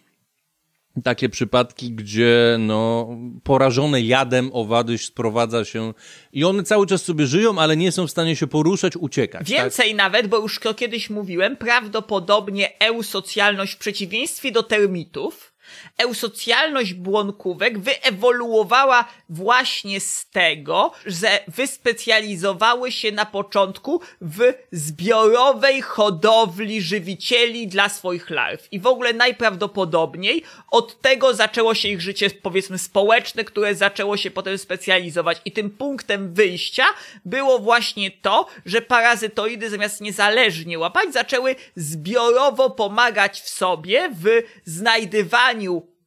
takie 1.05 1.29
przypadki, 1.29 1.93
gdzie 1.93 2.57
no, 2.59 3.09
porażone 3.43 4.01
jadem 4.01 4.51
owady 4.53 4.99
sprowadza 4.99 5.65
się 5.65 5.95
i 6.33 6.45
one 6.45 6.62
cały 6.62 6.87
czas 6.87 7.03
sobie 7.03 7.27
żyją, 7.27 7.59
ale 7.59 7.77
nie 7.77 7.93
są 7.93 8.07
w 8.07 8.11
stanie 8.11 8.37
się 8.37 8.47
poruszać, 8.47 8.97
uciekać. 8.97 9.49
tak? 9.49 9.59
Więcej 9.59 9.95
nawet, 9.95 10.27
bo 10.27 10.39
już 10.39 10.61
kiedyś 10.77 11.11
mówiłem, 11.11 11.57
prawdopodobnie 11.57 12.81
eusocjalność 12.81 13.75
w 13.75 13.79
przeciwieństwie 13.79 14.53
do 14.53 14.62
termitów 14.62 15.53
Eusocjalność 15.99 16.95
błonkówek 16.95 17.79
wyewoluowała 17.79 19.05
właśnie 19.29 20.01
z 20.01 20.27
tego, 20.31 20.93
że 21.07 21.41
wyspecjalizowały 21.49 22.93
się 22.93 23.13
na 23.13 23.27
początku 23.27 24.01
w 24.21 24.53
zbiorowej 24.73 25.83
hodowli 25.83 26.83
żywicieli 26.83 27.69
dla 27.69 27.89
swoich 27.89 28.31
larw. 28.31 28.69
I 28.73 28.81
w 28.81 28.87
ogóle 28.87 29.13
najprawdopodobniej 29.13 30.43
od 30.71 31.01
tego 31.01 31.35
zaczęło 31.35 31.75
się 31.75 31.89
ich 31.89 32.01
życie, 32.01 32.31
powiedzmy, 32.31 32.79
społeczne, 32.79 33.45
które 33.45 33.75
zaczęło 33.75 34.17
się 34.17 34.31
potem 34.31 34.59
specjalizować. 34.59 35.41
I 35.45 35.53
tym 35.53 35.71
punktem 35.71 36.35
wyjścia 36.35 36.85
było 37.25 37.59
właśnie 37.59 38.11
to, 38.11 38.47
że 38.67 38.83
parazytoidy 38.83 39.71
zamiast 39.71 40.01
niezależnie 40.01 40.79
łapać, 40.79 41.13
zaczęły 41.13 41.57
zbiorowo 41.77 42.71
pomagać 42.71 43.41
w 43.41 43.49
sobie 43.49 44.11
w 44.13 44.43
znajdywaniu 44.65 45.60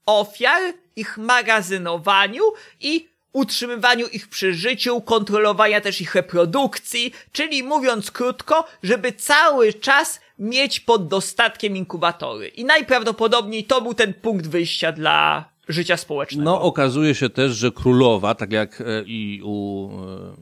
ofiar, 0.05 0.61
ich 0.95 1.17
magazynowaniu 1.17 2.43
i 2.81 3.07
utrzymywaniu 3.33 4.07
ich 4.07 4.27
przy 4.27 4.53
życiu, 4.53 5.01
kontrolowania 5.01 5.81
też 5.81 6.01
ich 6.01 6.15
reprodukcji, 6.15 7.13
czyli 7.31 7.63
mówiąc 7.63 8.11
krótko, 8.11 8.65
żeby 8.83 9.11
cały 9.11 9.73
czas 9.73 10.19
mieć 10.39 10.79
pod 10.79 11.07
dostatkiem 11.07 11.77
inkubatory. 11.77 12.47
I 12.47 12.65
najprawdopodobniej 12.65 13.63
to 13.63 13.81
był 13.81 13.93
ten 13.93 14.13
punkt 14.13 14.47
wyjścia 14.47 14.91
dla 14.91 15.49
życia 15.67 15.97
społecznego. 15.97 16.43
No, 16.43 16.61
okazuje 16.61 17.15
się 17.15 17.29
też, 17.29 17.51
że 17.51 17.71
królowa, 17.71 18.35
tak 18.35 18.51
jak 18.51 18.81
e, 18.81 19.03
i 19.05 19.41
u 19.43 19.89
e, 19.89 20.35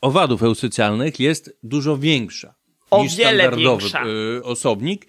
owadów 0.00 0.42
eusycjalnych, 0.42 1.20
jest 1.20 1.58
dużo 1.62 1.98
większa 1.98 2.54
O 2.90 3.02
niż 3.02 3.16
wiele 3.16 3.30
standardowy 3.30 3.80
większa. 3.82 4.02
e, 4.38 4.42
osobnik 4.42 5.06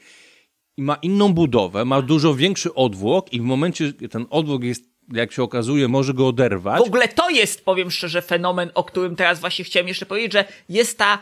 i 0.79 0.81
ma 0.81 0.95
inną 1.01 1.33
budowę, 1.33 1.85
ma 1.85 2.01
dużo 2.01 2.35
większy 2.35 2.73
odwłok 2.73 3.33
i 3.33 3.39
w 3.39 3.43
momencie, 3.43 3.93
ten 3.93 4.25
odwłok 4.29 4.63
jest, 4.63 4.83
jak 5.13 5.31
się 5.31 5.43
okazuje, 5.43 5.87
może 5.87 6.13
go 6.13 6.27
oderwać. 6.27 6.79
W 6.79 6.87
ogóle 6.87 7.07
to 7.07 7.29
jest, 7.29 7.65
powiem 7.65 7.91
szczerze, 7.91 8.21
fenomen, 8.21 8.71
o 8.73 8.83
którym 8.83 9.15
teraz 9.15 9.39
właśnie 9.39 9.65
chciałem 9.65 9.87
jeszcze 9.87 10.05
powiedzieć, 10.05 10.33
że 10.33 10.45
jest 10.69 10.97
ta, 10.97 11.21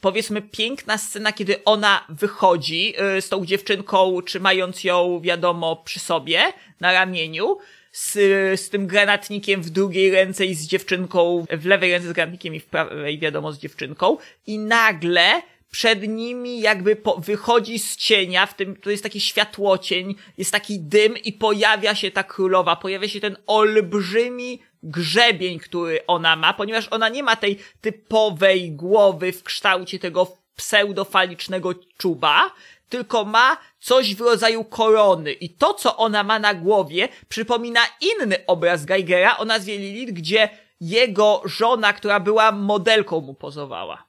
powiedzmy, 0.00 0.42
piękna 0.42 0.98
scena, 0.98 1.32
kiedy 1.32 1.64
ona 1.64 2.04
wychodzi 2.08 2.94
y, 3.16 3.20
z 3.20 3.28
tą 3.28 3.46
dziewczynką, 3.46 4.22
trzymając 4.22 4.84
ją, 4.84 5.20
wiadomo, 5.20 5.76
przy 5.76 6.00
sobie, 6.00 6.42
na 6.80 6.92
ramieniu, 6.92 7.58
z, 7.92 8.12
z 8.60 8.68
tym 8.68 8.86
granatnikiem 8.86 9.62
w 9.62 9.70
drugiej 9.70 10.10
ręce 10.10 10.46
i 10.46 10.54
z 10.54 10.66
dziewczynką, 10.66 11.44
w 11.50 11.66
lewej 11.66 11.92
ręce 11.92 12.08
z 12.08 12.12
granatnikiem 12.12 12.54
i 12.54 12.60
w 12.60 12.66
prawej, 12.66 13.18
wiadomo, 13.18 13.52
z 13.52 13.58
dziewczynką. 13.58 14.16
I 14.46 14.58
nagle 14.58 15.42
przed 15.70 16.08
nimi 16.08 16.60
jakby 16.60 16.96
po, 16.96 17.16
wychodzi 17.16 17.78
z 17.78 17.96
cienia, 17.96 18.46
w 18.46 18.54
tym, 18.54 18.76
to 18.76 18.90
jest 18.90 19.02
taki 19.02 19.20
światłocień, 19.20 20.14
jest 20.38 20.52
taki 20.52 20.80
dym 20.80 21.16
i 21.16 21.32
pojawia 21.32 21.94
się 21.94 22.10
ta 22.10 22.22
królowa, 22.22 22.76
pojawia 22.76 23.08
się 23.08 23.20
ten 23.20 23.36
olbrzymi 23.46 24.62
grzebień, 24.82 25.58
który 25.58 26.06
ona 26.06 26.36
ma, 26.36 26.54
ponieważ 26.54 26.88
ona 26.90 27.08
nie 27.08 27.22
ma 27.22 27.36
tej 27.36 27.58
typowej 27.80 28.72
głowy 28.72 29.32
w 29.32 29.42
kształcie 29.42 29.98
tego 29.98 30.36
pseudofalicznego 30.56 31.74
czuba, 31.98 32.50
tylko 32.88 33.24
ma 33.24 33.56
coś 33.80 34.14
w 34.14 34.20
rodzaju 34.20 34.64
korony. 34.64 35.32
I 35.32 35.50
to, 35.50 35.74
co 35.74 35.96
ona 35.96 36.24
ma 36.24 36.38
na 36.38 36.54
głowie, 36.54 37.08
przypomina 37.28 37.80
inny 38.00 38.46
obraz 38.46 38.84
Geigera 38.84 39.36
o 39.36 39.44
nazwie 39.44 39.78
Lilith, 39.78 40.12
gdzie 40.12 40.48
jego 40.80 41.42
żona, 41.44 41.92
która 41.92 42.20
była 42.20 42.52
modelką, 42.52 43.20
mu 43.20 43.34
pozowała 43.34 44.07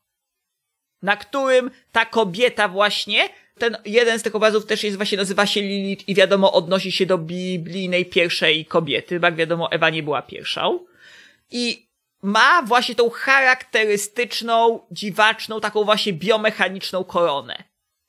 na 1.01 1.17
którym 1.17 1.71
ta 1.91 2.05
kobieta 2.05 2.67
właśnie, 2.67 3.29
ten 3.57 3.77
jeden 3.85 4.19
z 4.19 4.23
tych 4.23 4.35
obrazów 4.35 4.65
też 4.65 4.83
jest 4.83 4.97
właśnie, 4.97 5.17
nazywa 5.17 5.45
się 5.45 5.61
Lilith 5.61 6.09
i 6.09 6.15
wiadomo 6.15 6.53
odnosi 6.53 6.91
się 6.91 7.05
do 7.05 7.17
biblijnej 7.17 8.05
pierwszej 8.05 8.65
kobiety, 8.65 9.19
bo 9.19 9.27
jak 9.27 9.35
wiadomo 9.35 9.71
Ewa 9.71 9.89
nie 9.89 10.03
była 10.03 10.21
pierwszą. 10.21 10.85
I 11.51 11.89
ma 12.21 12.61
właśnie 12.61 12.95
tą 12.95 13.09
charakterystyczną, 13.09 14.79
dziwaczną, 14.91 15.61
taką 15.61 15.83
właśnie 15.83 16.13
biomechaniczną 16.13 17.03
koronę. 17.03 17.63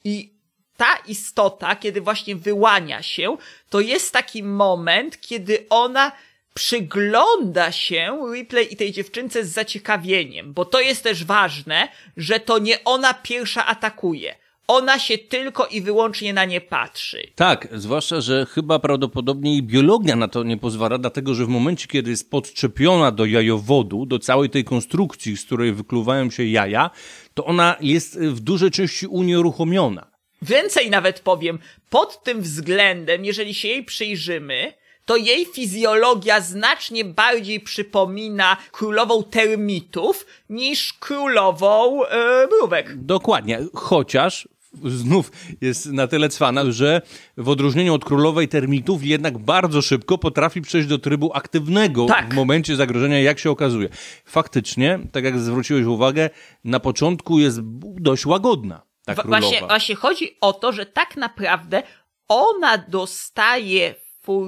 I 0.04 0.32
ta 0.76 0.96
istota, 1.06 1.76
kiedy 1.76 2.00
właśnie 2.00 2.36
wyłania 2.36 3.02
się, 3.02 3.36
to 3.70 3.80
jest 3.80 4.12
taki 4.12 4.42
moment, 4.42 5.20
kiedy 5.20 5.66
ona 5.70 6.12
przygląda 6.54 7.72
się 7.72 8.18
Ripley 8.34 8.72
i 8.72 8.76
tej 8.76 8.92
dziewczynce 8.92 9.44
z 9.44 9.52
zaciekawieniem, 9.52 10.52
bo 10.52 10.64
to 10.64 10.80
jest 10.80 11.02
też 11.02 11.24
ważne, 11.24 11.88
że 12.16 12.40
to 12.40 12.58
nie 12.58 12.84
ona 12.84 13.14
pierwsza 13.14 13.66
atakuje. 13.66 14.34
Ona 14.66 14.98
się 14.98 15.18
tylko 15.18 15.66
i 15.66 15.80
wyłącznie 15.80 16.32
na 16.32 16.44
nie 16.44 16.60
patrzy. 16.60 17.22
Tak, 17.34 17.68
zwłaszcza, 17.72 18.20
że 18.20 18.46
chyba 18.46 18.78
prawdopodobnie 18.78 19.56
i 19.56 19.62
biologia 19.62 20.16
na 20.16 20.28
to 20.28 20.42
nie 20.42 20.56
pozwala, 20.56 20.98
dlatego 20.98 21.34
że 21.34 21.44
w 21.44 21.48
momencie, 21.48 21.86
kiedy 21.86 22.10
jest 22.10 22.30
podczepiona 22.30 23.12
do 23.12 23.24
jajowodu, 23.24 24.06
do 24.06 24.18
całej 24.18 24.50
tej 24.50 24.64
konstrukcji, 24.64 25.36
z 25.36 25.44
której 25.44 25.72
wykluwają 25.72 26.30
się 26.30 26.44
jaja, 26.44 26.90
to 27.34 27.44
ona 27.44 27.76
jest 27.80 28.20
w 28.20 28.40
dużej 28.40 28.70
części 28.70 29.06
unieruchomiona. 29.06 30.10
Więcej 30.42 30.90
nawet 30.90 31.20
powiem, 31.20 31.58
pod 31.90 32.24
tym 32.24 32.40
względem, 32.40 33.24
jeżeli 33.24 33.54
się 33.54 33.68
jej 33.68 33.84
przyjrzymy, 33.84 34.72
to 35.10 35.16
jej 35.16 35.46
fizjologia 35.46 36.40
znacznie 36.40 37.04
bardziej 37.04 37.60
przypomina 37.60 38.56
królową 38.72 39.22
termitów 39.22 40.26
niż 40.50 40.92
królową 40.92 42.04
e, 42.04 42.46
mrówek. 42.46 43.04
Dokładnie, 43.04 43.58
chociaż 43.74 44.48
znów 44.84 45.32
jest 45.60 45.86
na 45.86 46.06
tyle 46.06 46.28
cwana, 46.28 46.70
że 46.72 47.02
w 47.36 47.48
odróżnieniu 47.48 47.94
od 47.94 48.04
królowej 48.04 48.48
termitów 48.48 49.04
jednak 49.04 49.38
bardzo 49.38 49.82
szybko 49.82 50.18
potrafi 50.18 50.60
przejść 50.60 50.88
do 50.88 50.98
trybu 50.98 51.30
aktywnego 51.34 52.06
Tak. 52.06 52.32
w 52.32 52.36
momencie 52.36 52.76
zagrożenia, 52.76 53.20
jak 53.20 53.38
się 53.38 53.50
okazuje. 53.50 53.88
Faktycznie, 54.24 54.98
tak 55.12 55.24
jak 55.24 55.38
zwróciłeś 55.38 55.84
uwagę, 55.84 56.30
na 56.64 56.80
początku 56.80 57.38
jest 57.38 57.60
dość 57.80 58.26
łagodna 58.26 58.82
ta 59.06 59.14
Wa- 59.14 59.22
królowa. 59.22 59.40
Właśnie, 59.40 59.66
właśnie 59.66 59.94
chodzi 59.94 60.36
o 60.40 60.52
to, 60.52 60.72
że 60.72 60.86
tak 60.86 61.16
naprawdę 61.16 61.82
ona 62.28 62.78
dostaje 62.78 63.94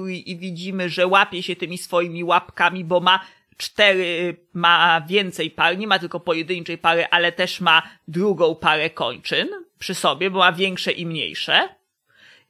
i 0.07 0.37
widzimy, 0.37 0.89
że 0.89 1.07
łapie 1.07 1.43
się 1.43 1.55
tymi 1.55 1.77
swoimi 1.77 2.23
łapkami, 2.23 2.83
bo 2.83 2.99
ma 2.99 3.19
cztery, 3.57 4.35
ma 4.53 5.01
więcej 5.07 5.51
par, 5.51 5.77
nie 5.77 5.87
ma 5.87 5.99
tylko 5.99 6.19
pojedynczej 6.19 6.77
pary, 6.77 7.05
ale 7.11 7.31
też 7.31 7.61
ma 7.61 7.83
drugą 8.07 8.55
parę 8.55 8.89
kończyn 8.89 9.49
przy 9.79 9.95
sobie, 9.95 10.29
bo 10.29 10.39
ma 10.39 10.51
większe 10.51 10.91
i 10.91 11.05
mniejsze. 11.05 11.69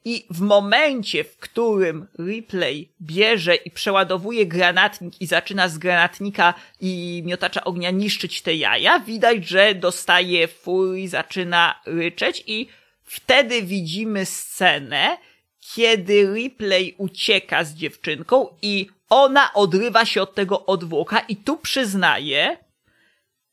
I 0.06 0.26
w 0.30 0.40
momencie, 0.40 1.24
w 1.24 1.36
którym 1.36 2.06
Ripley 2.18 2.88
bierze 3.02 3.54
i 3.54 3.70
przeładowuje 3.70 4.46
granatnik 4.46 5.20
i 5.20 5.26
zaczyna 5.26 5.68
z 5.68 5.78
granatnika 5.78 6.54
i 6.80 7.22
miotacza 7.26 7.64
ognia 7.64 7.90
niszczyć 7.90 8.42
te 8.42 8.54
jaja, 8.54 9.00
widać, 9.00 9.48
że 9.48 9.74
dostaje 9.74 10.48
furii, 10.48 11.08
zaczyna 11.08 11.80
ryczeć 11.86 12.44
i 12.46 12.68
wtedy 13.04 13.62
widzimy 13.62 14.26
scenę, 14.26 15.16
kiedy 15.72 16.34
Ripley 16.34 16.94
ucieka 16.98 17.64
z 17.64 17.74
dziewczynką 17.74 18.48
i 18.62 18.90
ona 19.08 19.52
odrywa 19.52 20.04
się 20.04 20.22
od 20.22 20.34
tego 20.34 20.66
odwłoka 20.66 21.20
i 21.20 21.36
tu 21.36 21.56
przyznaję, 21.56 22.56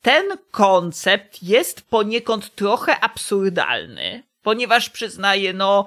ten 0.02 0.24
koncept 0.50 1.42
jest 1.42 1.82
poniekąd 1.82 2.54
trochę 2.54 3.00
absurdalny, 3.00 4.22
ponieważ 4.42 4.90
przyznaję, 4.90 5.52
no, 5.52 5.86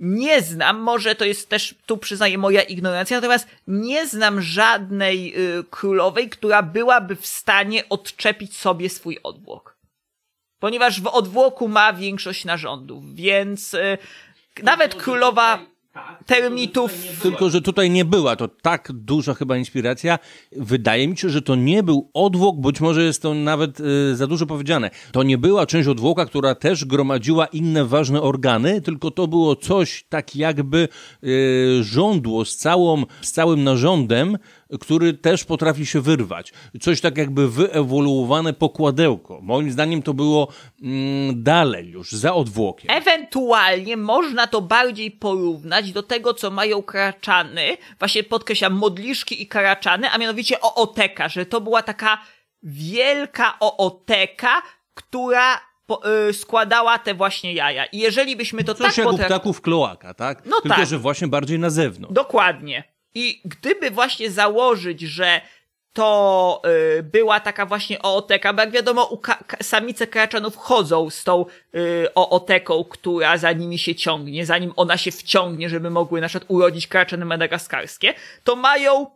nie 0.00 0.42
znam, 0.42 0.78
może 0.78 1.14
to 1.14 1.24
jest 1.24 1.48
też, 1.48 1.74
tu 1.86 1.96
przyznaję 1.96 2.38
moja 2.38 2.62
ignorancja, 2.62 3.16
natomiast 3.16 3.48
nie 3.66 4.06
znam 4.06 4.42
żadnej 4.42 5.34
y, 5.58 5.64
królowej, 5.70 6.28
która 6.28 6.62
byłaby 6.62 7.16
w 7.16 7.26
stanie 7.26 7.88
odczepić 7.88 8.56
sobie 8.56 8.88
swój 8.88 9.18
odwłok. 9.22 9.76
Ponieważ 10.58 11.00
w 11.00 11.06
odwłoku 11.06 11.68
ma 11.68 11.92
większość 11.92 12.44
narządów, 12.44 13.14
więc 13.14 13.74
y, 13.74 13.98
nawet 14.62 14.94
królowa 14.94 15.58
termitów 16.26 16.92
Tylko, 17.22 17.50
że 17.50 17.62
tutaj 17.62 17.90
nie 17.90 18.04
była 18.04 18.36
to 18.36 18.48
tak 18.48 18.92
duża 18.92 19.34
chyba 19.34 19.56
inspiracja. 19.56 20.18
Wydaje 20.52 21.08
mi 21.08 21.16
się, 21.16 21.30
że 21.30 21.42
to 21.42 21.54
nie 21.54 21.82
był 21.82 22.10
odwłok, 22.14 22.60
być 22.60 22.80
może 22.80 23.02
jest 23.02 23.22
to 23.22 23.34
nawet 23.34 23.78
e, 23.80 24.16
za 24.16 24.26
dużo 24.26 24.46
powiedziane. 24.46 24.90
To 25.12 25.22
nie 25.22 25.38
była 25.38 25.66
część 25.66 25.88
odwłoka, 25.88 26.26
która 26.26 26.54
też 26.54 26.84
gromadziła 26.84 27.46
inne 27.46 27.84
ważne 27.84 28.22
organy, 28.22 28.80
tylko 28.80 29.10
to 29.10 29.26
było 29.26 29.56
coś 29.56 30.04
tak 30.08 30.36
jakby 30.36 30.88
żądło 31.80 32.44
z, 32.44 32.56
całą, 32.56 33.04
z 33.20 33.32
całym 33.32 33.64
narządem, 33.64 34.38
który 34.80 35.14
też 35.14 35.44
potrafi 35.44 35.86
się 35.86 36.00
wyrwać. 36.00 36.52
Coś 36.80 37.00
tak 37.00 37.18
jakby 37.18 37.50
wyewoluowane 37.50 38.52
pokładełko. 38.52 39.40
Moim 39.42 39.70
zdaniem 39.70 40.02
to 40.02 40.14
było 40.14 40.48
mm, 40.82 41.42
dalej 41.42 41.88
już, 41.90 42.12
za 42.12 42.34
odwłokiem. 42.34 42.90
Ewentualnie 42.90 43.96
można 43.96 44.46
to 44.46 44.60
bardziej 44.62 45.10
porównać 45.10 45.92
do 45.92 46.02
tego, 46.02 46.34
co 46.34 46.50
mają 46.50 46.82
karaczany, 46.82 47.76
właśnie 47.98 48.22
podkreślam, 48.24 48.72
modliszki 48.72 49.42
i 49.42 49.46
karaczany, 49.46 50.10
a 50.10 50.18
mianowicie 50.18 50.60
ooteka, 50.60 51.28
że 51.28 51.46
to 51.46 51.60
była 51.60 51.82
taka 51.82 52.18
wielka 52.62 53.54
ooteka, 53.60 54.62
która 54.94 55.60
po, 55.86 56.02
y, 56.28 56.32
składała 56.32 56.98
te 56.98 57.14
właśnie 57.14 57.54
jaja. 57.54 57.86
I 57.86 57.98
jeżeli 57.98 58.36
byśmy 58.36 58.64
to 58.64 58.74
Coś 58.74 58.86
tak 58.86 58.96
jak 58.98 59.06
u 59.06 59.10
potrafi- 59.10 59.26
ptaków 59.26 59.60
kloaka, 59.60 60.14
tak? 60.14 60.46
No 60.46 60.60
Tylko, 60.60 60.76
tak. 60.76 60.86
że 60.86 60.98
właśnie 60.98 61.28
bardziej 61.28 61.58
na 61.58 61.70
zewnątrz. 61.70 62.14
Dokładnie. 62.14 62.95
I 63.18 63.40
gdyby 63.44 63.90
właśnie 63.90 64.30
założyć, 64.30 65.00
że 65.00 65.40
to 65.92 66.62
y, 66.98 67.02
była 67.02 67.40
taka 67.40 67.66
właśnie 67.66 68.02
ooteka, 68.02 68.52
bo 68.52 68.60
jak 68.60 68.70
wiadomo, 68.70 69.16
ka- 69.16 69.44
samice 69.62 70.06
kraczanów 70.06 70.56
chodzą 70.56 71.10
z 71.10 71.24
tą 71.24 71.44
y, 71.74 72.14
ooteką, 72.14 72.84
która 72.84 73.36
za 73.38 73.52
nimi 73.52 73.78
się 73.78 73.94
ciągnie, 73.94 74.46
zanim 74.46 74.72
ona 74.76 74.96
się 74.96 75.10
wciągnie, 75.12 75.68
żeby 75.68 75.90
mogły 75.90 76.20
na 76.20 76.28
przykład 76.28 76.50
urodzić 76.50 76.86
kraczany 76.86 77.24
madagaskarskie, 77.24 78.14
to 78.44 78.56
mają 78.56 79.06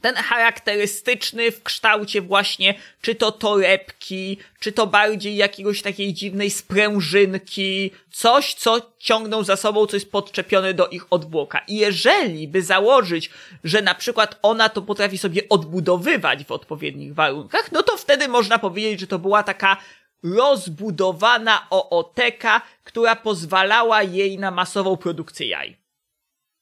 ten 0.00 0.14
charakterystyczny 0.14 1.50
w 1.50 1.62
kształcie 1.62 2.22
właśnie, 2.22 2.74
czy 3.02 3.14
to 3.14 3.32
torebki, 3.32 4.38
czy 4.60 4.72
to 4.72 4.86
bardziej 4.86 5.36
jakiegoś 5.36 5.82
takiej 5.82 6.14
dziwnej 6.14 6.50
sprężynki, 6.50 7.90
coś, 8.10 8.54
co 8.54 8.92
ciągną 8.98 9.44
za 9.44 9.56
sobą, 9.56 9.86
co 9.86 9.96
jest 9.96 10.12
podczepione 10.12 10.74
do 10.74 10.88
ich 10.88 11.06
odwłoka. 11.10 11.60
I 11.68 11.76
jeżeli 11.76 12.48
by 12.48 12.62
założyć, 12.62 13.30
że 13.64 13.82
na 13.82 13.94
przykład 13.94 14.38
ona 14.42 14.68
to 14.68 14.82
potrafi 14.82 15.18
sobie 15.18 15.48
odbudowywać 15.48 16.44
w 16.44 16.52
odpowiednich 16.52 17.14
warunkach, 17.14 17.72
no 17.72 17.82
to 17.82 17.96
wtedy 17.96 18.28
można 18.28 18.58
powiedzieć, 18.58 19.00
że 19.00 19.06
to 19.06 19.18
była 19.18 19.42
taka 19.42 19.76
rozbudowana 20.22 21.66
ooteka, 21.70 22.62
która 22.84 23.16
pozwalała 23.16 24.02
jej 24.02 24.38
na 24.38 24.50
masową 24.50 24.96
produkcję 24.96 25.46
jaj. 25.46 25.79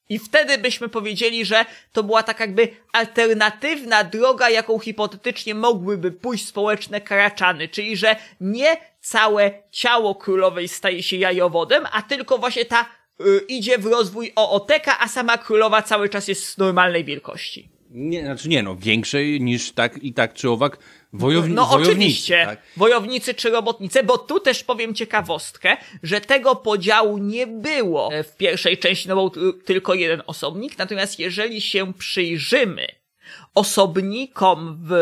I 0.08 0.18
wtedy 0.18 0.58
byśmy 0.58 0.88
powiedzieli, 0.88 1.44
że 1.44 1.64
to 1.92 2.02
była 2.02 2.22
tak 2.22 2.40
jakby 2.40 2.68
alternatywna 2.92 4.04
droga, 4.04 4.50
jaką 4.50 4.78
hipotetycznie 4.78 5.54
mogłyby 5.54 6.12
pójść 6.12 6.46
społeczne 6.46 7.00
karaczany, 7.00 7.68
czyli 7.68 7.96
że 7.96 8.16
nie 8.40 8.76
całe 9.00 9.50
ciało 9.70 10.14
królowej 10.14 10.68
staje 10.68 11.02
się 11.02 11.16
jajowodem, 11.16 11.84
a 11.92 12.02
tylko 12.02 12.38
właśnie 12.38 12.64
ta 12.64 12.86
y, 13.20 13.40
idzie 13.48 13.78
w 13.78 13.86
rozwój 13.86 14.32
ooteka, 14.36 14.98
a 15.00 15.08
sama 15.08 15.38
królowa 15.38 15.82
cały 15.82 16.08
czas 16.08 16.28
jest 16.28 16.58
normalnej 16.58 17.04
wielkości. 17.04 17.68
Nie, 17.90 18.24
znaczy 18.24 18.48
nie 18.48 18.62
no, 18.62 18.76
większej 18.76 19.40
niż 19.40 19.72
tak 19.72 20.02
i 20.02 20.12
tak 20.12 20.34
czy 20.34 20.50
owak 20.50 20.78
wojowni- 21.12 21.54
No 21.54 21.66
wojownicy. 21.66 21.90
oczywiście, 21.92 22.42
Tak? 22.46 22.62
wojownicy 22.76 23.34
czy 23.34 23.50
robotnicy, 23.50 24.02
bo 24.02 24.18
tu 24.18 24.40
też 24.40 24.64
powiem 24.64 24.94
ciekawostkę, 24.94 25.76
że 26.02 26.20
tego 26.20 26.56
podziału 26.56 27.18
nie 27.18 27.46
było 27.46 28.10
w 28.32 28.36
pierwszej 28.36 28.78
części, 28.78 29.08
no 29.08 29.16
bo 29.16 29.30
tylko 29.64 29.94
jeden 29.94 30.22
osobnik, 30.26 30.78
natomiast 30.78 31.18
jeżeli 31.18 31.60
się 31.60 31.92
przyjrzymy 31.94 32.86
osobnikom 33.54 34.78
w 34.84 34.92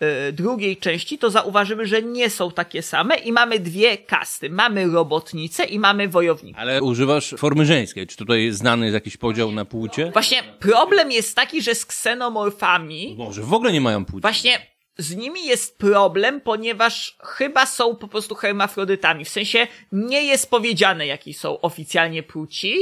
e, 0.00 0.32
drugiej 0.32 0.76
części, 0.76 1.18
to 1.18 1.30
zauważymy, 1.30 1.86
że 1.86 2.02
nie 2.02 2.30
są 2.30 2.50
takie 2.50 2.82
same 2.82 3.16
i 3.16 3.32
mamy 3.32 3.58
dwie 3.58 3.98
kasty. 3.98 4.50
Mamy 4.50 4.86
robotnice 4.86 5.64
i 5.64 5.78
mamy 5.78 6.08
wojowników. 6.08 6.60
Ale 6.60 6.82
używasz 6.82 7.34
formy 7.38 7.66
żeńskiej. 7.66 8.06
Czy 8.06 8.16
tutaj 8.16 8.50
znany 8.50 8.86
jest 8.86 8.94
jakiś 8.94 9.16
podział 9.16 9.52
na 9.52 9.64
płcie? 9.64 10.10
Właśnie 10.12 10.42
problem 10.60 11.12
jest 11.12 11.36
taki, 11.36 11.62
że 11.62 11.74
z 11.74 11.86
ksenomorfami 11.86 13.14
Może 13.18 13.42
w 13.42 13.52
ogóle 13.54 13.72
nie 13.72 13.80
mają 13.80 14.04
płci. 14.04 14.20
Właśnie 14.22 14.71
z 14.98 15.16
nimi 15.16 15.46
jest 15.46 15.78
problem, 15.78 16.40
ponieważ 16.40 17.16
chyba 17.24 17.66
są 17.66 17.96
po 17.96 18.08
prostu 18.08 18.34
hermafrodytami. 18.34 19.24
W 19.24 19.28
sensie 19.28 19.66
nie 19.92 20.24
jest 20.24 20.50
powiedziane, 20.50 21.06
jakie 21.06 21.34
są 21.34 21.60
oficjalnie 21.60 22.22
płci. 22.22 22.76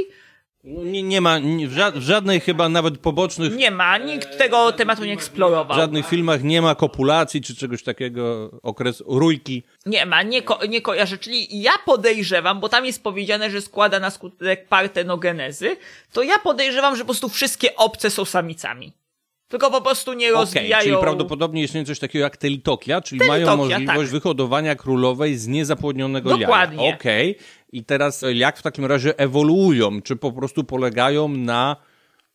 No, 0.65 0.85
nie, 0.85 1.03
nie 1.03 1.21
ma 1.21 1.39
nie, 1.39 1.69
w, 1.69 1.73
ża- 1.75 1.93
w 1.99 2.03
żadnej 2.03 2.41
chyba 2.41 2.69
nawet 2.69 2.99
pobocznych, 2.99 3.57
Nie 3.57 3.71
ma, 3.71 3.99
nikt 3.99 4.39
tego 4.39 4.73
tematu 4.73 5.05
nie 5.05 5.11
w 5.11 5.19
eksplorował. 5.19 5.77
żadnych 5.77 6.07
filmach 6.09 6.43
nie 6.43 6.63
ma 6.63 6.75
kopulacji 6.75 7.41
czy 7.43 7.57
czegoś 7.57 7.83
takiego, 7.83 8.51
okres 8.63 9.03
rójki. 9.07 9.63
Nie 9.87 10.07
ma, 10.07 10.23
nie, 10.23 10.43
ko- 10.43 10.67
nie 10.69 10.83
kojarzę. 10.83 11.19
Czyli 11.19 11.61
ja 11.63 11.73
podejrzewam, 11.87 12.61
bo 12.61 12.69
tam 12.69 12.87
jest 12.87 13.03
powiedziane, 13.03 13.51
że 13.51 13.61
składa 13.61 14.01
na 14.01 14.11
skutek 14.11 14.69
partenogenezy, 14.69 15.77
to 16.13 16.23
ja 16.23 16.39
podejrzewam, 16.39 16.97
że 16.97 17.03
po 17.03 17.07
prostu 17.07 17.29
wszystkie 17.29 17.77
obce 17.77 18.11
są 18.11 18.25
samicami. 18.25 18.93
Tylko 19.51 19.71
po 19.71 19.81
prostu 19.81 20.13
nie 20.13 20.31
rozwijają... 20.31 20.85
czyli 20.85 20.97
prawdopodobnie 20.97 21.63
istnieje 21.63 21.87
coś 21.87 21.99
takiego 21.99 22.23
jak 22.23 22.37
telitokia, 22.37 23.01
czyli 23.01 23.27
mają 23.27 23.47
Telitokia, 23.47 23.79
możliwość 23.79 24.11
tak. 24.11 24.21
wyhodowania 24.21 24.75
królowej 24.75 25.37
z 25.37 25.47
niezapłodnionego 25.47 26.39
Dokładnie. 26.39 26.85
jaja. 26.85 26.97
Okej, 26.97 27.37
i 27.73 27.85
teraz 27.85 28.23
e, 28.23 28.35
jak 28.35 28.59
w 28.59 28.63
takim 28.63 28.85
razie 28.85 29.19
ewoluują? 29.19 30.03
Czy 30.03 30.17
po 30.17 30.33
prostu 30.33 30.65
polegają 30.65 31.29
na 31.29 31.77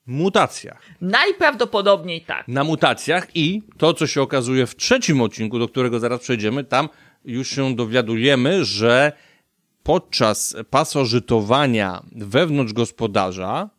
mutacjach? 0.05 0.81
Najprawdopodobniej 1.01 2.21
tak. 2.21 2.47
Na 2.47 2.63
mutacjach 2.63 3.27
i 3.35 3.61
to, 3.77 3.93
co 3.93 4.07
się 4.07 4.21
okazuje 4.21 4.67
w 4.67 4.75
trzecim 4.75 5.21
odcinku, 5.21 5.59
do 5.59 5.67
którego 5.67 5.99
zaraz 5.99 6.19
przejdziemy, 6.21 6.63
tam 6.63 6.89
już 7.25 7.49
się 7.49 7.75
dowiadujemy, 7.75 8.65
że 8.65 9.11
podczas 9.83 10.55
pasożytowania 10.69 12.03
wewnątrz 12.11 12.73
gospodarza 12.73 13.69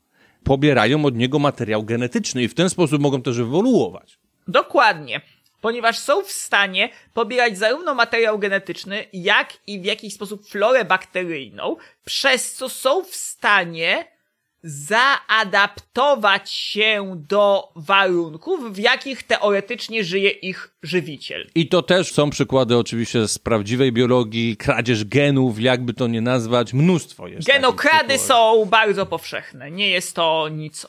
pobierają 0.47 1.05
od 1.05 1.16
niego 1.16 1.39
materiał 1.39 1.82
genetyczny 1.82 2.43
i 2.43 2.48
w 2.48 2.55
ten 2.55 2.70
sposób 2.70 3.02
mogą 3.02 3.23
też 3.23 3.39
ewoluować. 3.39 4.18
Dokładnie. 4.48 5.20
Ponieważ 5.60 5.98
są 5.98 6.23
w 6.23 6.32
stanie 6.32 6.89
pobierać 7.14 7.59
zarówno 7.59 7.94
materiał 7.94 8.39
genetyczny, 8.39 9.05
jak 9.12 9.52
i 9.66 9.81
w 9.81 9.85
jakiś 9.85 10.14
sposób 10.14 10.48
florę 10.48 10.85
bakteryjną, 10.85 11.77
przez 12.05 12.55
co 12.55 12.68
są 12.68 13.05
w 13.05 13.14
stanie 13.14 14.16
zaadaptować 14.67 16.51
się 16.51 17.23
do 17.29 17.69
warunków, 17.77 18.73
w 18.73 18.79
jakich 18.79 19.23
teoretycznie 19.23 20.05
żyje 20.05 20.31
ich 20.31 20.75
żywiciel. 20.83 21.47
I 21.55 21.69
to 21.69 21.83
też 21.83 22.13
są 22.13 22.31
przykłady 22.31 22.77
oczywiście 22.77 23.29
z 23.29 23.39
prawdziwej 23.39 23.93
biologii, 23.93 24.57
kradzież 24.57 25.05
genów, 25.05 25.61
jakby 25.61 25.95
to 25.95 26.07
nie 26.07 26.21
nazwać, 26.21 26.75
mnóstwo 26.75 27.29
jest. 27.29 27.49
Genokrady 27.49 28.19
są 28.19 28.65
bardzo 28.65 29.07
powszechne. 29.07 29.71
Nie 29.71 29.91
jest 29.91 30.17
to 30.17 30.49
nic. 30.49 30.87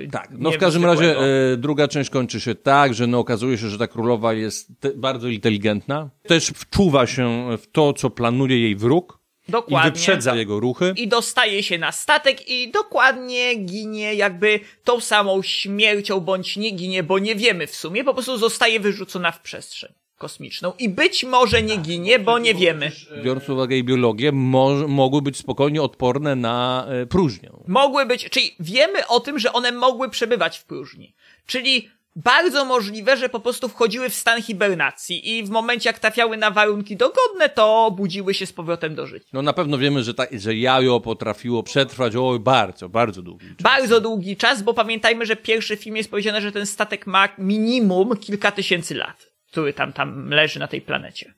Yy, 0.00 0.08
Tak, 0.08 0.28
no 0.30 0.50
w 0.50 0.58
każdym 0.58 0.84
razie 0.84 1.18
e, 1.18 1.56
druga 1.56 1.88
część 1.88 2.10
kończy 2.10 2.40
się 2.40 2.54
tak, 2.54 2.94
że 2.94 3.06
no 3.06 3.18
okazuje 3.18 3.58
się, 3.58 3.68
że 3.68 3.78
ta 3.78 3.86
królowa 3.86 4.32
jest 4.32 4.72
bardzo 4.96 5.28
inteligentna. 5.28 6.10
Też 6.22 6.46
wczuwa 6.46 7.06
się 7.06 7.46
w 7.58 7.66
to, 7.66 7.92
co 7.92 8.10
planuje 8.10 8.60
jej 8.60 8.76
wróg 8.76 9.23
Dokładnie. 9.48 9.88
i 9.90 9.92
wyprzedza 9.92 10.36
jego 10.36 10.60
ruchy. 10.60 10.94
i 10.96 11.08
dostaje 11.08 11.62
się 11.62 11.78
na 11.78 11.92
statek 11.92 12.48
i 12.48 12.70
dokładnie 12.70 13.54
ginie 13.54 14.14
jakby 14.14 14.60
tą 14.84 15.00
samą 15.00 15.42
śmiercią, 15.42 16.20
bądź 16.20 16.56
nie 16.56 16.70
ginie, 16.70 17.02
bo 17.02 17.18
nie 17.18 17.34
wiemy 17.34 17.66
w 17.66 17.74
sumie, 17.76 18.04
po 18.04 18.14
prostu 18.14 18.38
zostaje 18.38 18.80
wyrzucona 18.80 19.32
w 19.32 19.40
przestrzeń 19.40 19.92
kosmiczną. 20.18 20.72
I 20.78 20.88
być 20.88 21.24
może 21.24 21.62
nie 21.62 21.76
ginie, 21.76 22.18
bo 22.18 22.38
nie 22.38 22.54
wiemy. 22.54 22.92
Biorąc 23.24 23.44
pod 23.44 23.54
uwagę 23.54 23.74
jej 23.74 23.84
biologię, 23.84 24.32
mo- 24.32 24.88
mogły 24.88 25.22
być 25.22 25.36
spokojnie 25.36 25.82
odporne 25.82 26.36
na 26.36 26.86
e, 26.88 27.06
próżnię. 27.06 27.50
Mogły 27.66 28.06
być, 28.06 28.30
czyli 28.30 28.54
wiemy 28.60 29.06
o 29.06 29.20
tym, 29.20 29.38
że 29.38 29.52
one 29.52 29.72
mogły 29.72 30.10
przebywać 30.10 30.58
w 30.58 30.64
próżni. 30.64 31.14
Czyli 31.46 31.90
bardzo 32.16 32.64
możliwe, 32.64 33.16
że 33.16 33.28
po 33.28 33.40
prostu 33.40 33.68
wchodziły 33.68 34.08
w 34.08 34.14
stan 34.14 34.42
hibernacji 34.42 35.38
i 35.38 35.44
w 35.44 35.50
momencie 35.50 35.88
jak 35.88 35.98
trafiały 35.98 36.36
na 36.36 36.50
warunki 36.50 36.96
dogodne, 36.96 37.48
to 37.48 37.90
budziły 37.96 38.34
się 38.34 38.46
z 38.46 38.52
powrotem 38.52 38.94
do 38.94 39.06
życia. 39.06 39.26
No 39.32 39.42
na 39.42 39.52
pewno 39.52 39.78
wiemy, 39.78 40.02
że, 40.02 40.14
ta, 40.14 40.26
że 40.32 40.56
jajo 40.56 41.00
potrafiło 41.00 41.62
przetrwać 41.62 42.16
o 42.16 42.38
bardzo, 42.38 42.88
bardzo 42.88 43.22
długi 43.22 43.46
czas. 43.46 43.62
Bardzo 43.62 44.00
długi 44.00 44.36
czas, 44.36 44.62
bo 44.62 44.74
pamiętajmy, 44.74 45.26
że 45.26 45.36
pierwszy 45.36 45.76
film 45.76 45.96
jest 45.96 46.10
powiedziane, 46.10 46.40
że 46.40 46.52
ten 46.52 46.66
statek 46.66 47.06
ma 47.06 47.28
minimum 47.38 48.16
kilka 48.16 48.52
tysięcy 48.52 48.94
lat, 48.94 49.26
który 49.50 49.72
tam, 49.72 49.92
tam 49.92 50.30
leży 50.30 50.60
na 50.60 50.68
tej 50.68 50.80
planecie, 50.80 51.34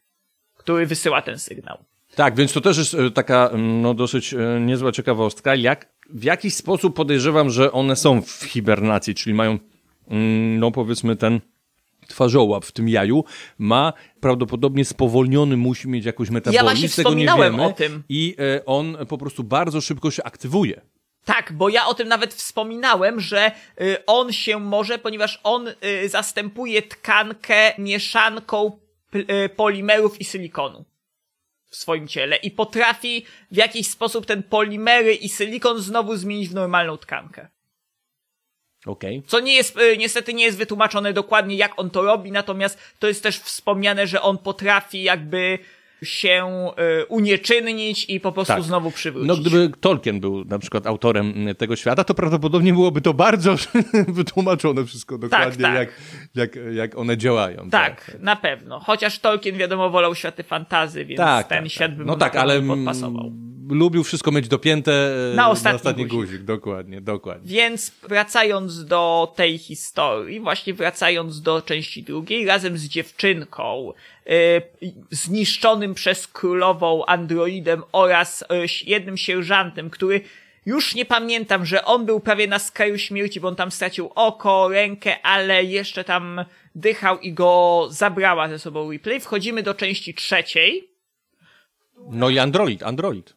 który 0.57 0.87
wysyła 0.87 1.23
ten 1.23 1.39
sygnał. 1.39 1.79
Tak, 2.15 2.37
więc 2.37 2.53
to 2.53 2.61
też 2.61 2.79
jest 2.79 2.95
e, 2.95 3.11
taka 3.11 3.49
mm, 3.49 3.83
no, 3.83 3.95
dosyć 3.95 4.35
e, 4.35 4.61
niezła 4.61 4.93
ciekawostka, 4.93 5.55
jak 5.55 5.89
w 6.11 6.25
jakiś 6.25 6.55
sposób 6.55 6.97
podejrzewam, 6.97 7.51
że 7.51 7.73
one 7.73 7.97
są 7.97 8.23
w 8.23 8.45
hibernacji, 8.45 9.15
czyli 9.15 9.35
mają, 9.35 9.59
no 10.59 10.71
powiedzmy, 10.71 11.17
ten 11.17 11.41
twarzołap 12.09 12.65
w 12.65 12.73
tym 12.73 12.89
jaju 12.89 13.25
ma 13.59 13.93
prawdopodobnie 14.21 14.85
spowolniony, 14.85 15.57
musi 15.57 15.89
mieć 15.89 16.05
jakoś 16.05 16.31
metabolizm, 16.31 16.65
właśnie 16.65 16.89
tego 16.89 17.15
nie 17.15 17.27
wspominałem 17.27 17.53
wiemy 17.53 17.65
o 17.65 17.73
tym. 17.73 18.03
i 18.09 18.37
e, 18.39 18.65
on 18.67 18.97
po 19.09 19.19
prostu 19.19 19.45
bardzo 19.45 19.81
szybko 19.81 20.11
się 20.11 20.23
aktywuje. 20.23 20.81
Tak, 21.25 21.53
bo 21.53 21.69
ja 21.69 21.87
o 21.87 21.95
tym 21.95 22.09
nawet 22.09 22.35
wspominałem, 22.35 23.21
że 23.21 23.51
y, 23.81 24.07
on 24.07 24.33
się 24.33 24.61
może, 24.61 24.99
ponieważ 24.99 25.41
on 25.43 25.69
y, 25.69 26.09
zastępuje 26.09 26.83
tkankę 26.83 27.73
mieszanką 27.79 28.79
polimerów 29.57 30.21
i 30.21 30.25
silikonu 30.25 30.85
w 31.71 31.77
swoim 31.77 32.09
ciele 32.09 32.37
i 32.37 32.51
potrafi 32.51 33.25
w 33.51 33.57
jakiś 33.57 33.89
sposób 33.89 34.27
ten 34.27 34.43
polimery 34.43 35.15
i 35.15 35.29
silikon 35.29 35.81
znowu 35.81 36.17
zmienić 36.17 36.49
w 36.49 36.55
normalną 36.55 36.97
tkankę. 36.97 37.49
Okej. 38.87 39.23
Co 39.27 39.41
nie 39.41 39.55
jest, 39.55 39.79
y, 39.79 39.97
niestety 39.97 40.35
nie 40.35 40.45
jest 40.45 40.59
wytłumaczone 40.59 41.13
dokładnie, 41.13 41.57
jak 41.57 41.81
on 41.81 41.91
to 41.91 42.03
robi, 42.03 42.33
natomiast 42.33 42.79
to 42.99 43.09
jest 43.09 43.23
też 43.23 43.39
wspomniane, 43.39 44.07
że 44.07 44.23
on 44.23 44.39
potrafi 44.39 45.03
jakby 45.03 45.59
się 46.03 46.47
y, 47.03 47.07
unieczynnić 47.07 48.05
i 48.09 48.21
po 48.21 48.33
prostu 48.33 48.55
Tak. 48.55 48.63
znowu 48.63 48.91
przywrócić. 48.91 49.29
No, 49.29 49.37
gdyby 49.37 49.71
Tolkien 49.81 50.21
był 50.21 50.45
na 50.45 50.59
przykład 50.59 50.87
autorem 50.87 51.35
m, 51.49 51.55
tego 51.55 51.77
świata, 51.77 52.05
to 52.05 52.15
prawdopodobnie 52.15 52.73
byłoby 52.73 53.01
to 53.01 53.15
bardzo 53.15 53.55
wytłumaczone 54.09 54.85
wszystko 54.85 55.19
dokładnie, 55.19 55.63
tak. 55.63 55.75
Jak, 55.75 55.91
jak, 56.35 56.75
jak 56.75 56.99
one 56.99 57.17
działają. 57.17 57.71
Tak, 57.71 58.17
na 58.21 58.37
pewno. 58.37 58.81
Chociaż 58.81 59.19
Tolkien, 59.19 59.57
wiadomo, 59.57 59.91
wolał 59.91 60.15
światy 60.15 60.43
fantazy, 60.43 61.05
więc 61.05 61.19
tak, 61.19 61.49
ten 61.49 61.63
tak, 61.65 61.73
świat 61.73 61.91
tak. 61.91 61.99
by 61.99 62.05
No 62.05 62.17
tak, 62.17 62.37
ale 62.37 62.63
podpasował. 62.63 63.33
lubił 63.71 64.05
wszystko 64.05 64.33
mieć 64.33 64.49
dopięte 64.49 64.93
e, 65.33 65.37
Na 65.37 65.49
ostatni 65.51 65.73
na 65.73 65.77
ostatni 65.77 66.07
guzik. 66.07 66.31
guzik. 66.31 66.43
Dokładnie, 66.45 67.01
dokładnie. 67.01 67.53
Więc 67.53 67.93
wracając 68.09 68.85
do 68.85 69.33
tej 69.37 69.59
historii, 69.59 70.41
właśnie 70.41 70.75
wracając 70.75 71.43
do 71.43 71.63
części 71.63 72.03
drugiej, 72.03 72.47
razem 72.47 72.79
z 72.79 72.85
dziewczynką, 72.85 73.91
y, 73.91 73.95
zniszczonym 75.11 75.95
przez 75.95 76.27
królową 76.27 77.05
androidem 77.07 77.83
oraz 77.93 78.43
y, 78.43 78.47
jednym 78.87 79.17
sierżantem, 79.17 79.91
który 79.91 80.21
już 80.67 80.95
nie 80.95 81.05
pamiętam, 81.05 81.67
że 81.67 81.85
on 81.85 82.07
był 82.07 82.21
prawie 82.21 82.47
na 82.47 82.59
skraju 82.59 82.99
śmierci, 82.99 83.41
bo 83.41 83.49
on 83.49 83.57
tam 83.57 83.71
stracił 83.71 84.11
oko, 84.15 84.69
rękę, 84.69 85.23
ale 85.23 85.65
jeszcze 85.65 86.05
tam 86.05 86.45
dychał 86.75 87.19
i 87.19 87.33
go 87.33 87.87
zabrała 87.91 88.49
ze 88.49 88.59
sobą 88.59 88.91
Ripley. 88.91 89.21
Wchodzimy 89.21 89.63
do 89.63 89.75
części 89.75 90.15
trzeciej. 90.15 90.91
No 92.11 92.31
i 92.31 92.39
Android, 92.39 92.83
Android. 92.83 93.37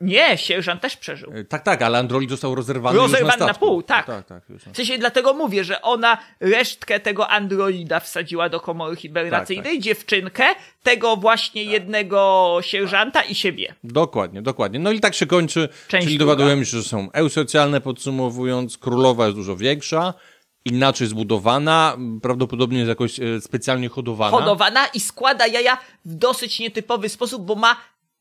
Nie, 0.00 0.38
sierżant 0.38 0.80
też 0.80 0.96
przeżył. 0.96 1.32
E, 1.34 1.44
Tak, 1.44 1.62
tak, 1.62 1.82
ale 1.82 1.98
Android 1.98 2.30
został 2.30 2.54
rozerwany, 2.54 2.98
Rozerwany 2.98 3.32
już 3.32 3.40
na, 3.40 3.46
na 3.46 3.54
pół, 3.54 3.82
tak. 3.82 4.06
Tak, 4.06 4.26
tak, 4.26 4.48
już 4.48 4.66
na... 4.66 4.72
W 4.72 4.76
sensie 4.76 4.98
dlatego 4.98 5.34
mówię, 5.34 5.64
że 5.64 5.82
ona 5.82 6.18
resztkę 6.40 7.00
tego 7.00 7.28
androida 7.28 8.00
wsadziła 8.00 8.48
do 8.48 8.60
komory 8.60 8.96
hibernacyjnej, 8.96 9.74
Tak, 9.74 9.82
dziewczynkę, 9.82 10.44
tego 10.82 11.16
właśnie 11.16 11.64
jednego 11.64 12.58
sierżanta 12.60 13.22
i 13.22 13.34
siebie. 13.34 13.74
Dokładnie, 13.84 14.42
dokładnie. 14.42 14.78
No 14.78 14.92
i 14.92 15.00
tak 15.00 15.14
się 15.14 15.26
kończy, 15.26 15.68
Część 15.88 16.06
czyli 16.06 16.18
dowiadujemy 16.18 16.64
się, 16.66 16.76
że 16.76 16.82
są 16.82 17.08
eusocjalne, 17.12 17.80
podsumowując, 17.80 18.78
królowa 18.78 19.24
jest 19.24 19.36
dużo 19.36 19.56
większa, 19.56 20.14
inaczej 20.64 21.06
zbudowana, 21.06 21.96
prawdopodobnie 22.22 22.78
jest 22.78 22.88
jakoś 22.88 23.20
e, 23.20 23.40
specjalnie 23.40 23.88
hodowana. 23.88 24.38
Hodowana 24.38 24.86
i 24.86 25.00
składa 25.00 25.46
jaja 25.46 25.78
w 26.04 26.14
dosyć 26.14 26.58
nietypowy 26.60 27.08
sposób, 27.08 27.46
bo 27.46 27.54
ma 27.54 27.76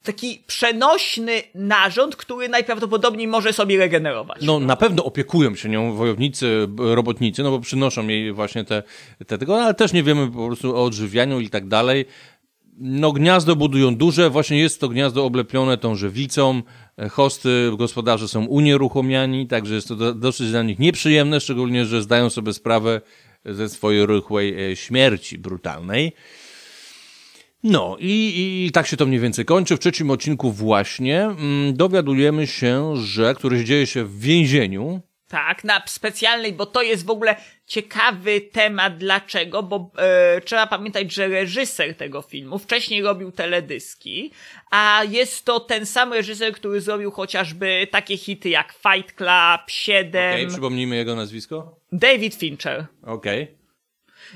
taki 0.05 0.43
przenośny 0.47 1.41
narząd, 1.55 2.15
który 2.15 2.49
najprawdopodobniej 2.49 3.27
może 3.27 3.53
sobie 3.53 3.77
regenerować. 3.77 4.41
No 4.41 4.59
na 4.59 4.75
pewno 4.75 5.03
opiekują 5.03 5.55
się 5.55 5.69
nią 5.69 5.93
wojownicy, 5.95 6.67
robotnicy, 6.77 7.43
no 7.43 7.51
bo 7.51 7.59
przynoszą 7.59 8.07
jej 8.07 8.33
właśnie 8.33 8.63
te, 8.63 8.83
te 9.27 9.37
tego, 9.37 9.63
ale 9.63 9.73
też 9.73 9.93
nie 9.93 10.03
wiemy 10.03 10.31
po 10.31 10.45
prostu 10.47 10.75
o 10.75 10.83
odżywianiu 10.83 11.39
i 11.39 11.49
tak 11.49 11.67
dalej. 11.67 12.05
No 12.77 13.11
gniazdo 13.11 13.55
budują 13.55 13.95
duże, 13.95 14.29
właśnie 14.29 14.59
jest 14.59 14.81
to 14.81 14.89
gniazdo 14.89 15.25
oblepione 15.25 15.77
tą 15.77 15.95
żywicą, 15.95 16.61
hosty, 17.11 17.71
gospodarze 17.77 18.27
są 18.27 18.45
unieruchomiani, 18.45 19.47
także 19.47 19.75
jest 19.75 19.87
to 19.87 19.95
do, 19.95 20.13
dosyć 20.13 20.51
dla 20.51 20.63
nich 20.63 20.79
nieprzyjemne, 20.79 21.39
szczególnie, 21.39 21.85
że 21.85 22.01
zdają 22.01 22.29
sobie 22.29 22.53
sprawę 22.53 23.01
ze 23.45 23.69
swojej 23.69 24.05
rychłej 24.05 24.71
e, 24.71 24.75
śmierci 24.75 25.37
brutalnej. 25.37 26.11
No 27.67 27.97
i, 27.99 28.65
i 28.67 28.71
tak 28.71 28.87
się 28.87 28.97
to 28.97 29.05
mniej 29.05 29.19
więcej 29.19 29.45
kończy. 29.45 29.75
W 29.75 29.79
trzecim 29.79 30.11
odcinku 30.11 30.51
właśnie 30.51 31.23
mm, 31.23 31.77
dowiadujemy 31.77 32.47
się, 32.47 32.95
że 32.95 33.35
któryś 33.35 33.61
dzieje 33.63 33.87
się 33.87 34.03
w 34.03 34.19
więzieniu. 34.19 35.01
Tak, 35.27 35.63
na 35.63 35.81
specjalnej, 35.85 36.53
bo 36.53 36.65
to 36.65 36.81
jest 36.81 37.05
w 37.05 37.09
ogóle 37.09 37.35
ciekawy 37.65 38.41
temat. 38.41 38.97
Dlaczego? 38.97 39.63
Bo 39.63 39.91
e, 39.97 40.41
trzeba 40.41 40.67
pamiętać, 40.67 41.13
że 41.13 41.27
reżyser 41.27 41.95
tego 41.95 42.21
filmu 42.21 42.59
wcześniej 42.59 43.01
robił 43.01 43.31
teledyski, 43.31 44.31
a 44.71 45.01
jest 45.09 45.45
to 45.45 45.59
ten 45.59 45.85
sam 45.85 46.13
reżyser, 46.13 46.53
który 46.53 46.81
zrobił 46.81 47.11
chociażby 47.11 47.87
takie 47.91 48.17
hity 48.17 48.49
jak 48.49 48.73
Fight 48.73 49.15
Club, 49.15 49.61
7, 49.67 50.33
Okej, 50.33 50.47
przypomnijmy 50.47 50.95
jego 50.95 51.15
nazwisko. 51.15 51.79
David 51.91 52.35
Fincher. 52.35 52.85
Okej. 53.03 53.64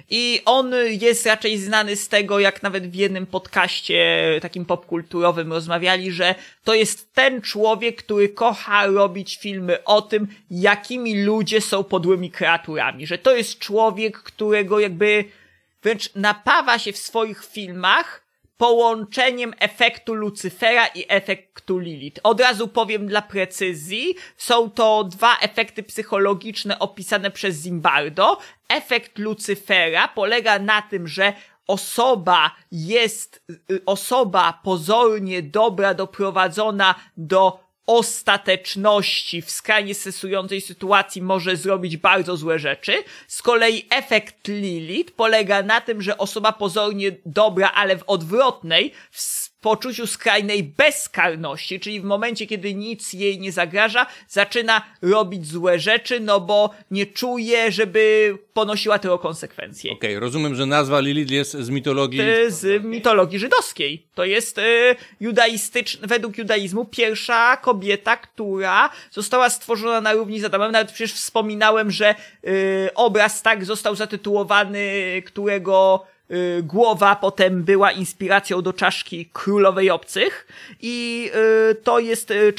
I 0.09 0.41
on 0.45 0.73
jest 1.01 1.25
raczej 1.25 1.57
znany 1.57 1.95
z 1.95 2.09
tego, 2.09 2.39
jak 2.39 2.63
nawet 2.63 2.91
w 2.91 2.95
jednym 2.95 3.25
podcaście 3.25 4.39
takim 4.41 4.65
popkulturowym 4.65 5.53
rozmawiali, 5.53 6.11
że 6.11 6.35
to 6.63 6.73
jest 6.73 7.13
ten 7.13 7.41
człowiek, 7.41 8.03
który 8.03 8.29
kocha 8.29 8.85
robić 8.85 9.37
filmy 9.37 9.83
o 9.83 10.01
tym, 10.01 10.27
jakimi 10.51 11.23
ludzie 11.23 11.61
są 11.61 11.83
podłymi 11.83 12.31
kreaturami. 12.31 13.07
Że 13.07 13.17
to 13.17 13.35
jest 13.35 13.59
człowiek, 13.59 14.17
którego 14.17 14.79
jakby 14.79 15.25
wręcz 15.83 16.15
napawa 16.15 16.79
się 16.79 16.91
w 16.91 16.97
swoich 16.97 17.45
filmach 17.45 18.28
połączeniem 18.59 19.53
efektu 19.59 20.13
Lucyfera 20.13 20.87
i 20.87 21.05
efektu 21.07 21.77
Lilith. 21.77 22.19
Od 22.23 22.39
razu 22.41 22.67
powiem 22.67 23.07
dla 23.07 23.21
precyzji, 23.21 24.15
są 24.37 24.69
to 24.69 25.03
dwa 25.03 25.37
efekty 25.37 25.83
psychologiczne 25.83 26.79
opisane 26.79 27.31
przez 27.31 27.61
Zimbardo. 27.63 28.37
Efekt 28.69 29.17
Lucyfera 29.17 30.07
polega 30.07 30.59
na 30.59 30.81
tym, 30.81 31.07
że 31.07 31.33
osoba 31.67 32.51
jest, 32.71 33.45
y, 33.71 33.81
osoba 33.85 34.59
pozornie 34.63 35.43
dobra 35.43 35.93
doprowadzona 35.93 36.95
do 37.17 37.68
ostateczności 37.89 39.41
w 39.41 39.51
skrajnie 39.51 39.95
stresującej 39.95 40.61
sytuacji 40.61 41.21
może 41.21 41.55
zrobić 41.55 41.97
bardzo 41.97 42.37
złe 42.37 42.59
rzeczy. 42.59 43.03
Z 43.27 43.41
kolei 43.41 43.85
efekt 43.89 44.47
Lilith 44.47 45.13
polega 45.15 45.63
na 45.63 45.81
tym, 45.81 46.01
że 46.01 46.17
osoba 46.17 46.51
pozornie 46.51 47.11
dobra, 47.25 47.71
ale 47.75 47.97
w 47.97 48.03
odwrotnej, 48.07 48.93
w 49.11 49.21
poczuciu 49.61 50.07
skrajnej 50.07 50.63
bezkarności, 50.63 51.79
czyli 51.79 52.01
w 52.01 52.03
momencie, 52.03 52.47
kiedy 52.47 52.73
nic 52.73 53.13
jej 53.13 53.39
nie 53.39 53.51
zagraża, 53.51 54.05
zaczyna 54.27 54.81
robić 55.01 55.47
złe 55.47 55.79
rzeczy, 55.79 56.19
no 56.19 56.39
bo 56.39 56.69
nie 56.91 57.05
czuje, 57.05 57.71
żeby 57.71 58.37
ponosiła 58.53 58.99
tego 58.99 59.19
konsekwencje. 59.19 59.91
Okej, 59.91 60.19
rozumiem, 60.19 60.55
że 60.55 60.65
nazwa 60.65 60.99
Lilith 60.99 61.31
jest 61.31 61.51
z 61.51 61.69
mitologii. 61.69 62.21
Y, 62.21 62.51
z 62.51 62.83
mitologii 62.83 63.39
żydowskiej. 63.39 64.07
To 64.15 64.25
jest 64.25 64.57
y, 64.57 64.95
judaistyczna, 65.19 66.07
według 66.07 66.37
judaizmu 66.37 66.85
pierwsza 66.85 67.57
kobieta, 67.57 68.17
która 68.17 68.89
została 69.11 69.49
stworzona 69.49 70.01
na 70.01 70.13
równi 70.13 70.39
z 70.39 70.45
Adamem. 70.45 70.71
Nawet 70.71 70.91
przecież 70.91 71.13
wspominałem, 71.13 71.91
że 71.91 72.15
y, 72.47 72.89
obraz 72.95 73.41
tak 73.41 73.65
został 73.65 73.95
zatytułowany, 73.95 75.21
którego 75.25 76.05
y, 76.31 76.63
głowa 76.63 77.15
potem 77.15 77.63
była 77.63 77.91
inspiracją 77.91 78.61
do 78.61 78.73
czaszki 78.73 79.25
królowej 79.33 79.89
obcych 79.89 80.47
i 80.81 81.29
y, 81.71 81.75
to 81.75 81.99
jest 81.99 82.31
y, 82.31 82.53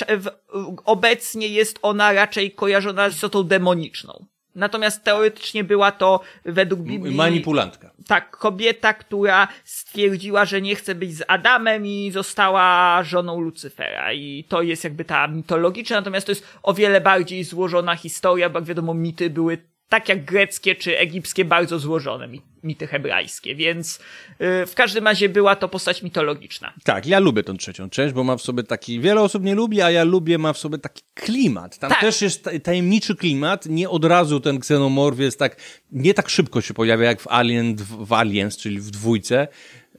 obecnie 0.84 1.48
jest 1.48 1.78
ona 1.82 2.12
raczej 2.12 2.50
kojarzona 2.50 3.10
z 3.10 3.14
istotą 3.14 3.42
demoniczną. 3.42 4.26
Natomiast 4.54 5.04
teoretycznie 5.04 5.64
była 5.64 5.92
to 5.92 6.20
według 6.44 6.80
Biblii 6.80 7.16
Manipulantka. 7.16 7.90
tak, 8.06 8.36
kobieta, 8.36 8.94
która 8.94 9.48
stwierdziła, 9.64 10.44
że 10.44 10.62
nie 10.62 10.74
chce 10.76 10.94
być 10.94 11.16
z 11.16 11.22
Adamem 11.28 11.86
i 11.86 12.10
została 12.10 13.02
żoną 13.02 13.40
Lucyfera. 13.40 14.12
I 14.12 14.44
to 14.48 14.62
jest 14.62 14.84
jakby 14.84 15.04
ta 15.04 15.28
mitologiczna, 15.28 15.96
natomiast 15.96 16.26
to 16.26 16.32
jest 16.32 16.46
o 16.62 16.74
wiele 16.74 17.00
bardziej 17.00 17.44
złożona 17.44 17.96
historia, 17.96 18.50
bo 18.50 18.58
jak 18.58 18.68
wiadomo, 18.68 18.94
mity 18.94 19.30
były 19.30 19.58
tak 19.90 20.08
jak 20.08 20.24
greckie 20.24 20.74
czy 20.74 20.98
egipskie, 20.98 21.44
bardzo 21.44 21.78
złożone, 21.78 22.28
mi- 22.28 22.42
mity 22.62 22.86
hebrajskie, 22.86 23.54
więc 23.54 23.98
yy, 24.40 24.66
w 24.66 24.74
każdym 24.74 25.04
razie 25.04 25.28
była 25.28 25.56
to 25.56 25.68
postać 25.68 26.02
mitologiczna. 26.02 26.72
Tak, 26.84 27.06
ja 27.06 27.18
lubię 27.18 27.42
tą 27.42 27.56
trzecią 27.56 27.90
część, 27.90 28.14
bo 28.14 28.24
ma 28.24 28.36
w 28.36 28.42
sobie 28.42 28.62
taki, 28.62 29.00
wiele 29.00 29.20
osób 29.20 29.42
nie 29.44 29.54
lubi, 29.54 29.82
a 29.82 29.90
ja 29.90 30.04
lubię, 30.04 30.38
ma 30.38 30.52
w 30.52 30.58
sobie 30.58 30.78
taki 30.78 31.02
klimat. 31.14 31.78
Tam 31.78 31.90
Tak. 31.90 32.00
też 32.00 32.22
jest 32.22 32.44
ta- 32.44 32.58
tajemniczy 32.58 33.16
klimat, 33.16 33.66
nie 33.66 33.88
od 33.90 34.04
razu 34.04 34.40
ten 34.40 34.60
ksenomorf 34.60 35.18
jest 35.18 35.38
tak, 35.38 35.56
nie 35.92 36.14
tak 36.14 36.28
szybko 36.28 36.60
się 36.60 36.74
pojawia 36.74 37.06
jak 37.06 37.20
w 37.20 37.28
Alien, 37.28 37.76
w 37.88 38.12
Aliens, 38.12 38.56
czyli 38.56 38.80
w 38.80 38.90
dwójce. 38.90 39.48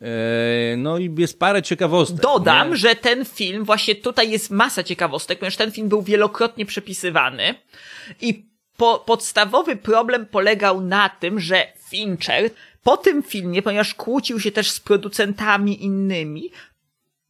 Eee, 0.01 0.77
no 0.77 0.97
i 0.97 1.15
jest 1.17 1.39
parę 1.39 1.61
ciekawostek. 1.61 2.19
Dodam, 2.21 2.69
nie? 2.69 2.75
że 2.77 2.95
ten 2.95 3.25
film, 3.25 3.65
właśnie 3.65 3.95
tutaj 3.95 4.31
jest 4.31 4.49
masa 4.51 4.83
ciekawostek, 4.83 5.39
ponieważ 5.39 5.57
ten 5.57 5.71
film 5.71 5.89
był 5.89 6.01
wielokrotnie 6.01 6.65
przepisywany 6.65 7.55
i 8.21 8.50
po, 8.81 8.99
podstawowy 8.99 9.75
problem 9.75 10.25
polegał 10.25 10.81
na 10.81 11.09
tym, 11.09 11.39
że 11.39 11.67
Fincher 11.89 12.49
po 12.83 12.97
tym 12.97 13.23
filmie, 13.23 13.61
ponieważ 13.61 13.93
kłócił 13.93 14.39
się 14.39 14.51
też 14.51 14.71
z 14.71 14.79
producentami 14.79 15.83
innymi, 15.83 16.51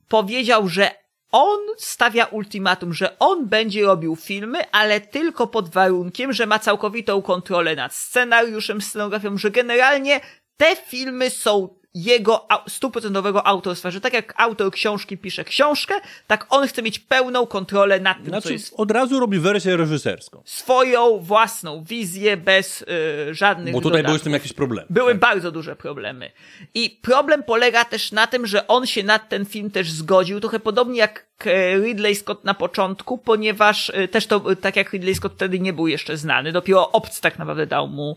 powiedział, 0.07 0.67
że 0.67 0.91
on 1.31 1.59
stawia 1.77 2.25
ultimatum, 2.25 2.93
że 2.93 3.19
on 3.19 3.47
będzie 3.47 3.81
robił 3.81 4.15
filmy, 4.15 4.71
ale 4.71 5.01
tylko 5.01 5.47
pod 5.47 5.69
warunkiem, 5.69 6.33
że 6.33 6.45
ma 6.45 6.59
całkowitą 6.59 7.21
kontrolę 7.21 7.75
nad 7.75 7.95
scenariuszem, 7.95 8.81
scenografią, 8.81 9.37
że 9.37 9.51
generalnie 9.51 10.21
te 10.57 10.75
filmy 10.75 11.29
są 11.29 11.75
jego 11.93 12.47
stuprocentowego 12.68 13.47
autorstwa, 13.47 13.91
że 13.91 14.01
tak 14.01 14.13
jak 14.13 14.34
autor 14.38 14.72
książki 14.72 15.18
pisze 15.18 15.43
książkę, 15.43 15.93
tak 16.27 16.45
on 16.49 16.68
chce 16.68 16.81
mieć 16.81 16.99
pełną 16.99 17.47
kontrolę 17.47 17.99
nad 17.99 18.18
tym, 18.18 18.26
co 18.26 18.30
Znaczy, 18.31 18.53
jest 18.53 18.73
od 18.77 18.91
razu 18.91 19.19
robi 19.19 19.39
wersję 19.39 19.77
reżyserską. 19.77 20.41
swoją 20.45 21.19
własną 21.19 21.84
wizję 21.84 22.38
bez 22.38 22.81
y, 22.81 22.85
żadnych 23.31 23.73
Bo 23.73 23.81
tutaj 23.81 23.91
były 23.91 24.03
dodatków. 24.03 24.22
z 24.22 24.23
tym 24.23 24.34
jakieś 24.34 24.53
problemy. 24.53 24.88
Były 24.89 25.15
bardzo 25.15 25.51
duże 25.51 25.76
problemy. 25.76 26.31
I 26.73 26.89
problem 27.01 27.43
polega 27.43 27.85
też 27.85 28.11
na 28.11 28.27
tym, 28.27 28.47
że 28.47 28.68
on 28.68 28.88
się 28.88 29.03
nad 29.03 29.30
ten 29.30 29.45
film 29.45 29.72
też 29.72 29.91
zgodził, 29.91 30.39
trochę 30.39 30.59
podobnie 30.59 30.99
jak 30.99 31.26
e, 31.45 31.77
Ridley 31.77 32.15
Scott 32.15 32.43
na 32.43 32.53
początku, 32.53 33.18
ponieważ 33.18 33.89
e, 33.89 34.07
też 34.07 34.27
to, 34.27 34.51
e, 34.51 34.55
tak 34.55 34.76
jak 34.76 34.91
Ridley 34.93 35.15
Scott 35.15 35.34
wtedy 35.35 35.59
nie 35.59 35.73
był 35.73 35.88
jeszcze 35.88 36.18
znany, 36.18 36.51
dopiero 36.51 36.91
obcy 36.91 37.22
tak 37.22 37.39
naprawdę 37.39 37.68
dał 37.68 37.88
mu 37.88 38.15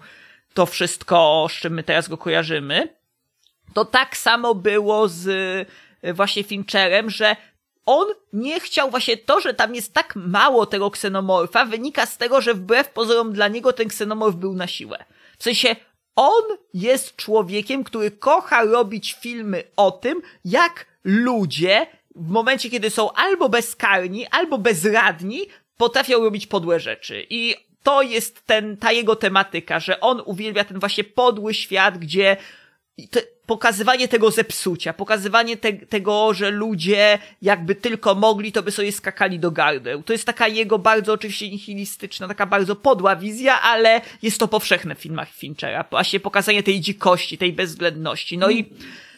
to 0.55 0.67
wszystko, 0.67 1.47
z 1.51 1.53
czym 1.53 1.73
my 1.75 1.83
teraz 1.83 2.09
go 2.09 2.19
kojarzymy. 2.19 2.89
To 3.75 3.85
tak 3.85 4.17
samo 4.17 4.55
było 4.55 5.09
z 5.09 5.29
e, 6.03 6.15
właśnie 6.15 6.45
Fincherem, 6.45 7.11
że 7.11 7.37
on 7.87 8.07
nie 8.33 8.61
chciał 8.61 8.91
właśnie 8.91 9.17
to, 9.17 9.41
że 9.41 9.55
tam 9.55 9.75
jest 9.75 9.95
tak 9.95 10.17
mało 10.17 10.67
tego 10.67 10.91
ksenomorfa, 10.91 11.65
wynika 11.65 12.07
z 12.07 12.19
tego, 12.19 12.41
że 12.41 12.55
wbrew 12.55 12.89
pozorom 12.89 13.33
dla 13.33 13.49
niego 13.49 13.73
ten 13.73 13.89
ksenomorf 13.89 14.37
był 14.37 14.55
na 14.55 14.67
siłę. 14.67 15.05
W 15.39 15.43
sensie 15.43 15.77
on 16.17 16.43
jest 16.75 17.17
człowiekiem, 17.17 17.85
który 17.85 18.11
kocha 18.11 18.65
robić 18.65 19.17
filmy 19.21 19.65
o 19.77 19.91
tym, 19.91 20.23
jak 20.45 20.87
ludzie 21.05 21.87
w 22.17 22.29
momencie, 22.29 22.71
kiedy 22.71 22.91
są 22.91 23.13
albo 23.13 23.49
bezkarni, 23.49 24.27
albo 24.27 24.59
bezradni, 24.59 25.41
potrafią 25.77 26.21
robić 26.25 26.47
podłe 26.47 26.81
rzeczy. 26.81 27.27
I 27.31 27.55
to 27.83 28.03
jest 28.03 28.47
ten, 28.47 28.77
ta 28.77 28.93
jego 28.93 29.17
tematyka, 29.17 29.81
że 29.81 30.01
on 30.01 30.23
uwielbia 30.25 30.65
ten 30.65 30.79
właśnie 30.79 31.05
podły 31.05 31.55
świat, 31.55 31.99
gdzie 31.99 32.37
i 32.97 33.09
te, 33.09 33.23
pokazywanie 33.47 34.09
tego 34.09 34.31
zepsucia, 34.31 34.93
pokazywanie 34.93 35.57
te, 35.57 35.73
tego, 35.73 36.35
że 36.35 36.51
ludzie 36.51 37.19
jakby 37.43 37.75
tylko 37.75 38.15
mogli, 38.15 38.53
to 38.53 38.63
by 38.63 38.71
sobie 38.71 38.93
skakali 38.93 39.39
do 39.39 39.51
gardeł. 39.51 40.03
To 40.03 40.13
jest 40.13 40.25
taka 40.25 40.49
jego 40.49 40.79
bardzo 40.79 41.13
oczywiście 41.13 41.51
nihilistyczna, 41.51 42.29
taka 42.29 42.47
bardzo 42.47 42.77
podła 42.77 43.17
wizja, 43.17 43.61
ale 43.61 44.01
jest 44.23 44.39
to 44.39 44.49
powszechne 44.49 44.95
w 44.95 44.99
filmach 44.99 45.31
Finchera. 45.31 45.85
Właśnie 45.91 46.21
pokazanie 46.21 46.63
tej 46.63 46.81
dzikości, 46.81 47.39
tej 47.39 47.53
bezwzględności. 47.53 48.39
No 48.39 48.51
i 48.51 48.65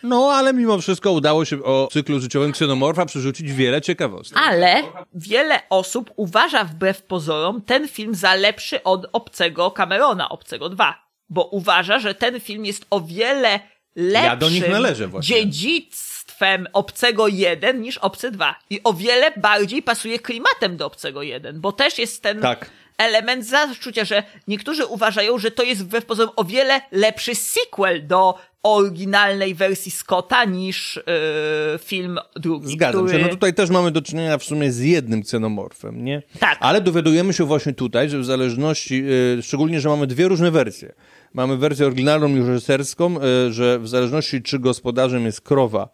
No, 0.02 0.32
ale 0.32 0.52
mimo 0.52 0.78
wszystko 0.78 1.12
udało 1.12 1.44
się 1.44 1.64
o 1.64 1.88
cyklu 1.92 2.20
życiowym 2.20 2.52
ksenomorfa 2.52 3.06
przerzucić 3.06 3.52
wiele 3.52 3.80
ciekawostek. 3.80 4.38
Ale 4.42 4.82
wiele 5.14 5.60
osób 5.70 6.10
uważa 6.16 6.64
wbrew 6.64 7.02
pozorom 7.02 7.62
ten 7.62 7.88
film 7.88 8.14
za 8.14 8.34
lepszy 8.34 8.82
od 8.82 9.06
Obcego 9.12 9.70
Camerona, 9.70 10.28
Obcego 10.28 10.68
2. 10.68 11.05
Bo 11.28 11.44
uważa, 11.44 11.98
że 11.98 12.14
ten 12.14 12.40
film 12.40 12.64
jest 12.64 12.86
o 12.90 13.00
wiele 13.00 13.60
lepszym 13.96 14.24
Ja 14.24 14.36
do 14.36 14.50
nich 14.50 14.68
należę 14.68 15.08
właśnie. 15.08 15.36
dziedzictwem 15.36 16.66
Obcego 16.72 17.28
1 17.28 17.80
niż 17.80 17.98
Obcy 17.98 18.30
2. 18.30 18.54
I 18.70 18.80
o 18.84 18.92
wiele 18.92 19.30
bardziej 19.36 19.82
pasuje 19.82 20.18
klimatem 20.18 20.76
do 20.76 20.86
Obcego 20.86 21.22
1, 21.22 21.60
bo 21.60 21.72
też 21.72 21.98
jest 21.98 22.22
ten 22.22 22.40
Tak. 22.40 22.70
element 22.98 23.46
zaszczucia, 23.46 24.04
że 24.04 24.22
niektórzy 24.48 24.86
uważają, 24.86 25.38
że 25.38 25.50
to 25.50 25.62
jest 25.62 25.84
wbrew 25.84 26.04
pozorom 26.06 26.32
o 26.36 26.44
wiele 26.44 26.80
lepszy 26.92 27.34
sequel 27.34 28.06
do 28.06 28.38
oryginalnej 28.74 29.54
wersji 29.54 29.90
Scotta 29.90 30.44
niż 30.44 30.96
yy, 30.96 31.78
film 31.78 32.18
drugi. 32.36 32.72
Zgadzam 32.72 33.04
który... 33.04 33.18
się. 33.18 33.24
No 33.24 33.30
tutaj 33.30 33.54
też 33.54 33.70
mamy 33.70 33.90
do 33.90 34.02
czynienia 34.02 34.38
w 34.38 34.44
sumie 34.44 34.72
z 34.72 34.80
jednym 34.80 35.22
ksenomorfem, 35.22 36.04
nie? 36.04 36.22
Tak. 36.38 36.58
Ale 36.60 36.80
dowiadujemy 36.80 37.32
się 37.32 37.44
właśnie 37.44 37.72
tutaj, 37.72 38.10
że 38.10 38.18
w 38.18 38.24
zależności, 38.24 39.04
e, 39.38 39.42
szczególnie, 39.42 39.80
że 39.80 39.88
mamy 39.88 40.06
dwie 40.06 40.28
różne 40.28 40.50
wersje. 40.50 40.92
Mamy 41.34 41.56
wersję 41.56 41.86
oryginalną 41.86 42.28
i 42.28 42.38
reżyserską, 42.40 43.20
e, 43.20 43.52
że 43.52 43.78
w 43.78 43.88
zależności 43.88 44.42
czy 44.42 44.58
gospodarzem 44.58 45.24
jest 45.24 45.40
krowa, 45.40 45.88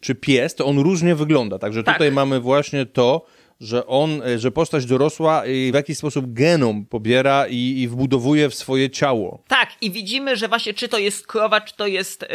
czy 0.00 0.14
pies, 0.14 0.54
to 0.54 0.66
on 0.66 0.78
różnie 0.78 1.14
wygląda. 1.14 1.58
Także 1.58 1.82
Tak. 1.82 1.94
tutaj 1.94 2.12
mamy 2.12 2.40
właśnie 2.40 2.86
to, 2.86 3.24
że 3.60 3.86
on, 3.86 4.22
e, 4.22 4.38
że 4.38 4.50
postać 4.50 4.86
dorosła 4.86 5.46
i 5.46 5.70
w 5.72 5.74
jakiś 5.74 5.98
sposób 5.98 6.32
genom 6.32 6.86
pobiera 6.86 7.46
i, 7.46 7.80
i 7.80 7.88
wbudowuje 7.88 8.50
w 8.50 8.54
swoje 8.54 8.90
ciało. 8.90 9.42
Tak, 9.48 9.68
i 9.80 9.90
widzimy, 9.90 10.36
że 10.36 10.48
właśnie 10.48 10.74
czy 10.74 10.88
to 10.88 10.98
jest 10.98 11.26
krowa, 11.26 11.60
czy 11.60 11.76
to 11.76 11.86
jest 11.86 12.22
y, 12.22 12.26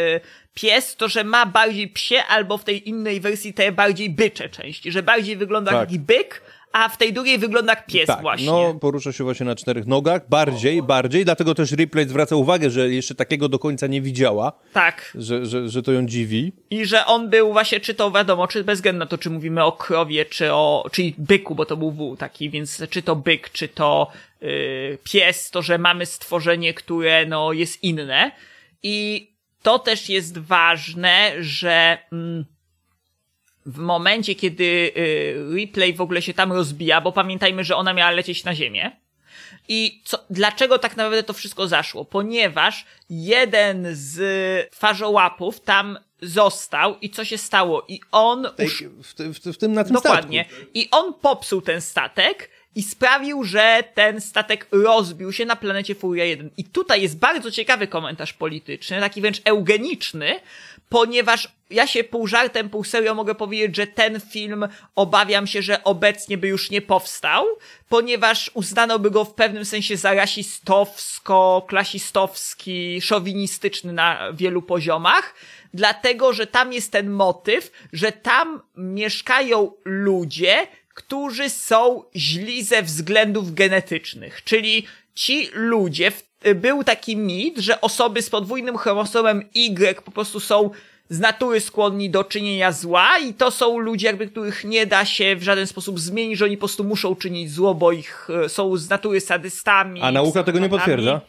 pies, 0.54 0.96
to 0.96 1.08
że 1.08 1.24
ma 1.24 1.46
bardziej 1.46 1.88
psie, 1.88 2.22
albo 2.28 2.58
w 2.58 2.64
tej 2.64 2.88
innej 2.88 3.20
wersji 3.20 3.54
te 3.54 3.72
bardziej 3.72 4.10
bycze 4.10 4.48
części, 4.48 4.92
że 4.92 5.02
bardziej 5.02 5.36
wygląda 5.36 5.70
Tak. 5.70 5.92
jak 5.92 6.00
byk, 6.00 6.42
a 6.72 6.88
w 6.88 6.96
tej 6.96 7.12
drugiej 7.12 7.38
wygląda 7.38 7.72
jak 7.72 7.86
pies 7.86 8.06
tak, 8.06 8.20
właśnie. 8.20 8.46
no 8.46 8.74
porusza 8.74 9.12
się 9.12 9.24
właśnie 9.24 9.46
na 9.46 9.54
czterech 9.56 9.86
nogach, 9.86 10.28
bardziej, 10.28 10.82
bardziej, 10.82 11.24
dlatego 11.24 11.54
też 11.54 11.72
Ripley 11.72 12.08
zwraca 12.08 12.36
uwagę, 12.36 12.70
że 12.70 12.90
jeszcze 12.90 13.14
takiego 13.14 13.48
do 13.48 13.58
końca 13.58 13.86
nie 13.86 14.02
widziała, 14.02 14.52
Tak. 14.72 15.12
że, 15.14 15.46
że, 15.46 15.68
że 15.68 15.82
to 15.82 15.92
ją 15.92 16.06
dziwi. 16.06 16.52
I 16.70 16.86
że 16.86 17.06
on 17.06 17.30
był 17.30 17.52
właśnie, 17.52 17.80
czy 17.80 17.94
to 17.94 18.10
wiadomo, 18.10 18.46
czy 18.48 18.64
bez 18.64 18.78
względu 18.78 18.98
na 18.98 19.06
to, 19.06 19.18
czy 19.18 19.30
mówimy 19.30 19.64
o 19.64 19.72
krowie, 19.72 20.24
czy 20.24 20.52
o, 20.52 20.88
czyli 20.92 21.14
byku, 21.18 21.54
bo 21.54 21.66
to 21.66 21.76
był 21.76 21.90
wół 21.90 22.16
taki, 22.16 22.50
więc 22.50 22.82
czy 22.90 23.02
to 23.02 23.16
byk, 23.16 23.50
czy 23.50 23.68
to 23.68 24.10
y, 24.42 24.98
pies, 25.04 25.50
to 25.50 25.62
że 25.62 25.78
mamy 25.78 26.06
stworzenie, 26.06 26.74
które 26.74 27.26
no 27.26 27.52
jest 27.52 27.82
inne. 27.84 28.32
I 28.82 29.30
to 29.62 29.78
też 29.78 30.08
jest 30.08 30.38
ważne, 30.38 31.32
że 31.40 31.98
mm, 32.12 32.44
w 33.66 33.78
momencie, 33.78 34.34
kiedy 34.34 34.64
y, 34.96 35.54
Ripley 35.54 35.94
w 35.94 36.00
ogóle 36.00 36.22
się 36.22 36.34
tam 36.34 36.52
rozbija, 36.52 37.00
bo 37.00 37.12
pamiętajmy, 37.12 37.64
że 37.64 37.76
ona 37.76 37.94
miała 37.94 38.10
lecieć 38.10 38.44
na 38.44 38.54
ziemię, 38.54 38.90
i 39.68 40.00
co, 40.04 40.24
dlaczego 40.30 40.78
tak 40.78 40.96
naprawdę 40.96 41.22
to 41.22 41.32
wszystko 41.32 41.68
zaszło? 41.68 42.04
Ponieważ 42.04 42.86
jeden 43.10 43.86
z 43.92 44.20
twarzołapów 44.70 45.60
tam 45.60 45.98
został 46.22 46.98
i 46.98 47.10
co 47.10 47.24
się 47.24 47.38
stało? 47.38 47.84
I 47.88 48.00
on 48.12 48.46
usz... 48.66 48.84
W, 49.02 49.14
ty- 49.14 49.34
w, 49.34 49.40
ty- 49.40 49.52
w 49.52 49.58
tym 49.58 49.72
na 49.72 49.84
tym 49.84 49.92
Dokładnie. 49.94 50.44
statku. 50.48 50.66
I 50.74 50.88
on 50.90 51.14
popsuł 51.14 51.60
ten 51.62 51.80
statek 51.80 52.50
i 52.74 52.82
sprawił, 52.82 53.44
że 53.44 53.84
ten 53.94 54.20
statek 54.20 54.66
rozbił 54.72 55.32
się 55.32 55.46
na 55.46 55.56
planecie 55.56 55.94
Furia 55.94 56.24
1. 56.24 56.50
I 56.56 56.64
tutaj 56.64 57.02
jest 57.02 57.18
bardzo 57.18 57.50
ciekawy 57.50 57.86
komentarz 57.86 58.32
polityczny, 58.32 59.00
taki 59.00 59.20
wręcz 59.20 59.40
eugeniczny, 59.44 60.40
ponieważ 60.90 61.48
ja 61.70 61.86
się 61.86 62.04
pół 62.04 62.26
żartem, 62.26 62.70
pół 62.70 62.84
serio 62.84 63.14
mogę 63.14 63.34
powiedzieć, 63.34 63.76
że 63.76 63.86
ten 63.86 64.20
film 64.20 64.68
obawiam 64.94 65.46
się, 65.46 65.62
że 65.62 65.84
obecnie 65.84 66.38
by 66.38 66.48
już 66.48 66.70
nie 66.70 66.82
powstał, 66.82 67.44
ponieważ 67.88 68.50
uznano 68.54 68.98
by 68.98 69.10
go 69.10 69.24
w 69.24 69.34
pewnym 69.34 69.64
sensie 69.64 69.96
za 69.96 70.14
rasistowsko, 70.14 71.64
klasistowski, 71.68 73.00
szowinistyczny 73.00 73.92
na 73.92 74.32
wielu 74.32 74.62
poziomach, 74.62 75.34
dlatego, 75.74 76.32
że 76.32 76.46
tam 76.46 76.72
jest 76.72 76.92
ten 76.92 77.10
motyw, 77.10 77.70
że 77.92 78.12
tam 78.12 78.62
mieszkają 78.76 79.72
ludzie, 79.84 80.66
którzy 80.94 81.50
są 81.50 82.04
źli 82.16 82.64
ze 82.64 82.82
względów 82.82 83.54
genetycznych, 83.54 84.44
czyli 84.44 84.86
ci 85.14 85.48
ludzie, 85.52 86.10
w- 86.10 86.29
był 86.54 86.84
taki 86.84 87.16
mit, 87.16 87.58
że 87.58 87.80
osoby 87.80 88.22
z 88.22 88.30
podwójnym 88.30 88.76
chromosomem 88.76 89.44
Y 89.54 90.02
po 90.04 90.10
prostu 90.10 90.40
są 90.40 90.70
z 91.10 91.20
natury 91.20 91.60
skłonni 91.60 92.10
do 92.10 92.24
czynienia 92.24 92.72
zła 92.72 93.18
i 93.18 93.34
to 93.34 93.50
są 93.50 93.78
ludzie 93.78 94.06
jakby, 94.06 94.26
których 94.26 94.64
nie 94.64 94.86
da 94.86 95.04
się 95.04 95.36
w 95.36 95.42
żaden 95.42 95.66
sposób 95.66 96.00
zmienić, 96.00 96.38
że 96.38 96.44
oni 96.44 96.56
po 96.56 96.60
prostu 96.60 96.84
muszą 96.84 97.16
czynić 97.16 97.52
zło, 97.52 97.74
bo 97.74 97.92
ich 97.92 98.28
e, 98.44 98.48
są 98.48 98.76
z 98.76 98.90
natury 98.90 99.20
sadystami. 99.20 100.00
A 100.02 100.12
nauka 100.12 100.42
tego 100.42 100.58
nie 100.58 100.68
potwierdza? 100.68 101.20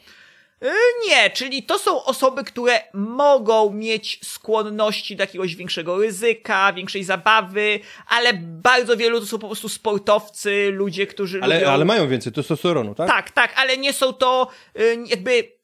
Y, 0.64 0.72
Nie, 1.08 1.30
czyli 1.30 1.64
to 1.64 1.80
są 1.80 2.04
osoby, 2.04 2.44
które 2.44 2.82
mogą 2.94 3.74
mieć 3.74 4.20
skłonności 4.24 5.16
do 5.16 5.24
jakiegoś 5.24 5.56
większego 5.56 5.98
ryzyka, 5.98 6.74
większej 6.74 7.04
zabawy, 7.04 7.80
ale 8.08 8.34
bardzo 8.44 8.98
wielu 8.98 9.20
to 9.20 9.26
są 9.26 9.40
po 9.40 9.48
prostu 9.48 9.70
sportowcy, 9.70 10.70
ludzie, 10.72 11.08
którzy 11.08 11.38
lubią... 11.38 11.46
Ale, 11.46 11.72
ale 11.72 11.86
mają 11.86 12.08
więcej 12.08 12.34
testosteronu, 12.34 12.96
tak? 12.96 13.08
Tak, 13.08 13.32
tak, 13.32 13.54
ale 13.58 13.78
nie 13.78 13.94
są 13.94 14.14
to 14.14 14.48
y, 14.80 14.98
jakby. 15.08 15.62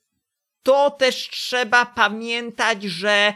To 0.63 0.89
też 0.91 1.29
trzeba 1.29 1.85
pamiętać, 1.85 2.83
że 2.83 3.33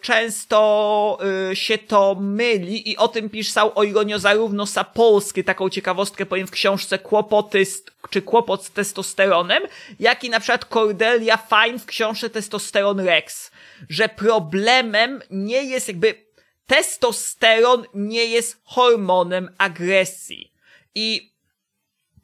często 0.00 1.18
y, 1.50 1.56
się 1.56 1.78
to 1.78 2.16
myli 2.20 2.90
i 2.90 2.96
o 2.96 3.08
tym 3.08 3.30
pisał 3.30 3.72
o 3.74 3.84
ironio 3.84 4.18
zarówno 4.18 4.66
Sapolsky, 4.66 5.44
taką 5.44 5.68
ciekawostkę 5.68 6.26
powiem 6.26 6.46
w 6.46 6.50
książce 6.50 6.98
Kłopoty 6.98 7.64
z, 7.64 7.84
czy 8.10 8.22
Kłopot 8.22 8.64
z 8.64 8.70
testosteronem, 8.70 9.62
jak 10.00 10.24
i 10.24 10.30
na 10.30 10.40
przykład 10.40 10.64
Cordelia 10.64 11.36
Fine 11.36 11.78
w 11.78 11.86
książce 11.86 12.30
Testosteron 12.30 13.00
Rex, 13.00 13.50
że 13.88 14.08
problemem 14.08 15.22
nie 15.30 15.64
jest 15.64 15.88
jakby 15.88 16.14
testosteron 16.66 17.84
nie 17.94 18.24
jest 18.24 18.60
hormonem 18.64 19.54
agresji. 19.58 20.52
I 20.94 21.32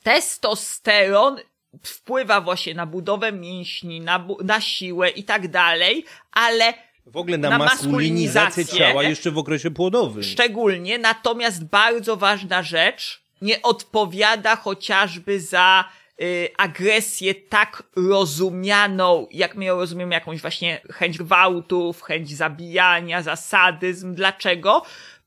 testosteron 0.02 1.40
wpływa 1.84 2.40
właśnie 2.40 2.74
na 2.74 2.86
budowę 2.86 3.32
mięśni, 3.32 4.00
na, 4.00 4.26
na 4.44 4.60
siłę 4.60 5.10
i 5.10 5.24
tak 5.24 5.48
dalej, 5.48 6.04
ale 6.32 6.74
W 7.06 7.16
ogóle 7.16 7.38
na, 7.38 7.50
Na 7.50 7.58
maskulinizację 7.58 8.40
maskulinizację. 8.44 8.78
ciała 8.78 9.02
jeszcze 9.02 9.30
w 9.30 9.38
okresie 9.38 9.70
płodowym. 9.70 10.22
szczególnie, 10.22 10.98
natomiast 10.98 11.64
bardzo 11.64 12.16
ważna 12.16 12.62
rzecz, 12.62 13.22
nie 13.42 13.62
odpowiada 13.62 14.56
chociażby 14.56 15.40
za 15.40 15.84
y, 16.22 16.48
agresję 16.56 17.34
tak 17.34 17.82
rozumianą, 17.96 19.26
jak 19.30 19.54
my 19.56 19.64
ją 19.64 19.76
rozumiemy, 19.76 20.14
jakąś 20.14 20.40
właśnie 20.40 20.80
chęć 20.92 21.18
gwałtów, 21.18 22.02
chęć 22.02 22.36
zabijania, 22.36 23.22
zasadyzm. 23.22 24.14
Dlaczego? 24.14 24.82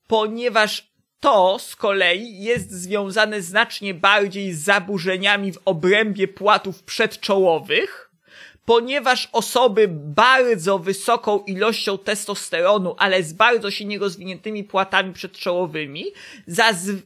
Ponieważ 0.07 0.89
to 1.19 1.59
z 1.59 1.75
kolei 1.75 2.39
jest 2.43 2.71
związane 2.71 3.41
znacznie 3.41 3.93
bardziej 3.93 4.53
z 4.53 4.63
zaburzeniami 4.63 5.53
w 5.53 5.59
obrębie 5.65 6.27
płatów 6.27 6.83
przedczołowych, 6.83 8.08
ponieważ 8.69 9.29
osoby 9.31 9.87
bardzo 9.91 10.79
wysoką 10.79 11.39
ilością 11.39 11.97
testosteronu, 11.97 12.95
ale 12.97 13.23
z 13.23 13.33
bardzo 13.33 13.71
silnie 13.71 13.99
rozwiniętymi 13.99 14.63
płatami 14.63 15.13
przedczołowymi, 15.13 16.05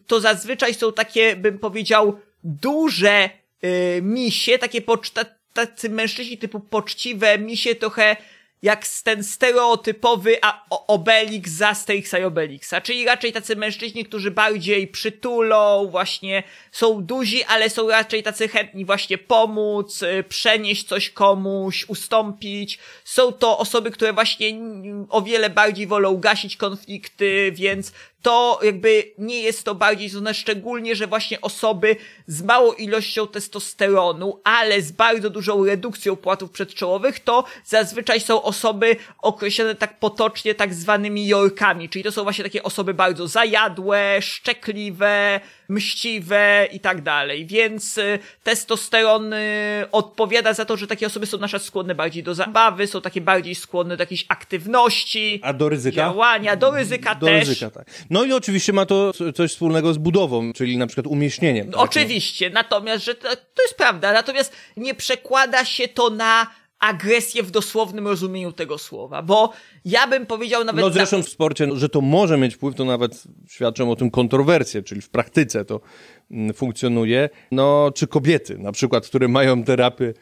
to 0.08 0.20
zazwyczaj 0.20 0.74
są 0.74 0.94
takie, 0.94 1.36
bym 1.36 1.60
powiedział, 1.60 2.20
duże 2.44 3.30
y, 3.64 4.02
misie, 4.02 4.58
takie 4.58 4.82
poczta, 4.82 5.26
tacy 5.54 5.90
mężczyźni 5.90 6.38
typu 6.38 6.60
poczciwe 6.60 7.40
misie, 7.40 7.76
trochę 7.76 8.16
jak 8.64 8.88
ten 9.04 9.24
stereotypowy 9.24 10.38
a, 10.42 10.66
Obelix 10.88 11.52
z 11.52 11.62
Asterixa 11.62 12.20
i 12.20 12.24
Obelixa, 12.24 12.82
czyli 12.84 13.06
raczej 13.06 13.34
tacy 13.34 13.56
mężczyźni, 13.56 14.06
którzy 14.06 14.32
bardziej 14.32 14.88
przytulą, 14.88 15.88
właśnie 15.88 16.44
są 16.72 17.06
duzi, 17.06 17.44
ale 17.44 17.70
są 17.70 17.90
raczej 17.90 18.24
tacy 18.24 18.48
chętni 18.48 18.86
właśnie 18.86 19.18
pomóc, 19.18 20.04
y, 20.04 20.24
przenieść 20.30 20.88
coś 20.88 21.10
komuś, 21.10 21.86
ustąpić. 21.88 22.80
Są 23.04 23.32
to 23.32 23.58
osoby, 23.58 23.92
które 23.92 24.14
właśnie 24.14 24.54
o 25.10 25.22
wiele 25.22 25.50
bardziej 25.50 25.88
wolą 25.88 26.18
gasić 26.18 26.58
konflikty, 26.58 27.52
więc 27.56 27.92
to 28.24 28.60
jakby 28.64 29.04
nie 29.18 29.42
jest 29.42 29.64
to 29.64 29.76
bardziej 29.76 30.10
związane 30.10 30.34
szczególnie, 30.34 30.96
że 30.96 31.08
właśnie 31.08 31.42
osoby 31.42 31.96
z 32.28 32.42
małą 32.44 32.72
ilością 32.74 33.28
testosteronu, 33.28 34.40
ale 34.44 34.82
z 34.82 34.92
bardzo 34.92 35.30
dużą 35.30 35.66
redukcją 35.66 36.16
płatów 36.16 36.52
przedczołowych, 36.52 37.20
to 37.20 37.44
zazwyczaj 37.66 38.20
są 38.20 38.42
osoby 38.44 38.96
określone 39.22 39.76
tak 39.76 40.00
potocznie 40.00 40.56
tak 40.56 40.74
zwanymi 40.74 41.28
jorkami, 41.28 41.90
czyli 41.90 42.04
to 42.04 42.12
są 42.12 42.24
właśnie 42.24 42.44
takie 42.44 42.64
osoby 42.64 42.94
bardzo 42.94 43.28
zajadłe, 43.28 44.22
szczekliwe, 44.22 45.40
mściwe 45.70 46.68
i 46.72 46.80
tak 46.80 47.02
dalej. 47.02 47.46
Więc 47.46 47.98
y, 47.98 48.20
testosteron 48.44 49.34
y, 49.34 49.86
odpowiada 49.92 50.54
za 50.54 50.66
to, 50.66 50.78
że 50.78 50.88
takie 50.88 51.08
osoby 51.08 51.26
są 51.26 51.38
na 51.38 51.48
przykład 51.48 51.64
skłonne 51.64 51.96
bardziej 51.96 52.24
do 52.24 52.36
zabawy, 52.36 52.88
są 52.88 53.02
takie 53.02 53.22
bardziej 53.22 53.56
skłonne 53.56 53.98
do 53.98 54.02
jakiejś 54.04 54.26
aktywności, 54.30 55.40
A 55.44 55.54
do 55.54 55.70
ryzyka? 55.70 55.96
działania, 55.96 56.56
do 56.56 56.72
ryzyka 56.72 57.16
Do 57.16 57.26
też. 57.28 57.48
ryzyka, 57.48 57.70
tak. 57.70 57.86
No 58.14 58.24
i 58.24 58.34
oczywiście 58.34 58.74
ma 58.74 58.86
to 58.86 59.14
co- 59.14 59.34
coś 59.34 59.52
wspólnego 59.52 59.94
z 59.94 59.98
budową, 59.98 60.54
czyli 60.54 60.78
na 60.78 60.88
przykład 60.88 61.08
umieśnieniem. 61.08 61.72
tak? 61.72 61.80
Oczywiście, 61.82 62.50
natomiast, 62.50 63.04
że 63.06 63.16
to, 63.16 63.28
to 63.36 63.62
jest 63.64 63.76
prawda, 63.78 64.14
natomiast 64.14 64.54
nie 64.78 64.96
przekłada 64.96 65.66
się 65.66 65.88
to 65.88 66.10
na 66.10 66.48
agresję 66.80 67.44
w 67.44 67.52
dosłownym 67.52 68.08
rozumieniu 68.08 68.52
tego 68.52 68.78
słowa, 68.78 69.22
bo 69.22 69.54
ja 69.86 70.08
bym 70.08 70.26
powiedział 70.26 70.64
nawet... 70.64 70.82
No 70.82 70.88
na- 70.88 70.94
zresztą 70.94 71.24
w 71.24 71.30
sporcie, 71.30 71.68
że 71.76 71.90
to 71.90 72.02
może 72.02 72.38
mieć 72.38 72.56
wpływ, 72.56 72.76
to 72.76 72.86
nawet 72.86 73.24
świadczą 73.50 73.92
o 73.92 73.96
tym 73.96 74.12
kontrowersje, 74.12 74.84
czyli 74.84 75.02
w 75.02 75.10
praktyce 75.10 75.66
to 75.66 75.82
mm, 76.32 76.54
funkcjonuje. 76.54 77.30
No, 77.52 77.92
czy 77.96 78.08
kobiety, 78.08 78.58
na 78.58 78.72
przykład, 78.72 79.08
które 79.08 79.28
mają 79.28 79.64
terapię 79.64 80.06
y, 80.06 80.14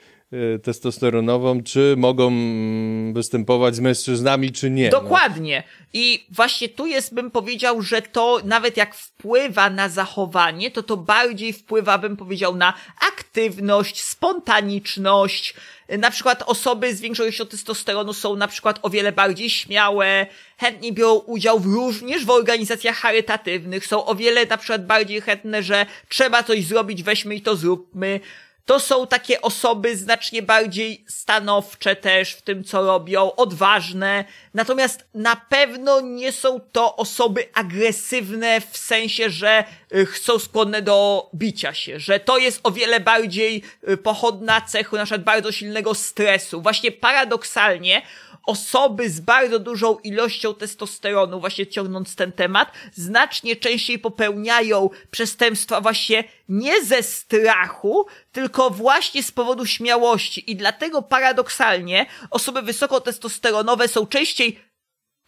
testosteronową, 0.64 1.64
czy 1.64 1.96
mogą 1.98 2.28
mm, 2.28 3.14
występować 3.14 3.76
z 3.76 3.80
mężczyznami, 3.80 4.52
czy 4.52 4.70
nie. 4.70 4.90
No. 4.90 5.02
Dokładnie. 5.02 5.64
I 5.94 6.26
właśnie 6.30 6.70
tu 6.70 6.86
jest, 6.86 7.14
bym 7.14 7.32
powiedział, 7.32 7.82
że 7.82 8.02
to 8.02 8.40
nawet 8.44 8.78
jak 8.78 8.96
wpływa 8.96 9.70
na 9.70 9.90
zachowanie, 9.90 10.72
to 10.72 10.84
to 10.84 10.98
bardziej 10.98 11.54
wpływa, 11.54 11.98
bym 11.98 12.18
powiedział, 12.18 12.56
na 12.56 12.74
aktywność, 13.08 14.02
spontaniczność. 14.02 15.54
Na 16.00 16.12
przykład 16.12 16.44
osoby 16.46 16.96
z 16.96 17.02
większą 17.02 17.24
ilością 17.24 17.46
testosteronu 17.46 18.14
są 18.14 18.36
na 18.36 18.48
przykład 18.48 18.80
o 18.82 18.90
wiele 18.90 19.12
bardziej 19.12 19.50
śmiałe, 19.50 20.28
chętnie 20.58 20.94
biorą 20.94 21.16
udział 21.16 21.60
w 21.60 21.66
również 21.66 22.26
w 22.26 22.30
organizacjach 22.30 22.98
charytatywnych, 22.98 23.86
są 23.88 24.06
o 24.06 24.16
wiele 24.16 24.46
na 24.46 24.58
przykład 24.58 24.86
bardziej 24.86 25.22
chętne, 25.22 25.64
że 25.64 25.86
trzeba 26.10 26.44
coś 26.44 26.66
zrobić, 26.66 27.04
weźmy 27.04 27.36
i 27.36 27.42
to 27.42 27.56
zróbmy. 27.56 28.20
To 28.66 28.80
są 28.80 29.08
takie 29.08 29.42
osoby 29.42 29.98
znacznie 29.98 30.42
bardziej 30.42 31.06
stanowcze 31.08 31.96
też 31.96 32.34
w 32.34 32.42
tym, 32.42 32.64
co 32.64 32.82
robią, 32.86 33.32
odważne. 33.36 34.26
Natomiast 34.54 35.06
na 35.14 35.36
pewno 35.36 36.02
nie 36.02 36.32
są 36.32 36.60
to 36.72 36.96
osoby 36.96 37.50
agresywne 37.54 38.62
w 38.72 38.78
sensie, 38.78 39.30
że 39.30 39.64
y, 39.96 40.08
są 40.22 40.40
skłonne 40.40 40.82
do 40.82 41.30
bicia 41.36 41.74
się, 41.74 42.00
że 42.00 42.20
to 42.20 42.38
jest 42.38 42.60
o 42.64 42.72
wiele 42.72 43.00
bardziej 43.00 43.64
y, 43.90 43.98
pochodna 43.98 44.62
cechu 44.62 44.96
na 44.96 45.06
przykład 45.06 45.24
bardzo 45.24 45.52
silnego 45.52 45.96
stresu. 45.96 46.62
Właśnie 46.62 46.92
paradoksalnie 46.92 48.02
osoby 48.46 49.10
z 49.10 49.20
bardzo 49.20 49.60
dużą 49.60 49.98
ilością 49.98 50.56
testosteronu, 50.56 51.40
właśnie 51.40 51.68
ciągnąc 51.68 52.16
ten 52.16 52.32
temat, 52.32 52.72
znacznie 52.94 53.56
częściej 53.56 54.00
popełniają 54.00 54.90
przestępstwa 55.12 55.82
właśnie 55.82 56.24
nie 56.50 56.84
ze 56.84 57.04
strachu, 57.04 58.06
tylko 58.32 58.70
właśnie 58.70 59.24
z 59.24 59.32
powodu 59.32 59.66
śmiałości. 59.66 60.52
I 60.52 60.56
dlatego 60.56 61.02
paradoksalnie 61.02 62.06
osoby 62.30 62.62
wysokotestosteronowe 62.62 63.88
są 63.88 64.08
częściej 64.08 64.60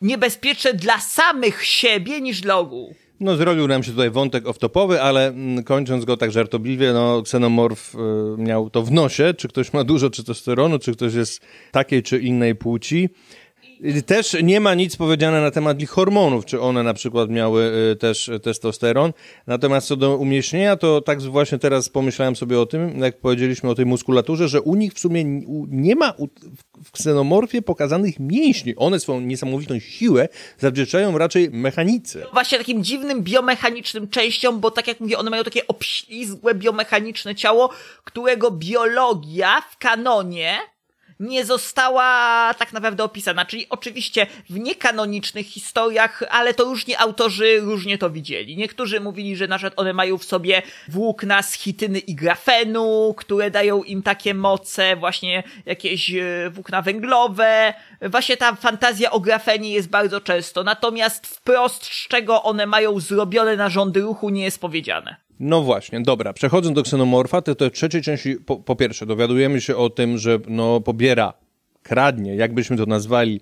niebezpieczne 0.01 0.73
dla 0.73 0.99
samych 0.99 1.65
siebie 1.65 2.21
niż 2.21 2.41
dla 2.41 2.57
ogółu. 2.57 2.95
No, 3.19 3.35
zrobił 3.35 3.67
nam 3.67 3.83
się 3.83 3.91
tutaj 3.91 4.11
wątek 4.11 4.45
off-topowy, 4.45 4.95
ale 4.97 5.27
mm, 5.27 5.63
kończąc 5.63 6.05
go 6.05 6.17
tak 6.17 6.31
żartobliwie, 6.31 6.93
no, 6.93 7.21
ksenomorf 7.21 7.95
y, 7.95 7.97
miał 8.37 8.69
to 8.69 8.83
w 8.83 8.91
nosie, 8.91 9.33
czy 9.37 9.47
ktoś 9.47 9.73
ma 9.73 9.83
dużo 9.83 10.09
testosteronu, 10.09 10.79
czy 10.79 10.93
ktoś 10.93 11.13
jest 11.13 11.41
takiej 11.71 12.03
czy 12.03 12.19
innej 12.19 12.55
płci. 12.55 13.09
Y, 13.83 14.01
Też 14.01 14.37
nie 14.43 14.59
ma 14.59 14.73
nic 14.73 14.95
powiedziane 14.95 15.41
na 15.41 15.51
temat 15.51 15.81
ich 15.81 15.89
hormonów, 15.89 16.45
czy 16.45 16.61
one 16.61 16.83
na 16.83 16.93
przykład 16.93 17.29
miały 17.29 17.71
y, 17.91 17.95
też 17.95 18.31
testosteron. 18.43 19.13
Natomiast 19.47 19.87
co 19.87 19.95
do 19.95 20.17
umieśnienia, 20.17 20.75
to 20.75 21.01
tak 21.01 21.21
właśnie 21.21 21.57
teraz 21.57 21.89
pomyślałem 21.89 22.35
sobie 22.35 22.59
o 22.59 22.65
tym, 22.65 22.99
jak 22.99 23.19
powiedzieliśmy 23.19 23.69
o 23.69 23.75
tej 23.75 23.85
muskulaturze, 23.85 24.47
że 24.47 24.61
u 24.61 24.75
nich 24.75 24.93
w 24.93 24.99
sumie 24.99 25.23
nie 25.69 25.95
ma 25.95 26.13
w 26.83 26.91
ksenomorfie 26.91 27.61
pokazanych 27.61 28.19
mięśni. 28.19 28.75
One 28.75 28.99
swoją 28.99 29.19
niesamowitą 29.21 29.79
siłę 29.79 30.29
zawdzięczają 30.57 31.17
raczej 31.17 31.49
mechanice. 31.51 32.25
Właśnie 32.33 32.57
takim 32.57 32.83
dziwnym 32.83 33.23
biomechanicznym 33.23 34.09
częścią, 34.09 34.59
bo 34.59 34.71
tak 34.71 34.87
jak 34.87 34.99
mówię, 34.99 35.17
one 35.17 35.29
mają 35.29 35.43
takie 35.43 35.67
obślizgłe 35.67 36.55
biomechaniczne 36.55 37.35
ciało, 37.35 37.69
którego 38.03 38.51
biologia 38.51 39.61
w 39.71 39.77
kanonie 39.77 40.57
nie 41.23 41.45
została 41.45 42.53
tak 42.53 42.73
naprawdę 42.73 43.03
opisana. 43.03 43.45
Czyli 43.45 43.65
oczywiście 43.69 44.27
w 44.49 44.59
niekanonicznych 44.59 45.47
historiach, 45.47 46.23
ale 46.29 46.53
to 46.53 46.63
różni 46.63 46.95
autorzy 46.95 47.59
różnie 47.59 47.97
to 47.97 48.09
widzieli. 48.09 48.57
Niektórzy 48.57 48.99
mówili, 48.99 49.35
że 49.35 49.47
na 49.47 49.57
przykład 49.57 49.79
one 49.79 49.93
mają 49.93 50.17
w 50.17 50.23
sobie 50.23 50.61
włókna 50.87 51.41
z 51.41 51.53
chityny 51.53 51.99
i 51.99 52.15
grafenu, 52.15 53.13
które 53.17 53.51
dają 53.51 53.83
im 53.83 54.01
takie 54.01 54.33
moce, 54.33 54.95
właśnie 54.95 55.43
jakieś 55.65 56.13
e, 56.15 56.49
włókna 56.49 56.81
węglowe. 56.81 57.73
Właśnie 58.01 58.37
ta 58.37 58.55
fantazja 58.55 59.11
o 59.11 59.19
grafenie 59.19 59.73
jest 59.73 59.89
bardzo 59.89 60.21
często. 60.21 60.63
Natomiast 60.63 61.27
wprost, 61.27 61.85
z 61.85 62.07
czego 62.07 62.43
one 62.43 62.65
mają 62.65 62.99
zrobione 62.99 63.55
narządy 63.55 64.01
ruchu, 64.01 64.29
nie 64.29 64.43
jest 64.43 64.61
powiedziane. 64.61 65.22
No 65.43 65.61
właśnie, 65.61 66.01
dobra. 66.01 66.33
Przechodząc 66.33 66.75
do 66.75 66.83
ksenomorfa, 66.83 67.41
to, 67.41 67.55
to 67.55 67.69
w 67.69 67.71
trzeciej 67.71 68.01
części, 68.01 68.35
po, 68.35 68.57
po 68.57 68.75
pierwsze, 68.75 69.05
dowiadujemy 69.05 69.61
się 69.61 69.75
o 69.75 69.89
tym, 69.89 70.17
że 70.17 70.39
no, 70.47 70.81
pobiera, 70.81 71.33
kradnie, 71.81 72.35
jakbyśmy 72.35 72.77
to 72.77 72.85
nazwali, 72.85 73.41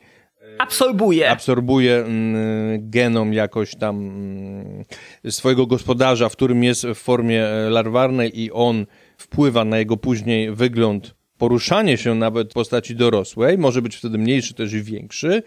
Absorbuje. 0.57 1.30
absorbuje 1.30 1.95
mm, 1.95 2.90
genom 2.90 3.34
jakoś 3.34 3.76
tam 3.76 3.98
mm, 3.98 4.84
swojego 5.30 5.68
gospodarza, 5.68 6.30
w 6.30 6.32
którym 6.32 6.64
jest 6.64 6.86
w 6.86 6.95
formie 6.95 7.45
e, 7.45 7.69
larwarnej 7.69 8.40
i 8.40 8.52
on 8.52 8.86
wpływa 9.18 9.65
na 9.65 9.78
jego 9.78 9.98
później 9.98 10.52
wygląd, 10.52 11.15
poruszanie 11.41 11.97
się 11.97 12.15
nawet 12.15 12.49
w 12.49 12.53
postaci 12.53 12.95
dorosłej, 12.95 13.57
może 13.57 13.81
być 13.81 13.95
wtedy 13.95 14.18
mniejszy 14.18 14.53
też 14.53 14.73
i 14.73 14.81
większy. 14.84 15.43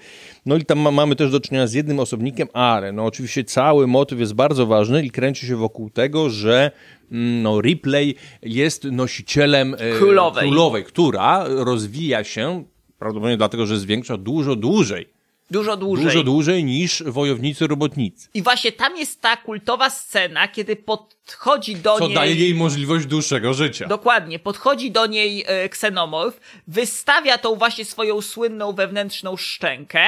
No 0.46 0.56
i 0.56 0.64
tam 0.64 0.78
ma, 0.78 0.90
mamy 0.90 1.16
też 1.16 1.30
do 1.30 1.40
czynienia 1.40 1.66
z 1.66 1.72
jednym 1.72 2.00
osobnikiem, 2.00 2.48
ale 2.52 2.92
no 2.92 3.04
oczywiście 3.04 3.44
cały 3.44 3.86
motyw 3.86 4.20
jest 4.20 4.34
bardzo 4.34 4.66
ważny 4.66 5.04
i 5.04 5.10
kręci 5.10 5.46
się 5.46 5.56
wokół 5.56 5.90
tego, 5.90 6.30
że 6.30 6.70
mm, 7.12 7.42
no, 7.42 7.60
Ripley 7.60 8.14
jest 8.42 8.84
nosicielem 8.84 9.74
e, 9.74 9.98
Królowej. 9.98 10.48
królowej, 10.48 10.84
która 10.84 11.44
rozwija 11.48 12.24
się 12.24 12.64
prawdopodobnie 12.98 13.36
dlatego, 13.36 13.66
że 13.66 13.74
jest 13.74 13.86
większa 13.86 14.16
dużo 14.16 14.56
dłużej. 14.56 15.13
Dużo 15.54 15.76
dłużej. 15.76 16.04
Dużo 16.04 16.22
dłużej 16.22 16.64
niż 16.64 17.02
wojownicy 17.02 17.66
robotnicy. 17.66 18.28
I 18.34 18.42
właśnie 18.42 18.72
tam 18.72 18.96
jest 18.96 19.20
ta 19.20 19.36
kultowa 19.36 19.90
scena, 19.90 20.48
kiedy 20.48 20.76
podchodzi 20.76 21.76
do 21.76 21.98
Co 21.98 22.06
niej... 22.06 22.14
daje 22.14 22.34
jej 22.34 22.54
możliwość 22.54 23.06
dłuższego 23.06 23.54
życia. 23.54 23.86
Dokładnie, 23.86 24.38
podchodzi 24.38 24.90
do 24.90 25.06
niej 25.06 25.44
e, 25.46 25.68
ksenomorf, 25.68 26.40
wystawia 26.68 27.38
tą 27.38 27.54
właśnie 27.54 27.84
swoją 27.84 28.20
słynną 28.20 28.72
wewnętrzną 28.72 29.36
szczękę, 29.36 30.00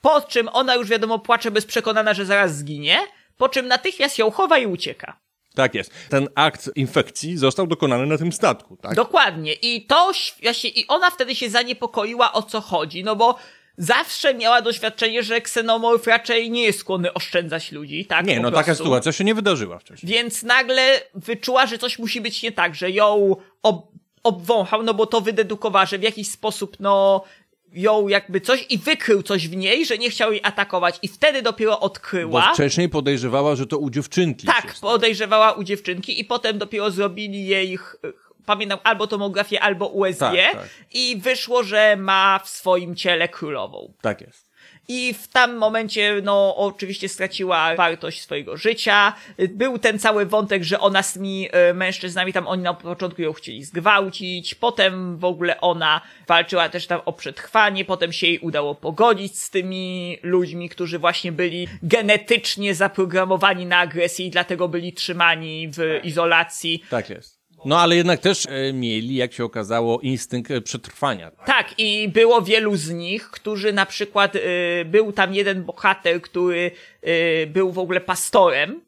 po 0.00 0.20
czym 0.20 0.48
ona 0.52 0.74
już 0.74 0.88
wiadomo 0.88 1.18
płacze 1.18 1.50
bez 1.50 1.66
przekonana, 1.66 2.14
że 2.14 2.26
zaraz 2.26 2.56
zginie, 2.56 2.98
po 3.36 3.48
czym 3.48 3.68
natychmiast 3.68 4.18
ją 4.18 4.30
chowa 4.30 4.58
i 4.58 4.66
ucieka. 4.66 5.16
Tak 5.54 5.74
jest. 5.74 5.92
Ten 6.08 6.28
akt 6.34 6.70
infekcji 6.76 7.36
został 7.36 7.66
dokonany 7.66 8.06
na 8.06 8.18
tym 8.18 8.32
statku, 8.32 8.76
tak? 8.76 8.94
Dokładnie. 8.94 9.52
I 9.52 9.86
to 9.86 10.12
właśnie, 10.42 10.70
i 10.70 10.86
ona 10.86 11.10
wtedy 11.10 11.34
się 11.34 11.50
zaniepokoiła 11.50 12.32
o 12.32 12.42
co 12.42 12.60
chodzi, 12.60 13.04
no 13.04 13.16
bo 13.16 13.38
zawsze 13.78 14.34
miała 14.34 14.62
doświadczenie, 14.62 15.22
że 15.22 15.40
ksenomorf 15.40 16.06
raczej 16.06 16.50
nie 16.50 16.62
jest 16.62 16.78
skłonny 16.78 17.12
oszczędzać 17.12 17.72
ludzi, 17.72 18.06
tak? 18.06 18.26
Nie, 18.26 18.40
no 18.40 18.50
taka 18.50 18.64
prostu. 18.64 18.84
sytuacja 18.84 19.12
się 19.12 19.24
nie 19.24 19.34
wydarzyła 19.34 19.78
wcześniej. 19.78 20.12
Więc 20.12 20.42
nagle 20.42 21.00
wyczuła, 21.14 21.66
że 21.66 21.78
coś 21.78 21.98
musi 21.98 22.20
być 22.20 22.42
nie 22.42 22.52
tak, 22.52 22.74
że 22.74 22.90
ją 22.90 23.36
ob 23.62 23.92
obwąchał, 24.24 24.82
no 24.82 24.94
bo 24.94 25.06
to 25.06 25.20
wydedukowała, 25.20 25.86
że 25.86 25.98
w 25.98 26.02
jakiś 26.02 26.30
sposób, 26.30 26.76
no, 26.80 27.24
ją 27.72 28.08
jakby 28.08 28.40
coś 28.40 28.66
i 28.70 28.78
wykrył 28.78 29.22
coś 29.22 29.48
w 29.48 29.56
niej, 29.56 29.86
że 29.86 29.98
nie 29.98 30.10
chciał 30.10 30.32
jej 30.32 30.40
atakować 30.44 30.98
i 31.02 31.08
wtedy 31.08 31.42
dopiero 31.42 31.70
Bo 31.72 31.80
odkryła. 31.80 32.52
wcześniej 32.54 32.88
podejrzewała, 32.88 33.56
że 33.56 33.66
to 33.66 33.78
u 33.78 33.90
dziewczynki. 33.90 34.46
Tak, 34.46 34.74
podejrzewała 34.80 35.52
u 35.52 35.64
dziewczynki 35.64 36.20
i 36.20 36.24
potem 36.24 36.58
dopiero 36.58 36.90
zrobili 36.90 37.46
jej, 37.46 37.78
pamiętam, 38.46 38.78
albo 38.84 39.06
tomografię, 39.06 39.60
albo 39.60 39.86
USG 39.86 40.18
Tak, 40.18 40.52
tak. 40.52 40.68
i 40.92 41.16
wyszło, 41.16 41.62
że 41.62 41.96
ma 41.96 42.40
w 42.44 42.48
swoim 42.48 42.96
ciele 42.96 43.28
królową. 43.28 43.92
Tak 44.00 44.20
jest. 44.20 44.52
I 44.88 45.14
w 45.14 45.28
tam 45.28 45.56
momencie, 45.56 46.20
no, 46.22 46.56
oczywiście 46.56 47.08
straciła 47.08 47.74
wartość 47.74 48.22
swojego 48.22 48.56
życia. 48.56 49.12
Był 49.50 49.78
ten 49.78 49.98
cały 49.98 50.26
wątek, 50.26 50.64
że 50.64 50.80
ona 50.80 51.02
z 51.02 51.12
tymi 51.12 51.48
e, 51.52 51.74
mężczyznami, 51.74 52.32
tam 52.32 52.48
oni 52.48 52.62
na 52.62 52.74
początku 52.74 53.22
ją 53.22 53.32
chcieli 53.32 53.64
zgwałcić, 53.64 54.54
potem 54.54 55.18
w 55.18 55.24
ogóle 55.24 55.60
ona 55.60 56.00
walczyła 56.28 56.68
też 56.68 56.86
tam 56.86 57.00
o 57.04 57.12
przetrwanie, 57.12 57.84
potem 57.84 58.12
się 58.12 58.26
jej 58.26 58.38
udało 58.38 58.74
pogodzić 58.74 59.38
z 59.38 59.50
tymi 59.50 60.18
ludźmi, 60.22 60.68
którzy 60.68 60.98
właśnie 60.98 61.32
byli 61.32 61.68
genetycznie 61.82 62.74
zaprogramowani 62.74 63.66
na 63.66 63.78
agresję 63.78 64.26
i 64.26 64.30
dlatego 64.30 64.68
byli 64.68 64.92
trzymani 64.92 65.68
w 65.68 66.00
izolacji. 66.02 66.84
Tak 66.90 67.10
jest. 67.10 67.41
No 67.64 67.80
ale 67.80 67.96
jednak 67.96 68.20
też 68.20 68.46
e, 68.46 68.72
mieli, 68.72 69.14
jak 69.14 69.32
się 69.32 69.44
okazało, 69.44 70.00
instynkt 70.00 70.50
e, 70.50 70.60
przetrwania. 70.60 71.30
Tak, 71.30 71.74
i 71.78 72.08
było 72.08 72.42
wielu 72.42 72.76
z 72.76 72.90
nich, 72.90 73.30
którzy 73.30 73.72
na 73.72 73.86
przykład, 73.86 74.36
y, 74.36 74.40
był 74.84 75.12
tam 75.12 75.34
jeden 75.34 75.64
bohater, 75.64 76.22
który 76.22 76.70
y, 77.06 77.46
był 77.46 77.72
w 77.72 77.78
ogóle 77.78 78.00
pastorem 78.00 78.80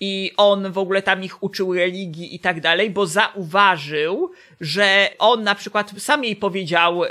i 0.00 0.32
on 0.36 0.72
w 0.72 0.78
ogóle 0.78 1.02
tam 1.02 1.24
ich 1.24 1.42
uczył 1.42 1.74
religii 1.74 2.34
i 2.34 2.38
tak 2.38 2.60
dalej, 2.60 2.90
bo 2.90 3.06
zauważył, 3.06 4.30
że 4.60 5.08
on 5.18 5.42
na 5.42 5.54
przykład 5.54 5.92
sam 5.98 6.24
jej 6.24 6.36
powiedział 6.36 7.04
y, 7.04 7.08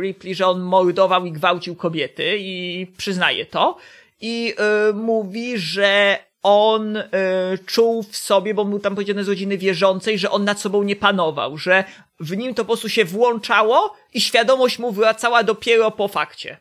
Ripley, 0.00 0.34
że 0.34 0.46
on 0.46 0.60
mordował 0.60 1.26
i 1.26 1.32
gwałcił 1.32 1.76
kobiety 1.76 2.36
i 2.38 2.86
przyznaje 2.96 3.46
to 3.46 3.76
i 4.20 4.54
y, 4.90 4.94
mówi, 4.94 5.58
że 5.58 6.18
on 6.46 6.96
y, 6.96 7.02
czuł 7.66 8.02
w 8.02 8.16
sobie, 8.16 8.54
bo 8.54 8.64
był 8.64 8.78
tam 8.78 8.94
powiedziane 8.94 9.24
z 9.24 9.28
rodziny 9.28 9.58
wierzącej, 9.58 10.18
że 10.18 10.30
on 10.30 10.44
nad 10.44 10.60
sobą 10.60 10.82
nie 10.82 10.96
panował, 10.96 11.58
że 11.58 11.84
w 12.20 12.36
nim 12.36 12.54
to 12.54 12.62
po 12.62 12.66
prostu 12.66 12.88
się 12.88 13.04
włączało 13.04 13.96
i 14.14 14.20
świadomość 14.20 14.78
mu 14.78 14.92
wracała 14.92 15.42
dopiero 15.42 15.90
po 15.90 16.08
fakcie. 16.08 16.56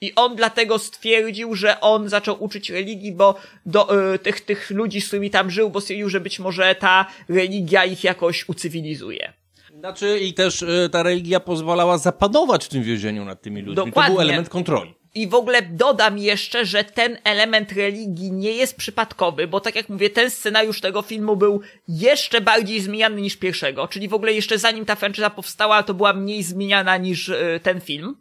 I 0.00 0.14
on 0.14 0.36
dlatego 0.36 0.78
stwierdził, 0.78 1.54
że 1.54 1.80
on 1.80 2.08
zaczął 2.08 2.44
uczyć 2.44 2.70
religii, 2.70 3.12
bo 3.12 3.34
do 3.66 4.12
y, 4.14 4.18
tych, 4.18 4.40
tych 4.40 4.70
ludzi, 4.70 5.00
z 5.00 5.06
którymi 5.06 5.30
tam 5.30 5.50
żył, 5.50 5.70
bo 5.70 5.80
stwierdził, 5.80 6.08
że 6.08 6.20
być 6.20 6.38
może 6.38 6.74
ta 6.74 7.06
religia 7.28 7.84
ich 7.84 8.04
jakoś 8.04 8.48
ucywilizuje. 8.48 9.32
Znaczy 9.78 10.18
i 10.18 10.34
też 10.34 10.62
e, 10.62 10.88
ta 10.88 11.02
religia 11.02 11.40
pozwalała 11.40 11.98
zapanować 11.98 12.64
w 12.64 12.68
tym 12.68 12.82
więzieniu 12.82 13.24
nad 13.24 13.42
tymi 13.42 13.60
ludźmi. 13.60 13.76
To 13.76 13.86
Dokładnie. 13.86 14.14
był 14.14 14.22
element 14.22 14.48
kontroli. 14.48 14.94
I 15.14 15.28
w 15.28 15.34
ogóle 15.34 15.62
dodam 15.62 16.18
jeszcze, 16.18 16.66
że 16.66 16.84
ten 16.84 17.18
element 17.24 17.72
religii 17.72 18.32
nie 18.32 18.52
jest 18.52 18.76
przypadkowy, 18.76 19.46
bo 19.46 19.60
tak 19.60 19.74
jak 19.74 19.88
mówię, 19.88 20.10
ten 20.10 20.30
scenariusz 20.30 20.80
tego 20.80 21.02
filmu 21.02 21.36
był 21.36 21.60
jeszcze 21.88 22.40
bardziej 22.40 22.80
zmieniany 22.80 23.20
niż 23.20 23.36
pierwszego, 23.36 23.88
czyli 23.88 24.08
w 24.08 24.14
ogóle 24.14 24.32
jeszcze 24.32 24.58
zanim 24.58 24.84
ta 24.84 24.94
franczyza 24.94 25.30
powstała, 25.30 25.82
to 25.82 25.94
była 25.94 26.12
mniej 26.12 26.42
zmieniana 26.42 26.96
niż 26.96 27.28
y, 27.28 27.60
ten 27.62 27.80
film. 27.80 28.16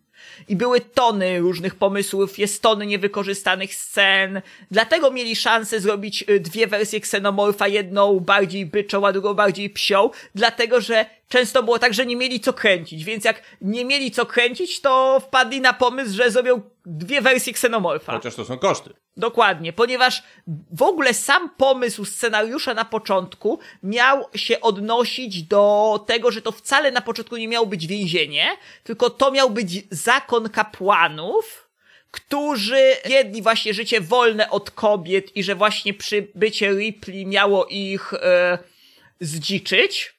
I 0.50 0.56
były 0.56 0.82
tony 0.82 1.40
różnych 1.40 1.76
pomysłów, 1.76 2.40
jest 2.40 2.62
tony 2.62 2.86
niewykorzystanych 2.86 3.76
scen, 3.76 4.42
dlatego 4.72 5.12
mieli 5.12 5.36
szansę 5.36 5.80
zrobić 5.80 6.24
y, 6.30 6.40
dwie 6.40 6.68
wersje 6.68 7.00
ksenomorfa, 7.00 7.68
jedną 7.68 8.20
bardziej 8.20 8.66
byczą, 8.66 9.08
a 9.08 9.14
drugą 9.14 9.34
bardziej 9.34 9.70
psią, 9.70 10.10
dlatego 10.36 10.82
że 10.82 11.06
często 11.28 11.64
było 11.64 11.80
tak, 11.80 11.94
że 11.94 12.06
nie 12.06 12.16
mieli 12.16 12.40
co 12.40 12.54
kręcić, 12.54 13.04
więc 13.04 13.26
jak 13.26 13.42
nie 13.62 13.86
mieli 13.86 14.12
co 14.12 14.26
kręcić, 14.26 14.82
to 14.82 15.20
wpadli 15.20 15.62
na 15.62 15.74
pomysł, 15.74 16.16
że 16.16 16.32
zrobią 16.32 16.62
dwie 16.86 17.22
wersje 17.22 17.54
ksenomorfa. 17.54 18.14
Chociaż 18.14 18.36
to 18.36 18.46
są 18.46 18.58
koszty. 18.58 18.94
Dokładnie, 19.18 19.74
ponieważ 19.74 20.24
w 20.72 20.82
ogóle 20.82 21.14
sam 21.14 21.50
pomysł 21.50 22.06
scenariusza 22.06 22.74
na 22.74 22.86
początku 22.86 23.60
miał 23.84 24.26
się 24.36 24.62
odnosić 24.62 25.44
do 25.44 26.06
tego, 26.08 26.32
że 26.32 26.42
to 26.42 26.52
wcale 26.52 26.92
na 26.92 27.02
początku 27.02 27.38
nie 27.38 27.48
miało 27.48 27.66
być 27.66 27.88
więzienie, 27.88 28.48
tylko 28.84 29.10
to 29.10 29.32
miał 29.32 29.50
być 29.50 29.84
zakon 29.92 30.50
kapłanów, 30.50 31.70
którzy 32.12 32.82
jedli 33.10 33.42
właśnie 33.42 33.74
życie 33.74 34.02
wolne 34.02 34.50
od 34.50 34.72
kobiet 34.72 35.36
i 35.38 35.44
że 35.44 35.56
właśnie 35.56 35.94
przybycie 35.94 36.72
Ripley 36.72 37.26
miało 37.26 37.66
ich 37.66 38.14
e, 38.14 38.58
zdziczyć. 39.20 40.14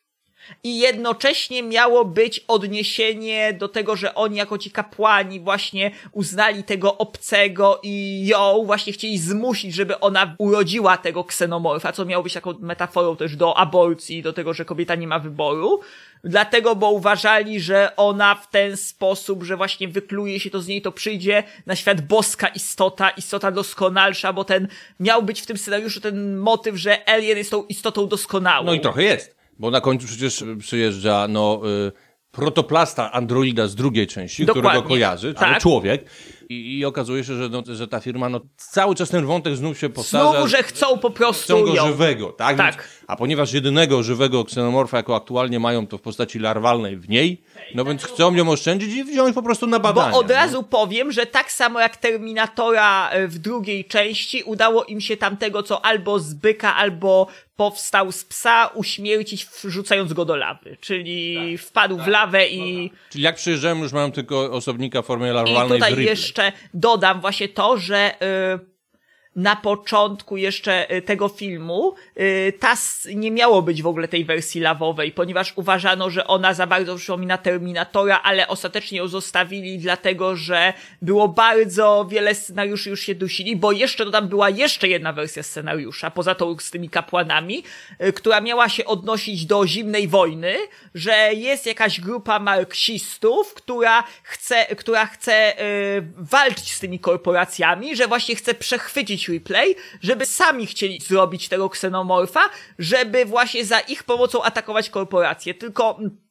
I 0.65 0.79
jednocześnie 0.79 1.63
miało 1.63 2.05
być 2.05 2.45
odniesienie 2.49 3.53
do 3.53 3.69
tego, 3.69 3.97
że 3.97 4.15
oni 4.15 4.37
jako 4.37 4.59
ci 4.59 4.71
kapłani 4.71 5.41
właśnie 5.41 5.91
uznali 6.13 6.65
tego 6.65 6.99
obcego 6.99 7.81
i 7.83 8.27
ją 8.27 8.63
właśnie 8.67 8.93
chcieli 8.93 9.19
zmusić, 9.19 9.75
żeby 9.75 10.01
ona 10.01 10.35
urodziła 10.39 10.97
tego 10.97 11.25
ksenomorfa, 11.25 11.93
co 11.93 12.05
miało 12.05 12.23
być 12.23 12.35
taką 12.35 12.55
metaforą 12.59 13.17
też 13.17 13.37
do 13.37 13.59
aborcji, 13.59 14.23
do 14.23 14.33
tego, 14.33 14.55
że 14.55 14.65
kobieta 14.65 14.95
nie 14.95 15.07
ma 15.07 15.19
wyboru. 15.19 15.81
Dlatego, 16.25 16.77
bo 16.77 16.91
uważali, 16.91 17.61
że 17.61 17.97
ona 17.97 18.35
w 18.35 18.51
ten 18.51 18.77
sposób, 18.77 19.43
że 19.43 19.57
właśnie 19.57 19.89
wykluje 19.89 20.41
się 20.41 20.51
to 20.51 20.61
z 20.61 20.67
niej, 20.67 20.83
to 20.83 20.93
przyjdzie 20.93 21.43
na 21.67 21.77
świat 21.77 22.01
boska 22.01 22.49
istota, 22.49 23.11
istota 23.11 23.51
doskonalsza, 23.51 24.33
bo 24.33 24.45
ten 24.45 24.69
miał 25.01 25.23
być 25.23 25.41
w 25.41 25.47
tym 25.47 25.59
scenariuszu 25.59 26.01
ten 26.01 26.37
motyw, 26.37 26.77
że 26.77 27.09
Alien 27.09 27.39
jest 27.39 27.51
tą 27.51 27.65
istotą 27.65 28.07
doskonałą. 28.07 28.67
No 28.67 28.75
i 28.75 28.81
trochę 28.81 29.03
jest. 29.03 29.35
Bo 29.59 29.71
na 29.71 29.81
końcu 29.81 30.07
przecież 30.07 30.43
y, 30.43 30.57
przyjeżdża, 30.57 31.27
no, 31.29 31.61
y, 31.89 31.93
protoplasta 32.31 33.13
androida 33.13 33.67
z 33.67 33.75
drugiej 33.75 34.07
części, 34.07 34.47
Dokładnie. 34.47 34.71
którego 34.71 34.89
kojarzy, 34.89 35.35
ale 35.37 35.53
Tak. 35.53 35.63
człowiek. 35.63 36.05
I, 36.49 36.79
I 36.79 36.85
okazuje 36.85 37.25
się, 37.25 37.35
że, 37.35 37.49
no, 37.49 37.63
że 37.67 37.89
ta 37.89 38.01
firma, 38.01 38.29
no, 38.29 38.41
cały 38.57 38.95
czas 38.95 39.09
ten 39.09 39.27
wątek 39.27 39.57
znów 39.57 39.79
się 39.79 39.89
powtarza. 39.89 40.31
Znowu, 40.31 40.49
że 40.49 40.63
chcą 40.63 40.99
po 40.99 41.11
prostu 41.11 41.45
Chcą 41.57 41.65
go 41.65 41.75
ją. 41.75 41.87
żywego, 41.87 42.27
tak? 42.33 42.57
Tak. 42.57 42.75
Więc, 42.75 42.85
a 43.07 43.17
ponieważ 43.17 43.53
jedynego 43.53 44.03
żywego 44.03 44.45
ksenomorfa, 44.45 44.97
jako 44.97 45.17
aktualnie 45.17 45.61
mają, 45.61 45.87
to 45.87 45.99
w 45.99 46.01
postaci 46.03 46.39
larwalnej 46.39 46.97
w 46.97 47.09
niej, 47.09 47.43
no 47.75 47.85
więc 47.85 48.05
chcą 48.05 48.35
ją 48.35 48.51
oszczędzić 48.51 48.95
i 48.95 49.05
wziąć 49.05 49.35
po 49.35 49.43
prostu 49.43 49.67
na 49.67 49.79
badania. 49.79 50.11
Bo 50.11 50.19
od 50.19 50.29
no. 50.29 50.35
razu 50.35 50.63
powiem, 50.63 51.13
że 51.13 51.27
tak 51.27 51.53
samo 51.53 51.81
jak 51.81 51.97
Terminatora 51.97 53.11
e, 53.11 53.29
w 53.29 53.39
drugiej 53.39 53.85
części, 53.85 54.43
udało 54.43 54.85
im 54.85 55.01
się 55.01 55.17
tamtego, 55.17 55.63
co 55.63 55.85
albo 55.85 56.19
z 56.19 56.35
byka, 56.35 56.77
albo 56.77 57.27
powstał 57.57 58.13
z 58.13 58.25
psa, 58.25 58.71
uśmiercić 58.75 59.47
wrzucając 59.65 60.13
go 60.13 60.25
do 60.25 60.37
lawy. 60.37 60.77
Czyli 60.81 61.37
Tak, 61.59 61.67
wpadł 61.67 61.99
w 61.99 62.07
lawę 62.07 62.49
i... 62.49 62.91
Czyli 63.11 63.25
jak 63.25 63.37
przyjeżdżałem, 63.37 63.79
już 63.79 63.93
mam 63.93 64.13
tylko 64.13 64.53
osobnika 64.53 65.03
w 65.03 65.07
formie 65.07 65.29
I 65.29 65.33
larwalnej 65.33 65.81
w 65.81 65.85
tutaj 65.85 66.05
jeszcze 66.05 66.53
dodam 66.75 67.21
właśnie 67.21 67.49
to, 67.49 67.79
że 67.79 68.15
y, 68.55 68.74
na 69.37 69.57
początku 69.57 70.37
jeszcze 70.37 70.95
y, 70.97 71.03
tego 71.03 71.29
filmu 71.29 71.95
y, 72.21 72.53
TAS 72.61 73.09
nie 73.15 73.31
miało 73.31 73.63
być 73.63 73.83
w 73.83 73.87
ogóle 73.87 74.09
tej 74.09 74.25
wersji 74.25 74.61
lawowej, 74.61 75.13
ponieważ 75.13 75.53
uważano, 75.57 76.11
że 76.11 76.27
ona 76.27 76.55
za 76.55 76.67
bardzo 76.67 76.97
przypomina 76.97 77.39
Terminatora, 77.39 78.21
ale 78.23 78.49
ostatecznie 78.49 78.99
ją 78.99 79.09
zostawili 79.09 79.79
dlatego, 79.79 80.37
że 80.37 80.73
było 81.03 81.29
bardzo 81.29 82.07
wiele 82.11 82.35
scenariuszy 82.35 82.91
już 82.91 83.01
się 83.01 83.15
dusili, 83.15 83.57
bo 83.57 83.73
jeszcze 83.73 84.11
tam 84.11 84.29
była 84.29 84.51
jeszcze 84.51 84.89
jedna 84.89 85.13
wersja 85.13 85.43
scenariusza, 85.43 86.11
poza 86.11 86.35
tą 86.35 86.59
z 86.59 86.71
tymi 86.71 86.89
kapłanami, 86.89 87.65
y, 88.03 88.13
która 88.13 88.41
miała 88.41 88.69
się 88.69 88.85
odnosić 88.85 89.47
do 89.47 89.67
zimnej 89.67 90.09
wojny, 90.09 90.57
że 90.95 91.35
jest 91.35 91.67
jakaś 91.67 92.01
grupa 92.01 92.39
marksistów, 92.39 93.55
która 93.55 94.05
chce, 94.23 94.67
która 94.77 95.07
chce 95.07 95.55
walczyć 96.17 96.75
z 96.75 96.81
tymi 96.81 96.99
korporacjami, 96.99 97.97
że 97.97 98.07
właśnie 98.07 98.37
chce 98.37 98.55
przechwycić 98.55 99.24
replay, 99.29 99.77
żeby 100.03 100.27
sami 100.27 100.67
chcieli 100.67 101.01
zrobić 101.01 101.49
tego 101.49 101.69
ksenomorfa, 101.69 102.41
żeby 102.79 103.25
właśnie 103.25 103.65
za 103.65 103.81
ich 103.81 104.03
pomocą 104.03 104.43
atakować 104.43 104.91
korporacje. 104.91 105.55
Tylko 105.55 105.97
mm, 105.99 106.25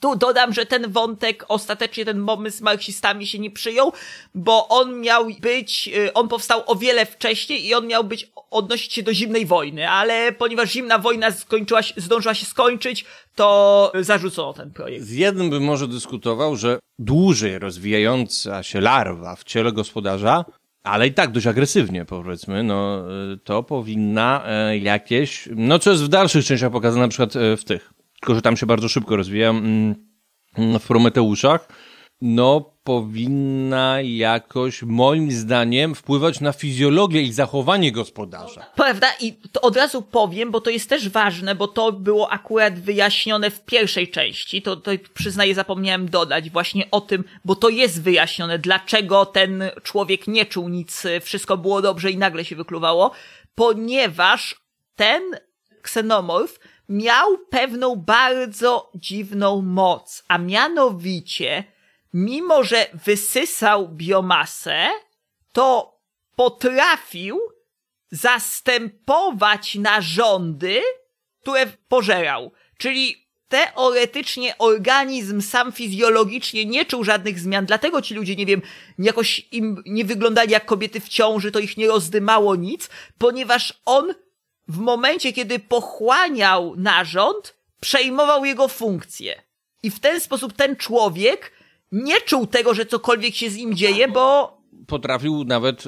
tu 0.00 0.16
dodam, 0.16 0.52
że 0.52 0.66
ten 0.66 0.92
wątek, 0.92 1.44
ostatecznie 1.48 2.04
ten 2.04 2.26
pomysł 2.26 2.58
z 2.58 2.60
marksistami 2.60 3.26
się 3.26 3.38
nie 3.38 3.50
przyjął, 3.50 3.92
bo 4.34 4.68
on 4.68 5.00
miał 5.00 5.26
być, 5.40 5.90
y, 5.96 6.12
on 6.12 6.28
powstał 6.28 6.62
o 6.66 6.76
wiele 6.76 7.06
wcześniej 7.06 7.66
i 7.66 7.74
on 7.74 7.86
miał 7.86 8.04
być, 8.04 8.30
odnosić 8.50 8.92
się 8.92 9.02
do 9.02 9.14
zimnej 9.14 9.46
wojny, 9.46 9.90
ale 9.90 10.32
ponieważ 10.32 10.70
zimna 10.70 10.98
wojna 10.98 11.30
skończyła 11.30 11.82
się, 11.82 11.94
zdążyła 11.96 12.34
się 12.34 12.46
skończyć, 12.46 13.04
to 13.34 13.92
zarzucono 14.00 14.52
ten 14.52 14.70
projekt. 14.70 15.04
Z 15.04 15.12
jednym 15.12 15.50
bym 15.50 15.64
może 15.64 15.88
dyskutował, 15.88 16.56
że 16.56 16.78
dłużej 16.98 17.58
rozwijająca 17.58 18.62
się 18.62 18.80
larwa 18.80 19.36
w 19.36 19.44
ciele 19.44 19.72
gospodarza 19.72 20.44
ale 20.86 21.06
i 21.06 21.12
tak 21.12 21.30
dość 21.30 21.46
agresywnie, 21.46 22.04
powiedzmy, 22.04 22.62
no 22.62 23.04
y, 23.32 23.36
to 23.36 23.62
powinna 23.62 24.42
e, 24.46 24.78
jakieś, 24.78 25.48
no 25.56 25.78
co 25.78 25.90
jest 25.90 26.02
w 26.02 26.08
dalszych 26.08 26.44
częściach 26.44 26.72
pokazane, 26.72 27.02
na 27.02 27.08
przykład 27.08 27.36
e, 27.36 27.56
w 27.56 27.64
tych, 27.64 27.92
tylko 28.20 28.34
że 28.34 28.42
tam 28.42 28.56
się 28.56 28.66
bardzo 28.66 28.88
szybko 28.88 29.16
rozwija, 29.16 29.50
mm, 29.50 29.94
w 30.80 30.86
Prometeuszach, 30.86 31.68
no 32.20 32.75
powinna 32.86 34.00
jakoś, 34.00 34.82
moim 34.82 35.32
zdaniem, 35.32 35.94
wpływać 35.94 36.40
na 36.40 36.52
fizjologię 36.52 37.22
i 37.22 37.32
zachowanie 37.32 37.92
gospodarza. 37.92 38.66
Prawda? 38.74 39.06
I 39.20 39.32
to 39.52 39.60
od 39.60 39.76
razu 39.76 40.02
powiem, 40.02 40.50
bo 40.50 40.60
to 40.60 40.70
jest 40.70 40.88
też 40.88 41.08
ważne, 41.08 41.54
bo 41.54 41.68
to 41.68 41.92
było 41.92 42.32
akurat 42.32 42.78
wyjaśnione 42.78 43.50
w 43.50 43.64
pierwszej 43.64 44.10
części. 44.10 44.62
To, 44.62 44.76
to 44.76 44.90
przyznaję, 45.14 45.54
zapomniałem 45.54 46.08
dodać 46.08 46.50
właśnie 46.50 46.90
o 46.90 47.00
tym, 47.00 47.24
bo 47.44 47.54
to 47.54 47.68
jest 47.68 48.02
wyjaśnione, 48.02 48.58
dlaczego 48.58 49.26
ten 49.26 49.64
człowiek 49.82 50.26
nie 50.26 50.46
czuł 50.46 50.68
nic, 50.68 51.02
wszystko 51.22 51.56
było 51.56 51.82
dobrze 51.82 52.10
i 52.10 52.18
nagle 52.18 52.44
się 52.44 52.56
wykluwało, 52.56 53.10
ponieważ 53.54 54.60
ten 54.96 55.22
ksenomorf 55.82 56.58
miał 56.88 57.38
pewną 57.50 57.96
bardzo 57.96 58.90
dziwną 58.94 59.62
moc, 59.62 60.24
a 60.28 60.38
mianowicie, 60.38 61.64
mimo 62.16 62.64
że 62.64 62.86
wysysał 63.04 63.88
biomasę, 63.88 64.88
to 65.52 65.98
potrafił 66.36 67.40
zastępować 68.10 69.74
narządy, 69.74 70.80
które 71.40 71.66
pożerał. 71.88 72.52
Czyli 72.78 73.26
teoretycznie 73.48 74.58
organizm 74.58 75.42
sam 75.42 75.72
fizjologicznie 75.72 76.64
nie 76.64 76.84
czuł 76.84 77.04
żadnych 77.04 77.40
zmian, 77.40 77.66
dlatego 77.66 78.02
ci 78.02 78.14
ludzie, 78.14 78.36
nie 78.36 78.46
wiem, 78.46 78.62
jakoś 78.98 79.48
im 79.52 79.82
nie 79.86 80.04
wyglądali 80.04 80.50
jak 80.50 80.66
kobiety 80.66 81.00
w 81.00 81.08
ciąży, 81.08 81.52
to 81.52 81.58
ich 81.58 81.76
nie 81.76 81.88
rozdymało 81.88 82.56
nic, 82.56 82.90
ponieważ 83.18 83.82
on 83.84 84.14
w 84.68 84.78
momencie, 84.78 85.32
kiedy 85.32 85.58
pochłaniał 85.58 86.76
narząd, 86.76 87.56
przejmował 87.80 88.44
jego 88.44 88.68
funkcję. 88.68 89.42
I 89.82 89.90
w 89.90 90.00
ten 90.00 90.20
sposób 90.20 90.52
ten 90.52 90.76
człowiek 90.76 91.55
nie 91.92 92.20
czuł 92.20 92.46
tego, 92.46 92.74
że 92.74 92.86
cokolwiek 92.86 93.34
się 93.34 93.50
z 93.50 93.56
nim 93.56 93.74
dzieje, 93.74 94.08
bo 94.08 94.56
Potrafił 94.86 95.44
nawet 95.44 95.84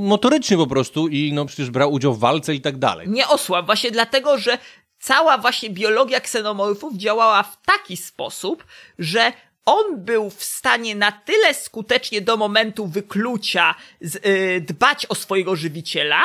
motorycznie 0.00 0.56
po 0.56 0.66
prostu 0.66 1.08
i 1.08 1.32
no 1.32 1.46
przecież 1.46 1.70
brał 1.70 1.92
udział 1.92 2.14
w 2.14 2.18
walce 2.18 2.54
i 2.54 2.60
tak 2.60 2.78
dalej. 2.78 3.08
nie 3.08 3.28
osłabł. 3.28 3.66
Właśnie 3.66 3.90
dlatego, 3.90 4.38
że 4.38 4.58
cała 4.98 5.38
właśnie 5.38 5.70
biologia 5.70 6.20
ksenomorfów 6.20 6.96
działała 6.96 7.42
w 7.42 7.62
taki 7.62 7.96
sposób, 7.96 8.64
że 8.98 9.32
on 9.64 10.04
był 10.04 10.30
w 10.30 10.44
stanie 10.44 10.94
na 10.94 11.12
tyle 11.12 11.54
skutecznie 11.54 12.20
do 12.20 12.36
momentu 12.36 12.86
wyklucia 12.86 13.74
z, 14.00 14.16
y, 14.16 14.60
dbać 14.60 15.06
o 15.06 15.14
swojego 15.14 15.56
żywiciela, 15.56 16.22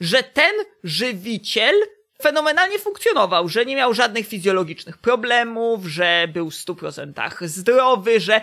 że 0.00 0.22
ten 0.22 0.52
żywiciel 0.84 1.74
fenomenalnie 2.22 2.78
funkcjonował, 2.78 3.48
że 3.48 3.66
nie 3.66 3.76
miał 3.76 3.94
żadnych 3.94 4.26
fizjologicznych 4.26 4.98
problemów, 4.98 5.86
że 5.86 6.28
był 6.32 6.50
w 6.50 6.54
100% 6.54 7.46
zdrowy, 7.46 8.20
że 8.20 8.40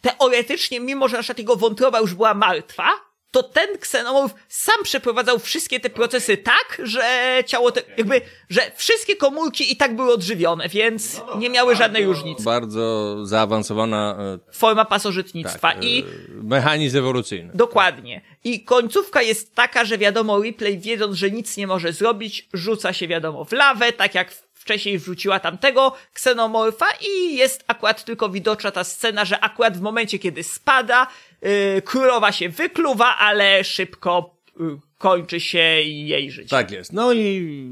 teoretycznie, 0.00 0.80
mimo 0.80 1.08
że 1.08 1.16
na 1.16 1.22
przykład 1.22 1.38
jego 1.38 1.56
wątroba 1.56 2.00
już 2.00 2.14
była 2.14 2.34
martwa, 2.34 2.90
to 3.34 3.42
ten 3.42 3.78
ksenomorf 3.78 4.34
sam 4.48 4.82
przeprowadzał 4.82 5.38
wszystkie 5.38 5.80
te 5.80 5.90
procesy 5.90 6.36
tak, 6.36 6.80
że 6.82 7.02
ciało, 7.46 7.72
te, 7.72 7.82
jakby, 7.96 8.20
że 8.50 8.60
wszystkie 8.76 9.16
komórki 9.16 9.72
i 9.72 9.76
tak 9.76 9.96
były 9.96 10.12
odżywione, 10.12 10.68
więc 10.68 11.22
nie 11.38 11.50
miały 11.50 11.76
żadnej 11.76 12.04
różnicy. 12.04 12.44
Bardzo 12.44 13.16
zaawansowana 13.26 14.16
e, 14.50 14.52
Forma 14.52 14.84
pasożytnictwa 14.84 15.72
tak, 15.72 15.84
i 15.84 15.98
e, 16.00 16.04
mechanizm 16.42 16.98
ewolucyjny. 16.98 17.50
Dokładnie. 17.54 18.20
I 18.44 18.64
końcówka 18.64 19.22
jest 19.22 19.54
taka, 19.54 19.84
że 19.84 19.98
wiadomo, 19.98 20.42
Ripley 20.42 20.78
wiedząc, 20.78 21.16
że 21.16 21.30
nic 21.30 21.56
nie 21.56 21.66
może 21.66 21.92
zrobić, 21.92 22.48
rzuca 22.52 22.92
się 22.92 23.08
wiadomo 23.08 23.44
w 23.44 23.52
lawę, 23.52 23.92
tak 23.92 24.14
jak 24.14 24.32
wcześniej 24.64 24.98
wrzuciła 24.98 25.40
tamtego 25.40 25.92
ksenomorfa 26.12 26.86
i 27.00 27.36
jest 27.36 27.64
akurat 27.66 28.04
tylko 28.04 28.28
widoczna 28.28 28.70
ta 28.70 28.84
scena, 28.84 29.24
że 29.24 29.40
akurat 29.40 29.78
w 29.78 29.80
momencie, 29.80 30.18
kiedy 30.18 30.42
spada, 30.42 31.06
yy, 31.42 31.82
królowa 31.82 32.32
się 32.32 32.48
wykluwa, 32.48 33.16
ale 33.16 33.64
szybko 33.64 34.34
yy, 34.60 34.78
kończy 34.98 35.40
się 35.40 35.58
jej 35.82 36.30
życie. 36.30 36.50
Tak 36.50 36.70
jest. 36.70 36.92
No 36.92 37.12
i 37.12 37.68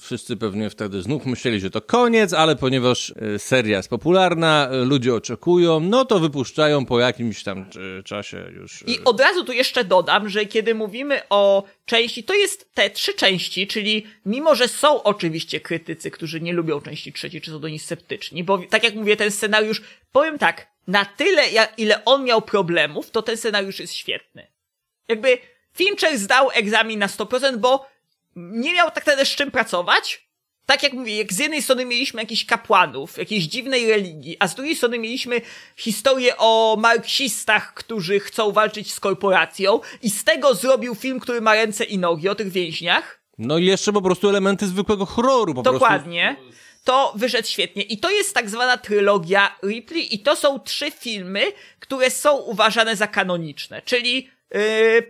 wszyscy 0.00 0.36
pewnie 0.36 0.70
wtedy 0.70 1.02
znów 1.02 1.26
myśleli, 1.26 1.60
że 1.60 1.70
to 1.70 1.80
koniec, 1.80 2.32
ale 2.32 2.56
ponieważ 2.56 3.14
e, 3.34 3.38
seria 3.38 3.76
jest 3.76 3.88
popularna, 3.88 4.68
e, 4.68 4.84
ludzie 4.84 5.14
oczekują, 5.14 5.80
no 5.80 6.04
to 6.04 6.18
wypuszczają 6.18 6.86
po 6.86 7.00
jakimś 7.00 7.42
tam 7.42 7.66
e, 7.98 8.02
czasie 8.02 8.52
już. 8.54 8.84
I 8.86 9.04
od 9.04 9.20
razu 9.20 9.44
tu 9.44 9.52
jeszcze 9.52 9.84
dodam, 9.84 10.28
że 10.28 10.46
kiedy 10.46 10.74
mówimy 10.74 11.20
o 11.30 11.64
części, 11.84 12.24
to 12.24 12.34
jest 12.34 12.74
te 12.74 12.90
trzy 12.90 13.14
części, 13.14 13.66
czyli 13.66 14.06
mimo, 14.26 14.54
że 14.54 14.68
są 14.68 15.02
oczywiście 15.02 15.60
krytycy, 15.60 16.10
którzy 16.10 16.40
nie 16.40 16.52
lubią 16.52 16.80
części 16.80 17.12
trzeciej, 17.12 17.40
czy 17.40 17.50
są 17.50 17.60
do 17.60 17.68
niej 17.68 17.78
sceptyczni, 17.78 18.44
bo 18.44 18.58
tak 18.58 18.84
jak 18.84 18.94
mówię, 18.94 19.16
ten 19.16 19.30
scenariusz, 19.30 19.82
powiem 20.12 20.38
tak, 20.38 20.66
na 20.86 21.04
tyle, 21.04 21.42
ile 21.76 22.04
on 22.04 22.24
miał 22.24 22.42
problemów, 22.42 23.10
to 23.10 23.22
ten 23.22 23.36
scenariusz 23.36 23.80
jest 23.80 23.94
świetny. 23.94 24.46
Jakby 25.08 25.38
Fincher 25.76 26.18
zdał 26.18 26.50
egzamin 26.50 26.98
na 26.98 27.06
100%, 27.06 27.56
bo 27.56 27.86
nie 28.36 28.74
miał 28.74 28.86
tak 28.86 28.96
naprawdę 28.96 29.24
z 29.24 29.28
czym 29.28 29.50
pracować. 29.50 30.26
Tak 30.66 30.82
jak 30.82 30.92
mówię, 30.92 31.16
jak 31.16 31.32
z 31.32 31.38
jednej 31.38 31.62
strony 31.62 31.84
mieliśmy 31.84 32.22
jakichś 32.22 32.44
kapłanów, 32.44 33.18
jakiejś 33.18 33.44
dziwnej 33.44 33.90
religii, 33.90 34.36
a 34.40 34.48
z 34.48 34.54
drugiej 34.54 34.76
strony 34.76 34.98
mieliśmy 34.98 35.40
historię 35.76 36.36
o 36.38 36.76
marksistach, 36.80 37.74
którzy 37.74 38.20
chcą 38.20 38.52
walczyć 38.52 38.92
z 38.92 39.00
korporacją 39.00 39.80
i 40.02 40.10
z 40.10 40.24
tego 40.24 40.54
zrobił 40.54 40.94
film, 40.94 41.20
który 41.20 41.40
ma 41.40 41.54
ręce 41.54 41.84
i 41.84 41.98
nogi 41.98 42.28
o 42.28 42.34
tych 42.34 42.52
więźniach. 42.52 43.20
No 43.38 43.58
i 43.58 43.64
jeszcze 43.64 43.92
po 43.92 44.02
prostu 44.02 44.28
elementy 44.28 44.66
zwykłego 44.66 45.06
horroru. 45.06 45.54
Po 45.54 45.62
Dokładnie. 45.62 46.36
To 46.84 47.12
wyszedł 47.16 47.48
świetnie. 47.48 47.82
I 47.82 47.98
to 47.98 48.10
jest 48.10 48.34
tak 48.34 48.50
zwana 48.50 48.76
trylogia 48.76 49.56
Ripley 49.64 50.14
i 50.14 50.18
to 50.18 50.36
są 50.36 50.60
trzy 50.60 50.90
filmy, 50.90 51.42
które 51.78 52.10
są 52.10 52.36
uważane 52.36 52.96
za 52.96 53.06
kanoniczne. 53.06 53.82
Czyli 53.82 54.30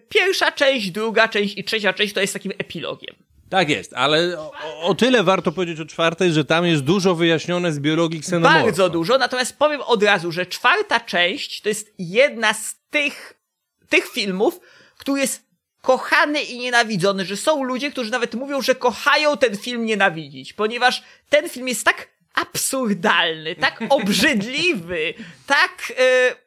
pierwsza 0.08 0.52
część, 0.52 0.90
druga 0.90 1.28
część 1.28 1.58
i 1.58 1.64
trzecia 1.64 1.92
część 1.92 2.14
to 2.14 2.20
jest 2.20 2.32
takim 2.32 2.52
epilogiem. 2.58 3.14
Tak 3.50 3.68
jest, 3.68 3.94
ale 3.94 4.38
o, 4.38 4.52
o 4.82 4.94
tyle 4.94 5.22
warto 5.22 5.52
powiedzieć 5.52 5.80
o 5.80 5.84
czwartej, 5.86 6.32
że 6.32 6.44
tam 6.44 6.66
jest 6.66 6.82
dużo 6.82 7.14
wyjaśnione 7.14 7.72
z 7.72 7.80
biologii 7.80 8.20
ksenomorfa. 8.20 8.64
Bardzo 8.64 8.88
dużo, 8.88 9.18
natomiast 9.18 9.58
powiem 9.58 9.80
od 9.80 10.02
razu, 10.02 10.32
że 10.32 10.46
czwarta 10.46 11.00
część 11.00 11.60
to 11.60 11.68
jest 11.68 11.94
jedna 11.98 12.54
z 12.54 12.76
tych, 12.90 13.34
tych 13.88 14.08
filmów, 14.08 14.60
który 14.98 15.20
jest 15.20 15.42
kochany 15.82 16.42
i 16.42 16.58
nienawidzony, 16.58 17.24
że 17.24 17.36
są 17.36 17.64
ludzie, 17.64 17.90
którzy 17.90 18.10
nawet 18.10 18.34
mówią, 18.34 18.62
że 18.62 18.74
kochają 18.74 19.36
ten 19.36 19.56
film 19.56 19.84
nienawidzić, 19.84 20.52
ponieważ 20.52 21.02
ten 21.28 21.48
film 21.48 21.68
jest 21.68 21.84
tak 21.84 22.08
absurdalny, 22.34 23.56
tak 23.56 23.82
obrzydliwy, 23.88 25.14
tak... 25.46 25.92
Yy, 25.98 26.45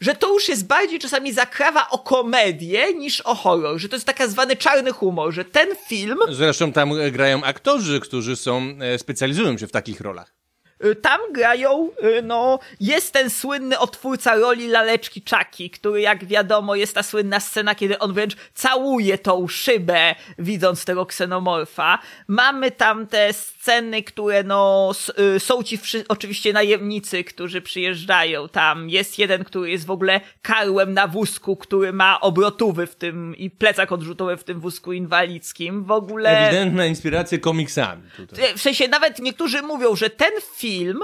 że 0.00 0.14
to 0.14 0.32
już 0.32 0.48
jest 0.48 0.66
bardziej 0.66 0.98
czasami 0.98 1.32
zakrawa 1.32 1.88
o 1.90 1.98
komedię 1.98 2.94
niż 2.94 3.20
o 3.20 3.34
horror, 3.34 3.78
że 3.78 3.88
to 3.88 3.96
jest 3.96 4.06
tak 4.06 4.28
zwany 4.28 4.56
czarny 4.56 4.92
humor, 4.92 5.32
że 5.32 5.44
ten 5.44 5.68
film 5.88 6.18
Zresztą 6.30 6.72
tam 6.72 7.00
e, 7.00 7.10
grają 7.10 7.44
aktorzy, 7.44 8.00
którzy 8.00 8.36
są, 8.36 8.74
e, 8.80 8.98
specjalizują 8.98 9.58
się 9.58 9.66
w 9.66 9.72
takich 9.72 10.00
rolach. 10.00 10.38
Y, 10.84 10.94
Tam 10.94 11.20
grają, 11.32 11.90
y, 12.04 12.22
no, 12.22 12.58
jest 12.80 13.12
ten 13.12 13.30
słynny 13.30 13.78
odtwórca 13.78 14.36
roli 14.36 14.68
laleczki 14.68 15.22
Chucky, 15.30 15.70
który 15.70 16.00
jak 16.00 16.24
wiadomo 16.24 16.74
jest 16.74 16.94
ta 16.94 17.02
słynna 17.02 17.40
scena, 17.40 17.74
kiedy 17.74 17.98
on 17.98 18.12
wręcz 18.12 18.36
całuje 18.54 19.18
tą 19.18 19.48
szybę, 19.48 20.14
widząc 20.38 20.84
tego 20.84 21.06
ksenomorfa. 21.06 21.98
Mamy 22.28 22.70
tam 22.70 23.06
te 23.06 23.32
sceny, 23.68 24.02
które 24.02 24.42
no, 24.42 24.92
y, 25.36 25.40
są 25.40 25.62
ci 25.62 25.78
wszy- 25.78 26.04
oczywiście 26.08 26.52
najemnicy, 26.52 27.24
którzy 27.24 27.60
przyjeżdżają 27.62 28.48
tam. 28.48 28.90
Jest 28.90 29.18
jeden, 29.18 29.44
który 29.44 29.70
jest 29.70 29.86
w 29.86 29.90
ogóle 29.90 30.20
karłem 30.42 30.94
na 30.94 31.06
wózku, 31.06 31.56
który 31.56 31.92
ma 31.92 32.20
obrotówy 32.20 32.86
w 32.86 32.94
tym 32.94 33.36
i 33.36 33.50
plecak 33.50 33.92
odrzutowy 33.92 34.36
w 34.36 34.44
tym 34.44 34.60
wózku 34.60 34.92
inwalidzkim. 34.92 35.84
W 35.84 35.90
ogóle... 35.90 36.38
Ewidentna 36.38 36.86
inspiracja 36.86 37.38
komiksami 37.38 38.02
tutaj. 38.16 38.54
W 38.56 38.60
sensie 38.60 38.88
nawet 38.88 39.18
niektórzy 39.18 39.62
mówią, 39.62 39.96
że 39.96 40.10
ten 40.10 40.32
film 40.56 41.00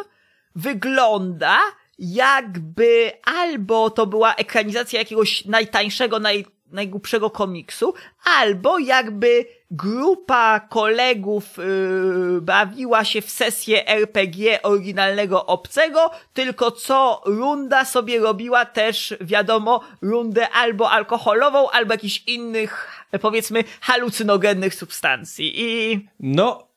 wygląda 0.57 1.59
jakby 1.99 3.13
albo 3.25 3.91
to 3.91 4.07
była 4.07 4.35
ekranizacja 4.35 4.99
jakiegoś 4.99 5.45
najtańszego, 5.45 6.19
naj, 6.19 6.47
najgłupszego 6.75 7.31
komiksu, 7.31 7.95
albo 8.25 8.79
jakby 8.79 9.47
grupa 9.71 10.61
kolegów 10.61 11.57
yy, 11.59 12.41
bawiła 12.41 13.05
się 13.05 13.23
w 13.23 13.31
sesję 13.31 13.87
RPG 13.89 14.63
oryginalnego 14.63 15.47
obcego, 15.47 16.11
tylko 16.33 16.71
co 16.71 17.23
runda 17.27 17.85
sobie 17.85 18.19
robiła 18.19 18.65
też, 18.65 19.15
wiadomo, 19.21 19.81
rundę 20.03 20.51
albo 20.51 20.91
alkoholową, 20.91 21.71
albo 21.71 21.95
jakichś 21.95 22.23
innych, 22.27 23.05
powiedzmy, 23.21 23.65
halucynogennych 23.81 24.75
substancji. 24.75 25.63
I 25.63 26.01
No, 26.21 26.74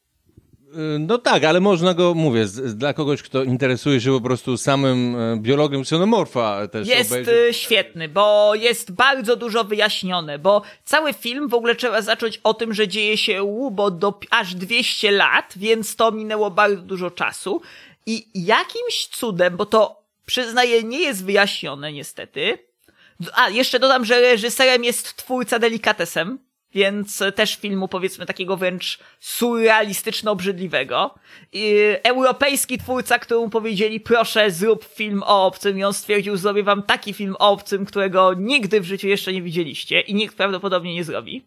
No 0.99 1.17
tak, 1.17 1.43
ale 1.43 1.59
można 1.59 1.93
go, 1.93 2.13
mówię, 2.13 2.47
z, 2.47 2.75
dla 2.77 2.93
kogoś, 2.93 3.21
kto 3.21 3.43
interesuje 3.43 4.01
się 4.01 4.11
po 4.11 4.21
prostu 4.21 4.57
samym 4.57 5.15
e, 5.15 5.37
biologiem 5.37 5.81
xenomorfa 5.81 6.67
też 6.67 6.87
Jest 6.87 7.11
obejrzeć. 7.11 7.33
y, 7.49 7.53
świetny, 7.53 8.09
bo 8.09 8.55
jest 8.55 8.91
bardzo 8.91 9.35
dużo 9.35 9.63
wyjaśnione, 9.63 10.39
bo 10.39 10.61
cały 10.85 11.13
film 11.13 11.47
w 11.47 11.53
ogóle 11.53 11.75
trzeba 11.75 12.01
zacząć 12.01 12.39
o 12.43 12.53
tym, 12.53 12.73
że 12.73 12.87
dzieje 12.87 13.17
się 13.17 13.43
łubo 13.43 13.91
do 13.91 14.19
aż 14.29 14.55
200 14.55 15.11
lat, 15.11 15.53
więc 15.55 15.95
to 15.95 16.11
minęło 16.11 16.51
bardzo 16.51 16.81
dużo 16.81 17.11
czasu. 17.11 17.61
I 18.05 18.27
jakimś 18.35 19.07
cudem, 19.11 19.57
bo 19.57 19.65
to 19.65 20.01
przyznaję 20.25 20.83
nie 20.83 20.99
jest 20.99 21.25
wyjaśnione 21.25 21.93
niestety, 21.93 22.57
a 23.33 23.49
jeszcze 23.49 23.79
dodam, 23.79 24.05
że 24.05 24.21
reżyserem 24.21 24.83
jest 24.83 25.15
twórca 25.15 25.59
Delikatesem, 25.59 26.39
więc 26.73 27.23
też 27.35 27.55
filmu 27.55 27.87
powiedzmy 27.87 28.25
takiego 28.25 28.57
wręcz 28.57 28.99
surrealistyczno-obrzydliwego. 29.19 31.09
Europejski 32.03 32.77
twórca, 32.77 33.19
któremu 33.19 33.49
powiedzieli 33.49 33.99
proszę 33.99 34.51
zrób 34.51 34.85
film 34.85 35.23
o 35.23 35.45
obcym 35.45 35.79
i 35.79 35.83
on 35.83 35.93
stwierdził 35.93 36.37
zrobię 36.37 36.63
wam 36.63 36.83
taki 36.83 37.13
film 37.13 37.35
o 37.39 37.51
obcym, 37.51 37.85
którego 37.85 38.33
nigdy 38.33 38.81
w 38.81 38.85
życiu 38.85 39.07
jeszcze 39.07 39.33
nie 39.33 39.41
widzieliście 39.41 40.01
i 40.01 40.15
nikt 40.15 40.37
prawdopodobnie 40.37 40.93
nie 40.93 41.03
zrobi. 41.03 41.45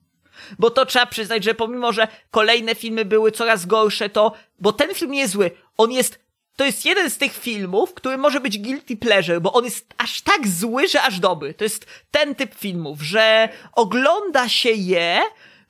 Bo 0.58 0.70
to 0.70 0.86
trzeba 0.86 1.06
przyznać, 1.06 1.44
że 1.44 1.54
pomimo, 1.54 1.92
że 1.92 2.08
kolejne 2.30 2.74
filmy 2.74 3.04
były 3.04 3.32
coraz 3.32 3.66
gorsze, 3.66 4.08
to, 4.08 4.32
bo 4.58 4.72
ten 4.72 4.94
film 4.94 5.10
nie 5.10 5.20
jest 5.20 5.32
zły, 5.32 5.50
on 5.76 5.92
jest, 5.92 6.29
to 6.60 6.64
jest 6.64 6.84
jeden 6.84 7.10
z 7.10 7.18
tych 7.18 7.32
filmów, 7.32 7.94
który 7.94 8.18
może 8.18 8.40
być 8.40 8.58
guilty 8.58 8.96
pleasure, 8.96 9.40
bo 9.40 9.52
on 9.52 9.64
jest 9.64 9.94
aż 9.98 10.22
tak 10.22 10.48
zły, 10.48 10.88
że 10.88 11.02
aż 11.02 11.20
dobry. 11.20 11.54
To 11.54 11.64
jest 11.64 11.86
ten 12.10 12.34
typ 12.34 12.54
filmów, 12.54 13.02
że 13.02 13.48
ogląda 13.72 14.48
się 14.48 14.70
je, 14.70 15.20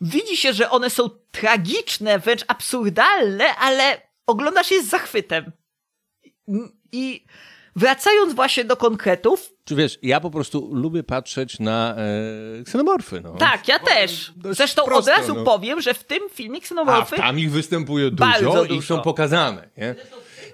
widzi 0.00 0.36
się, 0.36 0.52
że 0.52 0.70
one 0.70 0.90
są 0.90 1.10
tragiczne, 1.30 2.18
wręcz 2.18 2.44
absurdalne, 2.48 3.44
ale 3.56 4.00
oglądasz 4.26 4.70
je 4.70 4.82
z 4.82 4.88
zachwytem. 4.88 5.52
I 6.92 7.24
wracając 7.76 8.34
właśnie 8.34 8.64
do 8.64 8.76
konkretów, 8.76 9.52
Czy 9.64 9.76
wiesz, 9.76 9.98
ja 10.02 10.20
po 10.20 10.30
prostu 10.30 10.70
lubię 10.72 11.02
patrzeć 11.02 11.58
na 11.60 11.96
e, 12.60 12.64
ksenomorfy, 12.64 13.20
no. 13.20 13.32
tak, 13.32 13.68
ja 13.68 13.78
też. 13.78 14.32
Zresztą 14.50 14.84
prosto, 14.84 15.12
od 15.12 15.18
razu 15.18 15.34
no. 15.34 15.44
powiem, 15.44 15.80
że 15.80 15.94
w 15.94 16.04
tym 16.04 16.20
filmie 16.32 16.58
A 16.58 16.60
ksenomorfy 16.60 17.16
tam 17.16 17.38
ich 17.38 17.50
występuje 17.50 18.10
dużo 18.10 18.30
Bardzo 18.30 18.64
i 18.64 18.68
dużo. 18.68 18.96
są 18.96 19.02
pokazane, 19.02 19.68
nie? 19.76 19.94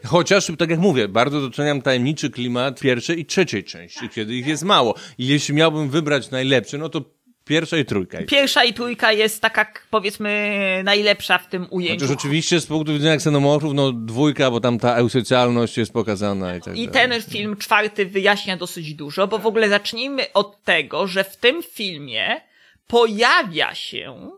Chociaż, 0.06 0.52
tak 0.58 0.70
jak 0.70 0.78
mówię, 0.78 1.08
bardzo 1.08 1.40
doceniam 1.40 1.82
tajemniczy 1.82 2.30
klimat 2.30 2.80
pierwszej 2.80 3.20
i 3.20 3.26
trzeciej 3.26 3.64
części, 3.64 4.08
kiedy 4.08 4.34
ich 4.34 4.46
jest 4.46 4.62
mało. 4.62 4.94
I 5.18 5.26
jeśli 5.26 5.54
miałbym 5.54 5.90
wybrać 5.90 6.30
najlepszy, 6.30 6.78
no 6.78 6.88
to 6.88 7.00
pierwsza 7.44 7.76
i 7.76 7.84
trójka. 7.84 8.18
Pierwsza 8.28 8.64
i 8.64 8.72
trójka 8.74 9.12
jest 9.12 9.42
taka, 9.42 9.72
powiedzmy, 9.90 10.80
najlepsza 10.84 11.38
w 11.38 11.48
tym 11.48 11.66
ujęciu. 11.70 12.04
Chociaż 12.04 12.16
oczywiście 12.18 12.60
z 12.60 12.66
punktu 12.66 12.92
widzenia 12.92 13.16
ksenomorfów, 13.16 13.74
no 13.74 13.92
dwójka, 13.92 14.50
bo 14.50 14.60
tam 14.60 14.78
ta 14.78 14.94
eusocjalność 14.96 15.78
jest 15.78 15.92
pokazana 15.92 16.56
i 16.56 16.60
tak 16.60 16.76
I 16.76 16.88
dalej. 16.88 17.10
ten 17.10 17.22
film 17.22 17.56
czwarty 17.56 18.06
wyjaśnia 18.06 18.56
dosyć 18.56 18.94
dużo, 18.94 19.26
bo 19.28 19.38
w 19.38 19.46
ogóle 19.46 19.68
zacznijmy 19.68 20.32
od 20.32 20.64
tego, 20.64 21.06
że 21.06 21.24
w 21.24 21.36
tym 21.36 21.62
filmie 21.62 22.40
pojawia 22.86 23.74
się 23.74 24.30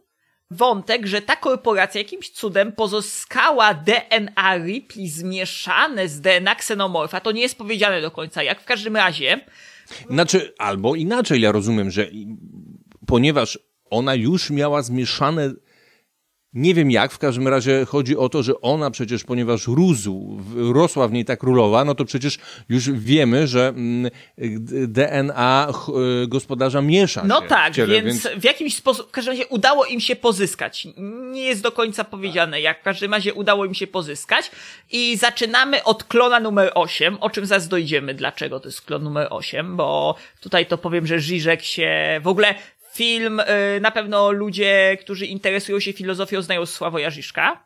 wątek, 0.51 1.07
że 1.07 1.23
ta 1.23 1.37
korporacja 1.37 2.01
jakimś 2.01 2.31
cudem 2.31 2.73
pozyskała 2.73 3.75
DNA 3.75 4.57
Ripley 4.57 5.09
zmieszane 5.09 6.09
z 6.09 6.21
DNA 6.21 6.55
ksenomorfa. 6.55 7.21
To 7.21 7.33
nie 7.33 7.43
jest 7.43 7.59
powiedziane 7.59 8.01
do 8.01 8.11
końca 8.11 8.43
jak. 8.43 8.61
W 8.61 8.65
każdym 8.65 8.97
razie 8.97 9.41
Znaczy, 10.11 10.55
albo 10.59 10.95
inaczej, 10.95 11.41
ja 11.41 11.53
rozumiem, 11.53 11.91
że 11.91 12.07
ponieważ 13.07 13.59
ona 13.91 14.15
już 14.15 14.51
miała 14.51 14.83
zmieszane, 14.83 15.53
nie 16.59 16.75
wiem 16.75 16.91
jak, 16.91 17.13
w 17.13 17.19
każdym 17.19 17.49
razie 17.49 17.85
chodzi 17.85 18.17
o 18.17 18.29
to, 18.29 18.43
że 18.43 18.61
ona 18.61 18.91
przecież, 18.91 19.25
ponieważ 19.25 19.67
rósł, 19.67 20.41
rosła 20.73 21.09
w 21.09 21.13
niej 21.13 21.25
ta 21.25 21.37
królowa, 21.37 21.85
no 21.85 21.95
to 21.95 22.05
przecież 22.05 22.39
już 22.69 22.91
wiemy, 22.91 23.47
że 23.47 23.69
mm, 23.69 24.11
DNA 24.89 25.69
y, 26.25 26.27
gospodarza 26.27 26.83
miesza 26.83 27.23
No 27.25 27.41
tak, 27.41 27.75
ciele, 27.75 28.03
więc, 28.03 28.29
w 28.37 28.45
jakimś 28.45 28.77
sposób, 28.77 29.09
w 29.09 29.11
każdym 29.11 29.33
razie 29.33 29.47
udało 29.47 29.85
im 29.85 30.01
się 30.01 30.17
pozyskać. 30.17 30.89
Nie 31.33 31.43
jest 31.43 31.63
do 31.63 31.73
końca 31.73 32.05
powiedziane 32.05 32.61
jak, 32.61 32.81
w 32.81 32.83
każdym 32.83 33.15
razie 33.15 33.35
udało 33.35 33.65
im 33.65 33.75
się 33.75 33.87
pozyskać. 33.87 34.51
I 34.93 35.17
zaczynamy 35.17 35.85
od 35.85 36.05
klona 36.05 36.41
numer 36.41 36.73
8, 36.75 37.17
o 37.21 37.31
czym 37.31 37.47
zaraz 37.47 37.69
dojdziemy, 37.69 38.15
dlaczego 38.15 38.61
to 38.61 38.69
jest 38.69 38.83
klon 38.83 39.03
numer 39.03 39.27
8, 39.31 39.77
bo 39.77 40.15
tutaj 40.41 40.67
to 40.67 40.79
powiem, 40.79 41.07
że 41.07 41.21
Żyżek 41.21 41.63
się, 41.63 42.21
w 42.23 42.29
ogóle 42.29 42.55
film, 42.99 43.41
y, 43.41 43.81
na 43.81 43.91
pewno 43.91 44.31
ludzie, 44.31 44.97
którzy 45.01 45.27
interesują 45.27 45.81
się 45.81 45.93
filozofią 45.93 46.43
znają 46.43 46.67
Sławoja 46.67 47.11
Żyżka. 47.11 47.65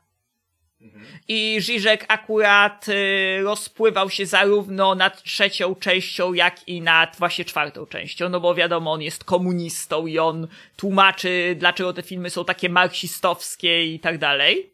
I 1.28 1.60
Żyżek 1.60 2.04
akurat 2.08 2.88
y, 2.88 3.42
rozpływał 3.42 4.10
się 4.10 4.26
zarówno 4.26 4.94
nad 4.94 5.22
trzecią 5.22 5.74
częścią, 5.74 6.32
jak 6.32 6.68
i 6.68 6.80
nad 6.80 7.16
właśnie 7.18 7.44
czwartą 7.44 7.86
częścią, 7.86 8.28
no 8.28 8.40
bo 8.40 8.54
wiadomo, 8.54 8.92
on 8.92 9.02
jest 9.02 9.24
komunistą 9.24 10.06
i 10.06 10.18
on 10.18 10.48
tłumaczy, 10.76 11.56
dlaczego 11.58 11.92
te 11.92 12.02
filmy 12.02 12.30
są 12.30 12.44
takie 12.44 12.68
marksistowskie 12.68 13.94
i 13.94 14.00
tak 14.00 14.18
dalej. 14.18 14.71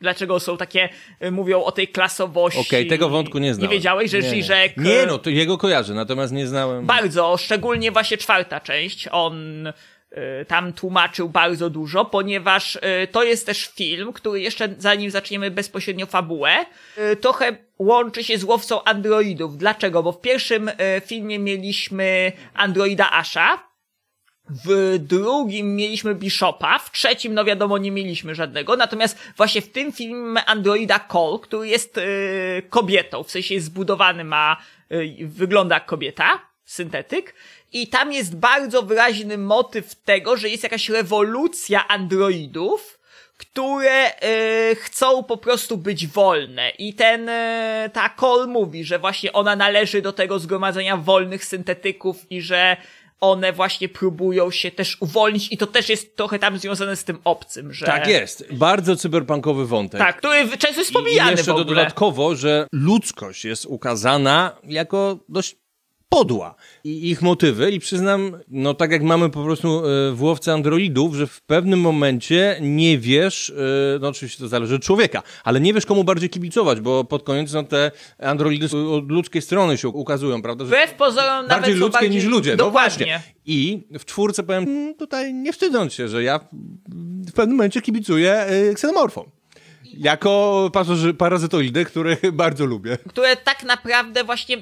Dlaczego 0.00 0.40
są 0.40 0.56
takie, 0.56 0.88
y, 1.24 1.30
mówią 1.30 1.64
o 1.64 1.72
tej 1.72 1.88
klasowości. 1.88 2.60
Okej, 2.60 2.86
tego 2.86 3.08
wątku 3.08 3.38
nie 3.38 3.54
znałem. 3.54 3.70
Nie 3.70 3.76
wiedziałeś, 3.76 4.10
że 4.10 4.18
nie, 4.18 4.30
Żyżek... 4.30 4.76
Nie, 4.76 5.02
y, 5.02 5.06
no, 5.06 5.18
to 5.18 5.30
jego 5.30 5.58
kojarzę, 5.58 5.94
natomiast 5.94 6.32
nie 6.32 6.46
znałem... 6.46 6.86
bardzo, 6.86 7.36
szczególnie 7.36 7.92
właśnie 7.92 8.16
czwarta 8.16 8.60
część. 8.60 9.08
On 9.12 9.66
y, 9.66 9.74
tam 10.48 10.72
tłumaczył 10.72 11.28
bardzo 11.28 11.70
dużo, 11.70 12.04
ponieważ 12.04 12.76
y, 12.76 12.80
to 13.12 13.24
jest 13.24 13.46
też 13.46 13.66
film, 13.66 14.12
który 14.12 14.40
jeszcze 14.40 14.68
zanim 14.78 15.10
zaczniemy 15.10 15.50
bezpośrednio 15.50 16.06
fabułę, 16.06 16.50
y, 17.12 17.16
trochę 17.16 17.56
łączy 17.78 18.24
się 18.24 18.38
z 18.38 18.44
łowcą 18.44 18.84
androidów. 18.84 19.58
Dlaczego? 19.58 20.02
Bo 20.02 20.12
w 20.12 20.20
pierwszym 20.20 20.70
filmie 21.06 21.38
mieliśmy 21.38 22.32
androida 22.54 23.10
Asha, 23.12 23.67
w 24.50 24.98
drugim 24.98 25.76
mieliśmy 25.76 26.14
Bishopa, 26.14 26.78
w 26.78 26.92
trzecim, 26.92 27.34
no 27.34 27.44
wiadomo, 27.44 27.78
nie 27.78 27.90
mieliśmy 27.90 28.34
żadnego. 28.34 28.76
Natomiast 28.76 29.18
właśnie 29.36 29.62
w 29.62 29.72
tym 29.72 29.92
filmie 29.92 30.16
mamy 30.16 30.46
androida 30.46 30.98
Cole, 30.98 31.38
który 31.42 31.68
jest 31.68 31.98
y, 31.98 32.62
kobietą, 32.70 33.22
w 33.22 33.30
sensie 33.30 33.54
jest 33.54 33.66
zbudowany, 33.66 34.24
ma, 34.24 34.56
y, 34.92 35.16
wygląda 35.20 35.74
jak 35.74 35.86
kobieta, 35.86 36.40
syntetyk. 36.64 37.34
I 37.72 37.88
tam 37.88 38.12
jest 38.12 38.36
bardzo 38.36 38.82
wyraźny 38.82 39.38
motyw 39.38 39.94
tego, 39.94 40.36
że 40.36 40.48
jest 40.48 40.62
jakaś 40.62 40.88
rewolucja 40.88 41.88
androidów, 41.88 42.98
które 43.38 44.10
y, 44.70 44.74
chcą 44.74 45.24
po 45.24 45.36
prostu 45.36 45.76
być 45.76 46.06
wolne. 46.06 46.70
I 46.70 46.94
ten, 46.94 47.28
y, 47.28 47.90
ta 47.92 48.08
Cole 48.08 48.46
mówi, 48.46 48.84
że 48.84 48.98
właśnie 48.98 49.32
ona 49.32 49.56
należy 49.56 50.02
do 50.02 50.12
tego 50.12 50.38
zgromadzenia 50.38 50.96
wolnych 50.96 51.44
syntetyków 51.44 52.30
i 52.30 52.42
że 52.42 52.76
one 53.20 53.52
właśnie 53.52 53.88
próbują 53.88 54.50
się 54.50 54.70
też 54.70 54.96
uwolnić 55.00 55.52
i 55.52 55.58
to 55.58 55.66
też 55.66 55.88
jest 55.88 56.16
trochę 56.16 56.38
tam 56.38 56.58
związane 56.58 56.96
z 56.96 57.04
tym 57.04 57.18
obcym, 57.24 57.72
że... 57.72 57.86
Tak 57.86 58.06
jest, 58.08 58.44
bardzo 58.52 58.96
cyberpunkowy 58.96 59.66
wątek. 59.66 60.00
Tak, 60.00 60.16
który 60.16 60.58
często 60.58 60.80
jest 60.80 60.90
I 60.90 60.94
pomijany 60.94 61.30
jeszcze 61.30 61.64
dodatkowo, 61.64 62.36
że 62.36 62.66
ludzkość 62.72 63.44
jest 63.44 63.66
ukazana 63.66 64.56
jako 64.64 65.18
dość 65.28 65.56
podła. 66.08 66.54
I 66.84 67.10
ich 67.10 67.22
motywy, 67.22 67.70
i 67.70 67.80
przyznam, 67.80 68.36
no 68.48 68.74
tak 68.74 68.90
jak 68.92 69.02
mamy 69.02 69.30
po 69.30 69.44
prostu 69.44 69.82
e, 69.86 70.12
w 70.12 70.22
łowce 70.22 70.52
androidów, 70.52 71.14
że 71.14 71.26
w 71.26 71.40
pewnym 71.40 71.80
momencie 71.80 72.58
nie 72.60 72.98
wiesz, 72.98 73.50
e, 73.50 73.98
no 74.00 74.08
oczywiście 74.08 74.38
to 74.38 74.48
zależy 74.48 74.74
od 74.74 74.82
człowieka, 74.82 75.22
ale 75.44 75.60
nie 75.60 75.74
wiesz 75.74 75.86
komu 75.86 76.04
bardziej 76.04 76.30
kibicować, 76.30 76.80
bo 76.80 77.04
pod 77.04 77.22
koniec 77.22 77.52
no, 77.52 77.62
te 77.62 77.90
androidy 78.18 78.66
od 78.76 79.10
ludzkiej 79.10 79.42
strony 79.42 79.78
się 79.78 79.88
ukazują, 79.88 80.42
prawda? 80.42 80.64
Że 80.64 80.68
Wbrew 80.68 80.94
pozorom 80.94 81.48
bardziej 81.48 81.74
ludzkie 81.74 81.92
bardziej... 81.92 82.10
niż 82.10 82.24
ludzie. 82.24 82.50
No 82.50 82.56
Dokładnie. 82.56 83.06
właśnie. 83.06 83.22
I 83.46 83.86
w 83.98 84.04
czwórce 84.04 84.42
powiem, 84.42 84.64
mm, 84.64 84.94
tutaj 84.94 85.34
nie 85.34 85.52
wstydząc 85.52 85.94
się, 85.94 86.08
że 86.08 86.22
ja 86.22 86.40
w 87.28 87.32
pewnym 87.32 87.56
momencie 87.56 87.80
kibicuję 87.82 88.46
y, 88.70 88.74
ksenomorfom. 88.74 89.30
Jako 89.94 90.70
pasoży- 90.72 91.14
parazytoidy, 91.14 91.84
które 91.84 92.16
bardzo 92.32 92.66
lubię. 92.66 92.98
które 93.08 93.36
tak 93.36 93.64
naprawdę 93.64 94.24
właśnie 94.24 94.56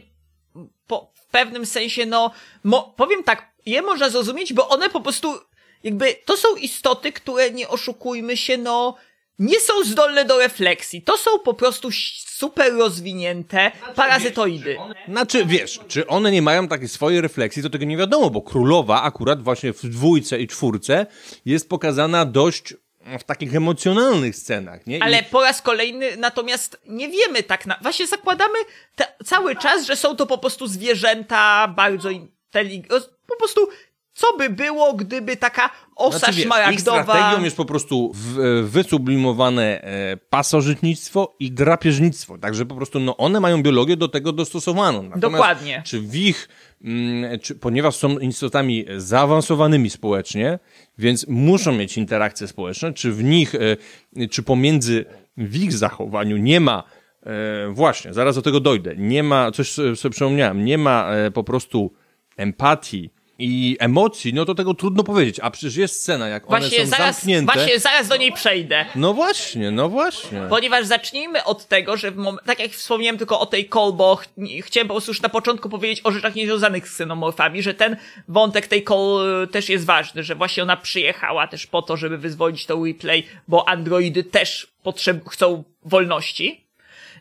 w 1.28 1.32
pewnym 1.32 1.66
sensie, 1.66 2.06
no, 2.06 2.30
mo, 2.64 2.94
powiem 2.96 3.24
tak, 3.24 3.52
je 3.66 3.82
można 3.82 4.10
zrozumieć, 4.10 4.52
bo 4.52 4.68
one 4.68 4.90
po 4.90 5.00
prostu, 5.00 5.40
jakby, 5.84 6.14
to 6.24 6.36
są 6.36 6.56
istoty, 6.56 7.12
które, 7.12 7.50
nie 7.50 7.68
oszukujmy 7.68 8.36
się, 8.36 8.56
no, 8.56 8.96
nie 9.38 9.60
są 9.60 9.84
zdolne 9.84 10.24
do 10.24 10.38
refleksji. 10.38 11.02
To 11.02 11.16
są 11.16 11.38
po 11.38 11.54
prostu 11.54 11.88
super 12.26 12.72
rozwinięte 12.74 13.72
parazytoidy. 13.94 14.76
Znaczy, 15.08 15.44
wiesz, 15.46 15.80
czy 15.88 16.06
one 16.06 16.30
nie 16.30 16.42
mają 16.42 16.68
takiej 16.68 16.88
swojej 16.88 17.20
refleksji, 17.20 17.62
to 17.62 17.70
tego 17.70 17.84
nie 17.84 17.96
wiadomo, 17.96 18.30
bo 18.30 18.42
królowa 18.42 19.02
akurat 19.02 19.42
właśnie 19.42 19.72
w 19.72 19.82
dwójce 19.82 20.40
i 20.40 20.46
czwórce 20.46 21.06
jest 21.44 21.68
pokazana 21.68 22.24
dość 22.24 22.74
w 23.18 23.24
takich 23.24 23.54
emocjonalnych 23.54 24.36
scenach, 24.36 24.86
nie? 24.86 24.98
I- 24.98 25.02
Ale 25.02 25.22
po 25.22 25.42
raz 25.42 25.62
kolejny, 25.62 26.16
natomiast 26.16 26.80
nie 26.86 27.08
wiemy 27.08 27.42
tak 27.42 27.66
na... 27.66 27.78
Właśnie 27.82 28.06
zakładamy 28.06 28.58
te, 28.96 29.06
cały 29.24 29.56
czas, 29.56 29.86
że 29.86 29.96
są 29.96 30.16
to 30.16 30.26
po 30.26 30.38
prostu 30.38 30.66
zwierzęta 30.66 31.68
bardzo 31.68 32.10
inteligentne, 32.10 33.00
po 33.26 33.36
prostu 33.36 33.68
co 34.16 34.26
by 34.38 34.50
było, 34.50 34.94
gdyby 34.94 35.36
taka 35.36 35.70
osa 35.96 36.18
Znaczy, 36.18 36.32
wiesz, 36.32 36.40
ich 36.40 36.46
szmaragdowa... 36.46 37.02
strategią 37.02 37.44
jest 37.44 37.56
po 37.56 37.64
prostu 37.64 38.12
w, 38.14 38.38
e, 38.38 38.62
wysublimowane 38.62 39.82
e, 39.82 40.16
pasożytnictwo 40.16 41.36
i 41.40 41.52
drapieżnictwo. 41.52 42.38
Także 42.38 42.66
po 42.66 42.74
prostu 42.74 43.00
no, 43.00 43.16
one 43.16 43.40
mają 43.40 43.62
biologię 43.62 43.96
do 43.96 44.08
tego 44.08 44.32
dostosowaną. 44.32 45.02
Natomiast 45.02 45.20
Dokładnie. 45.20 45.82
Czy 45.84 46.00
w 46.00 46.14
ich, 46.14 46.48
mm, 46.84 47.40
czy, 47.40 47.54
ponieważ 47.54 47.96
są 47.96 48.18
istotami 48.18 48.84
zaawansowanymi 48.96 49.90
społecznie, 49.90 50.58
więc 50.98 51.26
muszą 51.28 51.72
mieć 51.72 51.96
interakcje 51.96 52.48
społeczne, 52.48 52.92
czy 52.92 53.12
w 53.12 53.24
nich, 53.24 53.54
e, 53.54 54.28
czy 54.28 54.42
pomiędzy 54.42 55.04
w 55.36 55.56
ich 55.56 55.72
zachowaniu 55.72 56.36
nie 56.36 56.60
ma 56.60 56.82
E, 57.26 57.68
właśnie, 57.68 58.12
zaraz 58.12 58.34
do 58.34 58.42
tego 58.42 58.60
dojdę. 58.60 58.94
Nie 58.96 59.22
ma, 59.22 59.50
coś 59.50 59.72
sobie 59.72 60.10
przypomniałem, 60.10 60.64
nie 60.64 60.78
ma 60.78 61.10
e, 61.10 61.30
po 61.30 61.44
prostu 61.44 61.92
empatii 62.36 63.10
i 63.38 63.76
emocji, 63.80 64.34
no 64.34 64.44
to 64.44 64.54
tego 64.54 64.74
trudno 64.74 65.04
powiedzieć. 65.04 65.40
A 65.42 65.50
przecież 65.50 65.76
jest 65.76 66.00
scena, 66.00 66.28
jak 66.28 66.50
one 66.50 66.60
Właśnie 66.60 66.84
są 66.84 66.90
zaraz, 66.90 67.16
zamknięte. 67.16 67.52
właśnie 67.52 67.78
zaraz 67.78 68.08
do 68.08 68.16
niej 68.16 68.32
przejdę. 68.32 68.86
No 68.94 69.14
właśnie, 69.14 69.70
no 69.70 69.88
właśnie. 69.88 70.42
Ponieważ 70.50 70.86
zacznijmy 70.86 71.44
od 71.44 71.66
tego, 71.66 71.96
że 71.96 72.12
tak 72.46 72.58
jak 72.60 72.70
wspomniałem 72.70 73.18
tylko 73.18 73.40
o 73.40 73.46
tej 73.46 73.68
call, 73.68 73.92
bo 73.92 74.16
ch- 74.16 74.28
chciałem 74.62 74.88
po 74.88 74.94
prostu 74.94 75.10
już 75.10 75.22
na 75.22 75.28
początku 75.28 75.68
powiedzieć 75.68 76.00
o 76.04 76.12
rzeczach 76.12 76.34
niezwiązanych 76.34 76.88
z 76.88 76.92
ksenomorfami, 76.94 77.62
że 77.62 77.74
ten 77.74 77.96
wątek 78.28 78.66
tej 78.66 78.84
call 78.84 79.42
y, 79.44 79.46
też 79.46 79.68
jest 79.68 79.84
ważny, 79.84 80.22
że 80.24 80.34
właśnie 80.34 80.62
ona 80.62 80.76
przyjechała 80.76 81.46
też 81.48 81.66
po 81.66 81.82
to, 81.82 81.96
żeby 81.96 82.18
wyzwolić 82.18 82.66
to 82.66 82.84
replay, 82.84 83.26
bo 83.48 83.68
androidy 83.68 84.24
też 84.24 84.66
potrzeb- 84.84 85.28
chcą 85.30 85.64
wolności. 85.84 86.64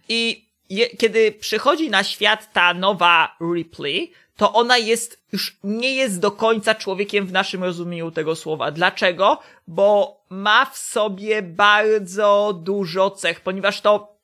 I 0.10 0.46
je, 0.70 0.88
kiedy 0.90 1.32
przychodzi 1.32 1.90
na 1.90 2.04
świat 2.04 2.54
ta 2.54 2.74
nowa 2.74 3.36
Ripley, 3.56 4.12
to 4.38 4.54
ona 4.54 4.78
jest, 4.78 5.24
już 5.32 5.58
nie 5.64 5.96
jest 5.96 6.20
do 6.20 6.32
końca 6.32 6.76
człowiekiem 6.76 7.28
w 7.28 7.32
naszym 7.32 7.64
rozumieniu 7.64 8.12
tego 8.12 8.36
słowa. 8.36 8.72
Dlaczego? 8.72 9.40
Bo 9.68 10.20
ma 10.30 10.66
w 10.66 10.78
sobie 10.78 11.42
bardzo 11.42 12.60
dużo 12.64 13.12
cech, 13.12 13.42
ponieważ 13.42 13.82
to, 13.82 14.16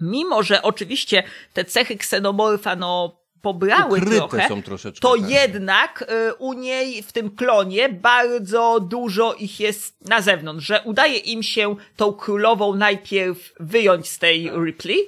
mimo 0.00 0.42
że 0.42 0.62
oczywiście 0.62 1.22
te 1.52 1.64
cechy 1.64 1.96
ksenomorfa, 1.96 2.76
no, 2.76 3.16
pobrały 3.42 3.98
Ukryte 3.98 4.16
trochę, 4.16 4.48
są 4.48 4.62
troszeczkę, 4.62 5.00
to 5.00 5.16
tak. 5.16 5.30
jednak 5.30 6.04
y, 6.30 6.34
u 6.34 6.52
niej 6.52 7.02
w 7.02 7.12
tym 7.12 7.30
klonie 7.30 7.88
bardzo 7.88 8.80
dużo 8.80 9.34
ich 9.34 9.60
jest 9.60 10.08
na 10.08 10.20
zewnątrz, 10.20 10.66
że 10.66 10.82
udaje 10.84 11.16
im 11.16 11.42
się 11.42 11.76
tą 11.96 12.12
królową 12.12 12.74
najpierw 12.74 13.52
wyjąć 13.60 14.08
z 14.08 14.18
tej 14.18 14.50
Ripley 14.50 15.06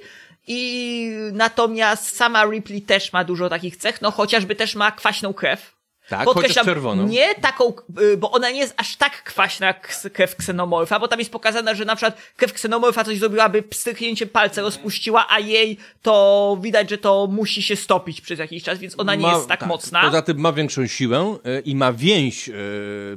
i 0.51 1.11
natomiast 1.33 2.15
sama 2.15 2.45
Ripley 2.45 2.81
też 2.81 3.13
ma 3.13 3.23
dużo 3.23 3.49
takich 3.49 3.77
cech, 3.77 4.01
no 4.01 4.11
chociażby 4.11 4.55
też 4.55 4.75
ma 4.75 4.91
kwaśną 4.91 5.33
krew. 5.33 5.79
Tak, 6.09 6.25
Podkreślam, 6.25 6.65
czerwoną. 6.65 7.07
Nie 7.07 7.35
taką, 7.35 7.73
y, 8.01 8.17
bo 8.17 8.31
ona 8.31 8.49
nie 8.49 8.59
jest 8.59 8.73
aż 8.77 8.95
tak 8.95 9.23
kwaśna 9.23 9.67
jak 9.67 9.99
krew 10.13 10.35
ksenomorfa, 10.35 10.99
bo 10.99 11.07
tam 11.07 11.19
jest 11.19 11.31
pokazane, 11.31 11.75
że 11.75 11.85
na 11.85 11.95
przykład 11.95 12.17
krew 12.35 12.53
ksenomorfa 12.53 13.03
coś 13.03 13.17
zrobiłaby 13.17 13.63
pstryknięciem 13.63 14.29
palca 14.29 14.61
rozpuściła, 14.61 15.25
a 15.29 15.39
jej 15.39 15.77
to 16.01 16.57
widać, 16.61 16.89
że 16.89 16.97
to 16.97 17.27
musi 17.31 17.63
się 17.63 17.75
stopić 17.75 18.21
przez 18.21 18.39
jakiś 18.39 18.63
czas, 18.63 18.79
więc 18.79 18.99
ona 18.99 19.15
nie 19.15 19.21
Ma- 19.21 19.33
jest 19.33 19.47
tak, 19.47 19.65
mocna. 19.65 20.01
Poza 20.01 20.21
tym 20.21 20.37
ma 20.37 20.53
większą 20.53 20.87
siłę 20.87 21.37
e, 21.43 21.59
i 21.59 21.75
ma 21.75 21.93
więź 21.93 22.49
e, 22.49 22.53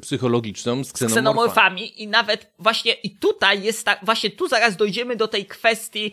psychologiczną 0.01 0.85
z 0.85 0.93
ksenomorfami. 0.93 1.15
ksenomorfami 1.15 2.03
i 2.03 2.09
nawet 2.09 2.53
właśnie 2.59 2.93
i 2.93 3.11
tutaj 3.11 3.63
jest 3.63 3.85
tak, 3.85 3.99
właśnie 4.03 4.31
tu 4.31 4.49
zaraz 4.49 4.77
dojdziemy 4.77 5.17
do 5.17 5.29
tej 5.29 5.47
kwestii, 5.47 6.13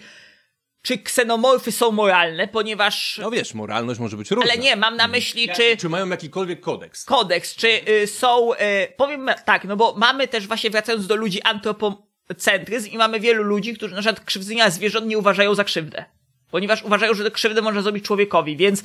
czy 0.82 0.98
ksenomorfy 0.98 1.72
są 1.72 1.92
moralne, 1.92 2.48
ponieważ, 2.48 3.18
No 3.22 3.32
wiesz, 3.32 3.54
moralność 3.54 4.00
może 4.00 4.18
być 4.18 4.32
różna. 4.32 4.52
ale 4.52 4.62
nie, 4.62 4.76
mam 4.76 4.96
na 4.96 5.08
myśli, 5.08 5.50
czy 5.56 5.78
Czy 5.78 5.90
mają 5.90 6.10
jakikolwiek 6.10 6.62
kodeks? 6.62 7.06
kodeks, 7.06 7.56
czy 7.56 7.68
y, 7.90 8.08
są, 8.08 8.54
y, 8.54 8.58
powiem 8.98 9.30
tak, 9.46 9.64
no 9.64 9.76
bo 9.78 9.94
mamy 9.98 10.28
też 10.28 10.48
właśnie 10.48 10.70
wracając 10.70 11.08
do 11.08 11.16
ludzi 11.16 11.42
antropocentryzm 11.42 12.90
i 12.92 12.98
mamy 12.98 13.20
wielu 13.20 13.44
ludzi, 13.44 13.74
którzy 13.74 13.96
na 13.96 14.02
przykład 14.02 14.26
krzywdzenia 14.26 14.70
zwierząt 14.70 15.08
nie 15.08 15.18
uważają 15.18 15.56
za 15.56 15.64
krzywdę. 15.64 16.06
Ponieważ 16.52 16.84
uważają, 16.84 17.14
że 17.14 17.32
krzywdę 17.32 17.62
można 17.62 17.82
zrobić 17.82 18.06
człowiekowi, 18.06 18.58
więc 18.58 18.84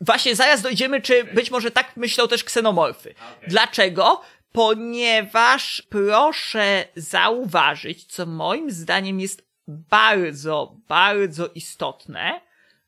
właśnie 0.00 0.36
zaraz 0.36 0.62
dojdziemy, 0.62 1.00
czy 1.02 1.24
być 1.24 1.50
może 1.50 1.70
tak 1.70 1.96
myślą 1.96 2.28
też 2.28 2.44
ksenomorfy. 2.44 3.14
Dlaczego? 3.48 4.20
Ponieważ 4.52 5.82
proszę 5.90 6.84
zauważyć, 6.96 8.04
co 8.04 8.26
moim 8.26 8.70
zdaniem 8.70 9.20
jest 9.20 9.45
bardzo, 9.68 10.76
bardzo 10.88 11.48
istotne, 11.54 12.40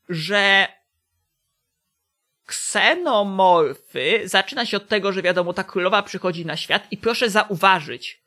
że 0.09 0.67
ksenomorfy 2.45 4.21
zaczyna 4.25 4.65
się 4.65 4.77
od 4.77 4.87
tego, 4.87 5.11
że 5.11 5.21
wiadomo, 5.21 5.53
ta 5.53 5.63
królowa 5.63 6.03
przychodzi 6.03 6.45
na 6.45 6.57
świat 6.57 6.87
i 6.91 6.97
proszę 6.97 7.29
zauważyć, 7.29 8.21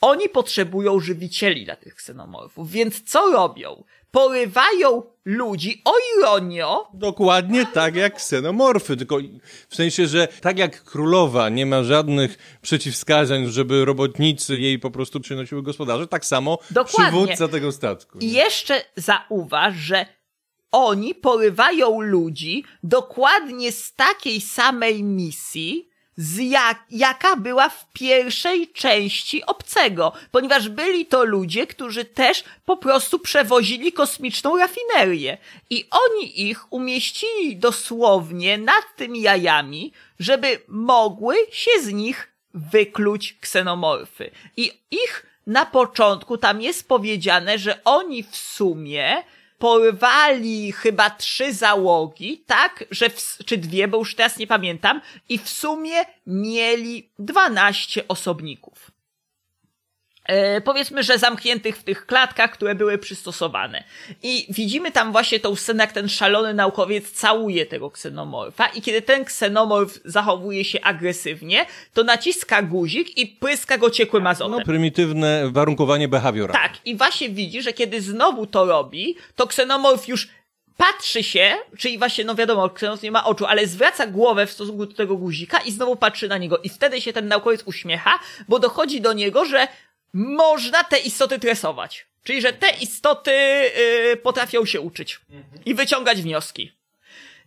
oni 0.00 0.28
potrzebują 0.28 1.00
żywicieli 1.00 1.64
dla 1.64 1.76
tych 1.76 1.94
ksenomorfów, 1.94 2.70
więc 2.70 3.02
co 3.02 3.32
robią? 3.32 3.84
Porywają 4.12 5.02
ludzi, 5.24 5.82
o 5.84 5.92
ironio, 6.18 6.88
Dokładnie 6.94 7.66
tak 7.66 7.96
jak 7.96 8.16
ksenomorfy, 8.16 8.96
tylko 8.96 9.18
w 9.68 9.76
sensie, 9.76 10.06
że 10.06 10.28
tak 10.40 10.58
jak 10.58 10.84
królowa 10.84 11.48
nie 11.48 11.66
ma 11.66 11.84
żadnych 11.84 12.58
przeciwwskazań, 12.62 13.46
żeby 13.46 13.84
robotnicy 13.84 14.56
jej 14.56 14.78
po 14.78 14.90
prostu 14.90 15.20
przynosiły 15.20 15.62
gospodarze, 15.62 16.06
tak 16.06 16.24
samo 16.24 16.58
Dokładnie. 16.70 17.10
przywódca 17.10 17.48
tego 17.48 17.72
statku. 17.72 18.18
I 18.18 18.32
jeszcze 18.32 18.82
zauważ, 18.96 19.74
że 19.74 20.06
oni 20.72 21.14
porywają 21.14 22.00
ludzi 22.00 22.64
dokładnie 22.82 23.72
z 23.72 23.94
takiej 23.94 24.40
samej 24.40 25.02
misji, 25.02 25.91
z 26.16 26.38
jak, 26.38 26.84
jaka 26.90 27.36
była 27.36 27.68
w 27.68 27.92
pierwszej 27.92 28.68
części 28.68 29.46
obcego, 29.46 30.12
ponieważ 30.30 30.68
byli 30.68 31.06
to 31.06 31.24
ludzie, 31.24 31.66
którzy 31.66 32.04
też 32.04 32.44
po 32.64 32.76
prostu 32.76 33.18
przewozili 33.18 33.92
kosmiczną 33.92 34.56
rafinerię 34.56 35.38
i 35.70 35.84
oni 35.90 36.48
ich 36.50 36.72
umieścili 36.72 37.56
dosłownie 37.56 38.58
nad 38.58 38.84
tymi 38.96 39.22
jajami, 39.22 39.92
żeby 40.18 40.60
mogły 40.68 41.36
się 41.52 41.70
z 41.82 41.92
nich 41.92 42.32
wykluć 42.54 43.36
ksenomorfy. 43.40 44.30
I 44.56 44.72
ich 44.90 45.26
na 45.46 45.66
początku 45.66 46.38
tam 46.38 46.62
jest 46.62 46.88
powiedziane, 46.88 47.58
że 47.58 47.84
oni 47.84 48.22
w 48.22 48.36
sumie 48.36 49.22
porwali 49.62 50.72
chyba 50.72 51.10
trzy 51.10 51.52
załogi, 51.52 52.44
tak, 52.46 52.84
że 52.90 53.10
w, 53.10 53.38
czy 53.46 53.58
dwie, 53.58 53.88
bo 53.88 53.98
już 53.98 54.14
teraz 54.14 54.38
nie 54.38 54.46
pamiętam, 54.46 55.00
i 55.28 55.38
w 55.38 55.48
sumie 55.48 56.04
mieli 56.26 57.10
12 57.18 58.08
osobników. 58.08 58.91
E, 60.32 60.60
powiedzmy, 60.60 61.02
że 61.02 61.18
zamkniętych 61.18 61.76
w 61.76 61.82
tych 61.82 62.06
klatkach, 62.06 62.50
które 62.52 62.74
były 62.74 62.98
przystosowane. 62.98 63.84
I 64.22 64.46
widzimy 64.48 64.90
tam 64.90 65.12
właśnie 65.12 65.40
tą 65.40 65.56
scenę, 65.56 65.84
jak 65.84 65.92
ten 65.92 66.08
szalony 66.08 66.54
naukowiec 66.54 67.10
całuje 67.10 67.66
tego 67.66 67.90
ksenomorfa 67.90 68.66
i 68.66 68.82
kiedy 68.82 69.02
ten 69.02 69.24
ksenomorf 69.24 70.00
zachowuje 70.04 70.64
się 70.64 70.80
agresywnie, 70.80 71.66
to 71.94 72.04
naciska 72.04 72.62
guzik 72.62 73.18
i 73.18 73.26
pryska 73.26 73.78
go 73.78 73.90
ciekłym 73.90 74.26
azotem. 74.26 74.52
No, 74.52 74.64
prymitywne 74.64 75.50
warunkowanie 75.50 76.08
behawioralne. 76.08 76.68
Tak, 76.68 76.78
i 76.84 76.96
właśnie 76.96 77.28
widzi, 77.28 77.62
że 77.62 77.72
kiedy 77.72 78.00
znowu 78.00 78.46
to 78.46 78.64
robi, 78.64 79.16
to 79.36 79.46
ksenomorf 79.46 80.08
już 80.08 80.28
patrzy 80.76 81.22
się, 81.22 81.54
czyli 81.78 81.98
właśnie, 81.98 82.24
no 82.24 82.34
wiadomo, 82.34 82.70
ksenomorf 82.70 83.02
nie 83.02 83.10
ma 83.10 83.24
oczu, 83.24 83.46
ale 83.46 83.66
zwraca 83.66 84.06
głowę 84.06 84.46
w 84.46 84.52
stosunku 84.52 84.86
do 84.86 84.94
tego 84.94 85.16
guzika 85.16 85.58
i 85.58 85.72
znowu 85.72 85.96
patrzy 85.96 86.28
na 86.28 86.38
niego. 86.38 86.58
I 86.58 86.68
wtedy 86.68 87.00
się 87.00 87.12
ten 87.12 87.28
naukowiec 87.28 87.62
uśmiecha, 87.64 88.18
bo 88.48 88.58
dochodzi 88.58 89.00
do 89.00 89.12
niego, 89.12 89.44
że 89.44 89.68
można 90.12 90.84
te 90.84 90.98
istoty 90.98 91.38
tresować. 91.38 92.06
Czyli, 92.24 92.40
że 92.42 92.52
te 92.52 92.70
istoty 92.70 93.30
yy, 93.32 94.16
potrafią 94.16 94.64
się 94.64 94.80
uczyć 94.80 95.20
i 95.66 95.74
wyciągać 95.74 96.22
wnioski. 96.22 96.72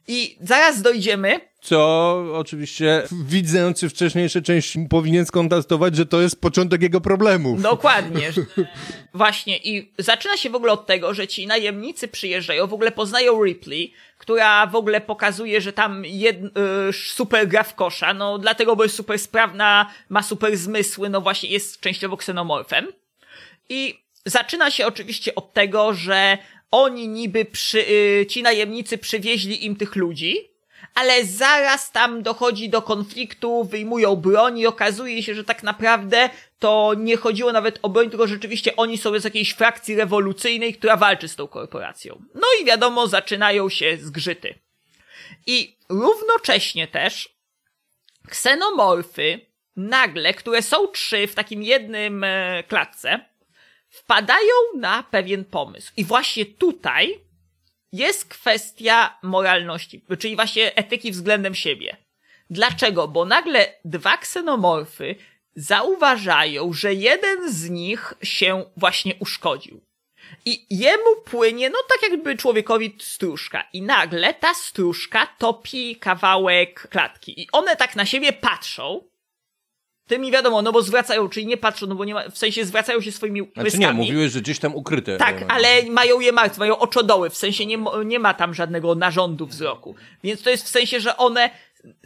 I 0.07 0.38
zaraz 0.41 0.82
dojdziemy, 0.82 1.40
Co 1.61 2.18
oczywiście 2.34 3.03
widzący 3.11 3.90
wcześniejsze 3.90 4.41
części 4.41 4.88
powinien 4.90 5.26
skontestować, 5.26 5.95
że 5.95 6.06
to 6.06 6.22
jest 6.22 6.41
początek 6.41 6.82
jego 6.82 7.02
problemów. 7.02 7.61
Dokładnie. 7.61 8.32
Właśnie. 9.14 9.57
I 9.57 9.91
zaczyna 9.98 10.38
się 10.38 10.49
w 10.49 10.56
ogóle 10.56 10.72
od 10.72 10.86
tego, 10.86 11.14
że 11.14 11.27
ci 11.27 11.48
najemnicy 11.48 12.07
przyjeżdżają, 12.07 12.68
w 12.68 12.73
ogóle 12.73 12.91
poznają 12.91 13.44
Ripley, 13.44 13.94
która 14.18 14.68
w 14.68 14.76
ogóle 14.76 15.02
pokazuje, 15.02 15.61
że 15.61 15.73
tam 15.73 16.06
jed, 16.06 16.38
y, 16.90 16.94
super 16.94 17.48
gra 17.48 17.64
w 17.64 17.76
kosza, 17.76 18.14
no 18.14 18.38
dlatego, 18.38 18.76
bo 18.76 18.84
jest 18.84 18.95
super 18.95 19.19
sprawna, 19.19 19.90
ma 20.10 20.23
super 20.23 20.57
zmysły, 20.57 21.10
no 21.10 21.22
właśnie 21.22 21.49
jest 21.49 21.80
częściowo 21.80 22.18
ksenomorfem. 22.18 22.88
I 23.69 23.99
zaczyna 24.26 24.72
się 24.72 24.88
oczywiście 24.88 25.36
od 25.36 25.53
tego, 25.53 25.94
że 25.94 26.38
oni 26.76 27.07
niby 27.07 27.45
przy, 27.45 27.80
y, 27.80 28.26
ci 28.30 28.43
najemnicy 28.43 28.97
przywieźli 28.97 29.65
im 29.65 29.76
tych 29.76 29.95
ludzi, 29.95 30.52
ale 30.95 31.26
zaraz 31.26 31.91
tam 31.91 32.23
dochodzi 32.23 32.69
do 32.69 32.81
konfliktu, 32.81 33.64
wyjmują 33.64 34.15
broń 34.15 34.60
i 34.60 34.68
okazuje 34.68 35.23
się, 35.23 35.35
że 35.35 35.43
tak 35.43 35.64
naprawdę 35.64 36.30
to 36.60 36.93
nie 36.97 37.18
chodziło 37.18 37.52
nawet 37.52 37.80
o 37.81 37.89
broń, 37.89 38.10
tylko 38.10 38.27
rzeczywiście 38.27 38.76
oni 38.76 38.97
są 38.97 39.19
z 39.19 39.23
jakiejś 39.23 39.53
frakcji 39.53 39.95
rewolucyjnej, 39.95 40.73
która 40.73 40.97
walczy 40.97 41.27
z 41.27 41.35
tą 41.35 41.47
korporacją. 41.47 42.22
No 42.34 42.47
i 42.61 42.65
wiadomo, 42.65 43.07
zaczynają 43.07 43.69
się 43.69 43.97
zgrzyty. 43.97 44.60
I 45.47 45.77
równocześnie 45.89 46.88
też 46.88 47.35
ksenomorfy 48.30 49.39
nagle, 49.76 50.34
które 50.34 50.61
są 50.61 50.88
trzy 50.88 51.27
w 51.27 51.35
takim 51.35 51.64
jednym 51.64 52.23
e, 52.23 52.64
klatce, 52.68 53.19
wpadają 53.95 54.53
na 54.77 55.03
pewien 55.03 55.45
pomysł. 55.45 55.91
I 55.97 56.05
właśnie 56.05 56.45
tutaj 56.45 57.19
jest 57.91 58.26
kwestia 58.26 59.19
moralności, 59.23 60.05
czyli 60.19 60.35
właśnie 60.35 60.76
etyki 60.76 61.11
względem 61.11 61.55
siebie. 61.55 61.97
Dlaczego? 62.49 63.07
Bo 63.07 63.26
nagle 63.26 63.73
dwa 63.85 64.17
ksenomorfy 64.17 65.15
zauważają, 65.55 66.73
że 66.73 66.93
jeden 66.93 67.53
z 67.53 67.69
nich 67.69 68.13
się 68.23 68.65
właśnie 68.77 69.15
uszkodził. 69.19 69.81
I 70.45 70.65
jemu 70.69 71.15
płynie, 71.26 71.69
no 71.69 71.77
tak 71.89 72.11
jakby 72.11 72.38
człowiekowi 72.38 72.95
stróżka. 72.99 73.69
I 73.73 73.81
nagle 73.81 74.34
ta 74.34 74.53
stróżka 74.53 75.27
topi 75.38 75.95
kawałek 75.95 76.88
klatki. 76.89 77.41
I 77.41 77.47
one 77.51 77.76
tak 77.76 77.95
na 77.95 78.05
siebie 78.05 78.34
patrzą. 78.34 79.03
Tymi 80.07 80.32
wiadomo, 80.32 80.61
no 80.61 80.72
bo 80.72 80.82
zwracają, 80.82 81.30
czyli 81.30 81.45
nie 81.48 81.57
patrzą, 81.57 81.88
no 81.88 81.95
bo 81.95 82.06
nie 82.06 82.14
ma, 82.14 82.30
w 82.30 82.38
sensie 82.38 82.65
zwracają 82.65 83.02
się 83.02 83.11
swoimi 83.11 83.41
Znaczy 83.41 83.64
łyskami. 83.64 83.86
nie, 83.86 83.94
mówiłeś, 83.94 84.32
że 84.32 84.41
gdzieś 84.41 84.60
tam 84.60 84.76
ukryte. 84.76 85.18
Tak, 85.18 85.41
e, 85.41 85.52
ale 85.52 85.84
mają 85.90 86.19
je 86.19 86.32
martwe, 86.32 86.60
mają 86.60 86.77
oczodoły, 86.77 87.30
w 87.30 87.38
sensie 87.38 87.65
nie, 87.65 87.77
nie 88.06 88.19
ma 88.19 88.34
tam 88.34 88.53
żadnego 88.53 88.95
narządu 88.95 89.45
wzroku. 89.48 89.95
Więc 90.23 90.41
to 90.41 90.49
jest 90.49 90.65
w 90.65 90.69
sensie, 90.69 90.99
że 90.99 91.18
one 91.18 91.49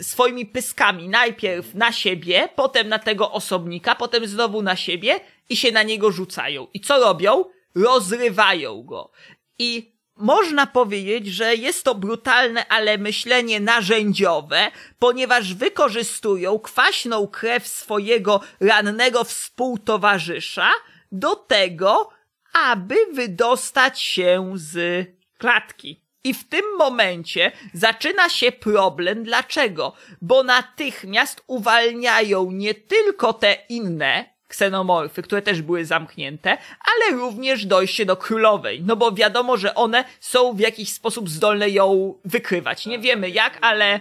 swoimi 0.01 0.45
pyskami 0.45 1.09
najpierw 1.09 1.75
na 1.75 1.91
siebie, 1.91 2.49
potem 2.55 2.89
na 2.89 2.99
tego 2.99 3.31
osobnika, 3.31 3.95
potem 3.95 4.27
znowu 4.27 4.61
na 4.61 4.75
siebie 4.75 5.19
i 5.49 5.55
się 5.55 5.71
na 5.71 5.83
niego 5.83 6.11
rzucają. 6.11 6.67
I 6.73 6.79
co 6.79 6.99
robią? 6.99 7.45
Rozrywają 7.75 8.83
go. 8.83 9.11
I 9.59 9.91
można 10.19 10.67
powiedzieć, 10.67 11.27
że 11.27 11.55
jest 11.55 11.83
to 11.83 11.95
brutalne, 11.95 12.67
ale 12.67 12.97
myślenie 12.97 13.59
narzędziowe, 13.59 14.71
ponieważ 14.99 15.53
wykorzystują 15.53 16.59
kwaśną 16.59 17.27
krew 17.27 17.67
swojego 17.67 18.41
rannego 18.59 19.23
współtowarzysza 19.23 20.69
do 21.11 21.35
tego, 21.35 22.09
aby 22.53 22.95
wydostać 23.13 24.01
się 24.01 24.51
z 24.55 25.07
klatki. 25.37 26.01
I 26.23 26.33
w 26.33 26.49
tym 26.49 26.65
momencie 26.77 27.51
zaczyna 27.73 28.29
się 28.29 28.51
problem. 28.51 29.23
Dlaczego? 29.23 29.93
Bo 30.21 30.43
natychmiast 30.43 31.43
uwalniają 31.47 32.51
nie 32.51 32.73
tylko 32.73 33.33
te 33.33 33.57
inne 33.69 34.38
ksenomorfy, 34.49 35.21
które 35.21 35.41
też 35.41 35.61
były 35.61 35.85
zamknięte, 35.85 36.57
ale 36.79 37.17
również 37.19 37.65
dojście 37.65 38.05
do 38.05 38.17
królowej. 38.17 38.81
No 38.85 38.95
bo 38.95 39.11
wiadomo, 39.11 39.57
że 39.57 39.75
one 39.75 40.03
są 40.19 40.53
w 40.53 40.59
jakiś 40.59 40.89
sposób 40.89 41.29
zdolne 41.29 41.69
ją 41.69 42.15
wykrywać. 42.25 42.85
Nie 42.85 42.99
wiemy 42.99 43.29
jak, 43.29 43.57
ale 43.61 43.99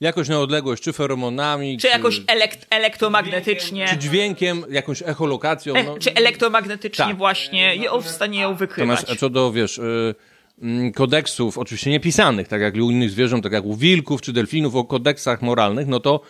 Jakoś 0.00 0.28
na 0.28 0.40
odległość, 0.40 0.82
czy 0.82 0.92
feromonami, 0.92 1.78
czy 1.78 1.86
jakoś 1.86 2.20
elekt- 2.20 2.66
elektromagnetycznie, 2.70 3.86
czy 3.88 3.96
dźwiękiem, 3.98 4.64
jakąś 4.70 5.02
echolokacją. 5.02 5.74
e, 5.74 5.84
No. 5.84 5.98
czy 5.98 6.14
elektromagnetycznie 6.14 7.04
Tak. 7.04 7.16
właśnie 7.16 7.76
ją 7.76 8.00
w 8.00 8.08
stanie 8.08 8.40
ją 8.40 8.54
wykrywać. 8.54 8.98
Natomiast 9.00 9.20
co 9.20 9.30
do, 9.30 9.52
wiesz, 9.52 9.78
y, 9.78 10.14
kodeksów, 10.94 11.58
oczywiście 11.58 11.90
niepisanych, 11.90 12.48
tak 12.48 12.60
jak 12.60 12.74
u 12.74 12.90
innych 12.90 13.10
zwierząt, 13.10 13.42
tak 13.44 13.52
jak 13.52 13.64
u 13.64 13.76
wilków 13.76 14.22
czy 14.22 14.32
delfinów, 14.32 14.74
o 14.76 14.84
kodeksach 14.84 15.42
moralnych, 15.42 15.86
no 15.86 16.00
to 16.00 16.20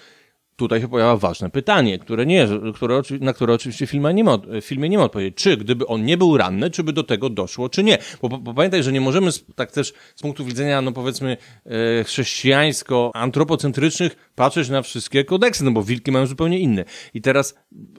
tutaj 0.56 0.81
się 0.81 0.89
pojawia 0.89 1.16
ważne 1.16 1.51
pytanie, 1.51 1.98
które 1.98 2.26
nie, 2.26 2.48
które, 2.74 3.02
na 3.20 3.32
które 3.32 3.55
oczywiście 3.55 3.86
filmie 3.86 4.14
nie, 4.14 4.24
ma, 4.24 4.39
filmie 4.62 4.89
nie 4.89 4.98
ma 4.98 5.05
odpowiedzi. 5.05 5.35
Czy 5.35 5.56
gdyby 5.56 5.86
on 5.86 6.05
nie 6.05 6.16
był 6.16 6.36
ranny, 6.36 6.70
czy 6.70 6.85
by 6.85 6.93
do 6.93 7.02
tego 7.02 7.31
doszło, 7.31 7.68
czy 7.68 7.85
nie? 7.85 7.98
Bo, 8.22 8.28
bo, 8.28 8.55
pamiętaj, 8.55 8.82
że 8.82 8.93
nie 8.93 9.01
możemy 9.01 9.31
tak 9.55 9.72
też 9.72 9.93
z 10.14 10.22
punktu 10.22 10.44
widzenia, 10.44 10.82
no 10.82 10.93
powiedzmy, 10.93 11.36
e, 11.66 12.05
chrześcijańsko-antropocentrycznych 12.05 14.16
patrzeć 14.35 14.68
na 14.68 14.82
wszystkie 14.82 15.24
kodeksy, 15.24 15.64
no 15.64 15.70
bo 15.70 15.82
wilki 15.82 16.12
mają 16.12 16.26
zupełnie 16.26 16.59
inne. 16.59 16.85
I 17.14 17.20
teraz, 17.20 17.55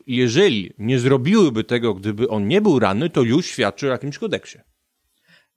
jeżeli 0.08 0.74
nie 0.78 1.00
zrobiłyby 1.00 1.64
tego, 1.64 1.94
gdyby 1.94 2.28
on 2.28 2.48
nie 2.48 2.62
był 2.62 2.80
ranny, 2.80 3.10
to 3.10 3.22
już 3.22 3.46
świadczy 3.46 3.88
o 3.88 3.92
jakimś 3.92 4.18
kodeksie. 4.18 4.60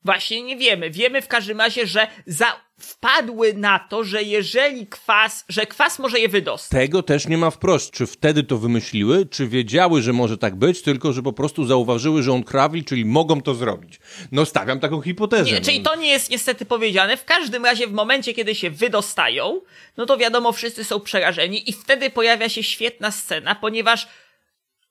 Właśnie 0.05 0.43
nie 0.43 0.57
wiemy. 0.57 0.91
Wiemy 0.91 1.23
w 1.23 1.29
każdym 1.29 1.59
razie, 1.59 1.87
że 1.87 2.07
za... 2.27 2.61
wpadły 2.81 3.55
na 3.55 3.79
to, 3.79 4.05
że 4.05 4.23
jeżeli 4.23 4.87
kwas, 4.87 5.45
że 5.49 5.67
kwas 5.67 5.99
może 5.99 6.21
je 6.21 6.29
wydostać. 6.29 6.81
Tego 6.81 7.03
też 7.03 7.27
nie 7.27 7.39
ma 7.39 7.51
wprost. 7.51 7.91
Czy 7.91 8.07
wtedy 8.07 8.43
to 8.43 8.59
wymyśliły, 8.59 9.27
czy 9.27 9.49
wiedziały, 9.49 10.03
że 10.03 10.13
może 10.13 10.39
tak 10.39 10.57
być, 10.57 10.83
tylko 10.83 11.13
że 11.13 11.23
po 11.23 11.33
prostu 11.33 11.67
zauważyły, 11.67 12.23
że 12.23 12.33
on 12.33 12.43
krawi, 12.45 12.85
czyli 12.85 13.05
mogą 13.05 13.41
to 13.41 13.55
zrobić. 13.55 14.01
No 14.33 14.47
stawiam 14.47 14.81
taką 14.81 15.01
hipotezę. 15.01 15.53
Nie, 15.53 15.61
czyli 15.61 15.81
no. 15.81 15.91
to 15.91 15.97
nie 15.97 16.09
jest 16.09 16.31
niestety 16.31 16.65
powiedziane. 16.65 17.17
W 17.17 17.25
każdym 17.25 17.65
razie 17.65 17.87
w 17.87 17.93
momencie, 17.93 18.35
kiedy 18.35 18.55
się 18.55 18.71
wydostają, 18.71 19.61
no 19.97 20.07
to 20.07 20.17
wiadomo, 20.17 20.53
wszyscy 20.53 20.85
są 20.85 21.01
przerażeni 21.01 21.71
i 21.71 21.73
wtedy 21.73 22.11
pojawia 22.11 22.49
się 22.49 22.63
świetna 22.63 23.11
scena, 23.11 23.55
ponieważ 23.55 24.09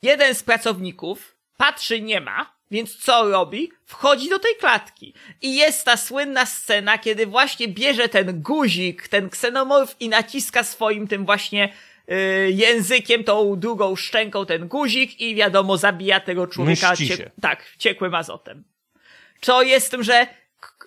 jeden 0.01 0.35
z 0.35 0.43
pracowników 0.43 1.35
patrzy, 1.57 2.01
nie 2.01 2.21
ma, 2.21 2.56
więc 2.71 2.97
co 2.97 3.29
robi? 3.29 3.71
Wchodzi 3.85 4.29
do 4.29 4.39
tej 4.39 4.55
klatki. 4.59 5.13
I 5.41 5.55
jest 5.55 5.85
ta 5.85 5.97
słynna 5.97 6.45
scena, 6.45 6.97
kiedy 6.97 7.25
właśnie 7.27 7.67
bierze 7.67 8.09
ten 8.09 8.41
guzik, 8.41 9.07
ten 9.07 9.29
ksenomorf 9.29 9.95
i 9.99 10.09
naciska 10.09 10.63
swoim 10.63 11.07
tym 11.07 11.25
właśnie 11.25 11.73
y, 12.11 12.51
językiem, 12.51 13.23
tą 13.23 13.59
drugą 13.59 13.95
szczęką 13.95 14.45
ten 14.45 14.67
guzik 14.67 15.21
i 15.21 15.35
wiadomo, 15.35 15.77
zabija 15.77 16.19
tego 16.19 16.47
człowieka 16.47 16.91
Mści 16.91 17.07
cie- 17.07 17.17
się. 17.17 17.31
tak, 17.41 17.63
ciekłym 17.77 18.15
azotem. 18.15 18.63
Co 19.41 19.61
jest 19.61 19.91
tym, 19.91 20.03
że, 20.03 20.27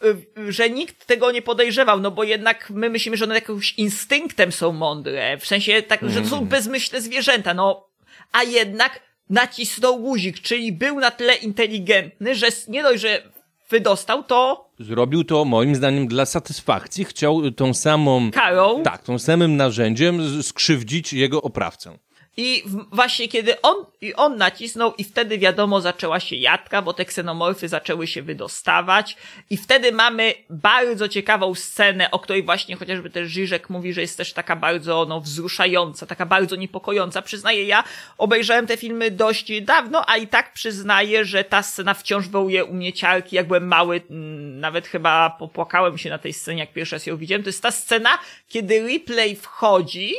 y, 0.04 0.52
że 0.52 0.70
nikt 0.70 1.06
tego 1.06 1.30
nie 1.32 1.42
podejrzewał, 1.42 2.00
no 2.00 2.10
bo 2.10 2.24
jednak 2.24 2.70
my 2.70 2.90
myślimy, 2.90 3.16
że 3.16 3.24
one 3.24 3.34
jakimś 3.34 3.74
instynktem 3.74 4.52
są 4.52 4.72
mądre, 4.72 5.38
w 5.38 5.46
sensie 5.46 5.82
tak, 5.82 6.10
że 6.10 6.22
to 6.22 6.28
są 6.28 6.44
bezmyślne 6.44 7.00
zwierzęta, 7.00 7.54
no, 7.54 7.88
a 8.32 8.42
jednak 8.42 9.00
nacisnął 9.30 9.98
guzik, 9.98 10.40
czyli 10.40 10.72
był 10.72 11.00
na 11.00 11.10
tyle 11.10 11.34
inteligentny, 11.34 12.34
że 12.34 12.46
nie 12.68 12.82
dość, 12.82 13.02
że 13.02 13.22
wydostał, 13.70 14.22
to 14.22 14.70
Zrobił 14.80 15.24
to 15.24 15.44
moim 15.44 15.74
zdaniem 15.74 16.06
dla 16.08 16.26
satysfakcji. 16.26 17.04
Chciał 17.04 17.50
tą 17.50 17.74
samą. 17.74 18.30
karą 18.30 18.82
Tak, 18.82 19.02
tą 19.02 19.18
samym 19.18 19.56
narzędziem 19.56 20.42
skrzywdzić 20.42 21.12
jego 21.12 21.42
oprawcę. 21.42 21.98
I 22.42 22.64
właśnie 22.92 23.28
kiedy 23.28 23.60
on, 23.60 23.76
i 24.00 24.14
on 24.14 24.36
nacisnął 24.36 24.94
i 24.94 25.04
wtedy 25.04 25.38
wiadomo 25.38 25.80
zaczęła 25.80 26.20
się 26.20 26.36
jadka, 26.36 26.82
bo 26.82 26.92
te 26.92 27.04
ksenomorfy 27.04 27.68
zaczęły 27.68 28.06
się 28.06 28.22
wydostawać 28.22 29.16
i 29.50 29.56
wtedy 29.56 29.92
mamy 29.92 30.34
bardzo 30.50 31.08
ciekawą 31.08 31.54
scenę, 31.54 32.10
o 32.10 32.18
której 32.18 32.42
właśnie 32.42 32.76
chociażby 32.76 33.10
też 33.10 33.30
Żyżek 33.30 33.70
mówi, 33.70 33.92
że 33.92 34.00
jest 34.00 34.16
też 34.16 34.32
taka 34.32 34.56
bardzo 34.56 35.06
no, 35.08 35.20
wzruszająca, 35.20 36.06
taka 36.06 36.26
bardzo 36.26 36.56
niepokojąca. 36.56 37.22
Przyznaję, 37.22 37.64
ja 37.64 37.84
obejrzałem 38.18 38.66
te 38.66 38.76
filmy 38.76 39.10
dość 39.10 39.60
dawno, 39.62 40.04
a 40.06 40.16
i 40.16 40.26
tak 40.26 40.52
przyznaję, 40.52 41.24
że 41.24 41.44
ta 41.44 41.62
scena 41.62 41.94
wciąż 41.94 42.28
wołuje 42.28 42.64
u 42.64 42.74
mnie 42.74 42.92
ciarki, 42.92 43.36
jak 43.36 43.46
byłem 43.46 43.66
mały, 43.66 44.00
mm, 44.10 44.60
nawet 44.60 44.86
chyba 44.86 45.30
popłakałem 45.30 45.98
się 45.98 46.10
na 46.10 46.18
tej 46.18 46.32
scenie, 46.32 46.60
jak 46.60 46.72
pierwszy 46.72 46.94
raz 46.94 47.06
ją 47.06 47.16
widziałem. 47.16 47.42
To 47.42 47.48
jest 47.48 47.62
ta 47.62 47.70
scena, 47.70 48.18
kiedy 48.48 48.86
Ripley 48.86 49.36
wchodzi 49.36 50.14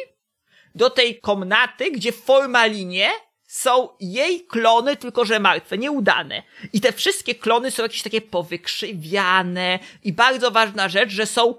do 0.75 0.89
tej 0.89 1.19
komnaty, 1.19 1.91
gdzie 1.91 2.11
w 2.11 2.23
formalinie 2.23 3.09
są 3.47 3.89
jej 3.99 4.45
klony, 4.45 4.95
tylko 4.95 5.25
że 5.25 5.39
martwe, 5.39 5.77
nieudane. 5.77 6.43
I 6.73 6.81
te 6.81 6.91
wszystkie 6.91 7.35
klony 7.35 7.71
są 7.71 7.83
jakieś 7.83 8.01
takie 8.01 8.21
powykrzywiane 8.21 9.79
i 10.03 10.13
bardzo 10.13 10.51
ważna 10.51 10.89
rzecz, 10.89 11.09
że 11.09 11.25
są 11.25 11.55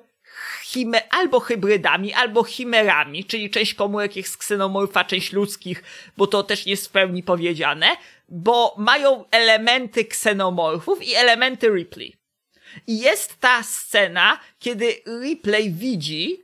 chime, 0.64 1.09
albo 1.10 1.40
hybrydami, 1.40 2.12
albo 2.12 2.44
chimerami, 2.44 3.24
czyli 3.24 3.51
część 3.51 3.74
komórek 3.74 4.16
jest 4.16 4.36
ksenomorfa, 4.36 5.05
część 5.05 5.32
ludzkich, 5.32 5.82
bo 6.16 6.26
to 6.26 6.43
też 6.43 6.66
jest 6.66 6.89
w 6.89 6.90
pełni 6.90 7.22
powiedziane, 7.22 7.86
bo 8.28 8.74
mają 8.78 9.24
elementy 9.30 10.05
ksenomorfów 10.05 11.02
i 11.02 11.14
elementy 11.14 11.68
Ripley. 11.68 12.16
I 12.86 13.01
jest 13.01 13.40
ta 13.40 13.62
scena, 13.62 14.40
kiedy 14.59 14.94
Ripley 15.22 15.70
widzi, 15.70 16.43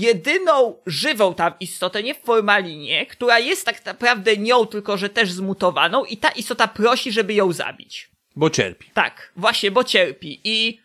jedyną 0.00 0.74
żywą 0.86 1.34
tam 1.34 1.52
istotę, 1.60 2.02
nie 2.02 2.14
w 2.14 2.18
formalinie, 2.18 3.06
która 3.06 3.38
jest 3.38 3.66
tak 3.66 3.84
naprawdę 3.84 4.36
nią, 4.36 4.66
tylko 4.66 4.96
że 4.96 5.08
też 5.08 5.32
zmutowaną 5.32 6.04
i 6.04 6.16
ta 6.16 6.28
istota 6.28 6.68
prosi, 6.68 7.12
żeby 7.12 7.34
ją 7.34 7.52
zabić. 7.52 8.10
Bo 8.36 8.50
cierpi. 8.50 8.90
Tak, 8.94 9.32
właśnie, 9.36 9.70
bo 9.70 9.84
cierpi. 9.84 10.40
I 10.44 10.80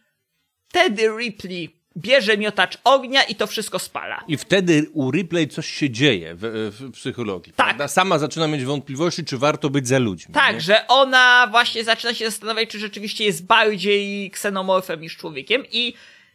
wtedy 0.70 1.10
Ripley 1.20 1.84
bierze 1.98 2.38
miotacz 2.38 2.78
ognia 2.84 3.24
i 3.24 3.36
to 3.36 3.48
wszystko 3.48 3.80
spala. 3.80 4.24
I 4.28 4.38
wtedy 4.38 4.90
u 4.94 5.12
Ripley 5.12 5.48
coś 5.48 5.68
się 5.68 5.90
dzieje 5.90 6.36
w, 6.36 6.72
w 6.80 6.92
psychologii. 6.92 7.54
Tak. 7.54 7.66
prawda? 7.66 7.88
Sama 7.88 8.20
zaczyna 8.20 8.48
mieć 8.48 8.64
wątpliwości, 8.64 9.26
czy 9.26 9.38
warto 9.38 9.70
być 9.70 9.88
za 9.88 10.00
ludźmi. 10.00 10.34
Tak, 10.34 10.56
nie? 10.56 10.62
że 10.62 10.88
ona 10.88 11.48
właśnie 11.52 11.84
zaczyna 11.84 12.14
się 12.14 12.26
zastanawiać, 12.26 12.70
czy 12.70 12.80
rzeczywiście 12.80 13.26
jest 13.26 13.46
bardziej 13.46 14.32
ksenomorfem 14.32 15.02
niż 15.02 15.18
człowiekiem 15.18 15.64
i 15.72 15.94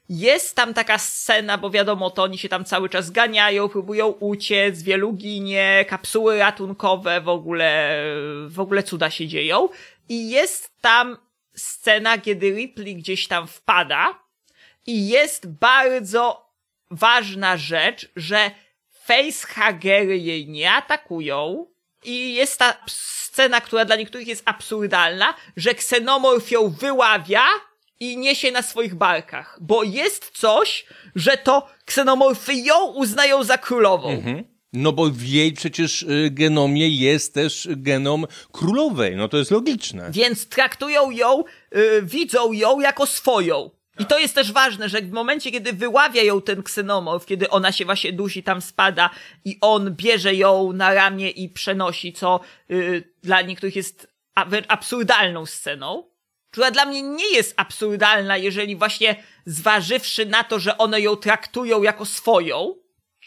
jest 0.08 0.56
tam 0.56 0.74
taka 0.74 0.98
scena, 0.98 1.58
bo 1.58 1.70
wiadomo, 1.70 2.10
to 2.10 2.22
oni 2.22 2.38
się 2.38 2.48
tam 2.48 2.64
cały 2.64 2.88
czas 2.88 3.10
ganiają, 3.10 3.68
próbują 3.68 4.06
uciec, 4.06 4.82
wielu 4.82 5.12
ginie, 5.12 5.84
kapsuły 5.88 6.38
ratunkowe, 6.38 7.20
w 7.20 7.28
ogóle, 7.28 8.02
w 8.48 8.60
ogóle 8.60 8.82
cuda 8.82 9.10
się 9.10 9.26
dzieją. 9.26 9.68
I 10.08 10.30
jest 10.30 10.80
tam 10.80 11.16
scena, 11.56 12.18
kiedy 12.18 12.50
Ripley 12.50 12.96
gdzieś 12.96 13.26
tam 13.26 13.46
wpada 13.46 14.18
i 14.86 15.08
jest 15.08 15.46
bardzo 15.46 16.48
ważna 16.90 17.56
rzecz, 17.56 18.08
że 18.16 18.50
facehagery 19.04 20.18
jej 20.18 20.48
nie 20.48 20.72
atakują 20.72 21.66
i 22.04 22.34
jest 22.34 22.58
ta 22.58 22.76
scena, 22.86 23.60
która 23.60 23.84
dla 23.84 23.96
niektórych 23.96 24.28
jest 24.28 24.42
absurdalna, 24.44 25.34
że 25.56 25.74
ksenomorf 25.74 26.50
ją 26.50 26.68
wyławia 26.68 27.44
i 28.00 28.16
niesie 28.16 28.52
na 28.52 28.62
swoich 28.62 28.94
barkach, 28.94 29.58
bo 29.60 29.82
jest 29.82 30.30
coś, 30.30 30.86
że 31.14 31.36
to 31.36 31.68
ksenomorfy 31.84 32.54
ją 32.54 32.86
uznają 32.86 33.44
za 33.44 33.58
królową. 33.58 34.22
No 34.72 34.92
bo 34.92 35.06
w 35.10 35.22
jej 35.22 35.52
przecież 35.52 36.02
y, 36.02 36.30
genomie 36.32 36.88
jest 36.88 37.34
też 37.34 37.68
genom 37.70 38.26
królowej, 38.52 39.16
no 39.16 39.28
to 39.28 39.36
jest 39.36 39.50
logiczne. 39.50 40.10
Więc 40.10 40.48
traktują 40.48 41.10
ją, 41.10 41.44
y, 41.76 42.02
widzą 42.02 42.52
ją 42.52 42.80
jako 42.80 43.06
swoją. 43.06 43.70
I 43.98 44.06
to 44.06 44.18
jest 44.18 44.34
też 44.34 44.52
ważne, 44.52 44.88
że 44.88 45.02
w 45.02 45.12
momencie, 45.12 45.50
kiedy 45.50 45.72
wyławia 45.72 46.22
ją 46.22 46.42
ten 46.42 46.62
ksenomorf, 46.62 47.26
kiedy 47.26 47.50
ona 47.50 47.72
się 47.72 47.84
właśnie 47.84 48.12
dusi, 48.12 48.42
tam 48.42 48.60
spada 48.60 49.10
i 49.44 49.58
on 49.60 49.94
bierze 49.94 50.34
ją 50.34 50.72
na 50.72 50.94
ramię 50.94 51.30
i 51.30 51.48
przenosi, 51.48 52.12
co 52.12 52.40
y, 52.70 53.12
dla 53.22 53.42
niektórych 53.42 53.76
jest 53.76 54.08
absurdalną 54.68 55.46
sceną, 55.46 56.07
która 56.50 56.70
dla 56.70 56.84
mnie 56.84 57.02
nie 57.02 57.28
jest 57.34 57.54
absurdalna, 57.56 58.36
jeżeli 58.36 58.76
właśnie 58.76 59.16
zważywszy 59.46 60.26
na 60.26 60.44
to, 60.44 60.58
że 60.58 60.78
one 60.78 61.00
ją 61.00 61.16
traktują 61.16 61.82
jako 61.82 62.04
swoją, 62.06 62.74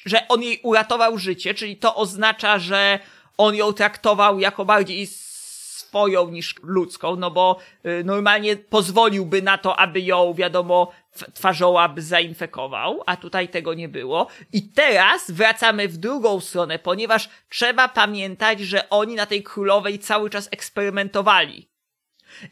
że 0.06 0.28
on 0.28 0.44
jej 0.44 0.60
uratował 0.64 1.18
życie, 1.18 1.54
czyli 1.54 1.78
to 1.78 1.96
oznacza, 1.96 2.60
że 2.60 3.00
on 3.38 3.56
ją 3.56 3.74
traktował 3.74 4.40
jako 4.40 4.66
bardziej 4.66 5.08
swoją 5.08 6.30
niż 6.30 6.56
ludzką, 6.64 7.16
no 7.16 7.32
bo 7.32 7.58
y, 7.86 8.04
normalnie 8.04 8.56
pozwoliłby 8.56 9.42
na 9.42 9.58
to, 9.58 9.80
aby 9.80 10.02
ją, 10.02 10.34
wiadomo, 10.34 10.92
w- 11.12 11.32
twarzoła 11.34 11.90
by 11.90 12.02
zainfekował, 12.02 13.04
a 13.06 13.18
tutaj 13.18 13.50
tego 13.50 13.74
nie 13.74 13.90
było. 13.90 14.28
I 14.54 14.70
teraz 14.70 15.32
wracamy 15.32 15.88
w 15.88 15.98
drugą 15.98 16.40
stronę, 16.40 16.80
ponieważ 16.80 17.30
trzeba 17.50 17.88
pamiętać, 17.88 18.60
że 18.60 18.90
oni 18.90 19.16
na 19.16 19.26
tej 19.26 19.44
królowej 19.44 20.00
cały 20.00 20.30
czas 20.30 20.48
eksperymentowali. 20.52 21.71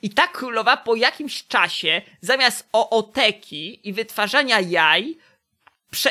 I 0.01 0.10
ta 0.10 0.27
królowa 0.27 0.77
po 0.77 0.95
jakimś 0.95 1.47
czasie, 1.47 2.01
zamiast 2.22 2.69
ooteki 2.73 3.89
i 3.89 3.93
wytwarzania 3.93 4.60
jaj, 4.60 5.18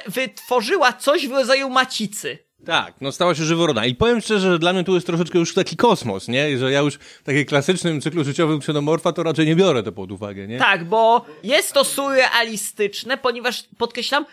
wytworzyła 0.07 0.93
coś 0.93 1.29
w 1.29 1.33
rodzaju 1.33 1.71
macicy. 1.71 2.39
Tak, 2.67 2.95
no 3.01 3.13
stała 3.13 3.35
się 3.35 3.45
żyworodna. 3.45 3.87
I 3.87 3.95
powiem 3.95 4.21
szczerze, 4.21 4.51
że 4.51 4.59
dla 4.59 4.73
mnie 4.73 4.85
tu 4.85 4.95
jest 4.95 5.07
troszeczkę 5.07 5.39
już 5.39 5.55
taki 5.55 5.77
kosmos, 5.77 6.29
nie? 6.29 6.59
Że 6.59 6.73
ja 6.73 6.81
już 6.81 6.95
w 6.95 7.23
takim 7.23 7.45
klasycznym 7.45 8.01
cyklu 8.01 8.25
życiowym 8.25 8.61
ksenomorfa 8.61 9.13
to 9.13 9.23
raczej 9.23 9.47
nie 9.47 9.57
biorę 9.57 9.83
to 9.83 9.93
pod 9.93 10.13
uwagę, 10.13 10.47
nie? 10.47 10.59
Tak, 10.59 10.85
bo 10.85 11.27
jest 11.43 11.73
to 11.73 11.85
surrealistyczne, 11.85 13.19
ponieważ 13.19 13.65
podkreślam, 13.79 14.25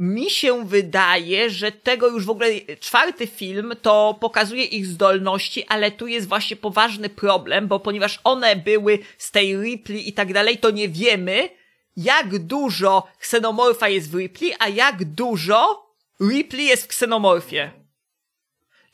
mi 0.00 0.30
się 0.30 0.66
wydaje, 0.66 1.50
że 1.50 1.72
tego 1.72 2.08
już 2.08 2.24
w 2.24 2.30
ogóle 2.30 2.48
czwarty 2.80 3.26
film 3.26 3.72
to 3.82 4.18
pokazuje 4.20 4.64
ich 4.64 4.86
zdolności, 4.86 5.64
ale 5.68 5.90
tu 5.90 6.06
jest 6.06 6.28
właśnie 6.28 6.56
poważny 6.56 7.08
problem, 7.08 7.68
bo 7.68 7.80
ponieważ 7.80 8.20
one 8.24 8.56
były 8.56 8.98
z 9.18 9.30
tej 9.30 9.56
Ripley 9.56 10.08
i 10.08 10.12
tak 10.12 10.32
dalej, 10.32 10.58
to 10.58 10.70
nie 10.70 10.88
wiemy, 10.88 11.48
jak 11.96 12.38
dużo 12.38 13.08
ksenomorfa 13.18 13.88
jest 13.88 14.10
w 14.10 14.14
Ripley, 14.14 14.54
a 14.58 14.68
jak 14.68 15.04
dużo 15.04 15.90
Ripley 16.20 16.66
jest 16.66 16.84
w 16.84 16.88
ksenomorfie. 16.88 17.70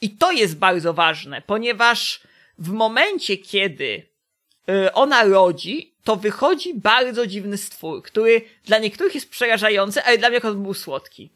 I 0.01 0.11
to 0.11 0.33
jest 0.33 0.59
bardzo 0.59 0.95
ważne, 0.95 1.43
ponieważ 1.43 2.21
w 2.59 2.71
momencie, 2.71 3.37
kiedy 3.37 4.16
ona 4.95 5.25
rodzi, 5.25 5.97
to 6.07 6.17
wychodzi 6.17 6.75
bardzo 6.75 7.27
dziwny 7.27 7.57
stwór, 7.57 8.03
który 8.03 8.43
dla 8.65 8.79
niektórych 8.79 9.15
jest 9.15 9.31
przerażający, 9.31 10.03
ale 10.03 10.19
dla 10.19 10.31
mnie 10.31 10.43
on 10.43 10.63
był 10.63 10.75
słodki. 10.75 11.31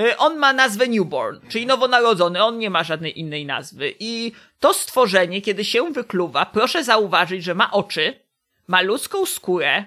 Y, 0.00 0.16
on 0.16 0.36
ma 0.38 0.52
nazwę 0.52 0.88
newborn, 0.88 1.40
czyli 1.48 1.66
nowonarodzony, 1.66 2.44
on 2.44 2.58
nie 2.58 2.70
ma 2.70 2.84
żadnej 2.84 3.20
innej 3.20 3.46
nazwy. 3.46 3.94
I 4.00 4.32
to 4.60 4.74
stworzenie, 4.74 5.42
kiedy 5.42 5.64
się 5.64 5.92
wykluwa, 5.92 6.46
proszę 6.46 6.84
zauważyć, 6.84 7.44
że 7.44 7.54
ma 7.54 7.70
oczy, 7.70 8.20
ma 8.68 8.80
ludzką 8.80 9.26
skórę, 9.26 9.84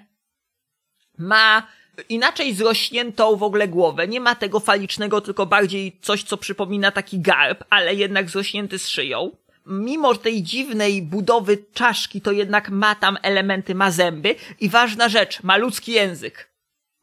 ma 1.18 1.68
inaczej 2.10 2.54
zrośniętą 2.54 3.36
w 3.36 3.44
ogóle 3.44 3.68
głowę. 3.68 4.08
Nie 4.08 4.20
ma 4.20 4.36
tego 4.36 4.60
falicznego, 4.60 5.22
tylko 5.22 5.46
bardziej 5.46 5.98
coś, 6.02 6.24
co 6.24 6.38
przypomina 6.38 6.92
taki 6.92 7.20
garb, 7.20 7.64
ale 7.70 7.96
jednak 7.96 8.30
zrośnięty 8.30 8.80
z 8.80 8.88
szyją. 8.88 9.32
Mimo 9.66 10.16
tej 10.16 10.44
dziwnej 10.44 11.02
budowy 11.02 11.58
czaszki, 11.74 12.22
to 12.22 12.32
jednak 12.32 12.70
ma 12.70 12.96
tam 12.96 13.18
elementy, 13.22 13.76
ma 13.76 13.92
zęby 13.92 14.36
i 14.60 14.70
ważna 14.70 15.10
rzecz, 15.10 15.44
ma 15.44 15.58
ludzki 15.58 15.92
język. 15.92 16.50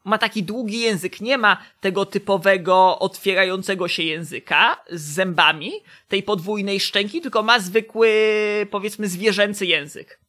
Ma 0.03 0.17
taki 0.17 0.43
długi 0.43 0.79
język, 0.79 1.21
nie 1.21 1.37
ma 1.37 1.57
tego 1.81 2.05
typowego 2.05 2.99
otwierającego 2.99 3.87
się 3.87 4.03
języka 4.03 4.83
z 4.91 5.01
zębami, 5.01 5.71
tej 6.07 6.23
podwójnej 6.23 6.79
szczęki, 6.79 7.21
tylko 7.21 7.43
ma 7.43 7.59
zwykły, 7.59 8.09
powiedzmy, 8.71 9.07
zwierzęcy 9.07 9.65
język. 9.65 10.19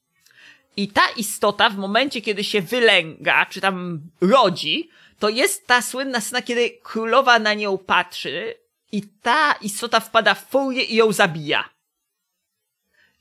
I 0.77 0.89
ta 0.89 1.02
istota 1.16 1.70
w 1.70 1.77
momencie, 1.77 2.20
kiedy 2.20 2.44
się 2.44 2.62
wylęga, 2.62 3.47
czy 3.47 3.61
tam 3.61 4.01
rodzi, 4.20 4.90
to 5.19 5.28
jest 5.28 5.66
ta 5.66 5.82
słynna 5.82 6.20
scena, 6.20 6.43
kiedy 6.43 6.70
królowa 6.82 7.39
na 7.39 7.55
nią 7.55 7.78
patrzy 7.78 8.55
i 8.93 9.02
ta 9.23 9.52
istota 9.52 10.01
wpada 10.01 10.35
w 10.35 10.51
furię 10.51 10.82
i 10.82 10.97
ją 10.97 11.12
zabija. 11.12 11.73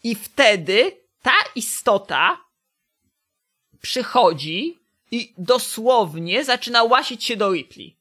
I 0.03 0.15
wtedy 0.15 0.91
ta 1.21 1.35
istota 1.55 2.37
przychodzi 3.81 4.79
i 5.11 5.33
dosłownie 5.37 6.45
zaczyna 6.45 6.83
łasić 6.83 7.23
się 7.23 7.35
do 7.35 7.53
Ripley. 7.53 7.97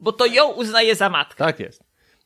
Bo 0.00 0.12
to 0.12 0.26
ją 0.26 0.52
uznaje 0.52 0.94
za 0.94 1.08
matkę. 1.10 1.44
Tak 1.44 1.60
jest. 1.60 1.84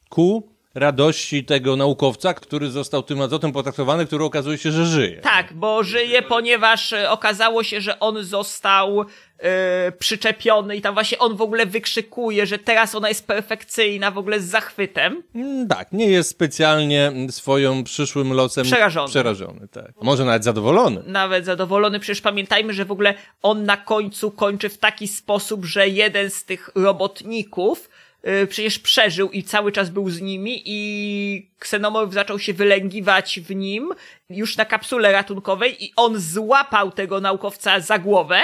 Ku 0.08 0.58
radości 0.74 1.44
tego 1.44 1.76
naukowca, 1.76 2.34
który 2.34 2.70
został 2.70 3.02
tym 3.02 3.20
azotem 3.20 3.52
potraktowany, 3.52 4.06
który 4.06 4.24
okazuje 4.24 4.58
się, 4.58 4.72
że 4.72 4.86
żyje. 4.86 5.20
Tak, 5.20 5.52
bo 5.52 5.82
żyje, 5.82 6.22
ponieważ 6.22 6.92
e, 6.92 7.10
okazało 7.10 7.64
się, 7.64 7.80
że 7.80 8.00
on 8.00 8.24
został 8.24 9.04
e, 9.38 9.92
przyczepiony 9.98 10.76
i 10.76 10.80
tam 10.80 10.94
właśnie 10.94 11.18
on 11.18 11.36
w 11.36 11.42
ogóle 11.42 11.66
wykrzykuje, 11.66 12.46
że 12.46 12.58
teraz 12.58 12.94
ona 12.94 13.08
jest 13.08 13.26
perfekcyjna, 13.26 14.10
w 14.10 14.18
ogóle 14.18 14.40
z 14.40 14.44
zachwytem. 14.44 15.22
Mm, 15.34 15.68
Tak, 15.68 15.92
nie 15.92 16.06
jest 16.06 16.30
specjalnie 16.30 17.12
swoim 17.30 17.84
przyszłym 17.84 18.32
losem 18.32 18.64
Przerażony. 18.64 19.08
przerażony 19.08 19.68
tak. 19.68 19.90
Może 20.02 20.24
nawet 20.24 20.44
zadowolony. 20.44 21.02
Nawet 21.06 21.44
zadowolony, 21.44 22.00
przecież 22.00 22.20
pamiętajmy, 22.20 22.72
że 22.72 22.84
w 22.84 22.92
ogóle 22.92 23.14
on 23.42 23.64
na 23.64 23.76
końcu 23.76 24.30
kończy 24.30 24.68
w 24.68 24.78
taki 24.78 25.08
sposób, 25.08 25.64
że 25.64 25.88
jeden 25.88 26.30
z 26.30 26.44
tych 26.44 26.70
robotników 26.74 27.88
y, 28.42 28.46
przecież 28.46 28.78
przeżył 28.78 29.30
i 29.30 29.42
cały 29.42 29.72
czas 29.72 29.90
był 29.90 30.10
z 30.10 30.20
nimi 30.20 30.62
i 30.64 31.50
ksenomorf 31.58 32.12
zaczął 32.12 32.38
się 32.38 32.52
wylęgiwać 32.54 33.40
w 33.40 33.54
nim 33.54 33.92
już 34.30 34.56
na 34.56 34.64
kapsule 34.64 35.12
ratunkowej 35.12 35.84
i 35.84 35.92
on 35.96 36.20
złapał 36.20 36.90
tego 36.90 37.20
naukowca 37.20 37.80
za 37.80 37.98
głowę 37.98 38.40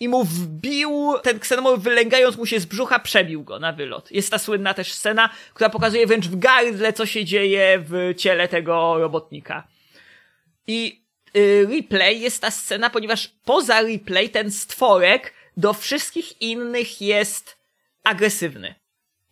i 0.00 0.08
mu 0.08 0.24
wbił, 0.24 1.14
ten 1.22 1.38
ksenomorf 1.38 1.82
wylęgając 1.82 2.36
mu 2.36 2.46
się 2.46 2.60
z 2.60 2.66
brzucha, 2.66 2.98
przebił 2.98 3.44
go 3.44 3.58
na 3.58 3.72
wylot. 3.72 4.12
Jest 4.12 4.30
ta 4.30 4.38
słynna 4.38 4.74
też 4.74 4.92
scena, 4.92 5.30
która 5.54 5.70
pokazuje 5.70 6.06
wręcz 6.06 6.26
w 6.26 6.38
gardle, 6.38 6.92
co 6.92 7.06
się 7.06 7.24
dzieje 7.24 7.84
w 7.88 8.14
ciele 8.16 8.48
tego 8.48 8.98
robotnika. 8.98 9.68
I 10.66 11.04
y, 11.36 11.66
replay 11.70 12.20
jest 12.20 12.42
ta 12.42 12.50
scena, 12.50 12.90
ponieważ 12.90 13.28
poza 13.44 13.82
replay 13.82 14.30
ten 14.30 14.50
stworek 14.50 15.34
do 15.56 15.72
wszystkich 15.72 16.42
innych 16.42 17.00
jest 17.00 17.58
agresywny. 18.04 18.74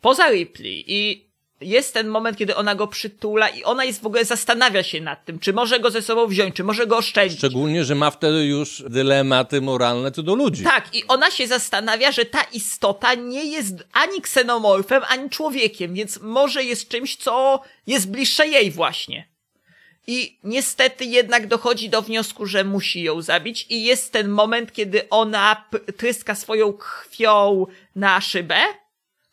Poza 0.00 0.28
replay 0.28 0.84
i 0.86 1.31
jest 1.62 1.94
ten 1.94 2.08
moment, 2.08 2.38
kiedy 2.38 2.56
ona 2.56 2.74
go 2.74 2.86
przytula 2.86 3.48
i 3.48 3.64
ona 3.64 3.84
jest 3.84 4.02
w 4.02 4.06
ogóle 4.06 4.24
zastanawia 4.24 4.82
się 4.82 5.00
nad 5.00 5.24
tym, 5.24 5.38
czy 5.38 5.52
może 5.52 5.80
go 5.80 5.90
ze 5.90 6.02
sobą 6.02 6.26
wziąć, 6.26 6.54
czy 6.54 6.64
może 6.64 6.86
go 6.86 6.96
oszczędzić. 6.96 7.38
Szczególnie, 7.38 7.84
że 7.84 7.94
ma 7.94 8.10
wtedy 8.10 8.44
już 8.44 8.84
dylematy 8.88 9.60
moralne 9.60 10.12
co 10.12 10.22
do 10.22 10.34
ludzi. 10.34 10.64
Tak, 10.64 10.94
i 10.94 11.04
ona 11.08 11.30
się 11.30 11.46
zastanawia, 11.46 12.12
że 12.12 12.24
ta 12.24 12.42
istota 12.42 13.14
nie 13.14 13.44
jest 13.44 13.74
ani 13.92 14.20
ksenomorfem, 14.20 15.02
ani 15.08 15.30
człowiekiem, 15.30 15.94
więc 15.94 16.20
może 16.20 16.64
jest 16.64 16.88
czymś, 16.88 17.16
co 17.16 17.62
jest 17.86 18.10
bliższe 18.10 18.46
jej 18.46 18.70
właśnie. 18.70 19.32
I 20.06 20.38
niestety 20.44 21.04
jednak 21.04 21.46
dochodzi 21.46 21.90
do 21.90 22.02
wniosku, 22.02 22.46
że 22.46 22.64
musi 22.64 23.02
ją 23.02 23.22
zabić 23.22 23.66
i 23.70 23.84
jest 23.84 24.12
ten 24.12 24.28
moment, 24.28 24.72
kiedy 24.72 25.08
ona 25.08 25.64
tryska 25.96 26.34
swoją 26.34 26.72
krwią 26.72 27.66
na 27.96 28.20
szybę, 28.20 28.56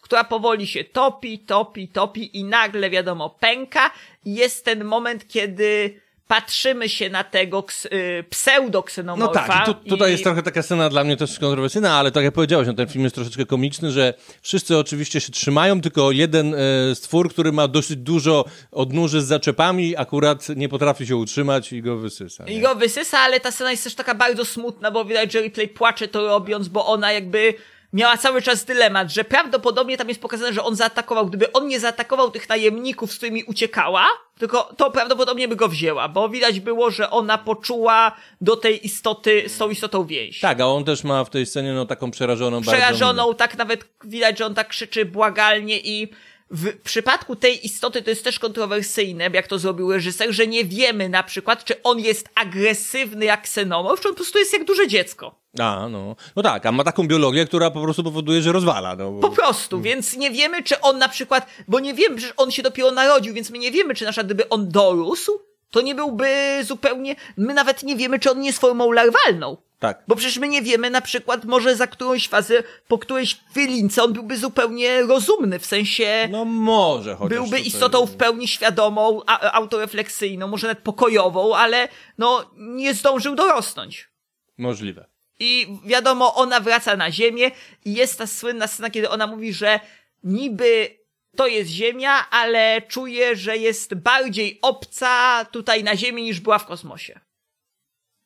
która 0.09 0.23
powoli 0.23 0.67
się 0.67 0.83
topi, 0.83 1.39
topi, 1.39 1.87
topi 1.87 2.37
i 2.37 2.43
nagle, 2.43 2.89
wiadomo, 2.89 3.29
pęka. 3.39 3.91
I 4.25 4.35
jest 4.35 4.65
ten 4.65 4.83
moment, 4.83 5.27
kiedy 5.27 5.99
patrzymy 6.27 6.89
się 6.89 7.09
na 7.09 7.23
tego 7.23 7.65
y, 7.85 7.89
No 8.23 8.29
pseudo-ksenomorfa. 8.29 9.47
tak, 9.47 9.61
i 9.63 9.65
tu, 9.65 9.89
tutaj 9.89 10.09
i- 10.09 10.11
jest 10.11 10.23
trochę 10.23 10.43
taka 10.43 10.61
scena 10.63 10.89
dla 10.89 11.03
mnie 11.03 11.17
też 11.17 11.39
kontrowersyjna, 11.39 11.93
ale 11.97 12.11
tak 12.11 12.23
jak 12.23 12.33
powiedziałeś, 12.33 12.67
no, 12.67 12.73
ten 12.73 12.87
film 12.87 13.03
jest 13.03 13.15
troszeczkę 13.15 13.45
komiczny, 13.45 13.91
że 13.91 14.13
wszyscy 14.41 14.77
oczywiście 14.77 15.21
się 15.21 15.31
trzymają, 15.31 15.81
tylko 15.81 16.11
jeden 16.11 16.55
e, 16.55 16.95
stwór, 16.95 17.29
który 17.29 17.51
ma 17.51 17.67
dosyć 17.67 17.97
dużo 17.97 18.45
odnóży 18.71 19.21
z 19.21 19.25
zaczepami, 19.25 19.97
akurat 19.97 20.49
nie 20.55 20.69
potrafi 20.69 21.07
się 21.07 21.15
utrzymać 21.15 21.73
i 21.73 21.81
go 21.81 21.97
wysysa. 21.97 22.45
I 22.47 22.55
Nie? 22.55 22.61
go 22.61 22.75
wysysa, 22.75 23.19
ale 23.19 23.39
ta 23.39 23.51
scena 23.51 23.71
jest 23.71 23.83
też 23.83 23.95
taka 23.95 24.15
bardzo 24.15 24.45
smutna, 24.45 24.91
bo 24.91 25.05
widać, 25.05 25.31
że 25.31 25.41
Ripley 25.41 25.67
płacze 25.67 26.07
to 26.07 26.27
robiąc, 26.27 26.67
bo 26.67 26.85
ona 26.85 27.11
jakby 27.11 27.53
miała 27.93 28.17
cały 28.17 28.41
czas 28.41 28.65
dylemat, 28.65 29.11
że 29.11 29.23
prawdopodobnie 29.23 29.97
tam 29.97 30.09
jest 30.09 30.21
pokazane, 30.21 30.53
że 30.53 30.63
on 30.63 30.75
zaatakował. 30.75 31.25
Gdyby 31.25 31.51
on 31.51 31.67
nie 31.67 31.79
zaatakował 31.79 32.31
tych 32.31 32.49
najemników, 32.49 33.13
z 33.13 33.17
którymi 33.17 33.43
uciekała, 33.43 34.07
tylko 34.39 34.63
to 34.77 34.91
prawdopodobnie 34.91 35.47
by 35.47 35.55
go 35.55 35.69
wzięła, 35.69 36.09
bo 36.09 36.29
widać 36.29 36.59
było, 36.59 36.91
że 36.91 37.09
ona 37.09 37.37
poczuła 37.37 38.11
do 38.41 38.55
tej 38.55 38.85
istoty, 38.85 39.43
z 39.47 39.57
tą 39.57 39.69
istotą 39.69 40.05
więź. 40.05 40.39
Tak, 40.39 40.61
a 40.61 40.65
on 40.65 40.85
też 40.85 41.03
ma 41.03 41.23
w 41.23 41.29
tej 41.29 41.45
scenie 41.45 41.73
no 41.73 41.85
taką 41.85 42.11
przerażoną 42.11 42.57
bardzo 42.57 42.71
Przerażoną, 42.71 43.35
tak 43.35 43.57
nawet 43.57 43.85
widać, 44.03 44.37
że 44.37 44.45
on 44.45 44.55
tak 44.55 44.67
krzyczy 44.67 45.05
błagalnie 45.05 45.79
i 45.79 46.07
w 46.51 46.81
przypadku 46.81 47.35
tej 47.35 47.65
istoty 47.65 48.01
to 48.01 48.09
jest 48.09 48.23
też 48.23 48.39
kontrowersyjne, 48.39 49.29
jak 49.33 49.47
to 49.47 49.59
zrobił 49.59 49.91
reżyser, 49.91 50.33
że 50.33 50.47
nie 50.47 50.65
wiemy 50.65 51.09
na 51.09 51.23
przykład, 51.23 51.63
czy 51.63 51.83
on 51.83 51.99
jest 51.99 52.29
agresywny 52.35 53.25
jak 53.25 53.41
ksenomorf, 53.41 54.01
czy 54.01 54.07
on 54.07 54.13
po 54.13 54.17
prostu 54.17 54.39
jest 54.39 54.53
jak 54.53 54.65
duże 54.65 54.87
dziecko. 54.87 55.39
A, 55.59 55.87
no. 55.91 56.15
No 56.35 56.43
tak, 56.43 56.65
a 56.65 56.71
ma 56.71 56.83
taką 56.83 57.07
biologię, 57.07 57.45
która 57.45 57.71
po 57.71 57.81
prostu 57.81 58.03
powoduje, 58.03 58.41
że 58.41 58.51
rozwala. 58.51 58.95
No. 58.95 59.11
Po 59.11 59.29
prostu, 59.29 59.81
więc 59.81 60.17
nie 60.17 60.31
wiemy, 60.31 60.63
czy 60.63 60.81
on 60.81 60.97
na 60.97 61.09
przykład, 61.09 61.47
bo 61.67 61.79
nie 61.79 61.93
wiemy, 61.93 62.19
że 62.19 62.35
on 62.37 62.51
się 62.51 62.63
dopiero 62.63 62.91
narodził, 62.91 63.33
więc 63.33 63.49
my 63.49 63.59
nie 63.59 63.71
wiemy, 63.71 63.95
czy 63.95 64.05
na 64.05 64.11
przykład 64.11 64.27
gdyby 64.27 64.49
on 64.49 64.69
dorósł, 64.69 65.31
to 65.71 65.81
nie 65.81 65.95
byłby 65.95 66.27
zupełnie, 66.63 67.15
my 67.37 67.53
nawet 67.53 67.83
nie 67.83 67.95
wiemy, 67.95 68.19
czy 68.19 68.31
on 68.31 68.39
nie 68.39 68.47
jest 68.47 68.59
formą 68.59 68.91
larwalną. 68.91 69.57
Tak. 69.79 70.03
Bo 70.07 70.15
przecież 70.15 70.37
my 70.37 70.47
nie 70.47 70.61
wiemy 70.61 70.89
na 70.89 71.01
przykład 71.01 71.45
może 71.45 71.75
za 71.75 71.87
którąś 71.87 72.27
fazę, 72.27 72.63
po 72.87 72.97
którejś 72.97 73.37
wylince 73.53 74.03
on 74.03 74.13
byłby 74.13 74.37
zupełnie 74.37 75.01
rozumny, 75.01 75.59
w 75.59 75.65
sensie 75.65 76.27
No 76.31 76.45
może 76.45 77.15
chociaż 77.15 77.29
byłby 77.37 77.49
tutaj- 77.57 77.67
istotą 77.67 78.05
w 78.05 78.15
pełni 78.15 78.47
świadomą, 78.47 79.21
a, 79.27 79.51
autorefleksyjną, 79.51 80.47
może 80.47 80.67
nawet 80.67 80.83
pokojową, 80.83 81.55
ale 81.55 81.87
no 82.17 82.51
nie 82.57 82.93
zdążył 82.93 83.35
dorosnąć. 83.35 84.09
Możliwe. 84.57 85.05
I 85.39 85.67
wiadomo, 85.85 86.35
ona 86.35 86.59
wraca 86.59 86.95
na 86.95 87.11
ziemię 87.11 87.51
i 87.85 87.93
jest 87.93 88.17
ta 88.17 88.27
słynna 88.27 88.67
scena, 88.67 88.89
kiedy 88.89 89.09
ona 89.09 89.27
mówi, 89.27 89.53
że 89.53 89.79
niby 90.23 90.99
to 91.35 91.47
jest 91.47 91.69
ziemia, 91.69 92.29
ale 92.29 92.81
czuje, 92.81 93.35
że 93.35 93.57
jest 93.57 93.93
bardziej 93.93 94.59
obca 94.61 95.45
tutaj 95.45 95.83
na 95.83 95.95
ziemi 95.97 96.23
niż 96.23 96.39
była 96.39 96.59
w 96.59 96.65
kosmosie. 96.65 97.19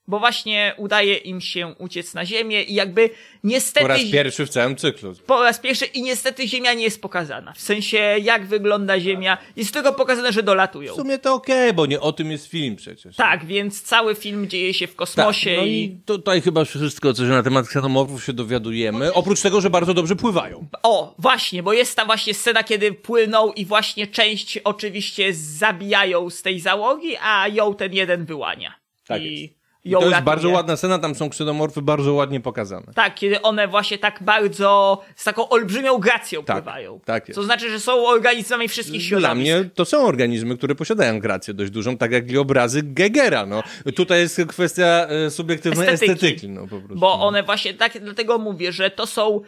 Bo 0.08 0.20
właśnie 0.20 0.74
udaje 0.78 1.16
im 1.16 1.42
się 1.42 1.76
uciec 1.78 2.14
na 2.14 2.26
ziemię 2.26 2.64
i 2.64 2.74
jakby 2.74 3.10
niestety... 3.44 3.82
Po 3.86 3.88
raz 3.88 4.02
pierwszy 4.12 4.46
w 4.46 4.50
całym 4.50 4.76
cyklu. 4.76 5.14
po 5.26 5.44
raz 5.44 5.60
pierwszy 5.60 5.86
i 5.86 6.02
niestety 6.02 6.48
Ziemia 6.48 6.74
nie 6.74 6.84
jest 6.84 7.02
pokazana. 7.02 7.54
W 7.54 7.62
sensie, 7.62 7.98
jak 8.22 8.46
wygląda 8.46 9.00
Ziemia. 9.00 9.38
Jest 9.56 9.74
tylko 9.74 9.94
pokazane, 9.94 10.34
że 10.34 10.44
dolatują. 10.44 10.94
W 10.94 10.96
sumie 10.96 11.18
to 11.18 11.34
okej, 11.34 11.74
bo 11.74 11.86
nie 11.86 12.00
o 12.02 12.12
tym 12.12 12.32
jest 12.32 12.48
film 12.48 12.76
przecież. 12.76 13.16
Tak, 13.16 13.46
więc 13.46 13.82
cały 13.82 14.16
film 14.16 14.50
dzieje 14.50 14.74
się 14.74 14.88
w 14.88 14.90
Tak, 14.90 14.98
kosmosie 14.98 15.56
no 15.58 15.64
i... 15.64 15.72
i 15.72 15.98
tutaj 16.06 16.42
chyba 16.42 16.66
wszystko, 16.66 17.14
co 17.14 17.24
się 17.24 17.30
na 17.30 17.44
temat 17.44 17.68
ksenomorfów 17.68 18.24
się 18.26 18.34
dowiadujemy. 18.34 19.14
Oprócz 19.14 19.42
tego, 19.42 19.62
że 19.62 19.70
bardzo 19.70 19.94
dobrze 19.94 20.16
pływają. 20.16 20.68
O, 20.84 21.16
właśnie, 21.20 21.64
bo 21.64 21.74
jest 21.74 21.96
ta 21.96 22.06
właśnie 22.06 22.34
scena, 22.34 22.64
kiedy 22.64 22.94
płyną 22.94 23.52
i 23.52 23.66
właśnie 23.66 24.08
część 24.08 24.58
oczywiście 24.58 25.34
zabijają 25.34 26.30
z 26.30 26.42
tej 26.42 26.60
załogi, 26.60 27.16
a 27.22 27.48
ją 27.48 27.76
ten 27.76 27.94
jeden 27.94 28.26
wyłania. 28.26 28.74
Tak 29.08 29.22
I 29.22 29.42
jest. 29.42 29.62
I 29.86 29.92
to 29.92 30.10
jest 30.10 30.22
bardzo 30.22 30.50
ładna 30.50 30.78
scena, 30.78 31.00
tam 31.00 31.16
są 31.16 31.30
ksenomorfy 31.30 31.82
bardzo 31.82 32.14
ładnie 32.14 32.40
pokazane. 32.40 32.94
Tak, 32.95 33.16
kiedy 33.16 33.42
one 33.42 33.68
właśnie 33.68 33.98
tak 33.98 34.24
bardzo, 34.24 35.02
z 35.16 35.24
taką 35.24 35.50
olbrzymią 35.50 35.98
gracją 35.98 36.44
Tak, 36.44 36.56
pływają. 36.64 37.00
tak 37.06 37.28
jest. 37.28 37.36
Co 37.36 37.44
znaczy, 37.44 37.70
że 37.72 37.80
są 37.80 38.08
organizmami 38.08 38.68
wszystkich 38.68 39.00
Dla 39.02 39.08
środowisk. 39.08 39.36
mnie 39.36 39.70
to 39.76 39.86
są 39.86 39.98
organizmy, 40.06 40.58
które 40.58 40.76
posiadają 40.76 41.20
grację 41.20 41.53
dość 41.53 41.72
dużą, 41.72 41.98
tak 41.98 42.12
jak 42.12 42.32
i 42.32 42.38
obrazy 42.38 42.82
Gegera. 42.84 43.45
No. 43.45 43.64
Tutaj 43.95 44.20
jest 44.20 44.42
kwestia 44.48 44.84
e, 45.10 45.30
subiektywnej 45.30 45.88
Estetyki. 45.88 46.14
estetyki. 46.26 46.50
no, 46.50 46.62
po 46.62 46.78
prostu. 46.80 46.95
Bo 46.95 47.14
one 47.14 47.44
właśnie 47.44 47.74
tak, 47.74 48.00
dlatego 48.02 48.38
mówię, 48.38 48.72
że 48.72 48.90
to 48.90 49.06
są 49.08 49.42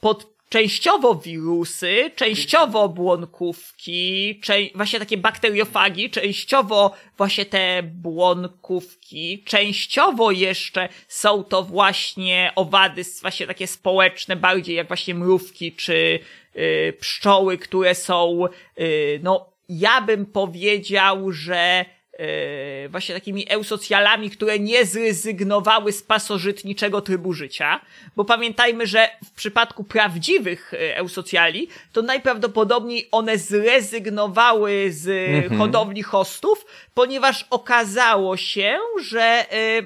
pod, 0.00 0.26
częściowo 0.50 1.14
wirusy, 1.14 2.10
częściowo 2.16 2.88
błonkówki, 2.88 4.40
czę, 4.42 4.54
właśnie 4.74 4.98
takie 4.98 5.16
bakteriofagi, 5.16 6.10
częściowo 6.10 6.94
właśnie 7.16 7.46
te 7.46 7.82
błonkówki, 7.82 9.44
częściowo 9.44 10.30
jeszcze 10.30 10.88
są 11.08 11.44
to 11.44 11.62
właśnie 11.62 12.52
owady 12.56 13.02
właśnie 13.20 13.46
takie 13.46 13.66
społeczne, 13.66 14.36
bardziej 14.36 14.76
jak 14.76 14.88
właśnie 14.88 15.14
mrówki 15.14 15.72
czy 15.72 16.18
y, 16.56 16.92
pszczoły, 17.00 17.58
które 17.58 17.94
są, 17.94 18.44
y, 18.80 19.20
no 19.22 19.50
ja 19.68 20.00
bym 20.00 20.26
powiedział, 20.26 21.32
że 21.32 21.84
właśnie 22.88 23.14
takimi 23.14 23.46
eusocjalami, 23.48 24.30
które 24.30 24.58
nie 24.58 24.84
zrezygnowały 24.86 25.92
z 25.92 26.02
pasożytniczego 26.02 27.00
trybu 27.00 27.32
życia, 27.32 27.80
bo 28.16 28.24
pamiętajmy, 28.24 28.86
że 28.86 29.08
w 29.24 29.30
przypadku 29.30 29.84
prawdziwych 29.84 30.74
e, 30.74 30.96
eusocjali, 30.96 31.68
to 31.92 32.02
najprawdopodobniej 32.02 33.08
one 33.10 33.38
zrezygnowały 33.38 34.86
z 34.90 35.08
e, 35.08 35.56
hodowli 35.56 36.02
hostów, 36.02 36.66
ponieważ 36.94 37.46
okazało 37.50 38.36
się, 38.36 38.78
że 39.02 39.22
e, 39.22 39.82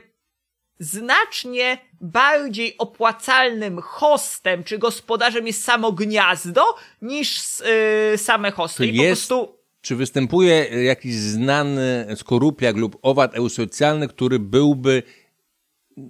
znacznie 0.79 1.79
bardziej 2.01 2.79
opłacalnym 2.79 3.81
hostem 3.81 4.65
czy 4.65 4.79
gospodarzem 4.79 5.47
jest 5.47 5.65
samo 5.65 5.93
gniazdo 5.93 6.65
niż 7.03 7.39
e, 7.61 8.19
same 8.19 8.51
hosty. 8.51 8.87
I 8.87 8.99
po 8.99 9.05
prostu 9.05 9.54
Czy 9.85 9.97
występuje 9.97 10.85
jakiś 10.85 11.15
znany 11.15 12.07
skorupiak 12.17 12.77
lub 12.77 12.99
owad 13.03 13.35
eusocjalny, 13.35 14.09
który 14.09 14.39
byłby 14.39 15.03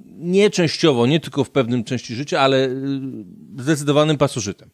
nie 0.07 0.51
częściowo, 0.51 1.07
nie 1.07 1.21
tylko 1.21 1.45
w 1.45 1.51
pewnym 1.51 1.85
części 1.85 2.15
życia, 2.15 2.41
ale 2.41 2.67
y, 2.67 2.71
zdecydowanym 3.59 4.19
pasożytem? 4.19 4.71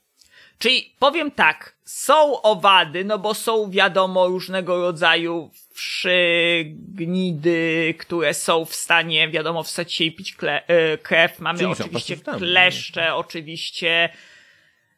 Czyli 0.58 0.94
powiem 0.98 1.30
tak, 1.30 1.76
są 1.84 2.42
owady, 2.42 3.04
no 3.04 3.18
bo 3.18 3.34
są 3.34 3.70
wiadomo 3.70 4.28
różnego 4.28 4.80
rodzaju 4.80 5.50
przygnidy, 5.74 7.54
które 7.98 8.34
są 8.34 8.64
w 8.64 8.74
stanie, 8.74 9.28
wiadomo, 9.28 9.62
wstać 9.62 9.92
się 9.92 10.04
i 10.04 10.12
pić 10.12 10.34
kle, 10.34 10.66
e, 10.66 10.98
krew. 10.98 11.38
Mamy 11.38 11.58
Czyli 11.58 11.72
oczywiście 11.72 12.16
kleszcze, 12.16 13.14
oczywiście. 13.14 14.08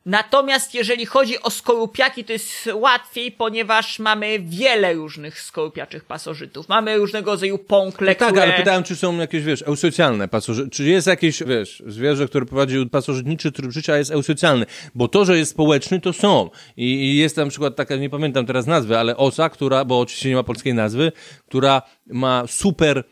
Natomiast 0.07 0.75
jeżeli 0.75 1.07
chodzi 1.07 1.43
o 1.43 1.51
skorupiaki, 1.51 2.25
to 2.25 2.33
jest 2.33 2.69
łatwiej, 2.75 3.33
ponieważ 3.33 3.99
mamy 3.99 4.39
wiele 4.41 4.95
różnych 4.95 5.41
skorupiaczych 5.41 6.05
pasożytów. 6.05 6.69
Mamy 6.69 6.97
różnego 6.97 7.31
rodzaju 7.31 7.59
pąkle, 7.59 8.15
Tak, 8.15 8.29
które... 8.29 8.43
ale 8.43 8.53
pytałem, 8.53 8.83
czy 8.83 8.97
są 8.97 9.17
jakieś, 9.17 9.45
wiesz, 9.45 9.63
eusocjalne 9.63 10.29
pasożyty. 10.29 10.71
Czy 10.71 10.85
jest 10.85 11.07
jakieś, 11.07 11.43
wiesz, 11.43 11.83
zwierzę, 11.87 12.27
które 12.27 12.47
prowadzi 12.47 12.87
pasożytniczy 12.91 13.53
tryb 13.53 13.71
życia, 13.71 13.93
a 13.93 13.97
jest 13.97 14.11
eusocjalny? 14.11 14.67
Bo 14.95 15.09
to, 15.09 15.25
że 15.25 15.39
jest 15.39 15.51
społeczny, 15.51 16.01
to 16.01 16.13
są. 16.13 16.51
I, 16.77 16.85
I 16.85 17.17
jest 17.17 17.37
na 17.37 17.47
przykład 17.47 17.77
taka, 17.77 17.97
nie 17.97 18.11
pamiętam 18.11 18.47
teraz 18.47 18.67
nazwy, 18.67 18.99
ale 18.99 19.17
osa, 19.17 19.49
która, 19.49 19.85
bo 19.85 20.01
oczywiście 20.01 20.29
nie 20.29 20.35
ma 20.35 20.43
polskiej 20.43 20.75
nazwy, 20.75 21.13
która 21.47 21.83
ma 22.07 22.45
super 22.47 23.05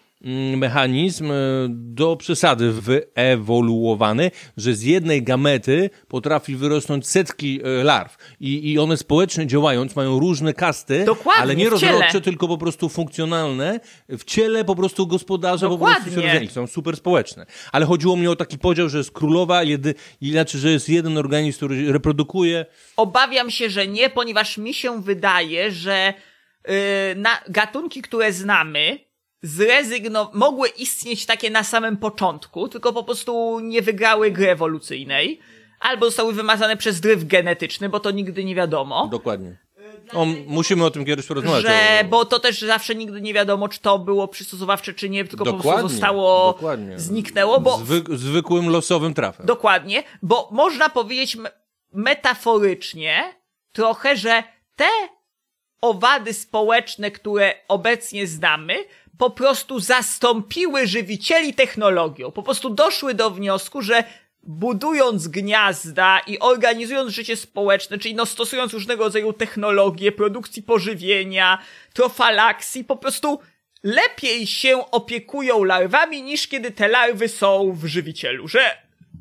mechanizm 0.57 1.31
y, 1.31 1.67
do 1.71 2.17
przesady 2.17 2.73
wyewoluowany, 2.73 4.31
że 4.57 4.75
z 4.75 4.83
jednej 4.83 5.23
gamety 5.23 5.91
potrafi 6.09 6.57
wyrosnąć 6.57 7.09
setki 7.09 7.61
y, 7.81 7.85
larw. 7.85 8.17
I, 8.41 8.73
I 8.73 8.79
one 8.79 8.97
społecznie 8.97 9.47
działając 9.47 9.97
mają 9.97 10.19
różne 10.19 10.55
kasty, 10.55 11.05
Dokładnie, 11.05 11.43
ale 11.43 11.57
nie 11.57 11.71
rozrodcze, 11.71 12.21
tylko 12.21 12.49
po 12.49 12.59
prostu 12.59 12.89
funkcjonalne 12.89 13.81
w 14.09 14.25
ciele 14.25 14.65
po 14.65 14.77
prostu 14.77 15.07
gospodarza 15.07 15.69
po 15.69 15.79
prostu 15.79 15.95
Dokładnie. 15.95 16.13
się 16.13 16.17
rozwijali, 16.17 16.49
są 16.49 16.67
super 16.67 16.97
społeczne. 16.97 17.47
Ale 17.73 17.87
chodziło 17.87 18.17
mi 18.17 18.29
o 18.29 18.37
taki 18.37 18.59
podział, 18.59 18.89
że 18.89 18.99
jest 18.99 19.11
królowa, 19.11 19.63
jedy, 19.63 19.95
inaczej, 20.21 20.61
że 20.61 20.71
jest 20.71 20.89
jeden 20.89 21.19
organizm, 21.19 21.57
który 21.57 21.93
reprodukuje. 21.93 22.67
Obawiam 22.97 23.51
się, 23.51 23.71
że 23.71 23.87
nie, 23.87 24.11
ponieważ 24.11 24.59
mi 24.59 24.75
się 24.75 25.03
wydaje, 25.03 25.71
że 25.71 26.15
yy, 26.69 26.75
na, 27.17 27.31
gatunki, 27.49 28.03
które 28.03 28.33
znamy, 28.33 29.10
zrezygno- 29.43 30.31
mogły 30.33 30.69
istnieć 30.69 31.27
takie 31.27 31.51
na 31.51 31.65
samym 31.65 31.97
początku, 31.97 32.69
tylko 32.69 32.93
po 32.93 33.05
prostu 33.05 33.61
nie 33.63 33.83
wygrały 33.83 34.31
gry 34.31 34.51
ewolucyjnej, 34.51 35.41
albo 35.81 36.07
zostały 36.07 36.33
wymazane 36.33 36.77
przez 36.77 37.01
dryf 37.01 37.25
genetyczny, 37.25 37.89
bo 37.89 38.01
to 38.01 38.11
nigdy 38.11 38.45
nie 38.45 38.55
wiadomo. 38.55 39.09
Dokładnie. 39.11 39.57
O, 40.13 40.27
musimy 40.47 40.85
o 40.85 40.91
tym 40.91 41.05
kiedyś 41.05 41.27
porozmawiać. 41.27 41.63
Że, 41.63 42.05
bo 42.11 42.25
to 42.25 42.41
też 42.41 42.61
zawsze 42.61 42.95
nigdy 42.95 43.21
nie 43.21 43.35
wiadomo, 43.35 43.69
czy 43.69 43.81
to 43.81 43.99
było 43.99 44.29
przystosowawcze, 44.29 44.95
czy 44.95 45.09
nie, 45.11 45.25
tylko 45.25 45.45
po 45.45 45.53
Dokładnie, 45.53 45.73
prostu 45.81 45.89
zostało, 45.89 46.53
dokładnie. 46.53 46.99
zniknęło, 46.99 47.61
bo 47.61 47.77
Zwyk, 47.79 48.11
zwykłym 48.11 48.69
losowym 48.69 49.15
trafem. 49.15 49.47
Dokładnie, 49.47 50.03
bo 50.23 50.49
można 50.53 50.89
powiedzieć 50.89 51.37
me- 51.37 51.51
metaforycznie 51.93 53.35
trochę, 53.73 54.17
że 54.17 54.43
te 54.77 54.89
owady 55.81 56.33
społeczne, 56.35 57.11
które 57.11 57.55
obecnie 57.69 58.27
znamy, 58.27 58.75
po 59.21 59.31
prostu 59.31 59.81
zastąpiły 59.81 60.87
żywicieli 60.87 61.55
technologią. 61.55 62.31
Po 62.31 62.43
prostu 62.43 62.71
doszły 62.71 63.15
do 63.15 63.31
wniosku, 63.31 63.83
że 63.83 64.05
budując 64.43 65.29
gniazda 65.29 66.21
i 66.27 66.39
organizując 66.39 67.13
życie 67.13 67.37
społeczne, 67.37 67.99
czyli 67.99 68.15
no 68.15 68.27
stosując 68.27 68.73
różnego 68.73 69.05
rodzaju 69.05 69.33
technologie, 69.33 70.13
produkcji 70.13 70.63
pożywienia, 70.63 71.59
trofalaksji, 71.93 72.85
po 72.85 72.97
prostu 72.97 73.41
lepiej 73.83 74.47
się 74.47 74.91
opiekują 74.91 75.65
larwami 75.65 76.23
niż 76.23 76.49
kiedy 76.49 76.71
te 76.71 76.89
larwy 76.89 77.29
są 77.29 77.73
w 77.73 77.87
żywicielu, 77.87 78.49
że 78.49 78.77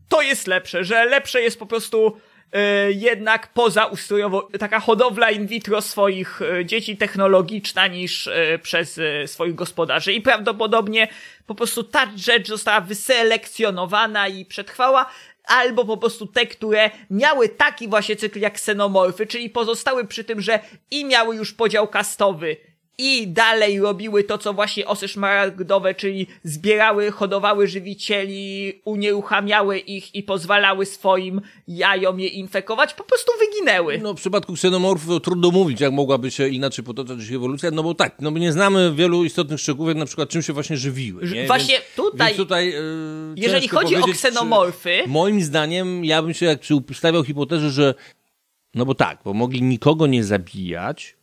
to 0.10 0.22
jest 0.22 0.48
lepsze, 0.48 0.84
że 0.84 1.06
lepsze 1.06 1.42
jest 1.42 1.60
po 1.60 1.66
prostu 1.66 2.18
e, 2.52 2.92
jednak 2.92 3.53
pozaustrojowo 3.53 4.50
taka 4.60 4.80
hodowla 4.80 5.32
in 5.32 5.48
vitro 5.48 5.82
swoich 5.82 6.42
e, 6.42 6.66
dzieci 6.66 6.98
technologiczna 6.98 7.88
niż 7.88 8.28
e, 8.28 8.60
przez 8.60 9.00
swoich 9.26 9.56
gospodarzy. 9.56 10.14
I 10.14 10.22
prawdopodobnie 10.22 11.08
po 11.45 11.56
prostu 11.56 11.84
ta 11.84 12.11
rzecz 12.16 12.48
została 12.48 12.82
wyselekcjonowana 12.82 14.28
i 14.28 14.45
przetrwała 14.45 15.06
albo 15.45 15.86
po 15.86 15.98
prostu 15.98 16.28
te, 16.28 16.45
które 16.45 16.90
miały 17.10 17.50
taki 17.50 17.88
właśnie 17.88 18.16
cykl 18.16 18.40
jak 18.40 18.53
ksenomorfy, 18.53 19.28
czyli 19.28 19.50
pozostały 19.50 20.08
przy 20.08 20.24
tym, 20.24 20.42
że 20.42 20.60
i 20.92 21.06
miały 21.06 21.36
już 21.36 21.53
podział 21.53 21.88
kastowy, 21.88 22.58
i 23.02 23.28
dalej 23.28 23.80
robiły 23.80 24.24
to, 24.24 24.38
co 24.38 24.53
właśnie 24.53 24.86
osy 24.88 25.08
szmaragdowe, 25.08 25.95
czyli 25.95 26.28
zbierały, 26.44 27.11
hodowały 27.11 27.68
żywicieli, 27.68 28.74
unieruchamiały 28.86 29.80
ich 29.80 30.16
i 30.16 30.24
pozwalały 30.24 30.86
swoim 30.86 31.42
jajom 31.68 32.19
je 32.19 32.28
infekować, 32.28 32.94
po 32.94 33.03
prostu 33.03 33.32
wyginęły. 33.40 33.98
No, 33.98 34.14
w 34.14 34.18
przypadku 34.18 34.53
ksenomorfów 34.53 35.22
trudno 35.22 35.52
mówić, 35.52 35.82
jak 35.82 35.94
mogłaby 35.94 36.32
się 36.32 36.48
inaczej 36.48 36.86
potoczyć 36.86 37.32
ewolucja, 37.32 37.72
no 37.72 37.84
bo 37.84 37.95
tak, 37.95 38.16
no 38.22 38.32
bo 38.32 38.40
nie 38.40 38.52
znamy 38.52 38.94
wielu 38.95 39.24
istotnych 39.24 39.60
szczegółów, 39.60 39.88
jak 39.90 39.98
na 39.98 40.06
przykład 40.06 40.30
czym 40.30 40.42
się 40.42 40.53
właśnie 40.53 40.78
żywiły. 40.78 41.28
Nie? 41.30 41.48
właśnie 41.48 41.74
więc, 41.76 41.95
tutaj- 41.95 42.28
Więc 42.28 42.38
tutaj 42.38 42.69
e, 42.69 42.82
Jeżeli 43.36 43.68
chodzi 43.68 43.95
o 43.95 44.00
ksenomorfy- 44.00 45.03
Czy, 45.03 45.08
moim 45.08 45.42
zdaniem, 45.44 46.06
ja 46.06 46.22
bym 46.22 46.34
się 46.34 46.45
jak 46.45 46.60
stawiał 46.94 47.24
hipotezę, 47.24 47.69
że 47.69 47.94
no 48.76 48.86
bo 48.86 48.95
tak, 48.95 49.19
bo 49.26 49.34
mogli 49.34 49.61
nikogo 49.61 50.08
nie 50.08 50.24
zabijać 50.24 51.18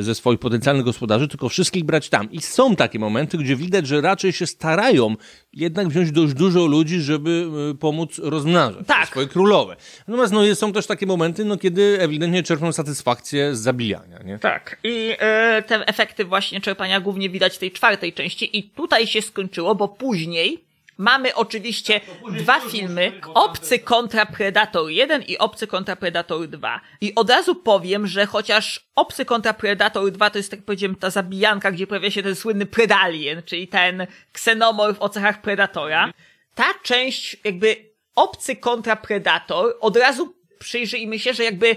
ze 0.00 0.14
swoich 0.14 0.38
potencjalnych 0.38 0.84
gospodarzy, 0.84 1.28
tylko 1.28 1.48
wszystkich 1.48 1.84
brać 1.84 2.08
tam. 2.08 2.32
I 2.32 2.40
są 2.40 2.76
takie 2.76 2.98
momenty, 2.98 3.38
gdzie 3.38 3.56
widać, 3.56 3.86
że 3.86 4.00
raczej 4.00 4.32
się 4.32 4.46
starają 4.46 5.14
jednak 5.52 5.88
wziąć 5.88 6.12
dość 6.12 6.34
dużo 6.34 6.66
ludzi, 6.66 7.00
żeby 7.00 7.46
e, 7.70 7.74
pomóc 7.74 8.18
rozmnażać 8.18 8.86
Tak. 8.86 9.08
swoje 9.08 9.26
królowe. 9.26 9.76
Natomiast 10.08 10.32
no, 10.32 10.54
są 10.54 10.72
też 10.72 10.86
takie 10.86 11.06
momenty, 11.06 11.44
no, 11.44 11.56
kiedy 11.56 11.98
ewidentnie 12.00 12.42
czerpią 12.42 12.72
satysfakcję 12.72 13.56
z 13.56 13.58
zabijania. 13.60 14.22
Nie? 14.24 14.38
Tak. 14.38 14.78
I 14.84 15.12
e, 15.18 15.62
te 15.66 15.86
efekty 15.86 16.24
właśnie 16.24 16.60
czerpania 16.60 17.00
głównie 17.00 17.30
widać 17.30 17.56
w 17.56 17.58
tej 17.58 17.70
czwartej 17.72 18.12
części 18.12 18.58
i 18.58 18.62
tutaj 18.62 19.06
się 19.06 19.22
skończyło, 19.22 19.74
bo 19.74 19.88
później 19.88 20.69
mamy 21.00 21.34
oczywiście 21.34 22.00
dwa 22.30 22.60
filmy, 22.60 23.12
Obcy 23.34 23.78
kontra 23.78 24.26
Predator 24.26 24.90
1 24.90 25.22
i 25.22 25.38
Obcy 25.38 25.66
kontra 25.66 25.96
Predator 25.96 26.48
2. 26.48 26.80
I 27.00 27.14
od 27.14 27.30
razu 27.30 27.54
powiem, 27.54 28.06
że 28.06 28.26
chociaż 28.26 28.90
Obcy 28.94 29.24
kontra 29.24 29.52
Predator 29.52 30.10
2 30.10 30.30
to 30.30 30.38
jest, 30.38 30.50
tak 30.50 30.62
powiedziałem, 30.62 30.96
ta 30.96 31.10
zabijanka, 31.10 31.72
gdzie 31.72 31.86
pojawia 31.86 32.10
się 32.10 32.22
ten 32.22 32.36
słynny 32.36 32.66
Predalien, 32.66 33.42
czyli 33.42 33.68
ten 33.68 34.06
ksenomorf 34.32 34.96
o 35.00 35.08
cechach 35.08 35.40
Predatora, 35.40 36.12
ta 36.54 36.74
część 36.82 37.36
jakby 37.44 37.76
Obcy 38.14 38.56
kontra 38.56 38.96
Predator, 38.96 39.76
od 39.80 39.96
razu 39.96 40.34
przyjrzyjmy 40.58 41.18
się, 41.18 41.34
że 41.34 41.44
jakby 41.44 41.76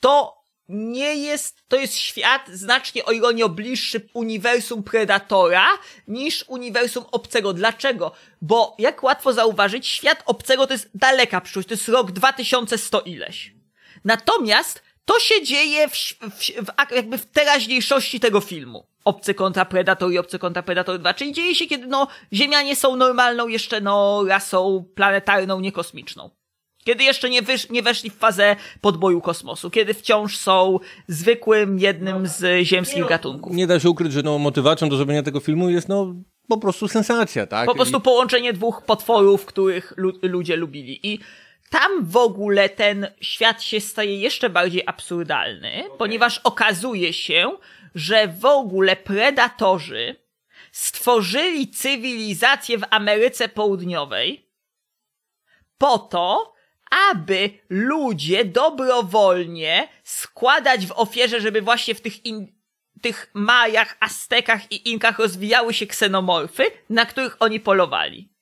to 0.00 0.37
nie 0.68 1.14
jest, 1.14 1.62
to 1.68 1.76
jest 1.76 1.96
świat 1.96 2.48
znacznie 2.48 3.04
o 3.04 3.12
ironię 3.12 3.48
bliższy 3.48 4.08
uniwersum 4.14 4.82
Predatora 4.82 5.66
niż 6.08 6.44
uniwersum 6.48 7.04
Obcego. 7.12 7.52
Dlaczego? 7.52 8.12
Bo 8.42 8.76
jak 8.78 9.02
łatwo 9.02 9.32
zauważyć, 9.32 9.86
świat 9.86 10.22
Obcego 10.26 10.66
to 10.66 10.72
jest 10.74 10.90
daleka 10.94 11.40
przyszłość, 11.40 11.68
to 11.68 11.74
jest 11.74 11.88
rok 11.88 12.12
2100 12.12 13.00
ileś. 13.00 13.52
Natomiast 14.04 14.82
to 15.04 15.20
się 15.20 15.42
dzieje 15.42 15.88
w, 15.88 15.92
w, 15.92 16.66
w, 16.66 16.70
ak- 16.76 16.92
jakby 16.92 17.18
w 17.18 17.26
teraźniejszości 17.26 18.20
tego 18.20 18.40
filmu. 18.40 18.86
Obcy 19.04 19.34
kontra 19.34 19.64
Predator 19.64 20.12
i 20.12 20.18
Obcy 20.18 20.38
kontra 20.38 20.62
Predator 20.62 20.98
2, 20.98 21.14
czyli 21.14 21.32
dzieje 21.32 21.54
się 21.54 21.66
kiedy 21.66 21.86
no 21.86 22.08
Ziemianie 22.32 22.76
są 22.76 22.96
normalną 22.96 23.48
jeszcze 23.48 23.80
no 23.80 24.24
rasą 24.28 24.84
planetarną, 24.94 25.60
niekosmiczną. 25.60 26.30
Kiedy 26.88 27.04
jeszcze 27.04 27.30
nie, 27.30 27.42
wysz, 27.42 27.70
nie 27.70 27.82
weszli 27.82 28.10
w 28.10 28.14
fazę 28.14 28.56
podboju 28.80 29.20
kosmosu, 29.20 29.70
kiedy 29.70 29.94
wciąż 29.94 30.36
są 30.36 30.78
zwykłym 31.08 31.78
jednym 31.78 32.26
z 32.26 32.66
ziemskich 32.66 33.06
gatunków. 33.06 33.52
Nie 33.56 33.66
da 33.66 33.80
się 33.80 33.90
ukryć, 33.90 34.12
że 34.12 34.22
no, 34.22 34.38
motywacją 34.38 34.88
do 34.88 34.96
zrobienia 34.96 35.22
tego 35.22 35.40
filmu 35.40 35.70
jest 35.70 35.88
no, 35.88 36.14
po 36.48 36.58
prostu 36.58 36.88
sensacja, 36.88 37.46
tak? 37.46 37.66
Po 37.66 37.74
prostu 37.74 37.98
I- 37.98 38.00
połączenie 38.00 38.52
dwóch 38.52 38.82
potworów, 38.82 39.46
których 39.46 39.94
lu- 39.96 40.18
ludzie 40.22 40.56
lubili. 40.56 41.06
I 41.12 41.18
tam 41.70 42.04
w 42.04 42.16
ogóle 42.16 42.68
ten 42.68 43.06
świat 43.20 43.62
się 43.62 43.80
staje 43.80 44.16
jeszcze 44.16 44.50
bardziej 44.50 44.82
absurdalny, 44.86 45.84
ponieważ 45.98 46.38
okazuje 46.38 47.12
się, 47.12 47.50
że 47.94 48.28
w 48.28 48.44
ogóle 48.44 48.96
predatorzy 48.96 50.16
stworzyli 50.72 51.68
cywilizację 51.70 52.78
w 52.78 52.84
Ameryce 52.90 53.48
Południowej 53.48 54.48
po 55.78 55.98
to, 55.98 56.57
aby 57.12 57.50
ludzie 57.68 58.44
dobrowolnie 58.44 59.88
składać 60.04 60.86
w 60.86 60.92
ofierze, 60.92 61.40
żeby 61.40 61.62
właśnie 61.62 61.94
w 61.94 62.00
tych 62.00 62.26
in, 62.26 62.58
tych 63.02 63.30
Majach, 63.34 63.96
Aztekach 64.00 64.72
i 64.72 64.90
Inkach 64.90 65.18
rozwijały 65.18 65.74
się 65.74 65.86
ksenomorfy, 65.86 66.64
na 66.90 67.06
których 67.06 67.36
oni 67.40 67.60
polowali. 67.60 68.37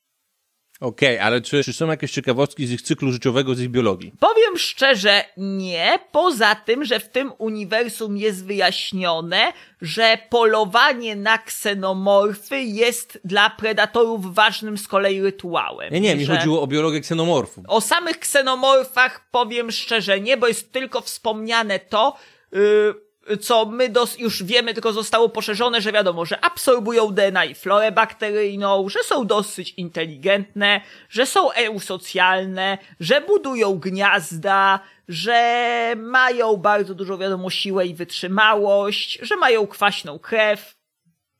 Okej, 0.80 1.18
ale 1.18 1.40
czy, 1.40 1.64
czy 1.64 1.72
są 1.72 1.86
jakieś 1.86 2.12
ciekawostki 2.12 2.66
z 2.66 2.72
ich 2.72 2.82
cyklu 2.82 3.12
życiowego, 3.12 3.54
z 3.54 3.60
ich 3.60 3.68
biologii? 3.68 4.12
Powiem 4.20 4.58
szczerze, 4.58 5.24
nie, 5.36 5.98
poza 6.12 6.54
tym, 6.54 6.84
że 6.84 7.00
w 7.00 7.08
tym 7.08 7.32
uniwersum 7.38 8.16
jest 8.16 8.46
wyjaśnione, 8.46 9.52
że 9.82 10.18
polowanie 10.30 11.16
na 11.16 11.38
ksenomorfy 11.38 12.60
jest 12.60 13.20
dla 13.24 13.50
predatorów 13.50 14.34
ważnym 14.34 14.78
z 14.78 14.88
kolei 14.88 15.20
rytuałem. 15.20 15.92
Nie, 15.92 16.00
nie, 16.00 16.16
mi 16.16 16.26
chodziło 16.26 16.62
o 16.62 16.66
biologię 16.66 17.00
ksenomorfów. 17.00 17.64
O 17.68 17.80
samych 17.80 18.18
ksenomorfach 18.18 19.28
powiem 19.30 19.70
szczerze 19.70 20.20
nie, 20.20 20.36
bo 20.36 20.48
jest 20.48 20.72
tylko 20.72 21.00
wspomniane 21.00 21.78
to, 21.78 22.16
yy, 22.52 23.05
co 23.40 23.66
my 23.66 23.88
dos- 23.88 24.18
już 24.18 24.42
wiemy, 24.42 24.74
tylko 24.74 24.92
zostało 24.92 25.28
poszerzone, 25.28 25.80
że 25.80 25.92
wiadomo, 25.92 26.24
że 26.24 26.44
absorbują 26.44 27.12
DNA 27.12 27.44
i 27.44 27.54
florę 27.54 27.92
bakteryjną, 27.92 28.88
że 28.88 28.98
są 29.04 29.26
dosyć 29.26 29.74
inteligentne, 29.76 30.80
że 31.08 31.26
są 31.26 31.52
eusocjalne, 31.52 32.78
że 33.00 33.20
budują 33.20 33.78
gniazda, 33.78 34.80
że 35.08 35.94
mają 35.96 36.56
bardzo 36.56 36.94
dużo, 36.94 37.18
wiadomo, 37.18 37.50
siłę 37.50 37.86
i 37.86 37.94
wytrzymałość, 37.94 39.18
że 39.22 39.36
mają 39.36 39.66
kwaśną 39.66 40.18
krew, 40.18 40.76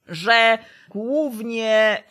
że 0.08 0.58
głównie 0.88 2.02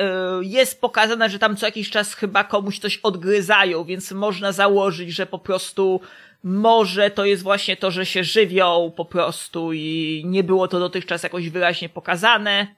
y, 0.42 0.45
jest 0.45 0.82
pokazane, 0.82 1.30
że 1.30 1.40
tam 1.40 1.58
co 1.58 1.66
jakiś 1.66 1.90
czas 1.90 2.14
chyba 2.14 2.44
komuś 2.44 2.80
coś 2.80 2.98
odgryzają, 2.98 3.84
więc 3.84 4.12
można 4.12 4.52
założyć, 4.52 5.10
że 5.14 5.26
po 5.26 5.40
prostu 5.40 6.02
może 6.46 7.12
to 7.12 7.26
jest 7.26 7.44
właśnie 7.44 7.78
to, 7.78 7.92
że 7.92 8.06
się 8.06 8.24
żywią 8.24 8.94
po 8.98 9.06
prostu 9.06 9.74
i 9.74 10.24
nie 10.26 10.44
było 10.44 10.68
to 10.68 10.80
dotychczas 10.80 11.24
jakoś 11.24 11.50
wyraźnie 11.50 11.90
pokazane. 11.90 12.76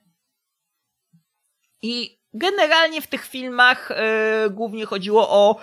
I 1.81 2.19
generalnie 2.33 3.01
w 3.01 3.07
tych 3.07 3.25
filmach 3.25 3.91
y, 3.91 4.49
głównie 4.49 4.85
chodziło 4.85 5.29
o 5.29 5.59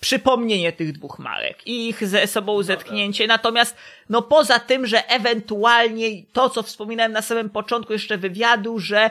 przypomnienie 0.00 0.72
tych 0.72 0.92
dwóch 0.92 1.18
marek 1.18 1.66
i 1.66 1.88
ich 1.88 2.06
ze 2.06 2.26
sobą 2.26 2.62
zetknięcie. 2.62 3.26
Natomiast, 3.26 3.76
no 4.08 4.22
poza 4.22 4.58
tym, 4.58 4.86
że 4.86 5.08
ewentualnie 5.08 6.26
to, 6.32 6.50
co 6.50 6.62
wspominałem 6.62 7.12
na 7.12 7.22
samym 7.22 7.50
początku 7.50 7.92
jeszcze 7.92 8.18
wywiadu, 8.18 8.78
że 8.78 9.10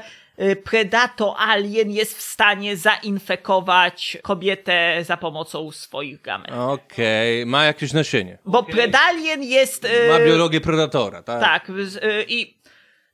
Predato 0.64 1.36
Alien 1.38 1.92
jest 1.92 2.18
w 2.18 2.22
stanie 2.22 2.78
zainfekować 2.78 4.18
kobietę 4.22 5.04
za 5.04 5.18
pomocą 5.18 5.72
swoich 5.72 6.22
gamet. 6.22 6.52
Okej, 6.52 7.46
ma 7.46 7.64
jakieś 7.64 7.94
nasienie. 7.94 8.38
Bo 8.46 8.64
Predalien 8.64 9.44
jest... 9.44 9.86
y, 9.86 10.10
Ma 10.10 10.20
biologię 10.20 10.62
predatora, 10.62 11.24
tak? 11.24 11.42
tak, 11.42 11.70
y, 11.70 12.26
i 12.28 12.58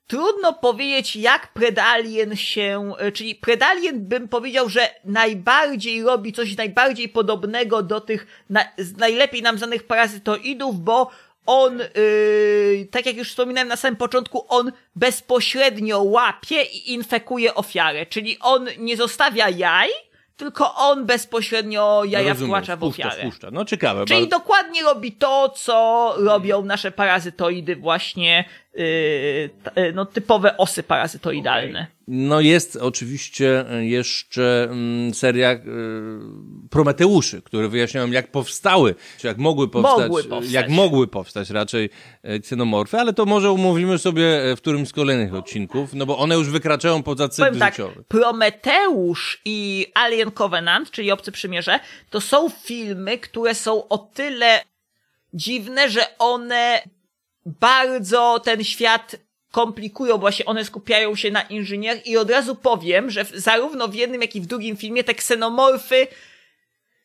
trudno 0.08 0.54
powiedzieć, 0.54 1.16
jak 1.16 1.54
Predalien 1.54 2.36
się, 2.36 2.94
y, 3.08 3.12
czyli 3.12 3.36
Predalien 3.36 4.08
bym 4.08 4.28
powiedział, 4.28 4.70
że 4.70 4.90
najbardziej 5.06 6.04
robi 6.04 6.34
coś 6.34 6.58
najbardziej 6.58 7.10
podobnego 7.10 7.84
do 7.84 8.02
tych 8.02 8.46
na, 8.50 8.64
z 8.78 8.98
najlepiej 8.98 9.42
nam 9.42 9.58
znanych 9.58 9.88
parazytoidów, 9.88 10.80
bo 10.80 11.12
on, 11.46 11.82
y, 11.82 12.88
tak 12.92 13.06
jak 13.06 13.18
już 13.18 13.30
wspominałem 13.30 13.68
na 13.68 13.76
samym 13.76 13.98
początku, 13.98 14.46
on 14.50 14.72
bezpośrednio 14.96 16.04
łapie 16.04 16.64
i 16.64 16.94
infekuje 16.94 17.56
ofiarę, 17.56 18.06
czyli 18.06 18.38
on 18.40 18.68
nie 18.78 18.98
zostawia 18.98 19.50
jaj, 19.50 19.90
tylko 20.38 20.76
on 20.76 21.06
bezpośrednio 21.06 22.04
jaja 22.06 22.30
Rozumiem, 22.30 22.50
wtłacza 22.52 22.76
w 22.76 22.80
wpuszcza, 22.80 23.08
ofiarę. 23.08 23.22
wpuszcza. 23.24 23.52
No 23.52 23.66
ciekawe. 23.66 24.06
Czyli 24.06 24.20
bardzo. 24.22 24.38
dokładnie 24.40 24.84
robi 24.84 25.12
to, 25.12 25.50
co 25.50 26.14
robią 26.18 26.66
nasze 26.66 26.92
parazytoidy 26.92 27.76
właśnie 27.76 28.46
yy, 28.69 28.69
yy, 28.69 28.69
no, 29.94 30.06
typowe 30.06 30.58
osy 30.58 30.84
parazytoidalne. 30.84 31.88
No 32.08 32.42
jest 32.42 32.76
oczywiście 32.76 33.66
jeszcze 33.80 34.68
mm, 34.72 35.14
seria 35.14 35.52
y, 35.52 35.60
Prometeuszy, 36.70 37.42
które 37.42 37.68
wyjaśniają 37.68 38.12
jak 38.12 38.32
powstały, 38.32 38.96
czy 39.18 39.28
jak 39.28 39.38
mogły 39.38 39.68
powstać, 39.68 40.00
Mogły 40.00 40.24
powstać. 40.24 40.54
jak 40.54 40.70
mogły 40.70 41.08
powstać 41.08 41.50
raczej 41.50 41.90
ksenomorfy, 42.44 42.98
ale 42.98 43.14
to 43.14 43.26
może 43.26 43.52
umówimy 43.52 43.98
sobie 43.98 44.56
w 44.56 44.58
którymś 44.58 44.88
z 44.88 44.94
kolejnych 44.94 45.36
odcinków, 45.36 45.94
no 45.94 46.06
bo 46.06 46.18
one 46.18 46.36
już 46.36 46.50
wykraczają 46.50 47.04
poza 47.04 47.30
cykl 47.30 47.60
tak, 47.60 47.74
życiowy. 47.74 48.04
Prometeusz 48.08 49.42
i 49.46 49.88
Alien 49.94 50.32
Covenant, 50.32 50.92
czyli 50.92 51.12
Obcy 51.12 51.32
Przymierze, 51.32 51.80
to 52.10 52.22
są 52.22 52.50
filmy, 52.50 53.18
które 53.18 53.56
są 53.56 53.88
o 53.88 53.98
tyle 53.98 54.62
dziwne, 55.34 55.90
że 55.90 56.18
one 56.20 56.82
bardzo 57.60 58.40
ten 58.46 58.64
świat 58.64 59.16
komplikują, 59.52 60.14
bo 60.14 60.20
właśnie 60.22 60.46
one 60.46 60.66
skupiają 60.66 61.16
się 61.16 61.32
na 61.32 61.42
inżynier 61.42 62.02
i 62.06 62.18
od 62.18 62.30
razu 62.32 62.56
powiem, 62.56 63.10
że 63.12 63.26
w, 63.26 63.32
zarówno 63.36 63.88
w 63.88 63.96
jednym, 63.96 64.22
jak 64.22 64.36
i 64.36 64.42
w 64.42 64.46
drugim 64.46 64.78
filmie 64.78 65.04
te 65.04 65.14
ksenomorfy 65.16 66.08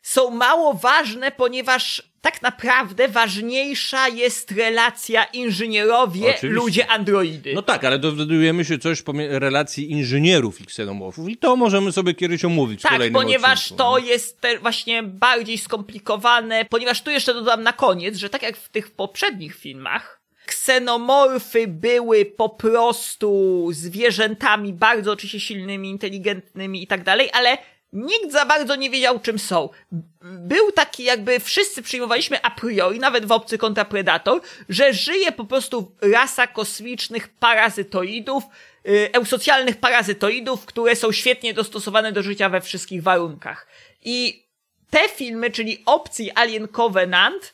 są 0.02 0.30
mało 0.30 0.74
ważne, 0.74 1.30
ponieważ 1.32 2.02
tak 2.20 2.42
naprawdę 2.42 3.08
ważniejsza 3.08 4.08
jest 4.08 4.50
relacja 4.50 5.24
inżynierowie, 5.24 6.20
Oczywiście. 6.20 6.48
ludzie, 6.48 6.86
androidy. 6.86 7.54
No 7.54 7.62
tak, 7.62 7.84
ale 7.84 7.98
dowiadujemy 7.98 8.64
się 8.64 8.78
coś 8.78 9.02
pomie- 9.02 9.38
relacji 9.38 9.90
inżynierów 9.90 10.60
i 10.60 10.64
ksenomorfów 10.66 11.28
i 11.28 11.36
to 11.36 11.56
możemy 11.56 11.92
sobie 11.92 12.14
kiedyś 12.14 12.44
omówić 12.44 12.80
w 12.80 12.82
Tak, 12.82 12.92
kolejnym 12.92 13.22
ponieważ 13.22 13.58
odcinku. 13.62 13.82
to 13.82 13.98
jest 13.98 14.40
właśnie 14.60 15.02
bardziej 15.02 15.58
skomplikowane, 15.58 16.64
ponieważ 16.64 17.02
tu 17.02 17.10
jeszcze 17.10 17.34
dodam 17.34 17.62
na 17.62 17.72
koniec, 17.72 18.16
że 18.16 18.28
tak 18.30 18.42
jak 18.42 18.56
w 18.56 18.68
tych 18.68 18.90
poprzednich 18.90 19.56
filmach, 19.56 20.20
ksenomorfy 20.46 21.68
były 21.68 22.24
po 22.24 22.48
prostu 22.48 23.68
zwierzętami 23.72 24.72
bardzo 24.72 25.12
oczywiście 25.12 25.40
silnymi, 25.40 25.90
inteligentnymi 25.90 26.82
i 26.82 26.86
tak 26.86 27.04
dalej, 27.04 27.30
ale 27.32 27.58
nikt 27.94 28.32
za 28.32 28.44
bardzo 28.44 28.76
nie 28.76 28.90
wiedział 28.90 29.20
czym 29.20 29.38
są. 29.38 29.68
Był 30.22 30.72
taki 30.72 31.04
jakby 31.04 31.40
wszyscy 31.40 31.82
przyjmowaliśmy 31.82 32.42
a 32.42 32.50
priori, 32.50 32.98
nawet 32.98 33.26
w 33.26 33.32
Obcy 33.32 33.58
kontra 33.58 33.84
Predator, 33.84 34.40
że 34.68 34.92
żyje 34.92 35.32
po 35.32 35.44
prostu 35.44 35.92
rasa 36.00 36.46
kosmicznych 36.46 37.28
parazytoidów, 37.28 38.44
y, 38.88 39.08
eusocjalnych 39.12 39.76
parazytoidów, 39.76 40.66
które 40.66 40.96
są 40.96 41.12
świetnie 41.12 41.54
dostosowane 41.54 42.12
do 42.12 42.22
życia 42.22 42.48
we 42.48 42.60
wszystkich 42.60 43.02
warunkach. 43.02 43.66
I 44.02 44.44
te 44.90 45.08
filmy, 45.08 45.50
czyli 45.50 45.82
Obcy 45.86 46.22
i 46.22 46.30
Alien 46.30 46.68
Covenant, 46.68 47.53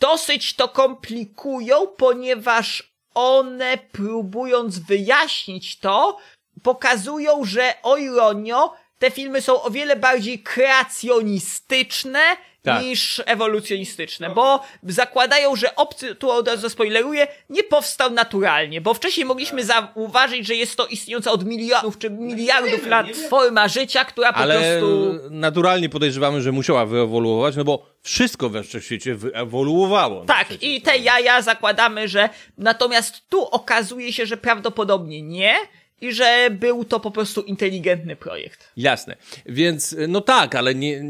dosyć 0.00 0.54
to 0.54 0.68
komplikują, 0.68 1.86
ponieważ 1.86 2.92
one 3.14 3.78
próbując 3.92 4.78
wyjaśnić 4.78 5.78
to, 5.78 6.18
pokazują, 6.62 7.44
że 7.44 7.74
o 7.82 7.96
ironio, 7.96 8.74
te 8.98 9.10
filmy 9.10 9.42
są 9.42 9.62
o 9.62 9.70
wiele 9.70 9.96
bardziej 9.96 10.42
kreacjonistyczne 10.42 12.20
Tak. 12.66 12.82
niż 12.82 13.22
ewolucjonistyczne, 13.26 14.30
bo 14.30 14.62
zakładają, 14.82 15.56
że 15.56 15.76
obcy, 15.76 16.14
tu 16.14 16.30
od 16.30 16.48
razu 16.48 16.70
spoileruję, 16.70 17.26
nie 17.50 17.62
powstał 17.62 18.10
naturalnie, 18.10 18.80
bo 18.80 18.94
wcześniej 18.94 19.26
mogliśmy 19.26 19.64
zauważyć, 19.64 20.46
że 20.46 20.54
jest 20.54 20.76
to 20.76 20.86
istniejąca 20.86 21.32
od 21.32 21.44
milionów 21.44 21.98
czy 21.98 22.10
miliardów 22.10 22.86
lat 22.86 23.06
forma 23.30 23.68
życia, 23.68 24.04
która 24.04 24.32
po 24.32 24.38
Ale 24.38 24.58
prostu... 24.58 25.18
naturalnie 25.30 25.88
podejrzewamy, 25.88 26.42
że 26.42 26.52
musiała 26.52 26.86
wyewoluować, 26.86 27.56
no 27.56 27.64
bo 27.64 27.86
wszystko 28.02 28.48
we 28.48 28.62
wszechświecie 28.62 29.14
wyewoluowało. 29.14 30.20
no 30.20 30.26
Tak, 30.26 30.62
i 30.62 30.82
te 30.82 30.98
jaja 30.98 31.42
zakładamy, 31.42 32.08
że 32.08 32.28
natomiast 32.58 33.28
tu 33.28 33.44
okazuje 33.44 34.12
się, 34.12 34.26
że 34.26 34.36
prawdopodobnie 34.36 35.22
nie 35.22 35.54
i 36.00 36.12
że 36.12 36.48
był 36.50 36.84
to 36.84 37.00
po 37.00 37.10
prostu 37.10 37.42
inteligentny 37.42 38.16
projekt. 38.16 38.72
Jasne. 38.76 39.16
Więc, 39.46 39.96
no 40.08 40.20
tak, 40.20 40.54
ale 40.54 40.74
nie, 40.74 41.02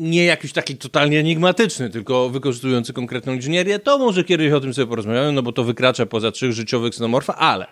nie 0.00 0.24
jakiś 0.24 0.52
taki 0.52 0.76
totalnie 0.76 1.18
enigmatyczny, 1.18 1.90
tylko 1.90 2.30
wykorzystujący 2.30 2.92
konkretną 2.92 3.32
inżynierię, 3.32 3.78
to 3.78 3.98
może 3.98 4.24
kiedyś 4.24 4.52
o 4.52 4.60
tym 4.60 4.74
sobie 4.74 4.86
porozmawiamy, 4.86 5.32
no 5.32 5.42
bo 5.42 5.52
to 5.52 5.64
wykracza 5.64 6.06
poza 6.06 6.30
trzech 6.30 6.52
życiowych 6.52 6.88
xenomorfa, 6.88 7.34
ale 7.34 7.66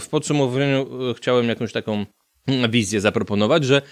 w, 0.00 0.08
podsumowaniu 0.08 1.10
e, 1.10 1.14
chciałem 1.14 1.48
jakąś 1.48 1.72
taką 1.72 2.06
mm, 2.46 2.70
wizję 2.70 3.00
zaproponować, 3.00 3.64
że 3.64 3.82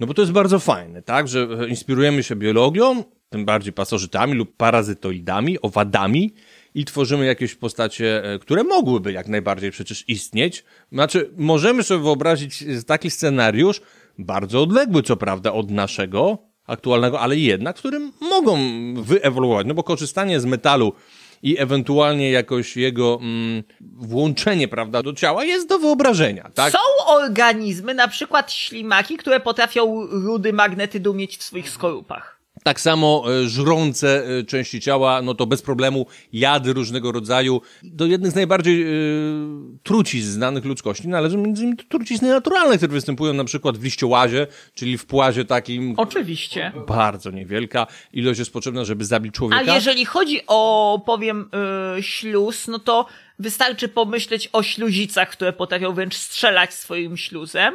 no 0.00 0.06
bo 0.06 0.14
to 0.14 0.22
jest 0.22 0.32
bardzo 0.32 0.58
fajne, 0.58 1.02
tak, 1.02 1.28
że 1.28 1.48
e, 1.60 1.68
inspirujemy 1.68 2.22
się 2.22 2.36
biologią, 2.36 3.04
tym 3.30 3.44
bardziej 3.44 3.72
pasożytami 3.72 4.34
lub 4.34 4.56
parazytoidami, 4.56 5.60
owadami 5.62 6.34
i 6.74 6.84
tworzymy 6.84 7.26
jakieś 7.26 7.54
postacie, 7.54 8.24
e, 8.24 8.38
które 8.38 8.64
mogłyby 8.64 9.12
jak 9.12 9.28
najbardziej 9.28 9.70
przecież 9.70 10.08
istnieć. 10.08 10.64
Znaczy, 10.92 11.30
możemy 11.36 11.82
sobie 11.82 12.02
wyobrazić 12.02 12.64
taki 12.86 13.10
scenariusz, 13.10 13.80
bardzo 14.18 14.62
odległy 14.62 15.02
co 15.02 15.16
prawda 15.16 15.52
od 15.52 15.70
naszego 15.70 16.47
aktualnego, 16.68 17.20
ale 17.20 17.36
jednak, 17.36 17.76
w 17.76 17.78
którym 17.78 18.12
mogą 18.20 18.58
wyewoluować, 18.94 19.66
no 19.66 19.74
bo 19.74 19.82
korzystanie 19.82 20.40
z 20.40 20.44
metalu 20.44 20.92
i 21.42 21.58
ewentualnie 21.58 22.30
jakoś 22.30 22.76
jego 22.76 23.18
mm, 23.22 23.62
włączenie, 23.80 24.68
prawda, 24.68 25.02
do 25.02 25.12
ciała 25.12 25.44
jest 25.44 25.68
do 25.68 25.78
wyobrażenia, 25.78 26.50
tak? 26.54 26.72
Są 26.72 26.78
organizmy, 27.06 27.94
na 27.94 28.08
przykład 28.08 28.52
ślimaki, 28.52 29.16
które 29.16 29.40
potrafią 29.40 30.06
rudy 30.06 30.52
magnetydu 30.52 31.14
mieć 31.14 31.36
w 31.36 31.42
swoich 31.42 31.70
skorupach. 31.70 32.37
Tak 32.62 32.80
samo 32.80 33.24
e, 33.28 33.48
żrące 33.48 34.26
e, 34.38 34.44
części 34.44 34.80
ciała, 34.80 35.22
no 35.22 35.34
to 35.34 35.46
bez 35.46 35.62
problemu 35.62 36.06
jady 36.32 36.72
różnego 36.72 37.12
rodzaju. 37.12 37.60
Do 37.82 38.06
jednych 38.06 38.32
z 38.32 38.34
najbardziej 38.34 38.82
e, 38.82 38.86
trucizn 39.82 40.30
znanych 40.30 40.64
ludzkości 40.64 41.08
należą 41.08 41.38
między 41.38 41.62
innymi 41.62 41.78
trucizny 41.88 42.28
naturalne, 42.28 42.76
które 42.76 42.92
występują 42.92 43.32
na 43.32 43.44
przykład 43.44 43.78
w 43.78 43.84
liściołazie, 43.84 44.46
czyli 44.74 44.98
w 44.98 45.06
płazie 45.06 45.44
takim 45.44 45.94
Oczywiście. 45.96 46.72
bardzo 46.88 47.30
niewielka 47.30 47.86
ilość 48.12 48.38
jest 48.38 48.52
potrzebna, 48.52 48.84
żeby 48.84 49.04
zabić 49.04 49.34
człowieka. 49.34 49.72
A 49.72 49.74
jeżeli 49.74 50.04
chodzi 50.04 50.40
o, 50.46 51.02
powiem, 51.06 51.50
yy, 51.96 52.02
śluz, 52.02 52.68
no 52.68 52.78
to 52.78 53.06
wystarczy 53.38 53.88
pomyśleć 53.88 54.48
o 54.52 54.62
śluzicach, 54.62 55.30
które 55.30 55.52
potrafią 55.52 55.92
wręcz 55.92 56.16
strzelać 56.16 56.74
swoim 56.74 57.16
śluzem. 57.16 57.74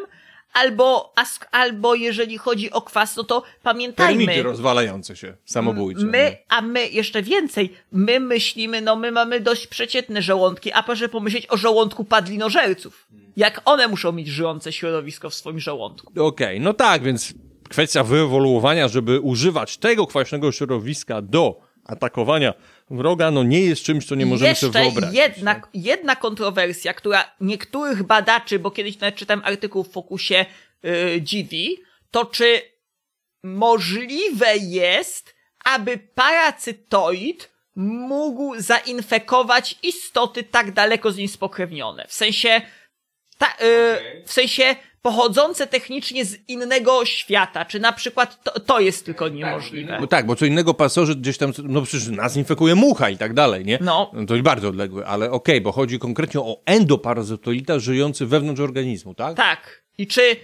Albo, 0.54 1.14
albo 1.52 1.96
jeżeli 1.96 2.38
chodzi 2.38 2.72
o 2.72 2.82
kwas, 2.82 3.16
no 3.16 3.24
to 3.24 3.44
pamiętajmy. 3.64 4.26
Termity 4.26 4.44
rozwalające 4.44 5.16
się, 5.16 5.38
samobójcze. 5.46 6.06
My, 6.06 6.38
a 6.50 6.62
my 6.62 6.88
jeszcze 6.88 7.24
więcej, 7.24 7.74
my 7.92 8.20
myślimy, 8.20 8.82
no 8.82 8.96
my 8.96 9.12
mamy 9.12 9.40
dość 9.40 9.68
przeciętne 9.68 10.22
żołądki, 10.22 10.72
a 10.72 10.84
proszę 10.84 11.10
pomyśleć 11.10 11.48
o 11.50 11.58
żołądku 11.58 12.06
padlinożerców. 12.06 13.08
Jak 13.38 13.62
one 13.66 13.88
muszą 13.88 14.12
mieć 14.12 14.28
żyjące 14.28 14.74
środowisko 14.74 15.30
w 15.30 15.34
swoim 15.34 15.60
żołądku. 15.60 16.26
Okej, 16.26 16.60
no 16.60 16.74
tak, 16.74 17.04
więc 17.04 17.34
kwestia 17.70 18.04
wyewoluowania, 18.04 18.88
żeby 18.88 19.20
używać 19.20 19.78
tego 19.78 20.08
kwaśnego 20.08 20.52
środowiska 20.52 21.22
do 21.22 21.60
atakowania 21.86 22.54
wroga, 22.90 23.32
no 23.32 23.44
nie 23.44 23.62
jest 23.62 23.84
czymś, 23.84 24.06
co 24.06 24.16
nie 24.16 24.26
możemy 24.26 24.56
sobie 24.56 24.80
Jeszcze 24.80 24.92
wyobrazić. 24.92 25.20
jedna, 25.20 25.62
jedna 25.74 26.16
kontrowersja, 26.16 26.94
która 26.94 27.36
niektórych 27.42 28.04
badaczy, 28.04 28.60
bo 28.60 28.72
kiedyś 28.72 29.00
nawet 29.00 29.16
czytałem 29.16 29.42
artykuł 29.46 29.84
w 29.84 29.92
Fokusie 29.92 30.46
yy, 30.84 31.22
dziwi, 31.22 31.78
to 32.12 32.26
czy 32.26 32.62
możliwe 33.44 34.58
jest, 34.58 35.36
aby 35.66 35.98
paracytoid 35.98 37.50
mógł 37.76 38.62
zainfekować 38.62 39.76
istoty 39.84 40.44
tak 40.44 40.72
daleko 40.72 41.12
z 41.12 41.18
nim 41.18 41.28
spokrewnione. 41.28 42.06
W 42.08 42.14
sensie, 42.14 42.62
ta, 43.38 43.48
yy, 43.48 44.24
w 44.26 44.34
sensie 44.34 44.76
pochodzące 45.04 45.68
technicznie 45.68 46.26
z 46.26 46.38
innego 46.50 47.06
świata. 47.06 47.66
Czy 47.66 47.80
na 47.80 47.92
przykład 47.94 48.44
to, 48.44 48.60
to 48.60 48.80
jest 48.80 49.06
tylko 49.06 49.30
niemożliwe. 49.30 49.98
No 50.02 50.08
tak, 50.08 50.26
bo 50.26 50.36
co 50.36 50.46
innego 50.46 50.74
pasożyt 50.74 51.20
gdzieś 51.22 51.38
tam, 51.38 51.54
no 51.64 51.82
przecież 51.82 52.08
nas 52.08 52.38
infekuje 52.38 52.76
mucha 52.76 53.10
i 53.10 53.18
tak 53.18 53.34
dalej, 53.34 53.66
nie? 53.66 53.80
No. 53.82 54.12
To 54.28 54.34
jest 54.34 54.44
bardzo 54.46 54.68
odległe, 54.70 55.06
ale 55.06 55.32
okej, 55.32 55.62
bo 55.62 55.72
chodzi 55.72 56.00
konkretnie 56.00 56.40
o 56.42 56.62
endoparazytoida 56.66 57.80
żyjący 57.80 58.26
wewnątrz 58.26 58.62
organizmu, 58.62 59.14
tak? 59.14 59.38
Tak. 59.38 59.84
I 59.98 60.08
czy, 60.08 60.36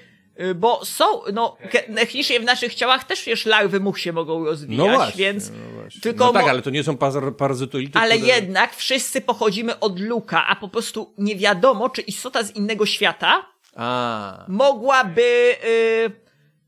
y, 0.41 0.55
bo 0.55 0.85
są, 0.85 1.05
no, 1.33 1.57
technicznie 1.95 2.39
w 2.39 2.43
naszych 2.43 2.75
ciałach 2.75 3.03
też 3.03 3.25
wiesz, 3.25 3.45
larwy 3.45 3.79
much 3.79 3.99
się 3.99 4.13
mogą 4.13 4.45
rozwijać, 4.45 4.77
No 4.87 4.93
właśnie, 4.95 5.17
więc 5.25 5.49
no 5.49 5.81
właśnie. 5.81 6.01
tylko 6.01 6.25
no 6.25 6.33
tak, 6.33 6.47
ale 6.47 6.61
to 6.61 6.69
nie 6.69 6.83
są 6.83 6.97
paz- 6.97 7.35
parazytoidy, 7.37 7.99
ale 7.99 8.17
które... 8.17 8.35
jednak 8.35 8.75
wszyscy 8.75 9.21
pochodzimy 9.21 9.79
od 9.79 9.99
luka, 9.99 10.47
a 10.47 10.55
po 10.55 10.67
prostu 10.67 11.13
nie 11.17 11.35
wiadomo, 11.35 11.89
czy 11.89 12.01
istota 12.01 12.43
z 12.43 12.55
innego 12.55 12.85
świata 12.85 13.45
A, 13.79 14.45
mogłaby 14.47 15.55
y, 15.65 16.11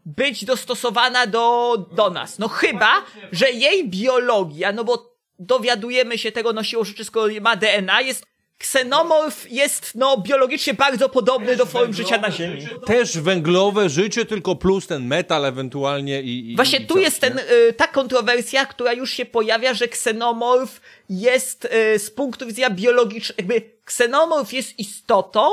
być 0.05 0.45
dostosowana 0.45 1.27
do, 1.27 1.77
do 1.91 2.09
nas. 2.09 2.39
No 2.39 2.47
chyba, 2.47 3.05
że 3.31 3.51
jej 3.51 3.89
biologia, 3.89 4.71
no 4.71 4.83
bo 4.83 5.15
dowiadujemy 5.39 6.17
się 6.17 6.31
tego, 6.31 6.53
no 6.53 6.63
siłą 6.63 6.83
rzeczy, 6.83 7.05
skoro 7.05 7.33
ma 7.41 7.55
DNA, 7.55 8.01
jest 8.01 8.25
ksenomorf 8.57 9.51
jest 9.51 9.91
no, 9.95 10.17
biologicznie 10.17 10.73
bardzo 10.73 11.09
podobny 11.09 11.55
do 11.55 11.65
form 11.65 11.93
życia 11.93 12.17
na 12.17 12.31
Ziemi. 12.31 12.67
Też 12.85 13.17
węglowe 13.17 13.89
życie, 13.89 14.25
tylko 14.25 14.55
plus 14.55 14.87
ten 14.87 15.07
metal 15.07 15.45
ewentualnie 15.45 16.21
i... 16.21 16.51
i 16.51 16.55
Właśnie 16.55 16.79
i 16.79 16.85
tu 16.85 16.93
coś, 16.93 17.03
jest 17.03 17.21
nie? 17.21 17.29
ten, 17.29 17.39
y, 17.39 17.73
ta 17.73 17.87
kontrowersja, 17.87 18.65
która 18.65 18.93
już 18.93 19.11
się 19.11 19.25
pojawia, 19.25 19.73
że 19.73 19.87
ksenomorf 19.87 20.81
jest 21.09 21.65
y, 21.65 21.99
z 21.99 22.11
punktu 22.11 22.47
widzenia 22.47 22.69
biologicznego, 22.69 23.41
jakby 23.41 23.71
ksenomorf 23.85 24.53
jest 24.53 24.79
istotą, 24.79 25.49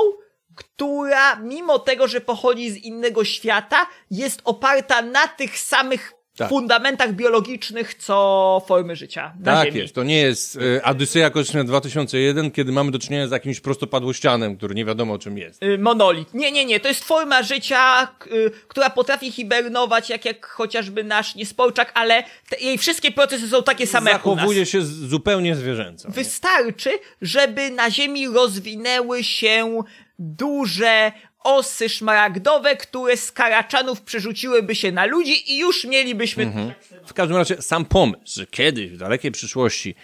która 0.59 1.35
mimo 1.35 1.79
tego, 1.79 2.07
że 2.07 2.21
pochodzi 2.21 2.69
z 2.71 2.77
innego 2.77 3.23
świata, 3.25 3.87
jest 4.11 4.41
oparta 4.43 5.01
na 5.01 5.27
tych 5.27 5.59
samych 5.59 6.13
Tak. 6.37 6.49
fundamentach 6.49 7.13
biologicznych, 7.13 7.93
co 7.93 8.61
formy 8.67 8.95
życia 8.95 9.33
na 9.39 9.55
Tak 9.55 9.65
Ziemi. 9.65 9.79
jest, 9.79 9.95
to 9.95 10.03
nie 10.03 10.17
jest 10.17 10.57
e, 10.77 10.83
Odyseja 10.83 11.29
Kosmiczna 11.29 11.63
2001, 11.63 12.51
kiedy 12.51 12.71
mamy 12.71 12.91
do 12.91 12.99
czynienia 12.99 13.27
z 13.27 13.31
jakimś 13.31 13.59
prostopadłościanem, 13.59 14.57
który 14.57 14.75
nie 14.75 14.85
wiadomo 14.85 15.17
czym 15.19 15.37
jest. 15.37 15.63
Y, 15.63 15.77
Monolit. 15.77 16.33
Nie, 16.33 16.51
nie, 16.51 16.65
nie. 16.65 16.79
To 16.79 16.87
jest 16.87 17.03
forma 17.03 17.43
życia, 17.43 18.07
y, 18.31 18.51
która 18.67 18.89
potrafi 18.89 19.31
hibernować, 19.31 20.09
jak, 20.09 20.25
jak 20.25 20.45
chociażby 20.45 21.03
nasz 21.03 21.35
niesporczak, 21.35 21.91
ale 21.93 22.23
te, 22.49 22.57
jej 22.59 22.77
wszystkie 22.77 23.11
procesy 23.11 23.47
są 23.47 23.63
takie 23.63 23.87
same 23.87 24.11
jak 24.11 24.25
u 24.25 24.29
nas. 24.29 24.35
Zachowuje 24.37 24.65
się 24.65 24.81
zupełnie 24.81 25.55
zwierzęco. 25.55 26.09
Wystarczy, 26.11 26.89
żeby 27.21 27.69
na 27.69 27.91
Ziemi 27.91 28.27
rozwinęły 28.27 29.23
się 29.23 29.83
duże 30.19 31.11
osy 31.43 31.89
szmaragdowe, 31.89 32.75
które 32.75 33.17
z 33.17 33.31
karaczanów 33.31 34.01
przerzuciłyby 34.01 34.75
się 34.75 34.91
na 34.91 35.05
ludzi 35.05 35.53
i 35.53 35.57
już 35.57 35.85
mielibyśmy... 35.85 36.43
Mhm. 36.43 36.73
W 37.05 37.13
każdym 37.13 37.37
razie 37.37 37.61
sam 37.61 37.85
pomysł, 37.85 38.39
że 38.39 38.47
kiedyś 38.47 38.91
w 38.91 38.97
dalekiej 38.97 39.31
przyszłości 39.31 39.95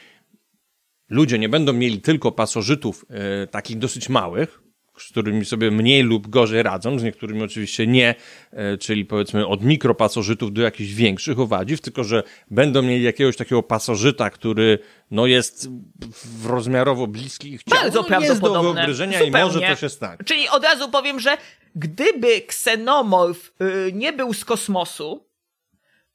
ludzie 1.10 1.40
nie 1.40 1.50
będą 1.50 1.74
mieli 1.74 2.02
tylko 2.02 2.32
pasożytów 2.32 3.06
e, 3.10 3.48
takich 3.48 3.78
dosyć 3.78 4.10
małych, 4.10 4.65
z 4.98 5.08
którymi 5.08 5.46
sobie 5.46 5.72
mniej 5.72 6.04
lub 6.04 6.28
gorzej 6.28 6.64
radzą, 6.64 7.00
z 7.00 7.04
niektórymi 7.04 7.44
oczywiście 7.44 7.88
nie, 7.88 8.16
e, 8.52 8.78
czyli 8.78 9.06
powiedzmy 9.06 9.48
od 9.48 9.64
mikropasożytów 9.64 10.54
do 10.54 10.62
jakichś 10.62 10.92
większych 10.92 11.40
owadziw, 11.40 11.82
tylko 11.82 12.04
że 12.04 12.24
będą 12.52 12.82
mieli 12.82 13.04
jakiegoś 13.04 13.38
takiego 13.38 13.64
pasożyta, 13.64 14.30
który 14.30 14.80
no 15.12 15.28
jest 15.28 15.70
w 16.12 16.46
rozmiarowo 16.46 17.08
bliski 17.08 17.54
ich 17.54 17.64
ciału. 17.64 17.82
Bardzo 17.82 18.02
no, 18.10 18.20
jest 18.20 18.32
do 18.32 18.36
prawdopodobne. 18.36 18.74
wyobrażenia 18.74 19.22
i 19.22 19.26
Zupełnie. 19.26 19.46
może 19.46 19.62
to 19.62 19.76
się 19.76 19.90
stać. 19.90 20.20
Czyli 20.26 20.50
od 20.50 20.64
razu 20.64 20.90
powiem, 20.90 21.20
że 21.20 21.38
gdyby 21.76 22.42
ksenomorf 22.42 23.52
y, 23.62 23.94
nie 23.94 24.14
był 24.14 24.34
z 24.34 24.46
kosmosu, 24.46 25.26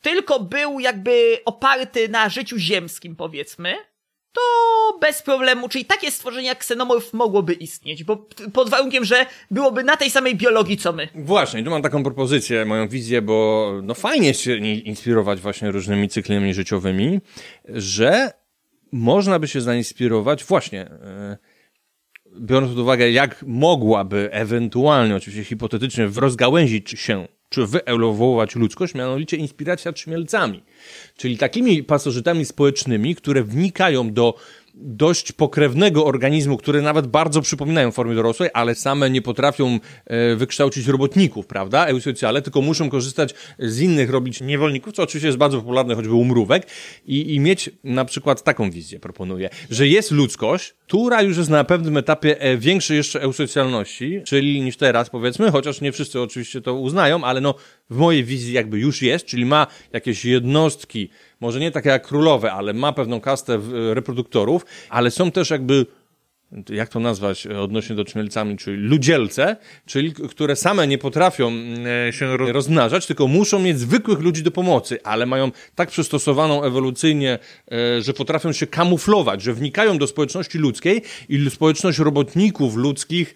tylko 0.01 0.41
był 0.41 0.81
jakby 0.81 1.41
oparty 1.45 2.09
na 2.09 2.29
życiu 2.29 2.59
ziemskim, 2.59 3.17
powiedzmy, 3.17 3.75
to 4.33 4.41
bez 5.01 5.23
problemu, 5.23 5.69
czyli 5.69 5.85
takie 5.85 6.11
stworzenie 6.11 6.49
jak 6.49 6.59
ksenomorf 6.59 7.13
mogłoby 7.13 7.53
istnieć, 7.53 8.05
bo 8.05 8.27
pod 8.53 8.71
warunkiem, 8.71 9.05
że 9.05 9.27
byłoby 9.51 9.85
na 9.85 9.97
tej 9.97 10.11
samej 10.11 10.37
biologii 10.37 10.77
co 10.77 10.93
my. 10.93 11.09
Właśnie, 11.15 11.65
tu 11.65 11.71
mam 11.71 11.83
taką 11.83 12.03
propozycję, 12.03 12.65
moją 12.65 12.89
wizję, 12.89 13.23
bo 13.23 13.71
no 13.83 13.95
fajnie 13.95 14.35
się 14.35 14.57
inspirować 14.57 15.41
właśnie 15.41 15.71
różnymi 15.71 16.09
cyklami 16.09 16.55
życiowymi, 16.55 17.21
że 17.69 18.33
można 18.93 19.39
by 19.39 19.49
się 19.49 19.61
zainspirować 19.61 20.45
właśnie, 20.45 20.81
e, 20.81 21.39
biorąc 22.41 22.71
pod 22.71 22.79
uwagę, 22.79 23.11
jak 23.11 23.45
mogłaby 23.47 24.29
ewentualnie, 24.33 25.17
oczywiście 25.17 25.45
hipotetycznie, 25.45 26.09
rozgałęzić 26.17 26.91
się 26.91 27.29
czy 27.51 27.67
wyewoluować 27.67 28.57
ludzkość, 28.57 28.95
mianowicie 28.95 29.37
inspiracja 29.37 29.93
trzmielcami. 29.93 30.63
Czyli 31.17 31.39
takimi 31.39 31.83
pasożytami 31.83 32.45
społecznymi, 32.45 33.15
które 33.15 33.43
wnikają 33.43 34.13
do 34.13 34.35
dość 34.75 35.33
pokrewnego 35.33 36.07
organizmu, 36.07 36.57
które 36.57 36.83
nawet 36.83 37.07
bardzo 37.07 37.43
przypominają 37.43 37.91
formy 37.91 38.15
dorosłej, 38.15 38.51
ale 38.55 38.75
same 38.75 39.11
nie 39.11 39.23
potrafią 39.23 39.79
e, 40.07 40.37
wykształcić 40.37 40.87
robotników, 40.87 41.47
prawda, 41.47 41.87
eusocjale, 41.87 42.43
tylko 42.43 42.61
muszą 42.63 42.91
korzystać 42.91 43.35
z 43.59 43.81
innych, 43.81 44.11
robić 44.11 44.41
niewolników, 44.41 44.93
co 44.93 45.03
oczywiście 45.03 45.27
jest 45.29 45.39
bardzo 45.39 45.59
popularne, 45.59 45.95
choćby 45.95 46.15
u 46.15 46.25
mrówek 46.25 46.67
i, 47.07 47.35
i 47.35 47.41
mieć 47.41 47.71
na 47.85 48.05
przykład 48.05 48.43
taką 48.43 48.71
wizję, 48.71 49.01
proponuję, 49.01 49.51
że 49.71 49.89
jest 49.89 50.11
ludzkość, 50.11 50.75
która 50.87 51.23
już 51.23 51.37
jest 51.37 51.51
na 51.51 51.65
pewnym 51.65 51.97
etapie 51.97 52.41
e, 52.41 52.57
większej 52.57 52.97
jeszcze 52.97 53.23
eusocjalności, 53.23 54.23
czyli 54.25 54.61
niż 54.61 54.77
teraz, 54.77 55.11
powiedzmy, 55.11 55.51
chociaż 55.51 55.81
nie 55.81 55.93
wszyscy 55.93 56.21
oczywiście 56.21 56.61
to 56.61 56.75
uznają, 56.75 57.25
ale 57.25 57.41
no 57.41 57.55
w 57.91 57.97
mojej 57.97 58.25
wizji 58.25 58.53
jakby 58.53 58.79
już 58.79 59.03
jest, 59.03 59.27
czyli 59.27 59.45
ma 59.45 59.67
jakieś 59.93 60.25
jednostki, 60.25 61.11
może 61.41 61.61
nie 61.61 61.71
takie 61.71 61.89
jak 61.89 62.07
królowe, 62.07 62.53
ale 62.53 62.73
ma 62.73 62.93
pewną 62.93 63.21
kastę 63.21 63.61
reproduktorów, 63.95 64.67
ale 64.89 65.11
są 65.11 65.31
też 65.31 65.51
jakby 65.51 65.87
jak 66.69 66.89
to 66.89 67.01
nazwać 67.01 67.47
e, 67.47 67.61
odnośnie 67.61 67.97
do 67.97 68.05
czmielcami, 68.05 68.57
czyli 68.57 68.77
ludzielce, 68.77 69.57
czyli 69.87 70.13
które 70.13 70.57
same 70.57 70.87
nie 70.87 70.99
potrafią 70.99 71.49
mm, 71.49 72.13
się 72.13 72.37
ro- 72.37 72.53
rozmnażać, 72.53 73.07
tylko 73.07 73.29
muszą 73.29 73.59
mieć 73.59 73.79
zwykłych 73.79 74.21
ludzi 74.21 74.43
do 74.43 74.51
pomocy, 74.51 75.03
ale 75.03 75.27
mają 75.27 75.51
tak 75.75 75.89
przystosowaną 75.89 76.65
ewolucyjnie, 76.65 77.39
e, 77.73 78.03
że 78.03 78.13
potrafią 78.13 78.53
się 78.53 78.67
kamuflować, 78.67 79.43
że 79.43 79.55
wnikają 79.55 79.99
do 79.99 80.07
społeczności 80.07 80.59
ludzkiej 80.59 81.03
i 81.29 81.51
społeczność 81.51 81.99
robotników 81.99 82.77
ludzkich 82.77 83.35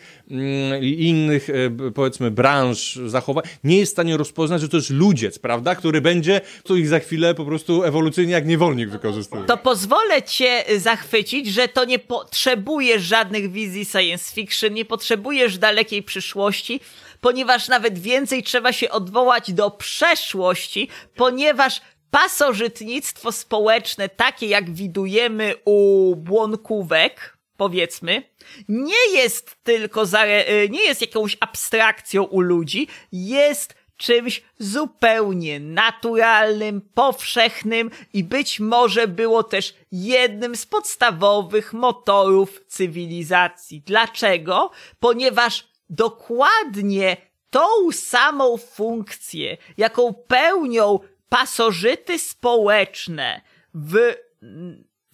i 0.81 1.09
innych, 1.09 1.51
e, 1.51 1.91
powiedzmy, 1.91 2.31
branż, 2.31 2.99
zachowań, 3.07 3.45
nie 3.65 3.79
jest 3.79 3.93
w 3.93 3.95
stanie 3.95 4.17
rozpoznać, 4.17 4.61
że 4.61 4.69
to 4.69 4.77
jest 4.77 4.91
ludziec, 4.91 5.39
prawda, 5.39 5.75
który 5.75 6.01
będzie 6.01 6.41
tu 6.65 6.77
ich 6.77 6.89
za 6.89 6.99
chwilę 6.99 7.35
po 7.35 7.45
prostu 7.45 7.85
ewolucyjnie 7.85 8.33
jak 8.33 8.47
niewolnik 8.47 8.91
wykorzystywał. 8.91 9.45
To 9.45 9.57
pozwolę 9.57 10.23
cię 10.23 10.65
zachwycić, 10.79 11.47
że 11.47 11.69
to 11.69 11.85
nie 11.85 11.99
potrzebujesz 11.99 13.04
żadnych 13.05 13.53
wizji 13.53 13.85
science 13.85 14.35
fiction, 14.35 14.75
nie 14.75 14.85
potrzebujesz 14.85 15.59
dalekiej 15.59 16.03
przyszłości, 16.03 16.81
ponieważ 17.21 17.69
nawet 17.69 17.99
więcej 17.99 18.43
trzeba 18.43 18.73
się 18.73 18.91
odwołać 18.91 19.53
do 19.53 19.71
przeszłości, 19.71 20.89
ponieważ 21.17 21.81
pasożytnictwo 22.11 23.33
społeczne, 23.33 24.09
takie 24.09 24.47
jak 24.47 24.71
widujemy 24.75 25.55
u 25.65 26.17
błonkówek, 26.17 27.39
powiedzmy, 27.57 28.23
nie 28.69 29.11
jest 29.15 29.57
tylko 29.63 30.03
zare- 30.03 30.51
y, 30.51 30.69
nie 30.71 30.83
jest 30.83 31.01
jakąś 31.01 31.37
abstrakcją 31.41 32.23
u 32.23 32.41
ludzi, 32.41 32.87
jest 33.13 33.75
czymś 33.97 34.43
zupełnie 34.59 35.61
naturalnym, 35.61 36.81
powszechnym 36.95 37.91
i 38.13 38.25
być 38.25 38.61
może 38.61 39.09
było 39.09 39.43
też 39.43 39.75
jednym 39.93 40.57
z 40.57 40.67
podstawowych 40.67 41.73
motorów 41.73 42.61
cywilizacji. 42.69 43.83
Dlaczego? 43.87 44.71
Ponieważ 45.01 45.69
dokładnie 45.91 47.17
tą 47.51 47.93
samą 47.93 48.57
funkcję, 48.57 49.57
jaką 49.77 50.15
pełnią 50.15 50.99
pasożyty 51.29 52.19
społeczne 52.19 53.41
w 53.75 54.15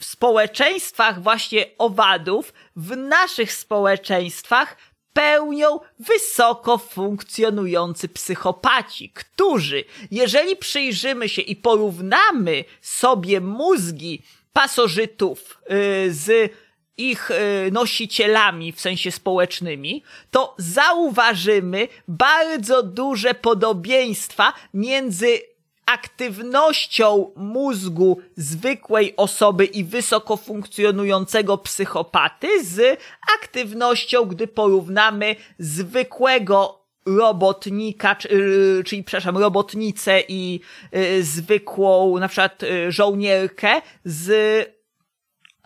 w 0.01 0.05
społeczeństwach 0.05 1.23
właśnie 1.23 1.67
owadów, 1.79 2.53
w 2.77 2.97
naszych 2.97 3.53
społeczeństwach 3.53 4.77
pełnią 5.13 5.81
wysoko 5.99 6.79
funkcjonujący 6.79 8.09
psychopaci, 8.09 9.11
którzy, 9.11 9.85
jeżeli 10.11 10.57
przyjrzymy 10.57 11.29
się 11.29 11.43
i 11.43 11.57
porównamy 11.57 12.65
sobie 12.81 13.41
mózgi 13.41 14.23
pasożytów 14.53 15.61
yy, 15.69 16.13
z 16.15 16.53
ich 17.01 17.31
y, 17.31 17.71
nosicielami, 17.73 18.73
w 18.73 18.81
sensie 18.81 19.13
społecznymi, 19.13 20.03
to 20.31 20.55
zauważymy 20.59 21.89
bardzo 22.09 22.83
duże 22.83 23.35
podobieństwa 23.35 24.53
między 24.75 25.50
aktywnością 25.93 27.33
mózgu 27.37 28.21
zwykłej 28.37 29.15
osoby 29.17 29.65
i 29.65 29.85
wysoko 29.85 30.37
funkcjonującego 30.37 31.59
psychopaty 31.59 32.65
z 32.65 33.01
aktywnością, 33.39 34.25
gdy 34.25 34.47
porównamy 34.47 35.37
zwykłego 35.59 36.81
robotnika, 37.07 38.17
y, 38.33 38.85
czyli 38.87 39.05
przepraszam, 39.05 39.39
robotnicę 39.39 40.23
i 40.29 40.61
y, 40.97 41.25
zwykłą 41.25 42.19
na 42.19 42.29
przykład 42.29 42.63
y, 42.63 42.93
żołnierkę 42.93 43.83
z 44.05 44.33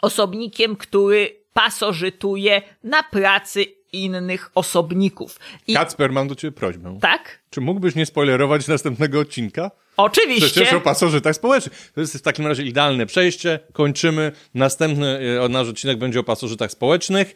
osobnikiem, 0.02 0.76
który 0.76 1.44
pasożytuje 1.52 2.62
na 2.82 3.02
pracy 3.02 3.66
innych 4.02 4.50
osobników. 4.54 5.38
I 5.66 5.74
Kacper, 5.74 6.12
mam 6.12 6.28
do 6.28 6.34
ciebie 6.34 6.52
prośbę. 6.52 6.98
tak? 7.00 7.38
Czy 7.50 7.60
mógłbyś 7.60 7.94
nie 7.94 8.06
spoilerować 8.06 8.68
następnego 8.74 9.20
odcinka? 9.20 9.70
Oczywiście. 9.96 10.46
Przecież 10.46 10.72
o 10.72 10.80
pasożytach 10.80 11.36
społecznych. 11.36 11.92
To 11.94 12.00
jest 12.00 12.16
w 12.18 12.22
takim 12.22 12.46
razie 12.46 12.62
idealne 12.62 13.06
przejście. 13.06 13.60
Kończymy. 13.72 14.32
Następny 14.54 15.18
e, 15.44 15.48
nasz 15.48 15.68
odcinek 15.68 15.98
będzie 15.98 16.20
o 16.20 16.24
pasożytach 16.24 16.70
społecznych. 16.70 17.34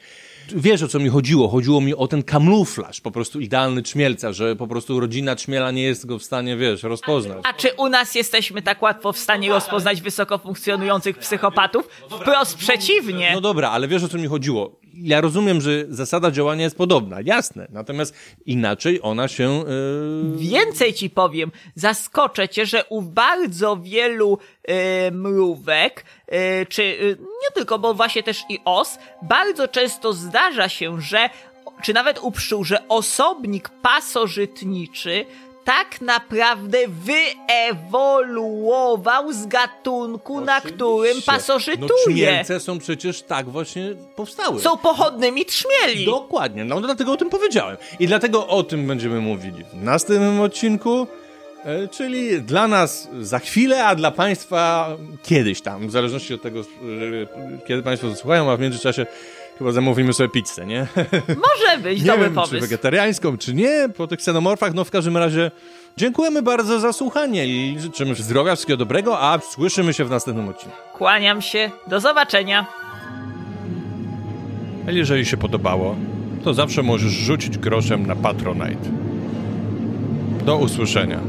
Wiesz 0.54 0.82
o 0.82 0.88
co 0.88 0.98
mi 0.98 1.08
chodziło? 1.08 1.48
Chodziło 1.48 1.80
mi 1.80 1.94
o 1.94 2.08
ten 2.08 2.22
kamuflaż, 2.22 3.00
po 3.00 3.10
prostu 3.10 3.40
idealny 3.40 3.82
czmielca, 3.82 4.32
że 4.32 4.56
po 4.56 4.66
prostu 4.66 5.00
rodzina 5.00 5.36
czmiela 5.36 5.70
nie 5.70 5.82
jest 5.82 6.06
go 6.06 6.18
w 6.18 6.22
stanie, 6.22 6.56
wiesz, 6.56 6.82
rozpoznać. 6.82 7.38
A 7.44 7.52
czy 7.52 7.68
u 7.76 7.88
nas 7.88 8.14
jesteśmy 8.14 8.62
tak 8.62 8.82
łatwo 8.82 9.12
w 9.12 9.18
stanie 9.18 9.48
rozpoznać 9.48 10.02
wysoko 10.02 10.38
funkcjonujących 10.38 11.18
psychopatów? 11.18 11.88
Wprost 12.20 12.56
przeciwnie. 12.56 13.30
No 13.34 13.40
dobra, 13.40 13.70
ale 13.70 13.88
wiesz 13.88 14.02
o 14.04 14.08
co 14.08 14.18
mi 14.18 14.26
chodziło? 14.26 14.80
Ja 15.02 15.20
rozumiem, 15.20 15.60
że 15.60 15.84
zasada 15.88 16.30
działania 16.30 16.64
jest 16.64 16.76
podobna, 16.76 17.18
jasne, 17.24 17.66
natomiast 17.70 18.14
inaczej 18.46 19.00
ona 19.02 19.28
się... 19.28 19.64
Yy... 20.32 20.38
Więcej 20.38 20.94
ci 20.94 21.10
powiem, 21.10 21.52
zaskoczę 21.74 22.48
cię, 22.48 22.66
że 22.66 22.84
u 22.84 23.02
bardzo 23.02 23.76
wielu 23.76 24.38
e, 24.64 25.10
mrówek, 25.10 26.04
e, 26.26 26.66
czy 26.66 26.82
e, 26.82 27.06
nie 27.08 27.50
tylko, 27.54 27.78
bo 27.78 27.94
właśnie 27.94 28.22
też 28.22 28.42
i 28.48 28.58
os, 28.64 28.98
bardzo 29.22 29.68
często 29.68 30.12
zdarza 30.12 30.68
się, 30.68 31.00
że, 31.00 31.30
czy 31.82 31.92
nawet 31.92 32.18
u 32.22 32.32
pszczół, 32.32 32.64
że 32.64 32.88
osobnik 32.88 33.68
pasożytniczy 33.68 35.24
tak 35.68 36.00
naprawdę 36.00 36.78
wyewoluował 37.82 39.32
z 39.32 39.46
gatunku, 39.46 40.40
na 40.40 40.60
którym 40.60 41.10
Oczywiście. 41.10 41.32
pasożytuje. 41.32 41.88
No 41.88 41.88
trzmielce 42.06 42.60
są 42.60 42.78
przecież 42.78 43.22
tak 43.22 43.48
właśnie 43.48 43.94
powstały. 44.16 44.60
Są 44.60 44.76
pochodnymi 44.76 45.44
trzmieli. 45.44 46.04
Dokładnie, 46.04 46.64
no 46.64 46.80
dlatego 46.80 47.12
o 47.12 47.16
tym 47.16 47.30
powiedziałem. 47.30 47.76
I 48.00 48.06
dlatego 48.06 48.46
o 48.48 48.62
tym 48.62 48.86
będziemy 48.86 49.20
mówili 49.20 49.64
w 49.64 49.82
następnym 49.82 50.40
odcinku, 50.40 51.06
e, 51.64 51.88
czyli 51.88 52.42
dla 52.42 52.68
nas 52.68 53.08
za 53.20 53.38
chwilę, 53.38 53.84
a 53.84 53.94
dla 53.94 54.10
Państwa 54.10 54.88
kiedyś 55.22 55.60
tam, 55.60 55.88
w 55.88 55.90
zależności 55.90 56.34
od 56.34 56.42
tego, 56.42 56.60
e, 56.60 56.64
kiedy 57.66 57.82
Państwo 57.82 58.16
słuchają, 58.16 58.50
a 58.50 58.56
w 58.56 58.60
międzyczasie 58.60 59.06
chyba 59.58 59.72
zamówimy 59.72 60.12
sobie 60.12 60.28
pizzę, 60.28 60.66
nie? 60.66 60.86
Może 61.28 61.78
być 61.82 62.00
nie 62.00 62.06
dobry 62.06 62.24
wiem, 62.24 62.30
czy 62.30 62.34
pomysł. 62.34 62.60
wegetariańską, 62.60 63.38
czy 63.38 63.54
nie, 63.54 63.88
po 63.96 64.06
tych 64.06 64.18
ksenomorfach, 64.18 64.74
no 64.74 64.84
w 64.84 64.90
każdym 64.90 65.16
razie 65.16 65.50
dziękujemy 65.96 66.42
bardzo 66.42 66.80
za 66.80 66.92
słuchanie 66.92 67.46
i 67.46 67.76
życzymy 67.80 68.14
zdrowia, 68.14 68.54
wszystkiego 68.54 68.76
dobrego, 68.76 69.20
a 69.20 69.38
słyszymy 69.50 69.94
się 69.94 70.04
w 70.04 70.10
następnym 70.10 70.48
odcinku. 70.48 70.76
Kłaniam 70.94 71.42
się. 71.42 71.70
Do 71.86 72.00
zobaczenia. 72.00 72.66
A 74.88 74.90
jeżeli 74.90 75.26
się 75.26 75.36
podobało, 75.36 75.96
to 76.44 76.54
zawsze 76.54 76.82
możesz 76.82 77.12
rzucić 77.12 77.58
groszem 77.58 78.06
na 78.06 78.16
Patronite. 78.16 78.90
Do 80.44 80.56
usłyszenia. 80.56 81.20